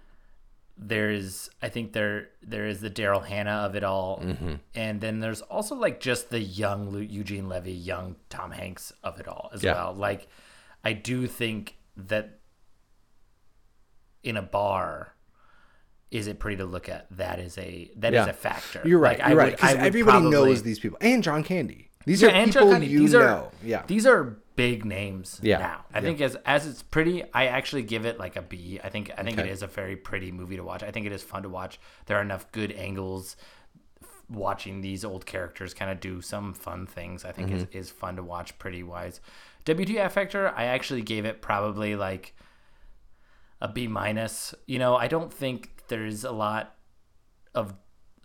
there's 0.78 1.50
I 1.62 1.70
think 1.70 1.94
there 1.94 2.30
there 2.42 2.68
is 2.68 2.82
the 2.82 2.90
Daryl 2.90 3.26
Hannah 3.26 3.64
of 3.66 3.76
it 3.76 3.84
all, 3.84 4.20
Mm-hmm. 4.24 4.54
and 4.76 5.02
then 5.02 5.20
there's 5.20 5.42
also 5.42 5.76
like 5.76 6.00
just 6.00 6.30
the 6.30 6.40
young 6.40 6.94
Eugene 7.10 7.48
Levy, 7.48 7.72
young 7.72 8.16
Tom 8.30 8.52
Hanks 8.52 8.92
of 9.04 9.20
it 9.20 9.28
all 9.28 9.50
as 9.54 9.64
Yeah. 9.64 9.74
well. 9.74 9.94
Like, 9.94 10.28
I 10.84 10.94
do 10.94 11.28
think 11.28 11.78
that 11.98 12.40
in 14.24 14.38
a 14.38 14.42
bar, 14.42 15.14
is 16.12 16.28
it 16.28 16.40
pretty 16.40 16.58
to 16.58 16.66
look 16.66 16.88
at? 16.90 17.08
That 17.12 17.40
is 17.40 17.58
a 17.58 17.92
that 17.98 18.14
is 18.14 18.26
Yeah. 18.26 18.30
a 18.30 18.34
factor. 18.34 18.82
you're 18.86 19.00
right 19.00 19.18
Like, 19.20 19.28
I 19.28 19.30
you're 19.32 19.38
right 19.38 19.56
because 19.56 19.76
everybody 19.76 20.04
probably- 20.20 20.32
knows 20.32 20.64
these 20.64 20.80
people 20.80 20.98
and 21.02 21.24
john 21.24 21.44
candy 21.44 21.90
these 22.06 22.22
yeah, 22.22 22.30
are 22.30 22.46
people 22.46 22.84
you 22.84 23.00
these 23.00 23.14
know 23.14 23.20
are 23.20 23.52
yeah 23.64 23.84
these 23.88 24.06
are 24.06 24.38
big 24.56 24.86
names 24.86 25.40
Yeah, 25.42 25.58
now. 25.58 25.86
I 25.94 25.98
yeah. 25.98 26.02
think 26.04 26.22
as 26.22 26.36
as 26.46 26.68
it's 26.68 26.84
pretty, 26.84 27.24
I 27.34 27.48
actually 27.48 27.82
give 27.82 28.06
it 28.06 28.20
like 28.20 28.36
a 28.36 28.42
B. 28.44 28.80
I 28.84 28.90
think 28.90 29.10
I 29.18 29.24
think 29.24 29.40
Okay. 29.40 29.50
it 29.50 29.52
is 29.52 29.64
a 29.64 29.68
very 29.68 29.96
pretty 29.96 30.32
movie 30.32 30.58
to 30.58 30.64
watch. 30.64 30.84
I 30.84 30.92
think 30.92 31.08
it 31.08 31.12
is 31.12 31.24
fun 31.24 31.42
to 31.42 31.50
watch. 31.50 31.80
There 32.06 32.18
are 32.18 32.22
enough 32.22 32.52
good 32.52 32.72
angles. 32.74 33.36
Watching 34.30 34.82
these 34.82 35.04
old 35.04 35.26
characters 35.26 35.74
kind 35.74 35.90
of 35.92 36.00
do 36.00 36.22
some 36.22 36.54
fun 36.54 36.86
things, 36.86 37.26
I 37.26 37.32
think 37.32 37.52
is, 37.52 37.64
Mm-hmm. 37.64 37.78
is 37.78 37.90
fun 37.90 38.16
to 38.18 38.24
watch. 38.24 38.58
Pretty 38.60 38.84
wise. 38.84 39.22
WTF 39.66 40.12
Factor, 40.12 40.54
I 40.56 40.66
actually 40.66 41.02
gave 41.02 41.26
it 41.26 41.42
probably 41.42 41.96
like 41.96 42.36
a 43.62 43.68
B 43.68 43.88
minus. 43.88 44.54
You 44.68 44.80
know, 44.80 44.96
I 44.96 45.08
don't 45.08 45.32
think 45.34 45.84
there's 45.88 46.24
a 46.24 46.32
lot 46.32 46.76
of 47.56 47.74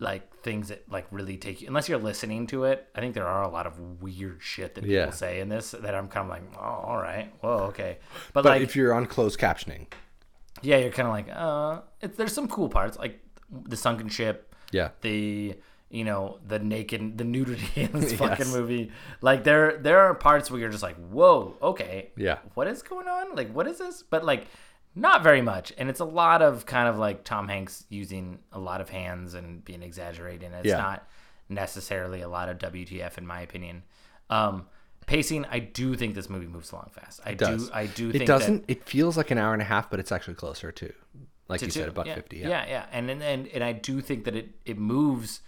like 0.01 0.33
things 0.43 0.69
that 0.69 0.89
like 0.89 1.05
really 1.11 1.35
take 1.35 1.61
you 1.61 1.67
unless 1.67 1.89
you're 1.89 1.97
listening 1.99 2.47
to 2.47 2.63
it. 2.63 2.87
I 2.95 3.01
think 3.01 3.13
there 3.13 3.27
are 3.27 3.43
a 3.43 3.49
lot 3.49 3.67
of 3.67 4.01
weird 4.01 4.41
shit 4.41 4.75
that 4.75 4.81
people 4.81 4.95
Yeah. 4.95 5.09
say 5.11 5.39
in 5.41 5.49
this 5.49 5.71
that 5.71 5.93
I'm 5.93 6.07
kind 6.07 6.25
of 6.25 6.29
like, 6.29 6.43
oh, 6.57 6.61
all 6.61 6.97
right, 6.97 7.33
whoa, 7.41 7.65
okay. 7.71 7.97
But, 8.33 8.43
but 8.43 8.49
like, 8.51 8.61
if 8.61 8.75
you're 8.75 8.93
on 8.93 9.05
closed 9.05 9.39
captioning 9.39 9.87
yeah, 10.61 10.77
you're 10.77 10.91
kind 10.91 11.07
of 11.07 11.13
like, 11.13 11.29
uh, 11.33 11.81
it, 12.01 12.17
there's 12.17 12.33
some 12.33 12.47
cool 12.49 12.67
parts 12.69 12.97
like 12.97 13.19
the 13.51 13.77
sunken 13.77 14.09
ship, 14.09 14.53
yeah 14.71 14.89
the 15.01 15.55
you 15.89 16.03
know 16.03 16.37
the 16.45 16.59
naked 16.59 17.17
the 17.17 17.23
nudity 17.23 17.67
in 17.81 17.91
this 17.93 18.11
Yes. 18.11 18.19
fucking 18.19 18.49
movie. 18.51 18.91
Like 19.21 19.43
there 19.43 19.77
there 19.77 19.99
are 19.99 20.13
parts 20.15 20.49
where 20.51 20.59
you're 20.61 20.69
just 20.69 20.83
like, 20.83 20.97
whoa, 21.09 21.55
okay, 21.61 22.11
Yeah. 22.15 22.37
what 22.55 22.67
is 22.67 22.81
going 22.83 23.07
on? 23.07 23.35
Like 23.35 23.51
what 23.53 23.67
is 23.67 23.79
this? 23.79 24.03
But 24.03 24.23
like 24.23 24.47
not 24.99 25.23
very 25.23 25.41
much, 25.41 25.73
and 25.77 25.89
it's 25.89 25.99
a 25.99 26.05
lot 26.05 26.41
of 26.41 26.65
kind 26.65 26.87
of 26.87 26.97
like 26.97 27.23
Tom 27.23 27.47
Hanks 27.47 27.85
using 27.89 28.39
a 28.51 28.59
lot 28.59 28.81
of 28.81 28.89
hands 28.89 29.33
and 29.33 29.63
being 29.63 29.81
exaggerating. 29.81 30.51
It's 30.53 30.65
Yeah. 30.67 30.77
not 30.77 31.07
necessarily 31.47 32.21
a 32.21 32.27
lot 32.29 32.49
of 32.49 32.57
WTF 32.59 33.17
in 33.17 33.25
my 33.25 33.41
opinion. 33.41 33.83
Um, 34.29 34.67
pacing, 35.07 35.45
I 35.45 35.59
do 35.59 35.95
think 35.95 36.13
this 36.15 36.29
movie 36.29 36.47
moves 36.47 36.71
along 36.71 36.91
fast. 36.93 37.19
I 37.25 37.33
do. 37.33 37.69
I 37.73 37.87
do. 37.87 38.11
it 38.11 38.25
doesn't 38.27 38.65
it 38.67 38.83
feels 38.83 39.17
like 39.17 39.31
an 39.31 39.37
hour 39.37 39.53
and 39.53 39.61
a 39.61 39.65
half 39.65 39.89
but 39.89 39.99
it's 39.99 40.11
actually 40.11 40.35
closer 40.35 40.71
to 40.71 40.93
like 41.47 41.59
to 41.61 41.65
you 41.65 41.71
two. 41.71 41.79
said 41.79 41.89
about 41.89 42.05
yeah. 42.05 42.15
50 42.15 42.37
yeah, 42.37 42.47
yeah. 42.49 42.65
yeah, 42.67 42.85
And, 42.91 43.09
and 43.09 43.47
and 43.47 43.63
I 43.63 43.73
do 43.73 44.01
think 44.01 44.25
that 44.25 44.35
it 44.35 44.49
it 44.65 44.77
moves 44.77 45.41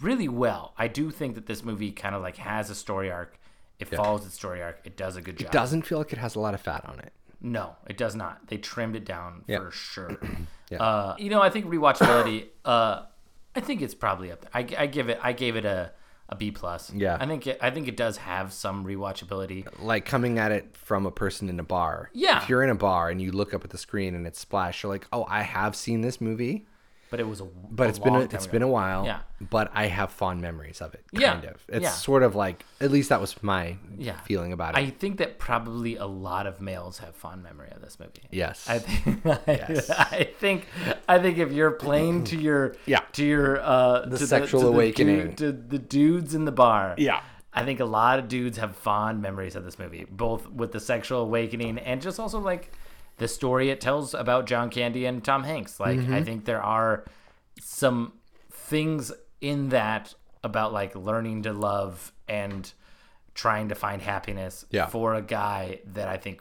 really 0.00 0.28
well. 0.28 0.72
I 0.78 0.88
do 0.88 1.10
think 1.10 1.34
that 1.34 1.46
this 1.46 1.62
movie 1.64 1.92
kind 1.92 2.14
of 2.14 2.22
like 2.22 2.36
has 2.36 2.70
a 2.70 2.74
story 2.74 3.10
arc. 3.10 3.38
It 3.78 3.88
follows 3.88 4.26
its 4.26 4.34
story 4.34 4.62
arc. 4.62 4.80
It 4.84 4.96
does 4.96 5.16
a 5.16 5.22
good 5.22 5.36
job. 5.38 5.46
It 5.46 5.52
doesn't 5.52 5.82
feel 5.82 5.98
like 5.98 6.12
it 6.12 6.18
has 6.18 6.34
a 6.34 6.40
lot 6.40 6.54
of 6.54 6.60
fat 6.60 6.84
on 6.86 6.98
it 6.98 7.12
No, 7.40 7.76
it 7.88 7.96
does 7.96 8.14
not. 8.14 8.46
They 8.48 8.56
trimmed 8.58 8.96
it 8.96 9.04
down 9.04 9.44
for 9.46 9.70
sure. 9.70 10.16
Yeah. 10.70 10.82
uh, 10.82 11.16
you 11.18 11.30
know, 11.30 11.40
I 11.40 11.48
think 11.48 11.64
rewatchability. 11.64 12.48
uh, 12.62 13.04
I 13.56 13.60
think 13.60 13.80
it's 13.80 13.94
probably 13.94 14.30
up 14.30 14.42
there. 14.42 14.50
I, 14.52 14.66
I 14.82 14.86
give 14.86 15.08
it. 15.08 15.18
I 15.22 15.32
gave 15.32 15.56
it 15.56 15.64
a 15.64 15.92
a 16.28 16.36
B 16.36 16.50
plus. 16.50 16.92
Yeah. 16.92 17.16
I 17.18 17.24
think 17.24 17.46
it, 17.46 17.58
I 17.62 17.70
think 17.70 17.88
it 17.88 17.96
does 17.96 18.18
have 18.18 18.52
some 18.52 18.84
rewatchability. 18.84 19.66
like 19.82 20.04
coming 20.04 20.38
at 20.38 20.52
it 20.52 20.76
from 20.76 21.06
a 21.06 21.10
person 21.10 21.48
in 21.48 21.58
a 21.58 21.62
bar 21.62 22.10
Yeah. 22.12 22.42
if 22.42 22.50
you're 22.50 22.62
in 22.62 22.68
a 22.68 22.74
bar 22.74 23.08
and 23.08 23.18
you 23.22 23.32
look 23.32 23.54
up 23.54 23.64
at 23.64 23.70
the 23.70 23.78
screen 23.78 24.14
and 24.14 24.26
it's 24.26 24.38
splash 24.38 24.82
you're 24.82 24.92
like 24.92 25.06
oh 25.10 25.24
i 25.30 25.40
have 25.40 25.74
seen 25.74 26.02
this 26.02 26.20
movie 26.20 26.66
But 27.10 27.20
it 27.20 27.26
was 27.28 27.40
a 27.40 27.44
but 27.44 27.86
a 27.86 27.88
it's 27.90 27.98
been 27.98 28.14
a, 28.14 28.20
it's 28.20 28.44
ago. 28.44 28.52
been 28.52 28.62
a 28.62 28.68
while 28.68 29.04
Yeah. 29.06 29.20
but 29.40 29.70
i 29.74 29.86
have 29.86 30.10
fond 30.10 30.40
memories 30.42 30.80
of 30.82 30.94
it 30.94 31.04
Yeah, 31.12 31.32
kind 31.32 31.44
of 31.46 31.64
it's 31.68 31.82
yeah. 31.84 31.90
sort 31.90 32.22
of 32.22 32.34
like 32.34 32.64
at 32.80 32.90
least 32.90 33.08
that 33.08 33.20
was 33.20 33.40
my 33.42 33.76
Yeah. 33.96 34.20
feeling 34.20 34.52
about 34.52 34.76
it 34.76 34.78
I 34.80 34.90
think 34.90 35.18
that 35.18 35.38
probably 35.38 35.96
a 35.96 36.06
lot 36.06 36.46
of 36.46 36.60
males 36.60 36.98
have 36.98 37.14
fond 37.14 37.42
memory 37.42 37.70
of 37.70 37.80
this 37.80 37.98
movie. 37.98 38.26
yes 38.30 38.68
I 38.68 38.78
think, 38.80 39.24
Yes. 39.46 39.90
I 40.18 40.30
think 40.38 40.66
I 41.08 41.18
think 41.18 41.38
if 41.38 41.50
you're 41.52 41.70
playing 41.72 42.24
to 42.24 42.36
your 42.36 42.74
Yeah. 42.86 43.00
to 43.12 43.24
your 43.24 43.60
uh 43.60 44.06
the 44.06 44.18
sexual 44.18 44.60
the 44.62 44.68
awakening. 44.68 45.28
dude- 45.34 45.36
to 45.38 45.52
the 45.52 45.78
dudes 45.78 46.34
in 46.34 46.44
the 46.44 46.52
bar 46.52 46.94
Yeah. 46.98 47.20
I 47.54 47.64
think 47.64 47.80
a 47.80 47.84
lot 47.86 48.18
of 48.18 48.28
dudes 48.28 48.58
have 48.58 48.76
fond 48.76 49.22
memories 49.22 49.56
of 49.56 49.64
this 49.64 49.78
movie 49.78 50.04
both 50.10 50.46
with 50.48 50.72
the 50.72 50.80
sexual 50.80 51.20
awakening 51.22 51.78
and 51.78 52.02
just 52.02 52.20
also 52.20 52.38
like 52.38 52.70
the 53.18 53.28
story 53.28 53.70
it 53.70 53.80
tells 53.80 54.14
about 54.14 54.46
John 54.46 54.70
Candy 54.70 55.04
and 55.06 55.22
Tom 55.22 55.44
Hanks 55.44 55.78
like 55.78 55.98
Mm-hmm. 55.98 56.14
I 56.14 56.22
think 56.22 56.44
there 56.44 56.62
are 56.62 57.04
some 57.60 58.12
things 58.50 59.12
in 59.40 59.68
that 59.70 60.14
about 60.44 60.72
like 60.72 60.94
learning 60.94 61.42
to 61.42 61.52
love 61.52 62.12
and 62.28 62.72
trying 63.34 63.68
to 63.68 63.74
find 63.74 64.02
happiness 64.02 64.64
Yeah. 64.70 64.86
for 64.86 65.14
a 65.14 65.22
guy 65.22 65.80
that 65.94 66.08
I 66.08 66.16
think 66.16 66.40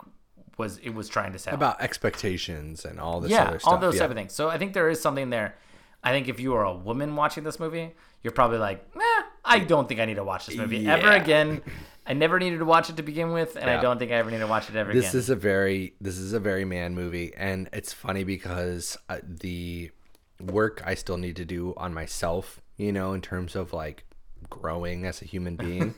was 0.58 0.78
it 0.80 0.90
was 0.92 1.08
trying 1.08 1.34
to 1.34 1.40
set 1.40 1.54
about 1.54 1.80
expectations 1.82 2.84
and 2.86 3.00
all 3.00 3.20
this 3.20 3.30
yeah, 3.32 3.44
other 3.46 3.60
stuff 3.60 3.74
all 3.74 3.78
those 3.80 3.96
yeah. 3.96 4.00
type 4.02 4.10
of 4.10 4.16
things. 4.18 4.34
So 4.34 4.50
I 4.50 4.58
think 4.58 4.74
there 4.74 4.90
is 4.90 5.00
something 5.02 5.30
there. 5.30 5.56
I 6.04 6.12
think 6.12 6.28
if 6.30 6.40
you 6.40 6.54
are 6.56 6.64
a 6.64 6.74
woman 6.74 7.16
watching 7.16 7.44
this 7.44 7.60
movie, 7.60 7.94
you're 8.24 8.32
probably 8.32 8.58
like, 8.60 8.84
eh, 8.96 9.24
I 9.46 9.60
don't 9.60 9.88
think 9.88 10.00
I 10.00 10.06
need 10.06 10.16
to 10.16 10.24
watch 10.24 10.46
this 10.48 10.56
movie 10.56 10.88
ever 10.88 11.12
again. 11.12 11.62
I 12.08 12.14
never 12.14 12.40
needed 12.40 12.60
to 12.60 12.66
watch 12.66 12.90
it 12.90 12.96
to 12.98 13.04
begin 13.04 13.32
with, 13.34 13.56
and 13.58 13.70
I 13.70 13.82
don't 13.82 14.00
think 14.00 14.12
I 14.12 14.16
ever 14.16 14.32
need 14.32 14.40
to 14.40 14.48
watch 14.48 14.70
it 14.70 14.76
ever 14.76 14.94
this 14.94 15.10
again. 15.10 15.20
is 15.20 15.30
a 15.30 15.36
very 15.36 15.94
this 16.00 16.18
is 16.18 16.34
a 16.34 16.40
very 16.40 16.64
man 16.66 16.96
movie 16.96 17.34
and 17.36 17.70
it's 17.74 17.92
funny 17.94 18.24
because 18.24 18.98
uh, 19.10 19.20
the 19.24 19.92
work 20.40 20.84
i 20.86 20.94
still 20.94 21.18
need 21.18 21.36
to 21.36 21.44
do 21.44 21.74
on 21.78 21.92
myself 21.94 22.62
you 22.78 22.92
know 22.92 23.14
in 23.14 23.22
terms 23.22 23.56
of 23.56 23.74
like 23.74 24.04
growing 24.52 25.04
as 25.04 25.20
a 25.22 25.26
human 25.26 25.56
being. 25.66 25.96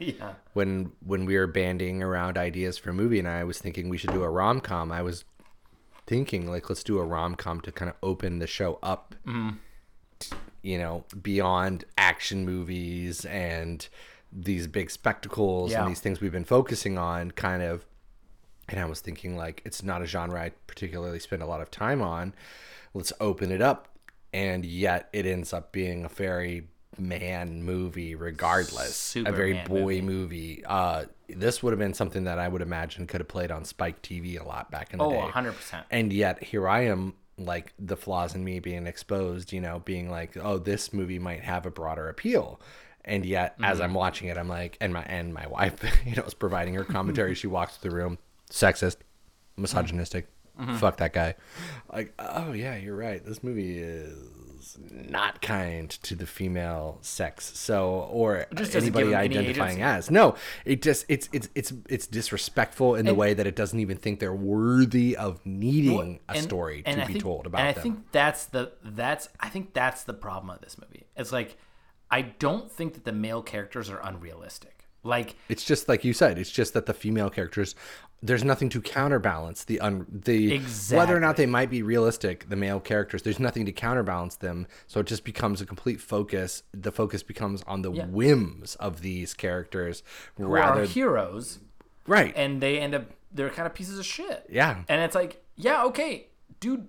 Yeah, 0.00 0.32
when 0.54 0.92
when 1.04 1.26
we 1.26 1.36
were 1.36 1.46
banding 1.46 2.02
around 2.02 2.38
ideas 2.38 2.78
for 2.78 2.90
a 2.90 2.94
movie 2.94 3.18
and 3.18 3.28
i 3.28 3.44
was 3.44 3.58
thinking 3.58 3.88
we 3.90 3.98
should 3.98 4.12
do 4.12 4.22
a 4.22 4.28
rom-com 4.30 4.90
i 4.90 5.02
was 5.02 5.24
thinking 6.06 6.50
like 6.50 6.68
let's 6.68 6.82
do 6.82 6.98
a 6.98 7.04
rom-com 7.04 7.60
to 7.60 7.70
kind 7.70 7.88
of 7.90 7.94
open 8.02 8.38
the 8.38 8.46
show 8.46 8.78
up 8.82 9.14
t- 10.18 10.36
you 10.62 10.78
know 10.78 11.04
beyond 11.22 11.84
action 11.98 12.44
movies 12.44 13.24
and 13.26 13.88
these 14.34 14.66
big 14.66 14.90
spectacles 14.90 15.70
Yeah. 15.70 15.82
and 15.82 15.90
these 15.90 16.00
things 16.00 16.20
we've 16.20 16.32
been 16.32 16.44
focusing 16.44 16.98
on 16.98 17.30
kind 17.30 17.62
of 17.62 17.86
and 18.68 18.80
i 18.80 18.84
was 18.84 19.00
thinking 19.00 19.36
like 19.36 19.62
it's 19.64 19.82
not 19.82 20.02
a 20.02 20.06
genre 20.06 20.40
i 20.42 20.50
particularly 20.66 21.20
spend 21.20 21.40
a 21.42 21.46
lot 21.46 21.60
of 21.60 21.70
time 21.70 22.02
on 22.02 22.34
let's 22.94 23.12
open 23.20 23.52
it 23.52 23.62
up 23.62 23.88
and 24.32 24.64
yet 24.66 25.08
it 25.12 25.24
ends 25.24 25.52
up 25.52 25.70
being 25.70 26.04
a 26.04 26.08
very 26.08 26.66
man 26.98 27.62
movie 27.62 28.14
regardless 28.14 28.96
Super 28.96 29.30
a 29.30 29.32
very 29.32 29.60
boy 29.66 30.00
movie. 30.00 30.64
uh 30.64 31.04
this 31.28 31.62
would 31.62 31.72
have 31.72 31.78
been 31.78 31.94
something 31.94 32.24
that 32.24 32.38
i 32.38 32.48
would 32.48 32.62
imagine 32.62 33.06
could 33.06 33.20
have 33.20 33.28
played 33.28 33.50
on 33.50 33.64
spike 33.64 34.02
tv 34.02 34.40
a 34.40 34.44
lot 34.44 34.70
back 34.70 34.92
in 34.92 34.98
the 34.98 35.04
oh, 35.04 35.10
day 35.10 35.18
100 35.18 35.52
percent. 35.52 35.86
and 35.90 36.12
yet 36.12 36.42
here 36.42 36.68
I 36.68 36.86
am, 36.86 37.14
like 37.36 37.72
the 37.78 37.96
flaws 37.96 38.34
in 38.36 38.44
me 38.44 38.60
being 38.60 38.86
exposed, 38.86 39.52
you 39.52 39.60
know, 39.60 39.80
being 39.84 40.08
like, 40.08 40.36
oh, 40.36 40.56
this 40.58 40.92
movie 40.92 41.18
might 41.18 41.42
have 41.42 41.66
a 41.66 41.70
broader 41.70 42.08
appeal. 42.08 42.60
And 43.04 43.24
yet, 43.26 43.54
as 43.62 43.76
Mm-hmm. 43.76 43.84
I'm 43.84 43.94
watching 43.94 44.28
it, 44.28 44.38
I'm 44.38 44.48
like, 44.48 44.76
and 44.80 44.92
my 44.92 45.02
and 45.02 45.34
my 45.34 45.46
wife, 45.46 45.74
you 46.06 46.16
know, 46.16 46.22
is 46.22 46.34
providing 46.34 46.74
her 46.74 46.84
commentary. 46.84 47.34
she 47.42 47.46
walks 47.46 47.76
through 47.76 47.90
the 47.90 47.96
room, 47.96 48.18
sexist, 48.50 48.96
misogynistic, 49.56 50.28
Mm-hmm. 50.60 50.76
fuck 50.76 50.98
that 50.98 51.12
guy. 51.12 51.34
Like, 51.92 52.14
oh 52.20 52.52
yeah, 52.52 52.76
you're 52.76 52.94
right. 52.96 53.24
This 53.24 53.42
movie 53.42 53.78
is 53.80 54.78
not 54.88 55.42
kind 55.42 55.90
to 56.04 56.14
the 56.14 56.26
female 56.28 56.98
sex. 57.02 57.58
So, 57.58 58.06
or 58.08 58.46
Just 58.54 58.76
anybody 58.76 59.06
them 59.06 59.14
any 59.20 59.36
identifying 59.36 59.82
as. 59.82 60.12
No, 60.12 60.36
it 60.64 60.80
just 60.80 61.06
it's 61.08 61.28
it's 61.32 61.48
it's 61.56 61.72
it's 61.88 62.06
disrespectful 62.06 62.94
in 62.94 63.04
the 63.04 63.14
way 63.16 63.34
that 63.34 63.48
it 63.48 63.56
doesn't 63.56 63.80
even 63.80 63.96
think 63.96 64.20
they're 64.20 64.32
worthy 64.32 65.16
of 65.16 65.44
needing 65.44 66.20
a 66.28 66.34
And- 66.34 66.42
story 66.44 66.82
to 66.82 66.88
and 66.88 67.00
be 67.08 67.14
think- 67.14 67.24
told 67.24 67.46
about 67.46 67.58
and 67.60 67.68
I 67.70 67.72
them. 67.72 67.82
think 67.82 68.12
that's 68.12 68.44
the 68.46 68.70
that's 68.84 69.28
I 69.40 69.48
think 69.48 69.74
that's 69.74 70.04
the 70.04 70.14
problem 70.14 70.50
of 70.50 70.60
this 70.60 70.78
movie. 70.78 71.06
It's 71.16 71.32
like 71.32 71.56
I 72.14 72.22
don't 72.22 72.70
think 72.70 72.94
that 72.94 73.04
the 73.04 73.10
male 73.10 73.42
characters 73.42 73.90
are 73.90 73.98
unrealistic. 74.00 74.86
Like 75.02 75.34
It's 75.48 75.64
just 75.64 75.88
like 75.88 76.04
you 76.04 76.12
said. 76.12 76.38
It's 76.38 76.52
just 76.52 76.72
that 76.74 76.86
the 76.86 76.94
female 76.94 77.28
characters, 77.28 77.74
there's 78.22 78.44
nothing 78.44 78.68
to 78.68 78.80
counterbalance 78.80 79.64
the 79.64 79.80
un 79.80 80.06
the 80.08 80.54
exactly. 80.54 80.96
whether 80.96 81.16
or 81.16 81.18
not 81.18 81.36
they 81.36 81.44
might 81.46 81.70
be 81.70 81.82
realistic. 81.82 82.48
The 82.48 82.54
male 82.54 82.78
characters, 82.78 83.22
there's 83.22 83.40
nothing 83.40 83.66
to 83.66 83.72
counterbalance 83.72 84.36
them. 84.36 84.68
So 84.86 85.00
it 85.00 85.08
just 85.08 85.24
becomes 85.24 85.60
a 85.60 85.66
complete 85.66 86.00
focus. 86.00 86.62
The 86.72 86.92
focus 86.92 87.24
becomes 87.24 87.64
on 87.64 87.82
the 87.82 87.90
whims 87.90 88.76
of 88.76 89.00
these 89.00 89.34
characters 89.34 90.04
who 90.36 90.46
rather 90.46 90.82
are 90.82 90.86
heroes 90.86 91.58
right. 92.06 92.32
and 92.36 92.60
they 92.60 92.78
end 92.78 92.94
up 92.94 93.10
they're 93.32 93.50
kind 93.50 93.66
of 93.66 93.74
pieces 93.74 93.98
of 93.98 94.06
shit. 94.06 94.46
yeah, 94.48 94.84
And 94.88 95.00
it's 95.00 95.16
like, 95.16 95.42
yeah, 95.56 95.82
okay, 95.86 96.28
dude, 96.60 96.86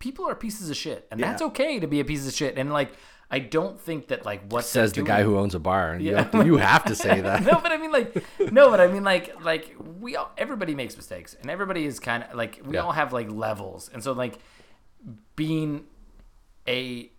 people 0.00 0.28
are 0.28 0.34
pieces 0.34 0.68
of 0.68 0.76
shit. 0.76 1.08
And 1.10 1.18
that's 1.18 1.40
okay 1.40 1.80
to 1.80 1.86
be 1.86 2.00
a 2.00 2.04
piece 2.04 2.28
of 2.28 2.34
shit. 2.34 2.58
And 2.58 2.70
like 2.70 2.92
I 3.32 3.38
don't 3.38 3.80
think 3.80 4.08
that 4.08 4.24
like 4.26 4.50
what 4.50 4.64
says 4.64 4.92
the 4.92 5.02
guy 5.02 5.22
who 5.22 5.38
owns 5.38 5.54
a 5.54 5.60
bar. 5.60 5.96
You, 6.00 6.16
have 6.16 6.30
to, 6.32 6.44
you 6.44 6.56
have 6.56 6.84
to 6.86 6.96
say 6.96 7.20
that. 7.26 7.42
no, 7.44 7.60
but 7.62 7.70
I 7.72 7.76
mean 7.76 7.92
like 7.92 8.24
no, 8.52 8.70
but 8.70 8.80
I 8.80 8.88
mean 8.88 9.04
like 9.04 9.42
like 9.44 9.76
we 10.00 10.16
all 10.16 10.30
everybody 10.36 10.74
makes 10.74 10.96
mistakes 10.96 11.36
and 11.40 11.50
everybody 11.50 11.84
is 11.84 12.00
kind 12.00 12.24
of 12.24 12.34
like 12.36 12.60
we 12.64 12.74
Yeah. 12.74 12.80
all 12.82 12.92
have 12.92 13.12
like 13.12 13.30
levels. 13.30 13.88
And 13.92 14.02
so 14.02 14.12
like 14.12 14.38
being 15.36 15.84
a 16.68 17.10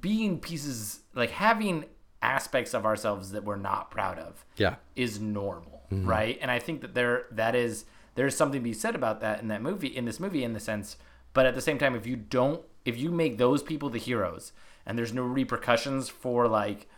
being 0.00 0.38
pieces 0.38 1.00
like 1.14 1.30
having 1.30 1.84
aspects 2.20 2.74
of 2.74 2.84
ourselves 2.84 3.30
that 3.30 3.44
we're 3.44 3.56
not 3.56 3.90
proud 3.90 4.18
of 4.18 4.44
Yeah. 4.56 4.76
is 4.96 5.20
normal, 5.20 5.82
Mm-hmm. 5.90 6.06
right? 6.06 6.38
And 6.42 6.50
I 6.50 6.58
think 6.58 6.82
that 6.82 6.92
there 6.94 7.24
that 7.30 7.54
is 7.54 7.86
there's 8.14 8.36
something 8.36 8.60
to 8.60 8.64
be 8.64 8.74
said 8.74 8.94
about 8.94 9.20
that 9.20 9.40
in 9.40 9.48
that 9.48 9.62
movie 9.62 9.86
in 9.88 10.04
this 10.04 10.20
movie 10.20 10.44
in 10.44 10.52
the 10.52 10.60
sense, 10.60 10.96
but 11.32 11.46
at 11.46 11.54
the 11.54 11.62
same 11.62 11.78
time 11.78 11.94
if 11.94 12.06
you 12.06 12.16
don't 12.16 12.60
if 12.84 12.98
you 12.98 13.10
make 13.10 13.38
those 13.38 13.62
people 13.62 13.88
the 13.88 13.98
heroes 13.98 14.52
and 14.88 14.98
there's 14.98 15.12
no 15.12 15.22
repercussions 15.22 16.08
for 16.08 16.48
like 16.48 16.88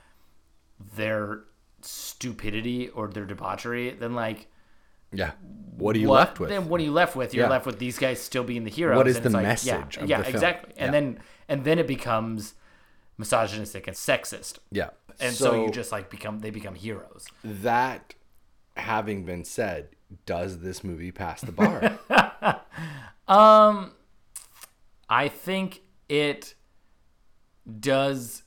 their 0.96 1.40
stupidity 1.82 2.88
or 2.88 3.08
their 3.08 3.26
debauchery, 3.26 3.90
then 3.90 4.14
like 4.14 4.46
Yeah. 5.12 5.32
What 5.76 5.96
are 5.96 5.98
you 5.98 6.08
what, 6.08 6.18
left 6.20 6.40
with? 6.40 6.48
Then 6.50 6.68
what 6.68 6.80
are 6.80 6.84
you 6.84 6.92
left 6.92 7.16
with? 7.16 7.34
You're 7.34 7.44
Yeah. 7.46 7.50
left 7.50 7.66
with 7.66 7.78
these 7.78 7.98
guys 7.98 8.20
still 8.20 8.44
being 8.44 8.64
the 8.64 8.70
heroes. 8.70 8.96
What 8.96 9.08
is 9.08 9.16
and 9.16 9.24
the 9.26 9.30
like, 9.30 9.42
message 9.42 9.96
Yeah, 9.96 10.02
of 10.02 10.08
yeah 10.08 10.22
exactly. 10.22 10.72
And 10.78 10.86
Yeah. 10.88 10.90
then 11.00 11.20
and 11.48 11.64
then 11.64 11.78
it 11.78 11.86
becomes 11.88 12.54
misogynistic 13.18 13.86
and 13.86 13.96
sexist. 13.96 14.58
yeah. 14.70 14.90
And 15.18 15.34
so, 15.34 15.66
you 15.66 15.70
just 15.70 15.92
like 15.92 16.08
become 16.08 16.38
they 16.38 16.50
become 16.50 16.74
heroes. 16.76 17.26
that 17.44 18.14
having 18.76 19.24
been 19.24 19.44
said, 19.44 19.88
does 20.24 20.60
this 20.60 20.82
movie 20.84 21.10
pass 21.12 21.40
the 21.42 21.52
bar? 21.52 21.98
Um 23.28 23.92
I 25.08 25.28
think 25.28 25.82
it 26.08 26.54
does 27.78 28.42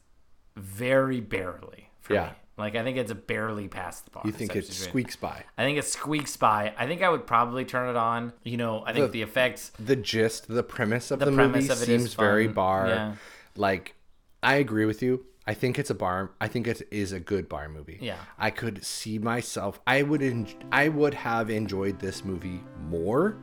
very 0.55 1.19
barely 1.21 1.89
for 1.99 2.13
Yeah. 2.13 2.25
me. 2.27 2.31
Like 2.57 2.75
I 2.75 2.83
think 2.83 2.97
it's 2.97 3.11
barely 3.11 3.67
past 3.67 4.05
the 4.05 4.11
bar. 4.11 4.23
you 4.25 4.31
think 4.31 4.55
it 4.55 4.67
squeaks 4.67 5.15
by? 5.15 5.43
I 5.57 5.63
think 5.63 5.79
it 5.79 5.85
squeaks 5.85 6.37
by. 6.37 6.73
I 6.77 6.85
think 6.85 7.01
I 7.01 7.09
would 7.09 7.25
probably 7.25 7.65
turn 7.65 7.89
it 7.89 7.95
on. 7.95 8.31
You 8.43 8.57
know, 8.57 8.83
I 8.85 8.93
think 8.93 9.11
the, 9.11 9.23
effects. 9.23 9.71
the 9.79 9.95
gist, 9.95 10.47
the 10.47 10.61
premise 10.61 11.09
of 11.09 11.17
the, 11.19 11.25
The 11.25 11.31
movie 11.31 11.59
of 11.69 11.81
it 11.81 11.89
is 11.89 12.01
seems 12.01 12.13
very 12.13 12.47
bar. 12.47 12.87
Yeah. 12.87 13.15
Like, 13.55 13.95
I 14.43 14.55
agree 14.55 14.85
with 14.85 15.01
you. 15.01 15.25
I 15.47 15.55
think 15.55 15.79
it's 15.79 15.89
a 15.89 15.95
bar. 15.95 16.31
I 16.39 16.47
think 16.47 16.67
it 16.67 16.87
is 16.91 17.11
a 17.11 17.19
good 17.19 17.49
bar 17.49 17.67
movie. 17.69 17.97
Yeah. 18.01 18.17
I 18.37 18.51
could 18.51 18.85
see 18.85 19.17
myself. 19.17 19.79
I 19.87 20.03
would. 20.03 20.21
En- 20.21 20.47
I 20.71 20.89
would 20.89 21.15
have 21.15 21.49
enjoyed 21.49 21.99
this 21.99 22.23
movie 22.23 22.61
more 22.87 23.35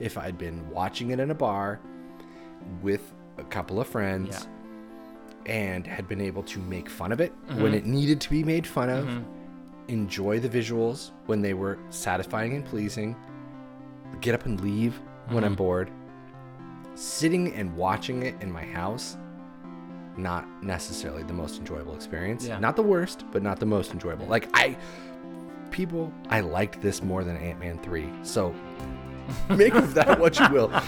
if 0.00 0.18
I'd 0.18 0.38
been 0.38 0.68
watching 0.70 1.10
it 1.12 1.20
in 1.20 1.30
a 1.30 1.34
bar 1.34 1.80
with 2.82 3.14
a 3.38 3.44
couple 3.44 3.80
of 3.80 3.86
friends 3.86 4.48
and 5.46 5.86
had 5.86 6.06
been 6.08 6.20
able 6.20 6.42
to 6.44 6.58
make 6.60 6.88
fun 6.90 7.12
of 7.12 7.20
it 7.20 7.32
Mm-hmm. 7.48 7.62
when 7.62 7.74
it 7.74 7.86
needed 7.86 8.20
to 8.22 8.30
be 8.30 8.42
made 8.44 8.66
fun 8.66 8.90
of. 8.90 9.08
Enjoy 9.88 10.40
the 10.40 10.48
visuals 10.48 11.12
when 11.26 11.40
they 11.42 11.54
were 11.54 11.78
satisfying 11.90 12.54
and 12.54 12.64
pleasing. 12.64 13.14
Get 14.20 14.34
up 14.34 14.44
and 14.46 14.60
leave 14.60 14.98
when 15.28 15.36
Mm-hmm. 15.38 15.44
I'm 15.44 15.54
bored. 15.54 15.90
Sitting 16.94 17.52
and 17.54 17.76
watching 17.76 18.22
it 18.22 18.34
in 18.40 18.50
my 18.50 18.64
house, 18.64 19.16
not 20.16 20.46
necessarily 20.62 21.22
the 21.24 21.34
most 21.34 21.58
enjoyable 21.58 21.94
experience. 21.94 22.46
Yeah. 22.46 22.58
Not 22.58 22.74
the 22.74 22.82
worst, 22.82 23.24
but 23.32 23.42
not 23.42 23.60
the 23.60 23.66
most 23.66 23.92
enjoyable. 23.92 24.26
Like 24.26 24.48
I 24.54 24.76
people, 25.70 26.10
I 26.30 26.40
liked 26.40 26.80
this 26.80 27.02
more 27.02 27.22
than 27.22 27.36
Ant-Man 27.36 27.78
3. 27.80 28.08
So 28.22 28.54
make 29.50 29.74
of 29.74 29.94
that 29.94 30.18
what 30.18 30.38
you 30.38 30.48
will. 30.50 30.70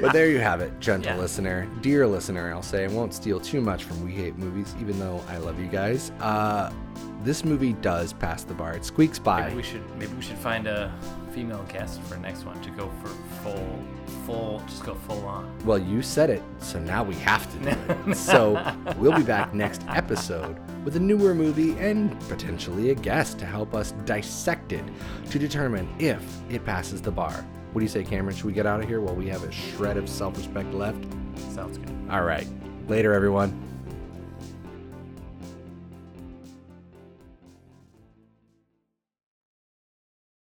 But 0.00 0.12
there 0.12 0.28
you 0.28 0.38
have 0.40 0.60
it, 0.60 0.78
gentle 0.80 1.12
Yeah. 1.14 1.18
listener, 1.20 1.66
dear 1.80 2.06
listener. 2.06 2.50
I'll 2.52 2.62
say 2.62 2.84
I 2.84 2.88
won't 2.88 3.14
steal 3.14 3.40
too 3.40 3.60
much 3.60 3.84
from 3.84 4.02
We 4.04 4.12
Hate 4.12 4.36
Movies, 4.38 4.74
even 4.80 4.98
though 4.98 5.22
I 5.28 5.36
love 5.38 5.58
you 5.58 5.66
guys. 5.68 6.10
Uh, 6.20 6.70
this 7.22 7.44
movie 7.44 7.72
does 7.74 8.12
pass 8.12 8.44
the 8.44 8.54
bar. 8.54 8.74
It 8.74 8.84
squeaks 8.84 9.18
by. 9.18 9.42
Maybe 9.44 9.56
we 9.56 9.62
should 9.62 9.98
maybe 9.98 10.12
we 10.14 10.22
should 10.22 10.36
find 10.38 10.66
a 10.66 10.92
female 11.32 11.64
guest 11.72 12.00
for 12.02 12.16
next 12.16 12.44
one 12.44 12.60
to 12.62 12.70
go 12.70 12.90
for 13.02 13.08
full 13.42 13.84
full 14.26 14.62
just 14.66 14.84
go 14.84 14.94
full 14.94 15.24
on. 15.26 15.50
Well, 15.64 15.78
you 15.78 16.02
said 16.02 16.30
it, 16.30 16.42
so 16.58 16.78
now 16.78 17.02
we 17.02 17.14
have 17.16 17.50
to 17.52 17.58
do 17.58 18.10
it. 18.10 18.14
so 18.16 18.74
we'll 18.98 19.16
be 19.16 19.22
back 19.22 19.54
next 19.54 19.82
episode 19.88 20.56
with 20.84 20.96
a 20.96 21.00
newer 21.00 21.34
movie 21.34 21.76
and 21.78 22.18
potentially 22.28 22.90
a 22.90 22.94
guest 22.94 23.38
to 23.40 23.46
help 23.46 23.74
us 23.74 23.92
dissect 24.04 24.72
it 24.72 24.84
to 25.30 25.38
determine 25.38 25.88
if 25.98 26.22
it 26.50 26.64
passes 26.64 27.00
the 27.00 27.10
bar. 27.10 27.44
What 27.76 27.80
do 27.80 27.84
you 27.84 27.90
say, 27.90 28.04
Cameron? 28.04 28.34
Should 28.34 28.46
we 28.46 28.54
get 28.54 28.64
out 28.64 28.80
of 28.80 28.88
here 28.88 29.02
while 29.02 29.14
we 29.14 29.28
have 29.28 29.42
a 29.42 29.52
shred 29.52 29.98
of 29.98 30.08
self 30.08 30.34
respect 30.38 30.72
left? 30.72 30.96
Sounds 31.52 31.76
good. 31.76 31.92
All 32.08 32.22
right. 32.22 32.48
Later, 32.88 33.12
everyone. 33.12 33.65